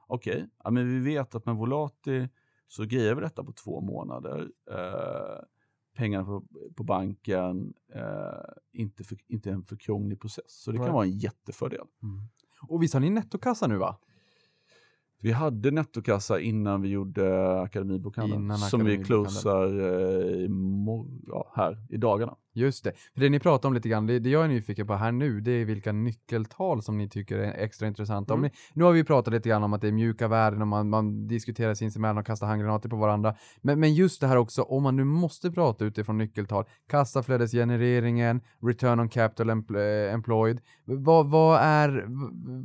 okej, 0.07 0.49
ja, 0.65 0.71
men 0.71 0.89
vi 0.89 0.99
vet 0.99 1.35
att 1.35 1.47
med 1.47 1.57
Volati 1.57 2.29
så 2.69 2.85
grejer 2.85 3.15
vi 3.15 3.21
detta 3.21 3.45
på 3.45 3.53
två 3.53 3.81
månader. 3.81 4.51
Eh, 4.71 5.45
pengarna 5.97 6.25
på, 6.25 6.45
på 6.77 6.85
banken, 6.85 7.75
eh, 7.95 8.03
inte, 8.73 9.05
för, 9.05 9.19
inte 9.29 9.51
en 9.51 9.65
för 9.65 9.77
krånglig 9.77 10.21
process. 10.21 10.45
Så 10.47 10.73
det 10.73 10.79
Nej. 10.79 10.87
kan 10.87 10.95
vara 10.95 11.05
en 11.05 11.19
jättefördel. 11.19 11.87
Och 12.69 12.83
visst 12.83 12.95
har 12.95 13.01
ni 13.01 13.11
nettokassa 13.11 13.67
nu 13.67 13.77
va? 13.77 13.99
Vi 15.21 15.33
hade 15.33 15.71
nettokassa 15.71 16.41
innan 16.41 16.83
vi 16.83 16.89
gjorde 16.89 17.61
Akademibokhandeln, 17.61 18.43
Innan 18.43 18.59
som 18.59 18.85
vi 18.85 19.05
closar 19.05 19.67
eh, 19.67 20.49
ja, 21.27 21.53
här 21.55 21.87
i 21.91 21.97
dagarna. 21.97 22.37
Just 22.55 22.85
det. 22.85 22.93
För 23.15 23.21
det 23.21 23.29
ni 23.29 23.41
pratar 23.41 23.69
om 23.69 23.75
lite 23.75 23.89
grann, 23.89 24.07
det, 24.07 24.19
det 24.19 24.31
jag 24.31 24.45
är 24.45 24.49
nyfiken 24.49 24.87
på 24.87 24.95
här 24.95 25.13
nu, 25.13 25.41
det 25.41 25.51
är 25.51 25.65
vilka 25.65 25.93
nyckeltal 25.93 26.83
som 26.83 26.99
ni 26.99 27.09
tycker 27.09 27.39
är 27.39 27.53
extra 27.65 27.89
intressanta. 27.89 28.35
Om 28.35 28.41
Mm. 28.41 28.51
ni, 28.55 28.59
nu 28.75 28.85
har 28.85 28.93
vi 28.93 29.05
pratat 29.05 29.35
lite 29.35 29.49
grann 29.49 29.63
om 29.65 29.73
att 29.73 29.81
det 29.81 29.89
är 29.89 29.93
mjuka 29.93 30.29
värden 30.29 30.63
och 30.63 30.69
man, 30.69 30.89
man 30.91 31.29
diskuterar 31.29 31.75
sinsemellan 31.75 32.19
och 32.19 32.27
kastar 32.27 32.47
handgranater 32.47 32.89
på 32.89 32.97
varandra. 32.97 33.35
Men, 33.61 33.81
men 33.81 33.95
just 33.95 34.21
det 34.21 34.27
här 34.27 34.37
också, 34.37 34.63
om 34.63 34.83
man 34.83 34.97
nu 34.97 35.05
måste 35.05 35.51
prata 35.51 35.85
utifrån 35.85 36.19
nyckeltal, 36.19 36.65
kassaflödesgenereringen, 36.89 38.41
return 38.63 39.01
on 39.01 39.09
capital 39.09 39.51
eh, 39.51 40.15
employed, 40.15 40.61
vad, 40.85 41.31
vad 41.31 41.61
är, 41.61 42.05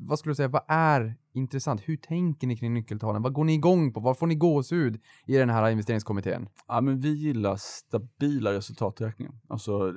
vad 0.07 0.19
skulle 0.19 0.31
du 0.31 0.35
säga, 0.35 0.47
vad 0.47 0.63
är 0.67 1.15
intressant? 1.33 1.81
Hur 1.85 1.97
tänker 1.97 2.47
ni 2.47 2.57
kring 2.57 2.73
nyckeltalen? 2.73 3.21
Vad 3.21 3.33
går 3.33 3.43
ni 3.43 3.53
igång 3.53 3.93
på? 3.93 3.99
Vad 3.99 4.17
får 4.17 4.27
ni 4.27 4.35
gåshud 4.35 5.01
i 5.25 5.37
den 5.37 5.49
här 5.49 5.69
investeringskommittén? 5.69 6.49
Ja, 6.67 6.81
men 6.81 6.99
vi 6.99 7.09
gillar 7.13 7.55
stabila 7.55 8.53
resultaträkningar. 8.53 9.33
Alltså 9.47 9.76
eh, 9.85 9.95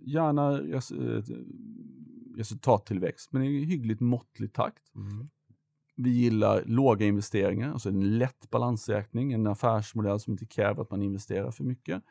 gärna 0.00 0.50
res 0.58 0.90
eh, 0.90 1.22
resultattillväxt, 2.36 3.32
men 3.32 3.42
i 3.42 3.64
hyggligt 3.64 4.00
måttlig 4.00 4.52
takt. 4.52 4.92
Vi 5.96 6.10
gillar 6.10 6.62
låga 6.66 7.06
investeringar, 7.06 7.72
alltså 7.72 7.88
en 7.88 8.18
lätt 8.18 8.50
balansräkning, 8.50 9.32
en 9.32 9.46
affärsmodell 9.46 10.20
som 10.20 10.32
inte 10.32 10.46
kräver 10.46 10.82
att 10.82 10.90
man 10.90 11.02
investerar 11.02 11.50
för 11.50 11.64
mycket. 11.64 12.02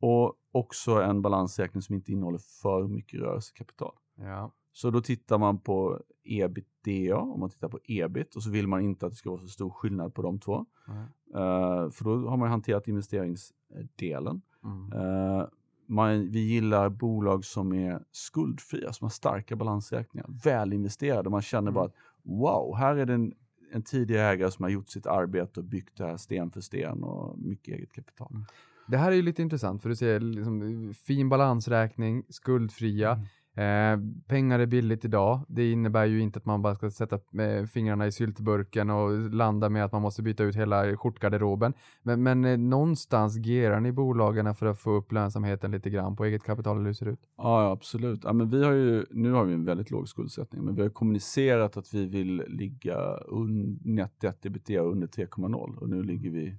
Och 0.00 0.34
också 0.52 1.02
en 1.02 1.22
balansräkning 1.22 1.82
som 1.82 1.94
inte 1.94 2.12
innehåller 2.12 2.38
för 2.38 2.88
mycket 2.88 3.20
rörelsekapital. 3.20 3.94
Ja. 4.14 4.52
Så 4.72 4.90
då 4.90 5.00
tittar 5.00 5.38
man 5.38 5.58
på 5.58 6.00
ebitda, 6.24 7.16
om 7.16 7.40
man 7.40 7.50
tittar 7.50 7.68
på 7.68 7.78
ebit, 7.84 8.36
och 8.36 8.42
så 8.42 8.50
vill 8.50 8.66
man 8.66 8.80
inte 8.80 9.06
att 9.06 9.12
det 9.12 9.16
ska 9.16 9.30
vara 9.30 9.40
så 9.40 9.48
stor 9.48 9.70
skillnad 9.70 10.14
på 10.14 10.22
de 10.22 10.38
två. 10.38 10.66
Nej. 10.88 11.06
Eh, 11.34 11.90
för 11.90 12.04
då 12.04 12.28
har 12.28 12.36
man 12.36 12.48
hanterat 12.48 12.88
investeringsdelen. 12.88 14.42
Mm. 14.64 14.92
Eh, 14.92 15.46
man, 15.86 16.30
vi 16.30 16.40
gillar 16.40 16.88
bolag 16.88 17.44
som 17.44 17.72
är 17.72 18.00
skuldfria, 18.12 18.92
som 18.92 19.04
har 19.04 19.10
starka 19.10 19.56
balansräkningar, 19.56 20.26
välinvesterade. 20.44 21.30
Man 21.30 21.42
känner 21.42 21.70
bara 21.70 21.84
att 21.84 21.94
wow, 22.22 22.76
här 22.76 22.96
är 22.96 23.06
det 23.06 23.14
en, 23.14 23.34
en 23.72 23.82
tidigare 23.82 24.26
ägare 24.26 24.50
som 24.50 24.62
har 24.62 24.70
gjort 24.70 24.88
sitt 24.88 25.06
arbete 25.06 25.60
och 25.60 25.66
byggt 25.66 25.96
det 25.96 26.04
här 26.04 26.16
sten 26.16 26.50
för 26.50 26.60
sten 26.60 27.02
och 27.02 27.38
mycket 27.38 27.74
eget 27.74 27.92
kapital. 27.92 28.44
Det 28.86 28.96
här 28.96 29.12
är 29.12 29.16
ju 29.16 29.22
lite 29.22 29.42
intressant 29.42 29.82
för 29.82 29.88
du 29.88 29.96
ser 29.96 30.20
liksom, 30.20 30.94
fin 30.94 31.28
balansräkning, 31.28 32.24
skuldfria. 32.28 33.20
Eh, 33.56 33.98
pengar 34.26 34.58
är 34.58 34.66
billigt 34.66 35.04
idag. 35.04 35.40
Det 35.48 35.72
innebär 35.72 36.04
ju 36.04 36.20
inte 36.20 36.38
att 36.38 36.44
man 36.44 36.62
bara 36.62 36.74
ska 36.74 36.90
sätta 36.90 37.42
eh, 37.42 37.66
fingrarna 37.66 38.06
i 38.06 38.12
syltburken 38.12 38.90
och 38.90 39.30
landa 39.30 39.68
med 39.68 39.84
att 39.84 39.92
man 39.92 40.02
måste 40.02 40.22
byta 40.22 40.44
ut 40.44 40.56
hela 40.56 40.96
skjortgarderoben. 40.96 41.74
Men, 42.02 42.22
men 42.22 42.44
eh, 42.44 42.58
någonstans 42.58 43.36
gerar 43.36 43.80
ni 43.80 43.92
bolagen 43.92 44.54
för 44.54 44.66
att 44.66 44.78
få 44.78 44.90
upp 44.90 45.12
lönsamheten 45.12 45.70
lite 45.70 45.90
grann 45.90 46.16
på 46.16 46.24
eget 46.24 46.42
kapital, 46.42 46.76
eller 46.76 46.86
hur 46.86 46.92
ser 46.92 47.06
det 47.06 47.12
ut? 47.12 47.28
Ja, 47.36 47.62
ja, 47.62 47.70
absolut. 47.70 48.24
Ja, 48.24 48.32
men 48.32 48.50
vi 48.50 48.64
har 48.64 48.72
ju, 48.72 49.04
nu 49.10 49.32
har 49.32 49.44
vi 49.44 49.54
en 49.54 49.64
väldigt 49.64 49.90
låg 49.90 50.08
skuldsättning, 50.08 50.64
men 50.64 50.74
vi 50.74 50.82
har 50.82 50.88
kommunicerat 50.88 51.76
att 51.76 51.94
vi 51.94 52.06
vill 52.06 52.42
ligga 52.48 52.96
un, 53.16 53.80
net 53.84 54.20
debt 54.20 54.46
ebitda 54.46 54.80
under 54.80 55.06
3,0 55.06 55.76
och 55.76 55.88
nu 55.88 56.02
ligger 56.02 56.30
vi 56.30 56.56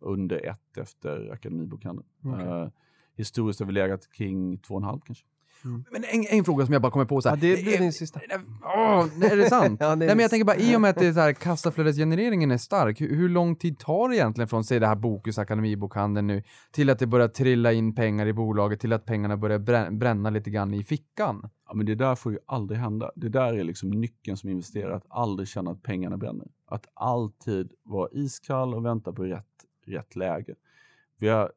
under 0.00 0.46
1 0.46 0.78
efter 0.78 1.30
Akademibokhandeln. 1.32 2.08
Okej. 2.24 2.46
Eh, 2.46 2.68
historiskt 3.14 3.60
har 3.60 3.66
vi 3.66 3.72
legat 3.72 4.12
kring 4.12 4.58
2,5 4.58 5.00
kanske. 5.04 5.24
Men 5.62 6.04
en, 6.04 6.24
en 6.38 6.44
fråga 6.44 6.64
som 6.66 6.72
jag 6.72 6.82
bara 6.82 6.92
kommer 6.92 7.04
på 7.04 7.20
så 7.20 7.28
här. 7.28 7.36
Ja, 7.36 7.40
det 7.40 7.62
blir 7.62 7.78
din 7.78 7.92
sista. 7.92 8.20
Åh, 8.62 9.06
nej, 9.16 9.30
är 9.30 9.36
det 9.36 9.48
sant? 9.48 9.80
Ja, 9.80 9.86
det 9.86 9.92
är 9.92 9.96
nej, 9.96 10.08
men 10.08 10.18
jag 10.18 10.30
tänker 10.30 10.44
bara, 10.44 10.56
i 10.56 10.76
och 10.76 10.80
med 10.80 10.90
att 10.90 10.96
det 10.96 11.06
är 11.06 11.12
så 11.12 11.20
här, 11.20 11.32
kassaflödesgenereringen 11.32 12.50
är 12.50 12.58
stark, 12.58 13.00
hur, 13.00 13.16
hur 13.16 13.28
lång 13.28 13.56
tid 13.56 13.78
tar 13.78 14.08
det 14.08 14.16
egentligen 14.16 14.48
från, 14.48 14.64
säg 14.64 14.80
det 14.80 14.86
här 14.86 14.96
Bokus 14.96 15.38
Akademibokhandeln 15.38 16.26
nu, 16.26 16.42
till 16.72 16.90
att 16.90 16.98
det 16.98 17.06
börjar 17.06 17.28
trilla 17.28 17.72
in 17.72 17.94
pengar 17.94 18.26
i 18.26 18.32
bolaget, 18.32 18.80
till 18.80 18.92
att 18.92 19.04
pengarna 19.06 19.36
börjar 19.36 19.58
brä- 19.58 19.98
bränna 19.98 20.30
lite 20.30 20.50
grann 20.50 20.74
i 20.74 20.84
fickan? 20.84 21.50
Ja, 21.68 21.74
men 21.74 21.86
det 21.86 21.94
där 21.94 22.14
får 22.14 22.32
ju 22.32 22.38
aldrig 22.46 22.80
hända. 22.80 23.10
Det 23.16 23.28
där 23.28 23.52
är 23.58 23.64
liksom 23.64 23.90
nyckeln 23.90 24.36
som 24.36 24.50
investerare, 24.50 24.96
att 24.96 25.06
aldrig 25.08 25.48
känna 25.48 25.70
att 25.70 25.82
pengarna 25.82 26.16
bränner. 26.16 26.46
Att 26.66 26.86
alltid 26.94 27.72
vara 27.82 28.08
iskall 28.12 28.74
och 28.74 28.84
vänta 28.84 29.12
på 29.12 29.24
rätt, 29.24 29.44
rätt 29.86 30.16
läge. 30.16 30.54
Vi 31.18 31.28
har, 31.28 31.52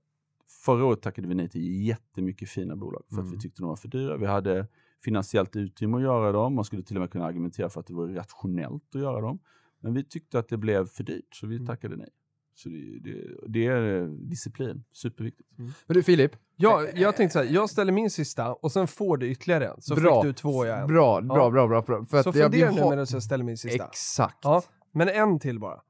förra 0.66 0.86
året 0.86 1.02
tackade 1.02 1.28
vi 1.28 1.36
nej 1.36 1.50
till 1.50 1.86
jättemycket 1.88 2.50
fina 2.50 2.76
bolag 2.76 3.04
för 3.10 3.16
att 3.16 3.20
Mm. 3.22 3.32
vi 3.32 3.40
tyckte 3.40 3.62
de 3.62 3.68
var 3.70 3.76
för 3.76 3.88
dyra. 3.88 4.18
Vi 4.18 4.26
hade 4.26 4.68
finansiellt 5.04 5.56
utrymme 5.56 5.98
att 5.98 6.04
göra 6.04 6.32
dem. 6.32 6.56
Man 6.56 6.66
skulle 6.66 6.84
till 6.84 6.96
och 6.98 7.02
med 7.02 7.12
kunna 7.12 7.26
argumentera 7.26 7.70
för 7.70 7.80
att 7.80 7.88
det 7.88 7.94
var 7.94 8.08
rationellt 8.08 8.96
att 8.96 9.02
göra 9.02 9.22
dem. 9.22 9.40
Men 9.80 9.94
vi 9.94 10.04
tyckte 10.04 10.40
att 10.40 10.50
det 10.50 10.58
blev 10.58 10.88
för 10.88 11.04
dyrt, 11.04 11.36
så 11.36 11.48
vi 11.48 11.56
Mm. 11.56 11.68
tackade 11.68 11.96
nej. 11.96 12.10
Så 12.56 12.70
det, 12.70 13.00
det, 13.04 13.38
det 13.48 13.66
är 13.68 14.02
eh, 14.02 14.08
disciplin, 14.08 14.84
superviktigt. 14.92 15.50
Men 15.58 15.94
du 15.96 16.04
Filip, 16.04 16.32
Ja, 16.56 16.88
jag 16.96 17.16
tänkte 17.16 17.34
så 17.34 17.44
här, 17.46 17.54
jag 17.54 17.70
ställer 17.70 17.92
min 17.94 18.10
sista 18.10 18.54
och 18.54 18.72
sen 18.72 18.88
får 18.88 19.18
du 19.18 19.30
ytterligare 19.32 19.68
en. 19.68 19.82
Så 19.82 19.96
Bra. 19.96 20.22
fick 20.24 20.30
du 20.30 20.34
två 20.34 20.66
jag 20.66 20.80
en. 20.82 20.88
bra, 20.88 21.22
bra, 21.22 21.38
Ja. 21.38 21.50
bra, 21.50 21.68
bra, 21.68 21.82
bra. 21.82 22.06
För 22.06 22.24
Så 22.24 22.30
jag- 22.30 22.34
fundera 22.52 22.72
nu 22.72 22.82
har- 22.82 22.90
medan 22.90 23.06
jag 23.12 23.24
ställer 23.24 23.44
min 23.44 23.58
sista. 23.58 23.86
Exakt. 23.86 24.38
Ja, 24.44 24.64
men 24.92 25.10
en 25.10 25.40
till 25.40 25.60
bara. 25.60 25.82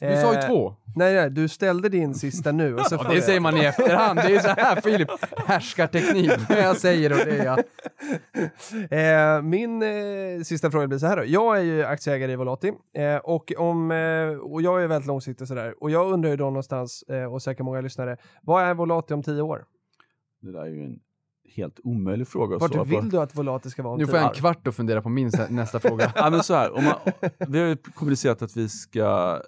Du 0.00 0.16
sa 0.16 0.32
ju 0.32 0.38
Eh, 0.38 0.46
två. 0.46 0.74
Nej, 0.96 1.14
nej, 1.14 1.30
du 1.30 1.48
ställde 1.48 1.88
din 1.88 2.14
sista 2.14 2.52
nu. 2.52 2.74
Och 2.74 2.86
så 2.86 2.94
Ja, 2.94 2.98
får 3.02 3.08
det 3.08 3.14
jag- 3.14 3.24
säger 3.24 3.40
man 3.40 3.56
i 3.56 3.64
efterhand. 3.64 4.18
Det 4.18 4.36
är 4.36 4.40
så 4.40 4.48
här 4.48 4.80
Filip, 4.80 5.08
härskarteknik. 5.46 6.30
Jag 6.48 6.76
säger 6.76 7.10
och 7.12 7.16
det 7.18 7.38
är 7.38 7.44
jag. 7.44 7.58
Eh, 8.90 9.42
min 9.42 9.82
eh, 9.82 10.42
sista 10.44 10.70
fråga 10.70 10.86
blir 10.86 10.98
så 10.98 11.06
här 11.06 11.16
då. 11.16 11.22
Jag 11.26 11.58
är 11.58 11.62
ju 11.62 11.84
aktieägare 11.84 12.32
i 12.32 12.36
Volati 12.36 12.72
eh, 12.94 13.16
och, 13.16 13.52
om, 13.58 13.90
eh, 13.90 14.38
och 14.38 14.62
jag 14.62 14.82
är 14.82 14.86
väldigt 14.86 15.06
långsiktig 15.08 15.48
sådär. 15.48 15.74
Och 15.82 15.90
jag 15.90 16.12
undrar 16.12 16.30
ju 16.30 16.36
då 16.36 16.44
någonstans, 16.44 17.02
eh, 17.02 17.24
och 17.32 17.42
säkert 17.42 17.64
många 17.64 17.80
lyssnare, 17.80 18.16
vad 18.42 18.64
är 18.64 18.74
Volati 18.74 19.14
om 19.14 19.22
tio 19.22 19.42
år? 19.42 19.64
Det 20.42 20.52
där 20.52 20.60
är 20.60 20.66
ju 20.66 20.84
en 20.84 20.98
helt 21.56 21.80
omöjlig 21.84 22.28
fråga 22.28 22.56
att 22.56 22.62
Vart 22.62 22.72
svara 22.72 22.84
på. 22.84 22.90
vill 22.90 23.10
du 23.10 23.20
att 23.20 23.34
Volati 23.34 23.70
ska 23.70 23.82
vara 23.82 23.92
om 23.92 23.98
Nu 23.98 24.06
får 24.06 24.18
jag 24.18 24.28
en 24.28 24.34
kvart 24.34 24.66
att 24.66 24.76
fundera 24.76 25.02
på 25.02 25.08
min 25.08 25.30
nästa 25.48 25.80
fråga. 25.80 26.12
Ja, 26.16 26.30
men 26.30 26.42
så 26.42 26.54
här, 26.54 26.72
om 26.76 26.84
man, 26.84 26.94
vi 27.48 27.60
har 27.60 27.66
ju 27.66 27.76
kommunicerat 27.76 28.42
att 28.42 28.56
vi 28.56 28.68
ska 28.68 29.40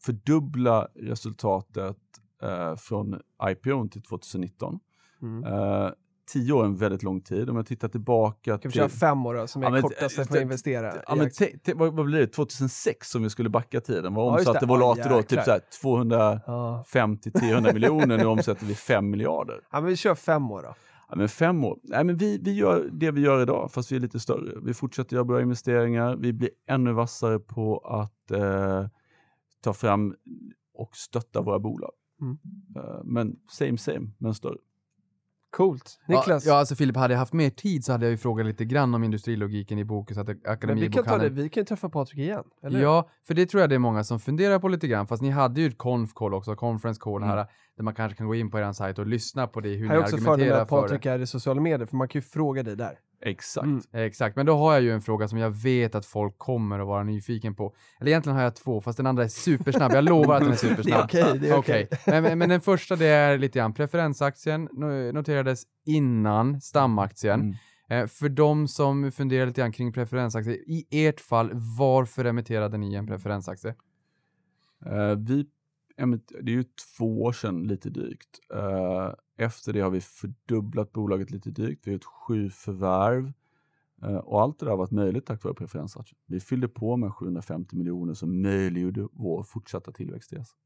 fördubbla 0.00 0.88
resultatet 0.94 1.96
eh, 2.42 2.76
från 2.76 3.20
IPO 3.50 3.88
till 3.88 4.02
2019. 4.02 4.78
Mm. 5.22 5.44
Eh, 5.44 5.90
tio 6.32 6.52
år 6.52 6.62
är 6.62 6.66
en 6.66 6.76
väldigt 6.76 7.02
lång 7.02 7.20
tid. 7.20 7.50
Om 7.50 7.56
jag 7.56 7.66
tittar 7.66 7.88
tillbaka 7.88 8.58
Ska 8.58 8.68
vi 8.68 8.72
till... 8.72 8.80
köra 8.80 8.88
fem 8.88 9.26
år 9.26 9.34
då, 9.34 9.46
som 9.46 9.62
är 9.62 9.66
Ja, 9.66 9.70
men- 9.70 9.82
kortaste 9.82 10.24
för 10.24 10.36
att 10.36 10.42
investera? 10.42 10.94
Ja, 11.08 11.14
men 11.14 11.30
vad, 11.76 11.94
vad 11.94 12.06
blir 12.06 12.18
det? 12.18 12.26
2006 12.26 13.14
om 13.14 13.22
vi 13.22 13.30
skulle 13.30 13.48
backa 13.48 13.80
tiden. 13.80 14.14
Vad 14.14 14.32
omsatte 14.34 14.58
Ja, 14.68 14.94
då? 15.08 15.22
Typ 15.22 15.32
jäklar. 15.32 15.42
så 15.44 15.50
här 15.50 15.60
250-300 16.84 17.66
Ja. 17.66 17.72
miljoner. 17.74 18.18
Nu 18.18 18.24
omsätter 18.24 18.66
vi 18.66 18.74
5 18.74 19.10
miljarder. 19.10 19.60
ja, 19.72 19.80
men 19.80 19.90
vi 19.90 19.96
kör 19.96 20.14
fem 20.14 20.50
år 20.50 20.62
då. 20.62 20.74
Ja, 21.08 21.16
men 21.16 21.28
fem 21.28 21.64
år. 21.64 21.78
Nej, 21.82 22.04
men 22.04 22.16
vi, 22.16 22.38
vi 22.42 22.52
gör 22.54 22.88
det 22.92 23.10
vi 23.10 23.20
gör 23.20 23.42
idag, 23.42 23.72
fast 23.72 23.92
vi 23.92 23.96
är 23.96 24.00
lite 24.00 24.20
större. 24.20 24.58
Vi 24.62 24.74
fortsätter 24.74 25.14
göra 25.16 25.24
bra 25.24 25.40
investeringar. 25.40 26.16
Vi 26.16 26.32
blir 26.32 26.50
ännu 26.68 26.92
vassare 26.92 27.38
på 27.38 27.78
att 27.78 28.30
eh, 28.30 28.86
ta 29.62 29.72
fram 29.72 30.14
och 30.74 30.96
stötta 30.96 31.42
våra 31.42 31.58
bolag. 31.58 31.92
Mm. 32.20 32.38
Eh, 32.76 33.04
men 33.04 33.36
same 33.48 33.78
same, 33.78 34.10
men 34.18 34.34
större. 34.34 34.58
Coolt. 35.50 35.98
Niklas? 36.08 36.46
Ja, 36.46 36.52
ja, 36.52 36.58
alltså 36.58 36.74
Filip, 36.74 36.96
hade 36.96 37.14
jag 37.14 37.18
haft 37.18 37.32
mer 37.32 37.50
tid 37.50 37.84
så 37.84 37.92
hade 37.92 38.04
jag 38.04 38.10
ju 38.10 38.16
frågat 38.16 38.46
lite 38.46 38.64
grann 38.64 38.94
om 38.94 39.04
industrilogiken 39.04 39.78
i 39.78 39.84
Bokus 39.84 40.18
att 40.18 40.26
men 40.62 40.80
vi 40.80 40.88
kan, 40.88 41.04
ta 41.04 41.18
det, 41.18 41.28
vi 41.28 41.48
kan 41.48 41.64
träffa 41.64 41.88
Patrik 41.88 42.18
igen, 42.18 42.44
eller 42.62 42.78
hur? 42.78 42.84
Ja, 42.84 43.10
för 43.26 43.34
det 43.34 43.46
tror 43.46 43.60
jag 43.60 43.70
det 43.70 43.74
är 43.74 43.78
många 43.78 44.04
som 44.04 44.20
funderar 44.20 44.58
på 44.58 44.68
lite 44.68 44.88
grann, 44.88 45.06
fast 45.06 45.22
ni 45.22 45.30
hade 45.30 45.60
ju 45.60 45.66
ett 45.66 45.78
conf 45.78 46.14
call 46.14 46.34
också, 46.34 46.56
conference 46.56 47.00
call 47.00 47.22
här, 47.22 47.46
där 47.76 47.84
man 47.84 47.94
kanske 47.94 48.16
kan 48.18 48.26
gå 48.26 48.34
in 48.34 48.50
på 48.50 48.58
er 48.58 48.72
sajt 48.72 48.98
och 48.98 49.06
lyssna 49.06 49.46
på 49.46 49.60
det, 49.60 49.68
hur 49.68 49.88
Här 49.88 49.94
ni 49.94 50.00
är 50.00 50.04
också 50.04 50.16
fördelen 50.16 50.24
med 50.24 50.32
argumenterar 50.32 50.62
att 50.62 50.68
för 50.68 50.76
det. 50.76 50.82
Patrik 50.82 51.06
är 51.06 51.18
i 51.18 51.26
sociala 51.26 51.60
medier, 51.60 51.86
för 51.86 51.96
man 51.96 52.08
kan 52.08 52.18
ju 52.18 52.22
fråga 52.22 52.62
dig 52.62 52.76
där. 52.76 52.98
Exakt. 53.24 53.64
Mm. 53.64 53.82
Exakt, 53.92 54.36
men 54.36 54.46
då 54.46 54.56
har 54.56 54.72
jag 54.72 54.82
ju 54.82 54.92
en 54.92 55.02
fråga 55.02 55.28
som 55.28 55.38
jag 55.38 55.50
vet 55.50 55.94
att 55.94 56.06
folk 56.06 56.38
kommer 56.38 56.78
att 56.78 56.86
vara 56.86 57.02
nyfiken 57.02 57.54
på. 57.54 57.74
Eller 58.00 58.10
egentligen 58.10 58.36
har 58.36 58.42
jag 58.42 58.56
två, 58.56 58.80
fast 58.80 58.96
den 58.96 59.06
andra 59.06 59.24
är 59.24 59.28
supersnabb. 59.28 59.92
Jag 59.92 60.04
lovar 60.04 60.34
att 60.34 60.42
den 60.42 60.52
är 60.52 60.56
supersnabb. 60.56 61.08
Det 61.12 61.20
är 61.20 61.24
okej, 61.28 61.38
det 61.38 61.48
är 61.48 61.56
okej. 61.56 61.88
Men, 62.06 62.38
men, 62.38 62.48
den 62.48 62.60
första 62.60 62.96
det 62.96 63.06
är 63.06 63.38
lite 63.38 63.58
grann, 63.58 63.74
preferensaktien 63.74 64.68
no- 64.68 65.12
noterades 65.12 65.62
innan 65.86 66.60
stamaktien. 66.60 67.40
Mm. 67.40 67.54
Eh, 67.88 68.06
för 68.06 68.28
de 68.28 68.68
som 68.68 69.12
funderar 69.12 69.46
lite 69.46 69.60
grann 69.60 69.72
kring 69.72 69.92
preferensaktier, 69.92 70.56
i 70.66 70.86
ert 70.90 71.20
fall, 71.20 71.50
varför 71.78 72.24
emitterade 72.24 72.78
ni 72.78 72.94
en 72.94 73.06
preferensaktie? 73.06 73.74
Eh, 74.86 75.16
vi, 75.18 75.46
det 76.40 76.52
är 76.52 76.56
ju 76.56 76.64
två 76.98 77.22
år 77.22 77.32
sedan 77.32 77.62
lite 77.62 77.90
drygt. 77.90 78.38
Eh, 78.54 79.12
efter 79.36 79.72
det 79.72 79.80
har 79.80 79.90
vi 79.90 80.00
fördubblat 80.00 80.92
bolaget 80.92 81.30
lite 81.30 81.50
drygt. 81.50 81.86
Vi 81.86 81.90
har 81.90 81.92
gjort 81.92 82.04
sju 82.04 82.50
förvärv. 82.50 83.32
Eh, 84.02 84.16
och 84.16 84.42
allt 84.42 84.58
det 84.58 84.66
där 84.66 84.70
har 84.70 84.78
varit 84.78 84.90
möjligt 84.90 85.26
tack 85.26 85.44
vare 85.44 85.54
preferensaktier. 85.54 86.18
Vi 86.26 86.40
fyllde 86.40 86.68
på 86.68 86.96
med 86.96 87.14
750 87.14 87.76
miljoner 87.76 88.14
som 88.14 88.42
möjliggjorde 88.42 89.08
vår 89.12 89.42
fortsatta 89.42 89.92
tillväxtresa. 89.92 90.56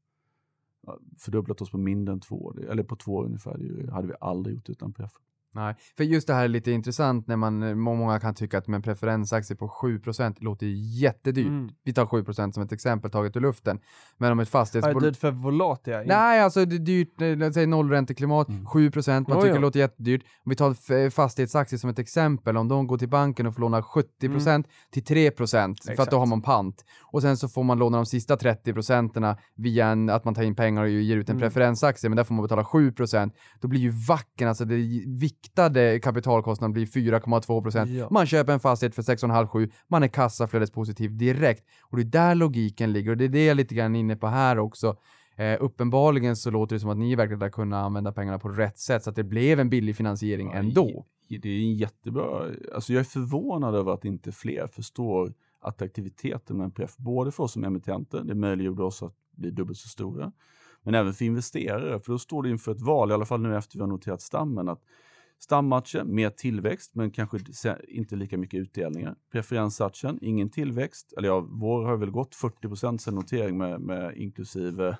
Fördubblat 1.17 1.61
oss 1.61 1.71
på 1.71 1.77
mindre 1.77 2.13
än 2.13 2.19
två 2.19 2.45
år, 2.45 2.65
eller 2.69 2.83
på 2.83 2.95
två 2.95 3.15
år 3.15 3.25
ungefär. 3.25 3.57
Det 3.57 3.91
hade 3.91 4.07
vi 4.07 4.13
aldrig 4.21 4.55
gjort 4.55 4.69
utan 4.69 4.93
preferens. 4.93 5.36
Nej, 5.57 5.75
för 5.97 6.03
just 6.03 6.27
det 6.27 6.33
här 6.33 6.43
är 6.43 6.47
lite 6.47 6.71
intressant 6.71 7.27
när 7.27 7.35
man, 7.35 7.63
eh, 7.63 7.75
må- 7.75 7.95
många 7.95 8.19
kan 8.19 8.35
tycka 8.35 8.57
att 8.57 8.67
med 8.67 8.75
en 8.75 8.81
preferensaktie 8.81 9.55
på 9.55 9.67
7% 9.69 10.41
låter 10.41 10.65
jättedyrt. 11.01 11.47
Mm. 11.47 11.69
Vi 11.83 11.93
tar 11.93 12.05
7% 12.05 12.53
som 12.53 12.63
ett 12.63 12.71
exempel 12.71 13.11
taget 13.11 13.35
ur 13.35 13.41
luften. 13.41 13.79
Men 14.17 14.31
om 14.31 14.39
ett 14.39 14.43
Är 14.43 14.45
det 14.45 14.51
fastighetsbolag... 14.51 15.03
dyrt 15.03 15.17
för 15.17 15.31
Volati? 15.31 15.91
ja? 15.91 16.03
Nej, 16.05 16.41
alltså 16.41 16.65
det 16.65 16.75
är 16.75 16.79
dyrt, 16.79 17.21
eh, 17.21 17.51
säga 17.51 17.67
nollränteklimat, 17.67 18.49
Mm. 18.49 18.65
7%, 18.65 19.27
man 19.27 19.37
Jo, 19.37 19.41
tycker 19.41 19.53
det 19.55 19.59
låter 19.61 19.79
jättedyrt. 19.79 20.21
Om 20.45 20.49
vi 20.49 20.55
tar 20.55 20.93
eh, 20.93 21.09
fastighetsaktier 21.09 21.77
som 21.79 21.89
ett 21.89 21.99
exempel, 21.99 22.57
om 22.57 22.67
de 22.67 22.87
går 22.87 22.97
till 22.97 23.09
banken 23.09 23.47
och 23.47 23.53
får 23.53 23.61
låna 23.61 23.81
70% 23.81 24.63
till 24.91 25.03
3% 25.03 25.37
för 25.37 25.43
att 25.43 25.87
Mm. 25.87 25.93
Exakt. 25.93 26.11
då 26.11 26.19
har 26.19 26.25
man 26.25 26.41
pant. 26.41 26.85
Och 27.11 27.21
sen 27.21 27.37
så 27.37 27.47
får 27.49 27.63
man 27.63 27.79
låna 27.79 27.97
de 27.97 28.05
sista 28.05 28.35
30% 28.37 29.37
via 29.55 29.87
en, 29.87 30.09
att 30.09 30.25
man 30.25 30.33
tar 30.35 30.43
in 30.43 30.55
pengar 30.55 30.81
och 30.83 30.89
ger 30.89 31.17
ut 31.17 31.29
en 31.29 31.35
Mm. 31.37 31.41
preferensaktie, 31.49 32.09
men 32.09 32.17
där 32.17 32.23
får 32.23 32.33
man 32.35 32.43
betala 32.43 32.63
7%. 32.63 33.33
Då 33.61 33.67
blir 33.67 33.79
ju 33.81 33.89
vacken, 33.89 34.47
alltså 34.47 34.65
det 34.65 34.75
viktade 35.47 35.99
kapitalkostnaden 35.99 36.73
blir 36.73 36.85
4,2%. 36.85 37.85
Ja. 37.85 38.07
Man 38.11 38.25
köper 38.25 38.53
en 38.53 38.59
fastighet 38.59 38.95
för 38.95 39.01
6,5-7, 39.01 39.71
man 39.87 40.03
är 40.03 40.07
kassaflödespositiv 40.07 41.17
direkt. 41.17 41.63
Och 41.81 41.97
det 41.97 42.03
är 42.03 42.05
där 42.05 42.35
logiken 42.35 42.93
ligger 42.93 43.11
och 43.11 43.17
det 43.17 43.25
är 43.25 43.29
det 43.29 43.45
jag 43.45 43.57
lite 43.57 43.75
grann 43.75 43.95
är 43.95 43.99
inne 43.99 44.15
på 44.15 44.27
här 44.27 44.59
också. 44.59 44.97
Eh, 45.35 45.57
uppenbarligen 45.59 46.35
så 46.35 46.51
låter 46.51 46.75
det 46.75 46.79
som 46.79 46.89
att 46.89 46.97
ni 46.97 47.15
verkligen 47.15 47.41
har 47.41 47.49
kunnat 47.49 47.85
använda 47.85 48.11
pengarna 48.11 48.39
på 48.39 48.49
rätt 48.49 48.79
sätt 48.79 49.03
så 49.03 49.09
att 49.09 49.15
det 49.15 49.23
blev 49.23 49.59
en 49.59 49.69
billig 49.69 49.95
finansiering 49.95 50.47
Ja, 50.47 50.59
ändå. 50.59 51.05
Det 51.29 51.49
är 51.49 51.59
en 51.61 51.75
jättebra, 51.75 52.41
alltså 52.75 52.93
jag 52.93 52.99
är 52.99 53.03
förvånad 53.03 53.75
över 53.75 53.91
att 53.91 54.05
inte 54.05 54.31
fler 54.31 54.67
förstår 54.67 55.33
attraktiviteten 55.61 56.57
med 56.57 56.65
en 56.65 56.71
pref, 56.71 56.97
både 56.97 57.31
för 57.31 57.43
oss 57.43 57.53
som 57.53 57.63
emittenter, 57.63 58.23
det 58.23 58.35
möjliggjorde 58.35 58.83
oss 58.83 59.03
att 59.03 59.13
bli 59.35 59.51
dubbelt 59.51 59.77
så 59.77 59.87
stora, 59.87 60.31
men 60.83 60.95
även 60.95 61.13
för 61.13 61.25
investerare, 61.25 61.99
för 61.99 62.11
då 62.11 62.19
står 62.19 62.43
det 62.43 62.49
inför 62.49 62.71
ett 62.71 62.81
val, 62.81 63.11
i 63.11 63.13
alla 63.13 63.25
fall 63.25 63.41
nu 63.41 63.57
efter 63.57 63.77
vi 63.77 63.81
har 63.81 63.87
noterat 63.87 64.21
stammen, 64.21 64.69
att 64.69 64.81
stammatchen, 65.39 66.15
mer 66.15 66.29
tillväxt, 66.29 66.95
men 66.95 67.11
kanske 67.11 67.39
inte 67.87 68.15
lika 68.15 68.37
mycket 68.37 68.59
utdelningar. 68.59 69.15
Preferensatchen, 69.31 70.19
ingen 70.21 70.49
tillväxt, 70.49 71.13
eller 71.17 71.27
ja, 71.27 71.47
vår 71.49 71.85
har 71.85 71.97
väl 71.97 72.11
gått 72.11 72.35
40 72.35 72.97
sen 72.97 73.15
notering 73.15 73.57
med, 73.57 73.81
med 73.81 74.17
inklusive 74.17 74.87
eh, 74.87 74.95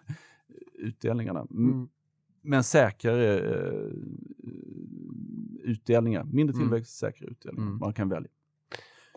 utdelningarna. 0.73 1.47
Mm. 1.51 1.87
Men 2.41 2.63
säkrare 2.63 3.39
eh, 3.39 3.91
utdelningar. 5.63 6.23
Mindre 6.23 6.53
Mm. 6.53 6.67
tillväxt, 6.67 6.97
säkrare 6.97 7.31
utdelningar. 7.31 7.67
Mm. 7.67 7.79
Man 7.79 7.93
kan 7.93 8.09
välja. 8.09 8.29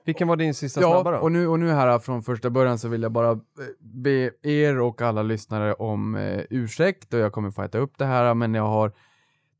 Vilken 0.05 0.29
var 0.29 0.37
din 0.37 0.55
sista 0.55 0.81
snabba 0.81 1.13
Ja, 1.13 1.17
då? 1.17 1.23
och 1.23 1.33
nu, 1.33 1.47
och 1.47 1.59
nu 1.59 1.69
här 1.69 1.99
från 1.99 2.23
första 2.23 2.51
början 2.51 2.79
så 2.79 2.89
vill 2.89 3.03
jag 3.03 3.13
bara 3.13 3.31
eh, 3.31 3.39
be 3.81 4.31
er 4.43 4.81
och 4.81 5.03
alla 5.03 5.23
lyssnare 5.23 5.75
om 5.75 6.15
eh, 6.15 6.43
ursäkt 6.51 7.15
och 7.15 7.21
jag 7.21 7.33
kommer 7.33 7.51
få 7.51 7.63
äta 7.63 7.79
upp 7.79 7.99
det 7.99 8.05
här 8.05 8.35
men 8.35 8.55
jag 8.55 8.67
har 8.67 8.93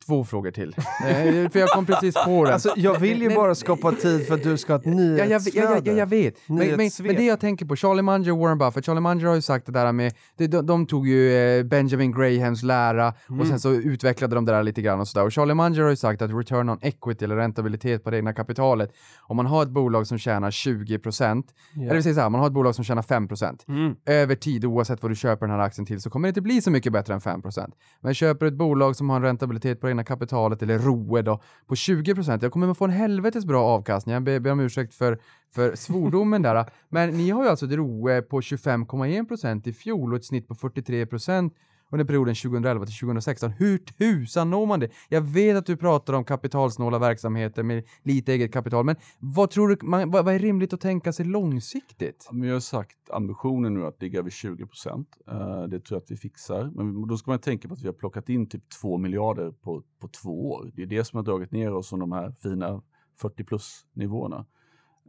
två 0.07 0.25
frågor 0.25 0.51
till. 0.51 0.75
För 1.53 1.59
jag 1.59 1.69
kom 1.69 1.87
precis 1.87 2.15
på 2.25 2.45
det. 2.45 2.53
Alltså, 2.55 2.73
jag 2.77 2.99
vill 2.99 3.23
ju 3.23 3.27
Men- 3.29 3.37
bara 3.37 3.55
skapa 3.55 3.93
tid 3.93 4.27
för 4.27 4.35
att 4.35 4.43
du 4.43 4.57
ska 4.57 4.73
ha 4.73 4.81
ett 4.81 4.87
Ja, 4.87 4.93
jag, 4.93 5.19
ja, 5.19 5.25
nyhetsflöde. 5.25 5.81
ja, 5.91 5.93
jag 5.93 6.07
vet. 6.07 6.35
Men, 6.47 6.57
men, 6.57 6.91
men 7.03 7.17
det 7.17 7.25
jag 7.25 7.41
tänker 7.41 7.67
på, 7.67 7.77
Charlie 7.77 8.03
Munger 8.03 8.31
och 8.33 8.39
Warren 8.39 8.59
Buffett. 8.59 8.87
Charlie 8.87 9.01
Munger 9.01 9.27
har 9.27 9.35
ju 9.35 9.43
sagt 9.43 9.67
det 9.67 9.73
där 9.73 9.93
med, 9.93 10.13
de, 10.37 10.47
de, 10.47 10.67
de 10.67 10.87
tog 10.87 11.09
ju 11.09 11.33
eh, 11.37 11.65
Benjamin 11.65 12.13
Grahams 12.13 12.63
lära 12.63 13.15
och 13.41 13.47
sen 13.47 13.61
så 13.61 13.71
utvecklade 13.73 14.35
de 14.35 14.45
det 14.45 14.53
där 14.53 14.63
lite 14.63 14.83
grann 14.83 15.01
och 15.01 15.09
sådär. 15.09 15.25
Och 15.27 15.33
Charlie 15.33 15.55
Munger 15.55 15.83
har 15.83 15.91
ju 15.91 15.97
sagt 15.97 16.23
att 16.23 16.31
return 16.31 16.69
on 16.69 16.79
equity 16.83 17.25
eller 17.25 17.37
räntabilitet 17.37 18.05
på 18.05 18.11
det 18.11 18.17
egna 18.17 18.33
kapitalet, 18.33 18.91
om 19.23 19.37
man 19.37 19.47
har 19.47 19.63
ett 19.63 19.69
bolag 19.71 20.07
som 20.07 20.19
tjänar 20.19 20.51
20%, 20.51 21.45
eller 21.77 21.95
vi 21.95 22.03
säger 22.03 22.15
så 22.15 22.21
här, 22.21 22.31
man 22.31 22.41
har 22.41 22.47
ett 22.47 22.53
bolag 22.53 22.75
som 22.75 22.85
tjänar 22.85 23.03
5%, 23.03 23.65
Mm. 23.69 23.95
över 24.07 24.35
tid 24.35 24.65
oavsett 24.65 25.03
vad 25.03 25.11
du 25.11 25.17
köper 25.17 25.47
den 25.47 25.57
här 25.57 25.63
aktien 25.63 25.87
till 25.87 26.01
så 26.01 26.11
kommer 26.11 26.29
det 26.29 26.29
inte 26.29 26.41
bli 26.41 26.63
så 26.63 26.71
mycket 26.71 26.93
bättre 26.93 27.15
än 27.15 27.21
5%. 27.21 27.71
Men 28.01 28.15
köper 28.15 28.47
du 28.47 28.49
ett 28.53 28.59
bolag 28.59 28.97
som 28.97 29.11
har 29.11 29.17
en 29.17 29.23
räntabilitet 29.23 29.81
på 29.81 29.89
egna 29.91 30.05
kapitalet 30.05 30.63
eller 30.63 30.79
ROE 30.79 31.23
då 31.23 31.41
på 31.67 31.75
20%, 31.75 32.39
jag 32.43 32.53
kommer 32.53 32.69
att 32.69 32.79
få 32.79 32.85
en 32.85 32.91
helvetes 32.91 33.45
bra 33.45 33.65
avkastning. 33.65 34.13
Jag 34.13 34.23
ber, 34.23 34.39
ber 34.39 34.53
om 34.53 34.61
ursäkt 34.61 34.95
för, 34.95 35.19
för 35.55 35.75
svordomen 35.77 36.43
där. 36.43 36.67
Men 36.89 37.11
ni 37.11 37.31
har 37.31 37.43
ju 37.43 37.49
alltså 37.51 37.67
ett 37.67 37.73
ROE 37.73 38.23
på 38.23 38.41
25,1% 38.41 39.69
i 39.69 39.73
fjol 39.73 40.13
och 40.13 40.19
ett 40.19 40.25
snitt 40.25 40.49
på 40.49 40.55
43% 40.55 41.51
under 41.91 42.05
perioden 42.05 42.35
2011 42.35 42.87
till 42.87 42.95
2016. 42.95 43.51
Hur 43.51 43.79
tusan 43.79 44.51
når 44.51 44.67
man 44.67 44.81
det? 44.81 44.91
Jag 45.09 45.21
vet 45.21 45.57
att 45.57 45.67
du 45.67 45.77
pratar 45.77 46.13
om 46.13 46.25
kapitalsnåla 46.25 46.99
verksamheter 46.99 47.63
med 47.63 47.85
lite 48.03 48.33
eget 48.33 48.53
kapital, 48.53 48.85
men 48.85 48.97
vad 49.19 49.51
tror 49.51 49.69
du, 49.69 49.87
man, 49.87 50.11
vad, 50.11 50.25
vad 50.25 50.35
är 50.35 50.39
rimligt 50.39 50.73
att 50.73 50.81
tänka 50.81 51.13
sig 51.13 51.27
långsiktigt? 51.27 52.29
Men 52.33 52.49
jag 52.49 52.55
har 52.55 52.61
sagt 52.61 53.11
ambitionen 53.11 53.75
nu 53.75 53.87
att 53.87 54.03
ligga 54.03 54.19
över 54.19 54.31
20 54.31 54.67
procent. 54.67 55.09
Eh, 55.31 55.63
det 55.63 55.81
tror 55.81 55.97
jag 55.97 56.03
att 56.03 56.11
vi 56.11 56.17
fixar. 56.17 56.71
Men 56.75 57.09
då 57.09 57.17
ska 57.17 57.31
man 57.31 57.39
tänka 57.39 57.69
på 57.69 57.75
att 57.75 57.83
vi 57.83 57.87
har 57.87 57.95
plockat 57.95 58.29
in 58.29 58.49
typ 58.49 58.63
2 58.81 58.99
miljarder 58.99 59.51
på, 59.51 59.83
på 60.01 60.09
två 60.09 60.51
år. 60.51 60.71
Det 60.75 60.83
är 60.83 60.87
det 60.87 61.05
som 61.05 61.17
har 61.17 61.25
dragit 61.25 61.53
ner 61.53 61.73
oss 61.73 61.89
från 61.89 62.01
de 62.01 62.13
här 62.13 62.35
fina 62.43 62.83
40 63.21 63.45
plus 63.45 63.87
nivåerna. 63.93 64.47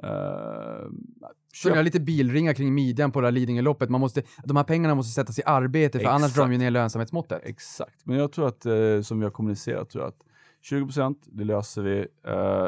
Uh, 0.04 0.90
Så 1.54 1.76
har 1.76 1.84
lite 1.84 2.00
bilringar 2.00 2.54
kring 2.54 2.74
midjan 2.74 3.12
på 3.12 3.22
det 3.22 3.28
här 3.28 3.32
Lidingö-loppet. 3.32 3.90
Man 3.90 4.02
måste, 4.02 4.24
de 4.44 4.58
här 4.58 4.64
pengarna 4.64 4.96
måste 4.96 5.14
sättas 5.14 5.40
i 5.40 5.42
arbete 5.46 6.00
för 6.00 6.06
annars 6.06 6.22
Exakt. 6.22 6.36
drar 6.36 6.44
de 6.44 6.52
ju 6.52 6.58
ner 6.58 6.72
lönsamhetsmåttet. 6.72 7.42
Exakt, 7.44 8.06
men 8.06 8.18
jag 8.18 8.32
tror 8.32 8.48
att 8.48 8.66
eh, 8.66 9.02
som 9.02 9.20
vi 9.20 9.24
har 9.24 9.32
kommunicerat 9.32 9.90
tror 9.90 10.04
jag 10.04 10.10
att 10.10 10.24
20 10.62 10.86
procent, 10.86 11.20
det 11.26 11.44
löser 11.44 11.82
vi. 11.82 12.08
Eh, 12.28 12.68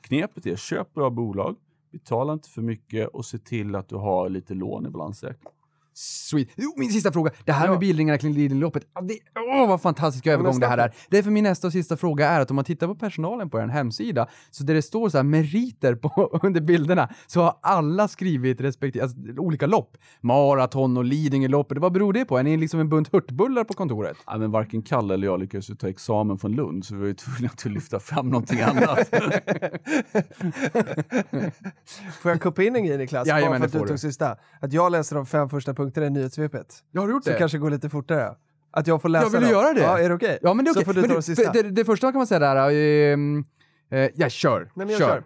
knepet 0.00 0.46
är 0.46 0.56
köp 0.56 0.94
bra 0.94 1.10
bolag, 1.10 1.56
betala 1.92 2.32
inte 2.32 2.48
för 2.48 2.62
mycket 2.62 3.08
och 3.08 3.24
se 3.24 3.38
till 3.38 3.74
att 3.74 3.88
du 3.88 3.96
har 3.96 4.28
lite 4.28 4.54
lån 4.54 4.86
i 4.86 4.90
balansräkningen. 4.90 5.52
Sweet. 5.94 6.48
Jo, 6.56 6.74
min 6.76 6.90
sista 6.92 7.12
fråga. 7.12 7.30
Det 7.44 7.52
här 7.52 7.64
Ja. 7.66 7.70
med 7.70 7.80
bilringarna 7.80 8.18
kring 8.18 8.32
Lidingö-loppet. 8.34 8.82
Ja, 8.94 9.00
det- 9.00 9.18
Åh, 9.60 9.68
vad 9.68 9.82
fantastisk 9.82 10.26
övergång 10.26 10.60
det 10.60 10.66
här 10.66 10.78
är. 10.78 10.94
Det 11.10 11.18
är 11.18 11.22
för 11.22 11.30
min 11.30 11.44
nästa 11.44 11.66
och 11.66 11.72
sista 11.72 11.96
fråga 11.96 12.28
är 12.28 12.40
att 12.40 12.50
om 12.50 12.56
man 12.56 12.64
tittar 12.64 12.86
på 12.86 12.94
personalen 12.94 13.50
på 13.50 13.60
er 13.60 13.66
hemsida, 13.66 14.28
så 14.50 14.64
där 14.64 14.74
det 14.74 14.82
står 14.82 15.08
så 15.08 15.18
här 15.18 15.22
meriter 15.24 15.94
på, 15.94 16.38
under 16.42 16.60
bilderna, 16.60 17.08
så 17.26 17.40
har 17.42 17.58
alla 17.62 18.08
skrivit 18.08 18.60
respektive, 18.60 19.02
alltså, 19.04 19.18
olika 19.38 19.66
lopp. 19.66 19.96
Maraton 20.20 20.96
och 20.96 21.04
Lidingö-loppet. 21.04 21.78
Vad 21.78 21.92
beror 21.92 22.12
det 22.12 22.24
på? 22.24 22.38
Är 22.38 22.42
ni 22.42 22.56
liksom 22.56 22.80
en 22.80 22.88
bunt 22.88 23.12
hurtbullar 23.12 23.64
på 23.64 23.74
kontoret? 23.74 24.16
Ja, 24.26 24.38
men 24.38 24.50
varken 24.50 24.82
Kalle 24.82 25.14
eller 25.14 25.26
jag 25.26 25.40
lyckades 25.40 25.66
ta 25.78 25.88
examen 25.88 26.38
från 26.38 26.52
Lund 26.52 26.84
så 26.84 26.94
vi 26.94 27.00
var 27.00 27.06
ju 27.06 27.14
tvungna 27.14 27.48
att 27.52 27.64
lyfta 27.64 28.00
fram 28.00 28.28
någonting 28.28 28.60
annat. 28.60 28.98
Får 32.22 32.30
jag 32.30 32.40
kuppa 32.40 32.62
in 32.62 32.76
en 32.76 32.84
grej 32.84 32.98
Niklas? 32.98 33.28
Jajamän, 33.28 33.60
Bara 33.60 33.66
det 33.66 33.70
för 33.72 33.78
att 33.78 33.84
du. 33.84 33.88
tog 33.88 33.98
sista. 33.98 34.36
Att 34.60 34.72
jag 34.72 34.92
läser 34.92 35.16
de 35.16 35.26
fem 35.26 35.48
första 35.48 35.74
punkterna 35.74 35.89
i 35.96 36.10
nyhetssvepet. 36.10 36.66
Jag 36.92 37.02
har 37.02 37.08
gjort 37.10 37.24
Så 37.24 37.30
det? 37.30 37.36
kanske 37.36 37.58
går 37.58 37.70
lite 37.70 37.88
fortare. 37.88 38.34
Att 38.72 38.86
jag 38.86 39.02
får 39.02 39.08
läsa 39.08 39.24
Jag 39.24 39.30
vill 39.30 39.40
dem. 39.40 39.50
göra 39.50 39.72
det. 39.72 39.80
Ja, 39.80 39.98
är 39.98 40.08
det 40.08 40.14
okej? 40.14 40.38
Ja, 40.42 40.54
men 40.54 40.64
det 40.64 40.70
är 40.70 40.74
Så 40.74 40.80
okej. 40.80 40.94
du 40.94 41.00
Men 41.00 41.08
ta 41.08 41.14
du, 41.14 41.18
de 41.18 41.22
sista. 41.22 41.52
för 41.52 41.62
det, 41.62 41.70
det 41.70 41.84
första 41.84 42.12
kan 42.12 42.18
man 42.18 42.26
säga 42.26 42.38
där, 42.38 42.70
ehm, 42.70 43.44
eh, 43.90 44.10
ja, 44.14 44.28
kör. 44.28 44.70
Nej, 44.74 44.98
kör. 44.98 45.22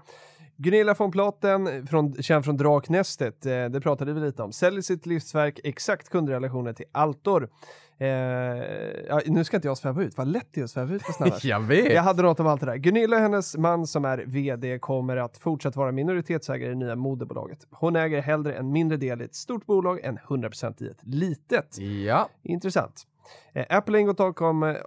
Gunilla 0.56 0.94
von 0.94 1.10
Platen, 1.10 1.86
från, 1.86 2.22
känd 2.22 2.44
från 2.44 2.56
Draknästet, 2.56 3.46
eh, 3.46 3.64
det 3.64 3.80
pratade 3.80 4.12
vi 4.12 4.20
lite 4.20 4.42
om, 4.42 4.52
säljer 4.52 4.80
sitt 4.82 5.06
livsverk 5.06 5.60
exakt 5.64 6.08
kundrelationer 6.08 6.72
till 6.72 6.86
Altor. 6.92 7.48
Eh, 7.98 8.08
ja, 9.08 9.20
nu 9.26 9.44
ska 9.44 9.56
inte 9.56 9.68
jag 9.68 9.78
sväva 9.78 10.02
ut, 10.02 10.16
vad 10.16 10.28
lätt 10.28 10.48
det 10.50 10.60
är 10.60 10.64
att 10.64 10.70
sväva 10.70 10.94
ut 10.94 11.02
på 11.02 11.24
här. 11.24 11.40
Jag 11.42 11.60
vet. 11.60 11.92
Jag 11.92 12.02
hade 12.02 12.22
något 12.22 12.40
om 12.40 12.46
allt 12.46 12.60
det 12.60 12.66
där. 12.66 12.76
Gunilla 12.76 13.16
och 13.16 13.22
hennes 13.22 13.56
man 13.56 13.86
som 13.86 14.04
är 14.04 14.24
VD 14.26 14.78
kommer 14.78 15.16
att 15.16 15.38
fortsatt 15.38 15.76
vara 15.76 15.92
minoritetsägare 15.92 16.70
i 16.70 16.72
det 16.72 16.78
nya 16.78 16.96
moderbolaget. 16.96 17.66
Hon 17.70 17.96
äger 17.96 18.22
hellre 18.22 18.54
en 18.54 18.72
mindre 18.72 18.96
del 18.96 19.22
i 19.22 19.24
ett 19.24 19.34
stort 19.34 19.66
bolag 19.66 20.00
än 20.04 20.18
100% 20.18 20.82
i 20.82 20.88
ett 20.88 21.00
litet. 21.02 21.78
Ja. 21.78 22.28
Intressant. 22.42 23.06
Eh, 23.56 23.66
Apple 23.68 23.94
har 23.94 24.00
ingått 24.00 24.20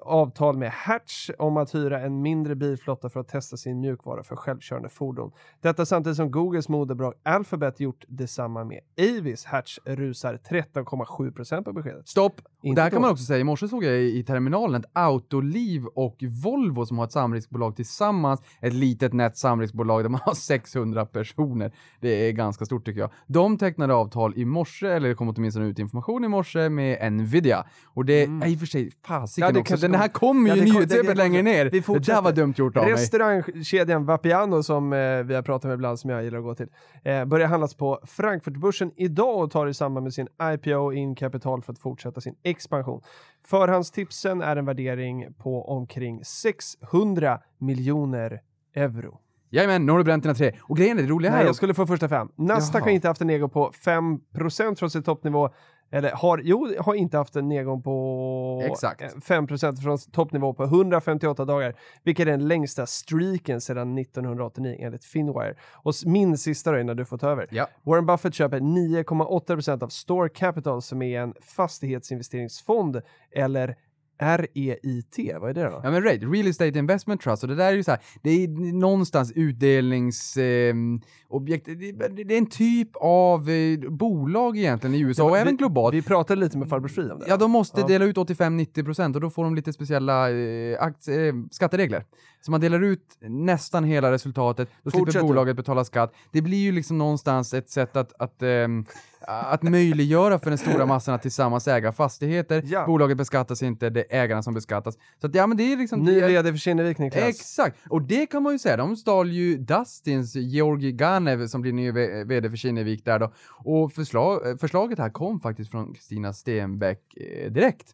avtal 0.01 0.57
med, 0.57 0.71
Hatch 0.71 1.29
om 1.37 1.57
att 1.57 1.75
hyra 1.75 2.01
en 2.01 2.21
mindre 2.21 2.55
bilflotta 2.55 3.09
för 3.09 3.19
att 3.19 3.27
testa 3.27 3.57
sin 3.57 3.79
mjukvara 3.79 4.23
för 4.23 4.35
självkörande 4.35 4.89
fordon. 4.89 5.31
Detta 5.61 5.85
samtidigt 5.85 6.17
som 6.17 6.31
Googles 6.31 6.69
moderbolag 6.69 7.13
Alphabet 7.23 7.79
gjort 7.79 8.05
detsamma 8.07 8.63
med 8.63 8.79
Avis. 8.99 9.45
Hatch 9.45 9.77
rusar 9.85 10.39
13,7% 10.49 11.63
på 11.63 11.73
beskedet. 11.73 12.07
Stopp! 12.07 12.41
Och 12.59 12.65
Inte 12.65 12.81
där 12.81 12.89
kan 12.89 13.01
man 13.01 13.11
också 13.11 13.23
säga, 13.23 13.39
i 13.39 13.43
morse 13.43 13.67
såg 13.67 13.83
jag 13.83 14.01
i, 14.01 14.23
terminalen 14.23 14.75
att 14.75 14.85
Autoliv 14.93 15.85
och 15.85 16.23
Volvo 16.43 16.85
som 16.85 16.97
har 16.97 17.05
ett 17.05 17.11
samriskbolag 17.11 17.75
tillsammans, 17.75 18.41
ett 18.61 18.73
litet 18.73 19.13
nätt 19.13 19.37
samriskbolag 19.37 20.03
där 20.03 20.09
man 20.09 20.21
har 20.23 20.33
600 20.33 21.05
personer. 21.05 21.71
Det 21.99 22.27
är 22.27 22.31
ganska 22.31 22.65
stort 22.65 22.85
tycker 22.85 22.99
jag. 22.99 23.09
De 23.27 23.57
tecknade 23.57 23.93
avtal 23.93 24.33
i 24.37 24.45
morse, 24.45 24.87
eller 24.87 25.09
det 25.09 25.15
kom 25.15 25.29
åtminstone 25.29 25.65
ut 25.65 25.79
information 25.79 26.23
i 26.23 26.27
morse 26.27 26.69
med 26.69 27.13
Nvidia. 27.13 27.65
Och 27.85 28.05
det 28.05 28.23
är 28.23 28.47
i 28.47 28.56
och 28.57 28.59
för 28.59 28.67
sig 28.67 28.91
fasiken 29.05 29.55
Ja, 29.55 29.61
också. 29.61 29.75
Den 29.77 29.95
här 29.95 30.07
kom- 30.07 30.19
kommer 30.29 30.55
ju 30.55 30.61
i 30.61 30.65
nyhetssvepet 30.65 31.17
längre 31.17 31.41
ner. 31.41 31.65
vi 31.69 31.79
det 31.79 31.99
där 31.99 32.21
var 32.21 32.31
dumt 32.31 32.53
gjort 32.57 32.77
av 32.77 32.83
mig. 32.83 32.93
Restaurangkedjan 32.93 34.05
Vapiano 34.05 34.63
som 34.63 34.93
eh, 34.93 34.99
vi 35.23 35.35
har 35.35 35.41
pratat 35.41 35.63
med 35.69 35.73
ibland 35.75 35.99
som 35.99 36.09
jag 36.09 36.23
gillar 36.23 36.37
att 36.37 36.43
gå 36.43 36.55
till 36.55 36.67
eh, 37.03 37.25
börjar 37.25 37.47
handlas 37.47 37.73
på 37.75 37.99
Frankfurtbörsen 38.05 38.91
idag 38.95 39.43
och 39.43 39.51
tar 39.51 39.67
i 39.67 39.73
samband 39.73 40.03
med 40.03 40.13
sin 40.13 40.27
IPO 40.53 40.93
in 40.93 41.15
kapital 41.15 41.61
för 41.61 41.73
att 41.73 41.79
fortsätta 41.79 42.21
sin 42.21 42.35
expansion. 42.43 43.01
Förhandstipsen 43.45 44.41
är 44.41 44.55
en 44.55 44.65
värdering 44.65 45.33
på 45.33 45.69
omkring 45.69 46.25
600 46.25 47.39
miljoner 47.59 48.41
euro. 48.75 49.19
Jajamän, 49.49 49.85
nu 49.85 49.91
har 49.91 49.99
du 49.99 50.03
bränt 50.05 50.23
dina 50.23 50.35
tre. 50.35 50.55
Och 50.61 50.77
grejen 50.77 50.97
är, 50.97 51.01
det 51.03 51.09
roliga 51.09 51.31
här... 51.31 51.37
Nej, 51.37 51.45
jag 51.45 51.55
skulle 51.55 51.73
få 51.73 51.87
första 51.87 52.09
fem. 52.09 52.27
Nasdaq 52.35 52.75
Jaha. 52.81 52.83
har 52.85 52.91
inte 52.91 53.07
haft 53.07 53.21
en 53.21 53.27
nedgång 53.27 53.49
på 53.49 53.71
5% 53.85 54.75
från 54.75 54.89
sin 54.89 55.03
toppnivå. 55.03 55.49
Eller 55.91 56.11
har, 56.11 56.41
jo, 56.43 56.73
har 56.79 56.93
inte 56.93 57.17
haft 57.17 57.35
en 57.35 57.47
nedgång 57.47 57.81
på 57.81 58.63
Exakt. 58.65 59.01
eh, 59.01 59.07
5% 59.07 59.75
från 59.75 59.97
toppnivå 59.97 60.53
på 60.53 60.63
158 60.63 61.45
dagar, 61.45 61.75
vilket 62.03 62.27
är 62.27 62.31
den 62.31 62.47
längsta 62.47 62.85
streaken 62.85 63.61
sedan 63.61 63.97
1989 63.97 64.75
enligt 64.79 65.03
Finwire. 65.05 65.55
Och 65.73 65.93
min 66.05 66.37
sista 66.37 66.71
då 66.71 66.79
innan 66.79 66.97
du 66.97 67.05
får 67.05 67.17
ta 67.17 67.29
över. 67.29 67.47
Ja. 67.51 67.67
Warren 67.83 68.05
Buffett 68.05 68.33
köper 68.33 68.59
9,8% 68.59 69.83
av 69.83 69.87
Store 69.87 70.29
Capital 70.29 70.81
som 70.81 71.01
är 71.01 71.21
en 71.21 71.33
fastighetsinvesteringsfond 71.41 73.01
eller 73.31 73.75
REIT, 74.19 75.19
vad 75.41 75.49
är 75.49 75.53
det 75.53 75.63
då? 75.63 75.81
Ja 75.83 75.91
men 75.91 76.03
right, 76.03 76.23
Real 76.23 76.47
Estate 76.47 76.79
Investment 76.79 77.21
Trust, 77.21 77.43
och 77.43 77.49
det 77.49 77.55
där 77.55 77.67
är 77.67 77.71
ju 77.75 77.83
så 77.83 77.91
här, 77.91 77.99
det 78.23 78.29
är 78.29 78.47
någonstans 78.73 79.31
utdelningsobjekt, 79.35 81.65
det, 81.65 81.75
det, 81.91 82.23
det 82.23 82.33
är 82.33 82.37
en 82.37 82.49
typ 82.49 82.89
av 83.01 83.49
eh, 83.49 83.79
bolag 83.89 84.57
egentligen 84.57 84.95
i 84.95 84.99
USA 84.99 85.23
och 85.23 85.37
även 85.37 85.53
vi, 85.53 85.57
globalt. 85.57 85.95
Vi 85.95 86.01
pratade 86.01 86.41
lite 86.41 86.57
med 86.57 86.69
Farbror 86.69 86.87
Fri 86.87 87.11
om 87.11 87.19
det. 87.19 87.25
Ja, 87.27 87.37
de 87.37 87.51
måste 87.51 87.81
Ja. 87.81 87.87
dela 87.87 88.05
ut 88.05 88.15
85-90% 88.17 89.15
och 89.15 89.21
då 89.21 89.29
får 89.29 89.43
de 89.43 89.55
lite 89.55 89.73
speciella 89.73 90.31
eh, 90.31 90.81
aktie, 90.83 91.27
eh, 91.27 91.33
skatteregler. 91.51 92.03
Så 92.47 92.51
man 92.51 92.61
delar 92.61 92.83
ut 92.83 93.17
nästan 93.21 93.83
hela 93.83 94.11
resultatet, 94.11 94.69
då 94.83 94.91
Fortsätt 94.91 95.11
slipper 95.13 95.27
bolaget 95.27 95.55
betala 95.55 95.85
skatt. 95.85 96.13
Det 96.31 96.41
blir 96.41 96.57
ju 96.57 96.71
liksom 96.71 96.97
någonstans 96.97 97.53
ett 97.53 97.69
sätt 97.69 97.95
att, 97.95 98.13
att, 98.21 98.41
ehm, 98.41 98.85
att 99.27 99.63
möjliggöra 99.63 100.39
för 100.39 100.49
den 100.49 100.57
stora 100.57 100.85
massan 100.85 101.15
att 101.15 101.21
tillsammans 101.21 101.67
äga 101.67 101.91
fastigheter. 101.91 102.63
Ja. 102.65 102.85
Bolaget 102.85 103.17
beskattas 103.17 103.63
inte, 103.63 103.89
det 103.89 104.15
är 104.15 104.23
ägarna 104.23 104.43
som 104.43 104.53
beskattas. 104.53 104.97
Så 105.21 105.27
att, 105.27 105.35
ja, 105.35 105.47
men 105.47 105.57
det 105.57 105.73
är 105.73 105.77
liksom... 105.77 106.03
Ny 106.03 106.21
vd 106.21 106.51
för 106.51 106.57
Kinnevik, 106.57 106.97
Niklas. 106.97 107.23
Exakt! 107.23 107.77
Och 107.89 108.01
det 108.01 108.25
kan 108.25 108.43
man 108.43 108.53
ju 108.53 108.59
säga, 108.59 108.77
de 108.77 108.95
stal 108.95 109.31
ju 109.31 109.57
Dustins 109.57 110.35
Georgi 110.35 110.91
Ganev 110.91 111.47
som 111.47 111.61
blir 111.61 111.73
ny 111.73 111.91
v- 111.91 112.23
vd 112.23 112.49
för 112.49 112.57
Kinnevik 112.57 113.05
där 113.05 113.19
då. 113.19 113.33
Och 113.63 113.93
förslag, 113.93 114.49
eh, 114.49 114.57
förslaget 114.57 114.99
här 114.99 115.09
kom 115.09 115.39
faktiskt 115.39 115.71
från 115.71 115.93
Kristina 115.93 116.33
Stenbeck 116.33 117.17
eh, 117.17 117.51
direkt. 117.51 117.87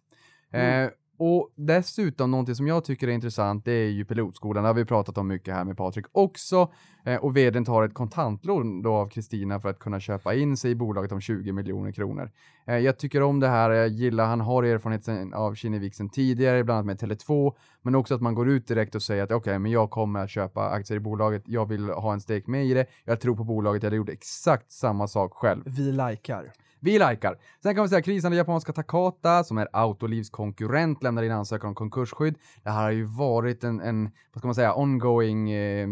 Mm. 0.52 0.84
Eh, 0.86 0.90
och 1.18 1.50
dessutom 1.56 2.32
någonting 2.32 2.56
som 2.56 2.68
jag 2.68 2.84
tycker 2.86 3.08
är 3.08 3.12
intressant, 3.12 3.66
det 3.66 3.72
är 3.72 3.90
ju 3.90 4.06
pilotskolan. 4.06 4.64
Det 4.64 4.70
har 4.70 4.74
vi 4.74 4.86
pratat 4.86 5.18
om 5.18 5.28
mycket 5.28 5.54
här 5.54 5.64
med 5.64 5.78
Patrik 5.78 6.06
också. 6.12 6.72
Eh, 7.06 7.16
och 7.16 7.38
vdn 7.38 7.66
tar 7.66 7.84
ett 7.84 7.94
kontantlån 7.94 8.82
då 8.82 8.94
av 8.94 9.10
Kristina 9.10 9.60
för 9.60 9.70
att 9.70 9.80
kunna 9.80 10.00
köpa 10.00 10.34
in 10.34 10.58
sig 10.58 10.72
i 10.72 10.76
bolaget 10.76 11.12
om 11.12 11.22
20 11.22 11.52
miljoner 11.52 11.92
kronor. 11.92 12.32
Eh, 12.68 12.78
jag 12.78 12.98
tycker 12.98 13.22
om 13.22 13.40
det 13.40 13.48
här, 13.48 13.70
jag 13.70 13.88
gillar, 13.88 14.26
han 14.26 14.42
har 14.42 14.64
erfarenhet 14.64 15.04
sen, 15.04 15.34
av 15.34 15.56
Kinnevik 15.56 15.96
sen 15.96 16.10
tidigare, 16.10 16.64
bland 16.64 16.78
annat 16.78 17.02
med 17.02 17.10
Tele2, 17.10 17.54
men 17.82 17.96
också 17.96 18.16
att 18.16 18.22
man 18.22 18.36
går 18.36 18.50
ut 18.50 18.68
direkt 18.68 18.96
och 18.96 19.02
säger 19.02 19.24
att 19.24 19.32
okej, 19.32 19.60
men 19.60 19.72
jag 19.72 19.90
kommer 19.90 20.20
att 20.20 20.30
köpa 20.30 20.70
aktier 20.70 20.98
i 20.98 21.00
bolaget, 21.00 21.44
jag 21.46 21.66
vill 21.66 21.90
ha 21.90 22.14
en 22.14 22.22
stake 22.22 22.44
med 22.46 22.66
i 22.66 22.74
det, 22.74 22.86
jag 23.06 23.22
tror 23.22 23.36
på 23.36 23.44
bolaget, 23.44 23.84
jag 23.84 23.88
hade 23.88 23.98
gjort 23.98 24.10
exakt 24.10 24.72
samma 24.72 25.08
sak 25.08 25.34
själv. 25.34 25.64
Vi 25.66 25.92
likar. 25.92 26.52
Vi 26.84 26.92
likar. 26.92 27.38
Sen 27.64 27.76
kan 27.76 27.84
vi 27.84 27.90
säga 27.90 28.02
krisande 28.02 28.38
japanska 28.38 28.74
Takata, 28.74 29.44
som 29.44 29.58
är 29.58 29.68
Autolivs 29.74 30.30
konkurrent, 30.30 31.04
lämnar 31.04 31.24
in 31.24 31.32
ansökan 31.32 31.68
om 31.68 31.76
konkursskydd. 31.76 32.36
Det 32.64 32.70
här 32.70 32.84
har 32.84 32.92
ju 32.92 33.04
varit 33.04 33.64
en, 33.64 33.82
en 33.82 34.04
vad 34.04 34.42
ska 34.42 34.48
man 34.48 34.56
säga, 34.56 34.74
ongoing 34.74 35.52
eh, 35.52 35.88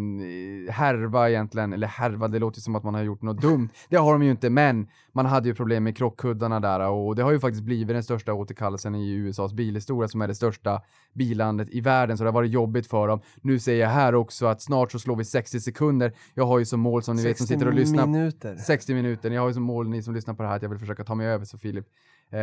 härva 0.72 1.30
egentligen, 1.30 1.74
eller 1.74 1.88
härva, 1.88 2.28
det 2.28 2.40
låter 2.40 2.62
som 2.62 2.76
att 2.76 2.84
man 2.84 2.94
har 2.94 3.02
gjort 3.02 3.22
något 3.22 3.42
dumt. 3.42 3.70
Det 3.90 3.96
har 3.96 4.14
de 4.14 4.24
ju 4.24 4.32
inte, 4.32 4.50
men 4.50 4.88
man 5.14 5.26
hade 5.26 5.48
ju 5.48 5.56
problem 5.56 5.84
med 5.84 5.98
krockkuddarna 5.98 6.60
där 6.60 6.90
och 6.90 7.16
det 7.16 7.24
har 7.24 7.32
ju 7.32 7.40
faktiskt 7.40 7.64
blivit 7.64 7.88
den 7.88 8.04
största 8.04 8.34
återkallelsen 8.34 8.96
i 8.96 9.12
USAs 9.12 9.54
bilhistoria 9.54 10.08
som 10.08 10.22
är 10.22 10.28
det 10.28 10.36
största 10.36 10.82
billandet 11.14 11.68
i 11.72 11.82
världen, 11.82 12.18
så 12.18 12.24
det 12.24 12.30
har 12.30 12.34
varit 12.34 12.52
jobbigt 12.52 12.88
för 12.88 13.08
dem. 13.08 13.22
Nu 13.42 13.60
säger 13.60 13.82
jag 13.82 13.90
här 13.90 14.16
också 14.16 14.46
att 14.46 14.62
snart 14.62 14.92
så 14.92 15.00
slår 15.00 15.16
vi 15.16 15.26
60 15.26 15.60
sekunder. 15.60 16.14
Jag 16.34 16.46
har 16.46 16.60
ju 16.60 16.66
som 16.66 16.80
mål 16.80 17.04
som 17.04 17.16
ni 17.16 17.24
vet 17.24 17.38
som 17.38 17.48
sitter 17.48 17.68
och 17.68 17.74
lyssnar. 17.74 18.08
minuter. 18.08 18.56
60 18.56 18.94
minuter. 18.94 19.32
Jag 19.32 19.42
har 19.42 19.48
ju 19.48 19.54
som 19.54 19.64
mål, 19.64 19.90
ni 19.90 20.04
som 20.04 20.14
lyssnar 20.14 20.34
på 20.34 20.44
det 20.44 20.50
här, 20.50 20.56
att 20.56 20.62
jag 20.62 20.70
vill 20.70 20.81
försöka 20.82 21.04
ta 21.04 21.16
mig 21.16 21.28
över 21.28 21.46
så 21.46 21.58
Filip 21.58 21.86
eh, 22.32 22.40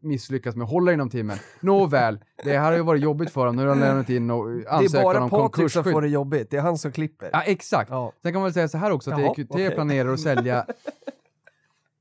misslyckas 0.00 0.56
med 0.56 0.64
att 0.64 0.70
hålla 0.70 0.92
inom 0.92 1.10
timmen. 1.10 1.38
Nåväl, 1.60 2.18
det 2.44 2.58
här 2.58 2.64
har 2.70 2.72
ju 2.72 2.82
varit 2.82 3.02
jobbigt 3.02 3.30
för 3.30 3.40
honom. 3.40 3.56
Nu 3.56 3.62
har 3.62 3.68
han 3.68 3.80
lämnat 3.80 4.10
in 4.10 4.30
och 4.30 4.48
Det 4.50 4.62
är 4.62 4.68
ansökan 4.68 5.02
bara 5.02 5.22
om 5.24 5.30
Patrik 5.30 5.70
som 5.72 5.84
får 5.84 5.90
konkursskydd. 5.90 6.02
det 6.02 6.08
jobbigt. 6.14 6.50
Det 6.50 6.56
är 6.56 6.60
han 6.60 6.78
som 6.78 6.92
klipper. 6.92 7.30
Ja, 7.32 7.42
exakt. 7.42 7.90
Ja. 7.90 8.12
Sen 8.22 8.32
kan 8.32 8.40
man 8.40 8.44
väl 8.44 8.54
säga 8.54 8.68
så 8.68 8.78
här 8.78 8.90
också, 8.90 9.10
att 9.10 9.20
Jaha, 9.20 9.34
EQT 9.38 9.50
okej. 9.50 9.70
planerar 9.70 10.12
att 10.12 10.20
sälja 10.20 10.66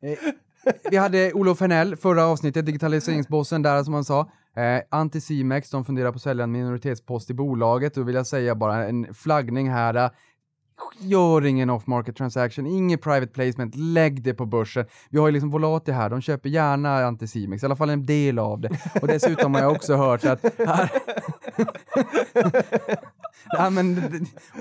Eh, 0.01 0.17
vi 0.91 0.97
hade 0.97 1.33
Olof 1.33 1.59
Hernell, 1.61 1.95
förra 1.95 2.25
avsnittet, 2.25 2.65
digitaliseringsbossen 2.65 3.61
där 3.61 3.83
som 3.83 3.93
han 3.93 4.03
sa. 4.03 4.19
Eh, 4.55 4.81
Anticimex, 4.89 5.69
de 5.69 5.85
funderar 5.85 6.11
på 6.11 6.15
att 6.15 6.21
sälja 6.21 6.43
en 6.43 6.51
minoritetspost 6.51 7.29
i 7.29 7.33
bolaget. 7.33 7.93
Då 7.93 8.03
vill 8.03 8.15
jag 8.15 8.27
säga 8.27 8.55
bara 8.55 8.85
en 8.85 9.13
flaggning 9.13 9.69
här. 9.69 10.09
Gör 10.99 11.45
ingen 11.45 11.69
off-market 11.69 12.15
transaction, 12.15 12.65
ingen 12.65 12.99
private 12.99 13.27
placement, 13.27 13.75
lägg 13.75 14.23
det 14.23 14.33
på 14.33 14.45
börsen. 14.45 14.85
Vi 15.09 15.19
har 15.19 15.27
ju 15.27 15.31
liksom 15.31 15.49
Volati 15.49 15.91
här, 15.91 16.09
de 16.09 16.21
köper 16.21 16.49
gärna 16.49 17.05
Anticimex, 17.05 17.63
i 17.63 17.65
alla 17.65 17.75
fall 17.75 17.89
en 17.89 18.05
del 18.05 18.39
av 18.39 18.61
det. 18.61 18.69
Och 19.01 19.07
dessutom 19.07 19.53
har 19.53 19.61
jag 19.61 19.71
också 19.71 19.95
hört 19.95 20.25
att 20.25 20.43
här... 20.57 20.91
ja, 23.57 23.69
men, 23.69 23.97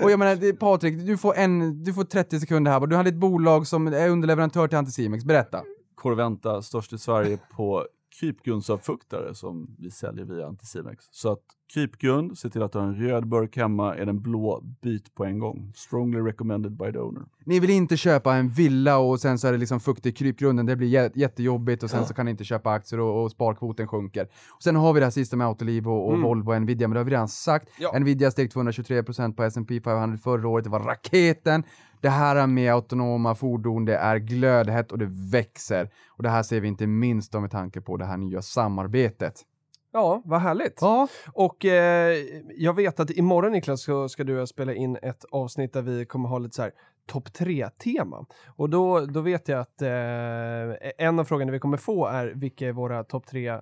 och 0.03 0.11
jag 0.11 0.19
menar, 0.19 0.53
Patrik, 0.53 1.05
du 1.05 1.17
får, 1.17 1.35
en, 1.35 1.83
du 1.83 1.93
får 1.93 2.03
30 2.03 2.39
sekunder 2.39 2.71
här. 2.71 2.87
Du 2.87 2.95
hade 2.95 3.09
ett 3.09 3.15
bolag 3.15 3.67
som 3.67 3.87
är 3.87 4.09
underleverantör 4.09 4.67
till 4.67 4.77
Anticimex, 4.77 5.25
berätta. 5.25 5.63
Corventa, 5.95 6.61
störst 6.61 6.93
i 6.93 6.97
Sverige 6.97 7.37
på 7.55 7.85
krypgrundsavfuktare 8.19 9.35
som 9.35 9.75
vi 9.79 9.91
säljer 9.91 10.25
via 10.25 10.47
Anticimex. 10.47 11.05
Så 11.11 11.31
att 11.31 11.39
krypgrund, 11.73 12.37
se 12.37 12.49
till 12.49 12.63
att 12.63 12.71
du 12.71 12.79
har 12.79 12.85
en 12.85 12.95
röd 12.95 13.27
burk 13.27 13.57
hemma, 13.57 13.95
är 13.95 14.05
den 14.05 14.21
blå, 14.21 14.61
byt 14.81 15.15
på 15.15 15.25
en 15.25 15.39
gång. 15.39 15.71
Strongly 15.75 16.19
recommended 16.19 16.71
by 16.71 16.91
the 16.91 16.99
owner. 16.99 17.23
Ni 17.45 17.59
vill 17.59 17.69
inte 17.69 17.97
köpa 17.97 18.35
en 18.35 18.49
villa 18.49 18.97
och 18.97 19.19
sen 19.19 19.39
så 19.39 19.47
är 19.47 19.51
det 19.51 19.57
liksom 19.57 19.79
fukt 19.79 20.05
i 20.05 20.11
krypgrunden, 20.11 20.65
det 20.65 20.75
blir 20.75 20.87
jä- 20.87 21.11
jättejobbigt 21.15 21.83
och 21.83 21.89
sen 21.89 22.05
så 22.05 22.13
kan 22.13 22.25
ni 22.25 22.31
inte 22.31 22.43
köpa 22.43 22.71
aktier 22.71 22.99
och, 22.99 23.23
och 23.23 23.31
sparkvoten 23.31 23.87
sjunker. 23.87 24.27
Och 24.55 24.63
sen 24.63 24.75
har 24.75 24.93
vi 24.93 24.99
det 24.99 25.05
här 25.05 25.11
sista 25.11 25.35
med 25.37 25.47
Autoliv 25.47 25.87
och, 25.87 26.07
och 26.11 26.19
Volvo 26.21 26.53
och 26.53 26.61
Nvidia, 26.61 26.87
men 26.87 26.93
det 26.93 26.99
har 26.99 27.05
vi 27.05 27.11
redan 27.11 27.27
sagt. 27.27 27.69
Ja. 27.79 27.99
Nvidia 27.99 28.31
steg 28.31 28.49
223% 28.51 29.33
på 29.35 29.43
S&P 29.43 29.81
500 29.81 30.17
förra 30.17 30.47
året, 30.47 30.63
det 30.63 30.69
var 30.69 30.79
raketen. 30.79 31.63
Det 32.05 32.11
här 32.11 32.47
med 32.47 32.73
autonoma 32.73 33.35
fordon, 33.35 33.85
det 33.85 33.95
är 33.95 34.17
glödhett 34.17 34.91
och 34.91 34.97
det 34.97 35.09
växer. 35.31 35.89
Och 36.09 36.23
det 36.23 36.29
här 36.29 36.43
ser 36.43 36.59
vi 36.61 36.67
inte 36.67 36.87
minst 36.87 37.33
med 37.33 37.51
tanke 37.51 37.81
på 37.81 37.97
det 37.97 38.05
här 38.05 38.17
nya 38.17 38.41
samarbetet. 38.41 39.41
Ja, 39.93 40.21
vad 40.25 40.41
härligt. 40.41 40.77
Ja, 40.81 41.07
Och 41.33 41.65
eh, 41.65 42.17
jag 42.55 42.73
vet 42.73 42.99
att 42.99 43.09
imorgon 43.09 43.51
Niklas 43.51 43.83
så 43.83 44.09
ska 44.09 44.23
du 44.23 44.47
spela 44.47 44.73
in 44.73 44.97
ett 45.01 45.25
avsnitt 45.31 45.73
där 45.73 45.81
vi 45.81 46.05
kommer 46.05 46.29
ha 46.29 46.37
lite 46.37 46.55
så 46.55 46.61
här 46.61 46.71
topp 47.07 47.33
tre-tema. 47.33 48.25
Och 48.55 48.69
då, 48.69 48.99
då 48.99 49.21
vet 49.21 49.47
jag 49.47 49.59
att 49.59 49.81
eh, 49.81 49.87
en 51.07 51.19
av 51.19 51.23
frågorna 51.23 51.51
vi 51.51 51.59
kommer 51.59 51.77
få 51.77 52.07
är 52.07 52.27
vilka 52.27 52.67
är 52.67 52.71
våra 52.71 53.03
topp 53.03 53.27
tre 53.27 53.49
eh, 53.49 53.59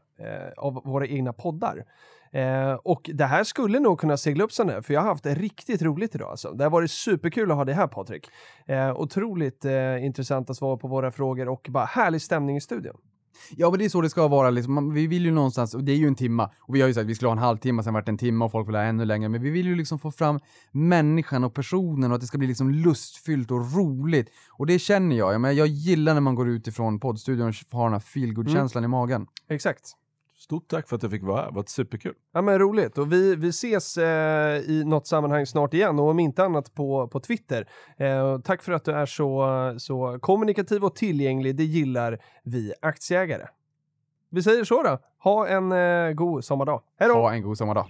av 0.57 0.81
våra 0.85 1.07
egna 1.07 1.33
poddar. 1.33 1.85
Eh, 2.33 2.73
och 2.73 3.09
det 3.13 3.25
här 3.25 3.43
skulle 3.43 3.79
nog 3.79 3.99
kunna 3.99 4.17
segla 4.17 4.43
upp 4.43 4.51
sen 4.51 4.69
här, 4.69 4.81
för 4.81 4.93
jag 4.93 5.01
har 5.01 5.07
haft 5.07 5.23
det 5.23 5.35
riktigt 5.35 5.81
roligt 5.81 6.15
idag. 6.15 6.29
Alltså. 6.31 6.51
Det 6.51 6.63
har 6.63 6.71
varit 6.71 6.91
superkul 6.91 7.51
att 7.51 7.57
ha 7.57 7.65
dig 7.65 7.75
här 7.75 7.87
Patrik. 7.87 8.27
Eh, 8.67 8.99
otroligt 8.99 9.65
eh, 9.65 10.05
intressanta 10.05 10.53
svar 10.53 10.77
på 10.77 10.87
våra 10.87 11.11
frågor 11.11 11.47
och 11.49 11.67
bara 11.69 11.85
härlig 11.85 12.21
stämning 12.21 12.57
i 12.57 12.61
studion. 12.61 12.95
Ja, 13.57 13.69
men 13.69 13.79
det 13.79 13.85
är 13.85 13.89
så 13.89 14.01
det 14.01 14.09
ska 14.09 14.27
vara. 14.27 14.49
Liksom. 14.49 14.73
Man- 14.73 14.93
Vi 14.93 15.07
vill 15.07 15.25
ju 15.25 15.31
någonstans, 15.31 15.73
och 15.73 15.83
det 15.83 15.91
är 15.91 15.95
ju 15.95 16.07
en 16.07 16.15
timma, 16.15 16.51
och 16.59 16.75
vi 16.75 16.81
har 16.81 16.87
ju 16.87 16.93
sagt 16.93 17.01
att 17.03 17.09
vi 17.09 17.15
skulle 17.15 17.29
ha 17.29 17.33
en 17.33 17.37
halvtimme, 17.43 17.83
sen 17.83 17.93
vart 17.93 18.05
det 18.05 18.11
en 18.11 18.17
timme 18.17 18.45
och 18.45 18.51
folk 18.51 18.67
vill 18.67 18.75
ha 18.75 18.83
ännu 18.83 19.05
längre, 19.05 19.29
men 19.29 19.41
vi 19.41 19.49
vill 19.49 19.65
ju 19.65 19.75
liksom 19.75 19.99
få 19.99 20.11
fram 20.11 20.39
människan 20.71 21.43
och 21.43 21.53
personen 21.53 22.11
och 22.11 22.15
att 22.15 22.21
det 22.21 22.27
ska 22.27 22.37
bli 22.37 22.47
liksom 22.47 22.69
lustfyllt 22.71 23.51
och 23.51 23.75
roligt. 23.75 24.29
Och 24.51 24.65
det 24.67 24.79
känner 24.79 25.15
jag. 25.15 25.33
Jag, 25.33 25.41
menar, 25.41 25.53
jag 25.53 25.67
gillar 25.67 26.13
när 26.13 26.21
man 26.21 26.35
går 26.35 26.49
ut 26.49 26.67
ifrån 26.67 26.99
poddstudion 26.99 27.47
och 27.47 27.53
har 27.77 27.83
den 27.85 27.93
här 27.93 27.99
feelgood-känslan 27.99 28.83
i 28.83 28.87
magen. 28.87 29.27
Exakt. 29.49 29.81
Stort 30.43 30.67
tack 30.67 30.89
för 30.89 30.95
att 30.95 31.03
jag 31.03 31.11
fick 31.11 31.23
vara 31.23 31.41
här, 31.41 31.47
det 31.47 31.55
var 31.55 31.63
superkul. 31.67 32.13
Ja 32.33 32.41
men 32.41 32.59
roligt 32.59 32.97
och 32.97 33.13
vi, 33.13 33.35
vi 33.35 33.49
ses 33.49 33.97
eh, 33.97 34.57
i 34.57 34.83
något 34.85 35.07
sammanhang 35.07 35.45
snart 35.45 35.73
igen 35.73 35.99
och 35.99 36.09
om 36.09 36.19
inte 36.19 36.43
annat 36.43 36.73
på, 36.73 37.07
på 37.07 37.19
Twitter. 37.19 37.67
Eh, 37.97 38.39
tack 38.39 38.63
för 38.63 38.71
att 38.71 38.85
du 38.85 38.91
är 38.91 39.05
så, 39.05 39.75
så 39.77 40.19
kommunikativ 40.21 40.83
och 40.83 40.95
tillgänglig, 40.95 41.55
det 41.55 41.63
gillar 41.63 42.19
vi 42.43 42.73
aktieägare. 42.81 43.47
Vi 44.29 44.43
säger 44.43 44.63
så 44.63 44.83
då, 44.83 44.99
ha 45.19 45.47
en 45.47 45.71
eh, 45.71 46.13
god 46.13 46.43
sommardag. 46.43 46.81
Hej 46.99 47.09
då! 47.09 47.13
Ha 47.13 47.33
en 47.33 47.41
god 47.41 47.57
sommardag. 47.57 47.87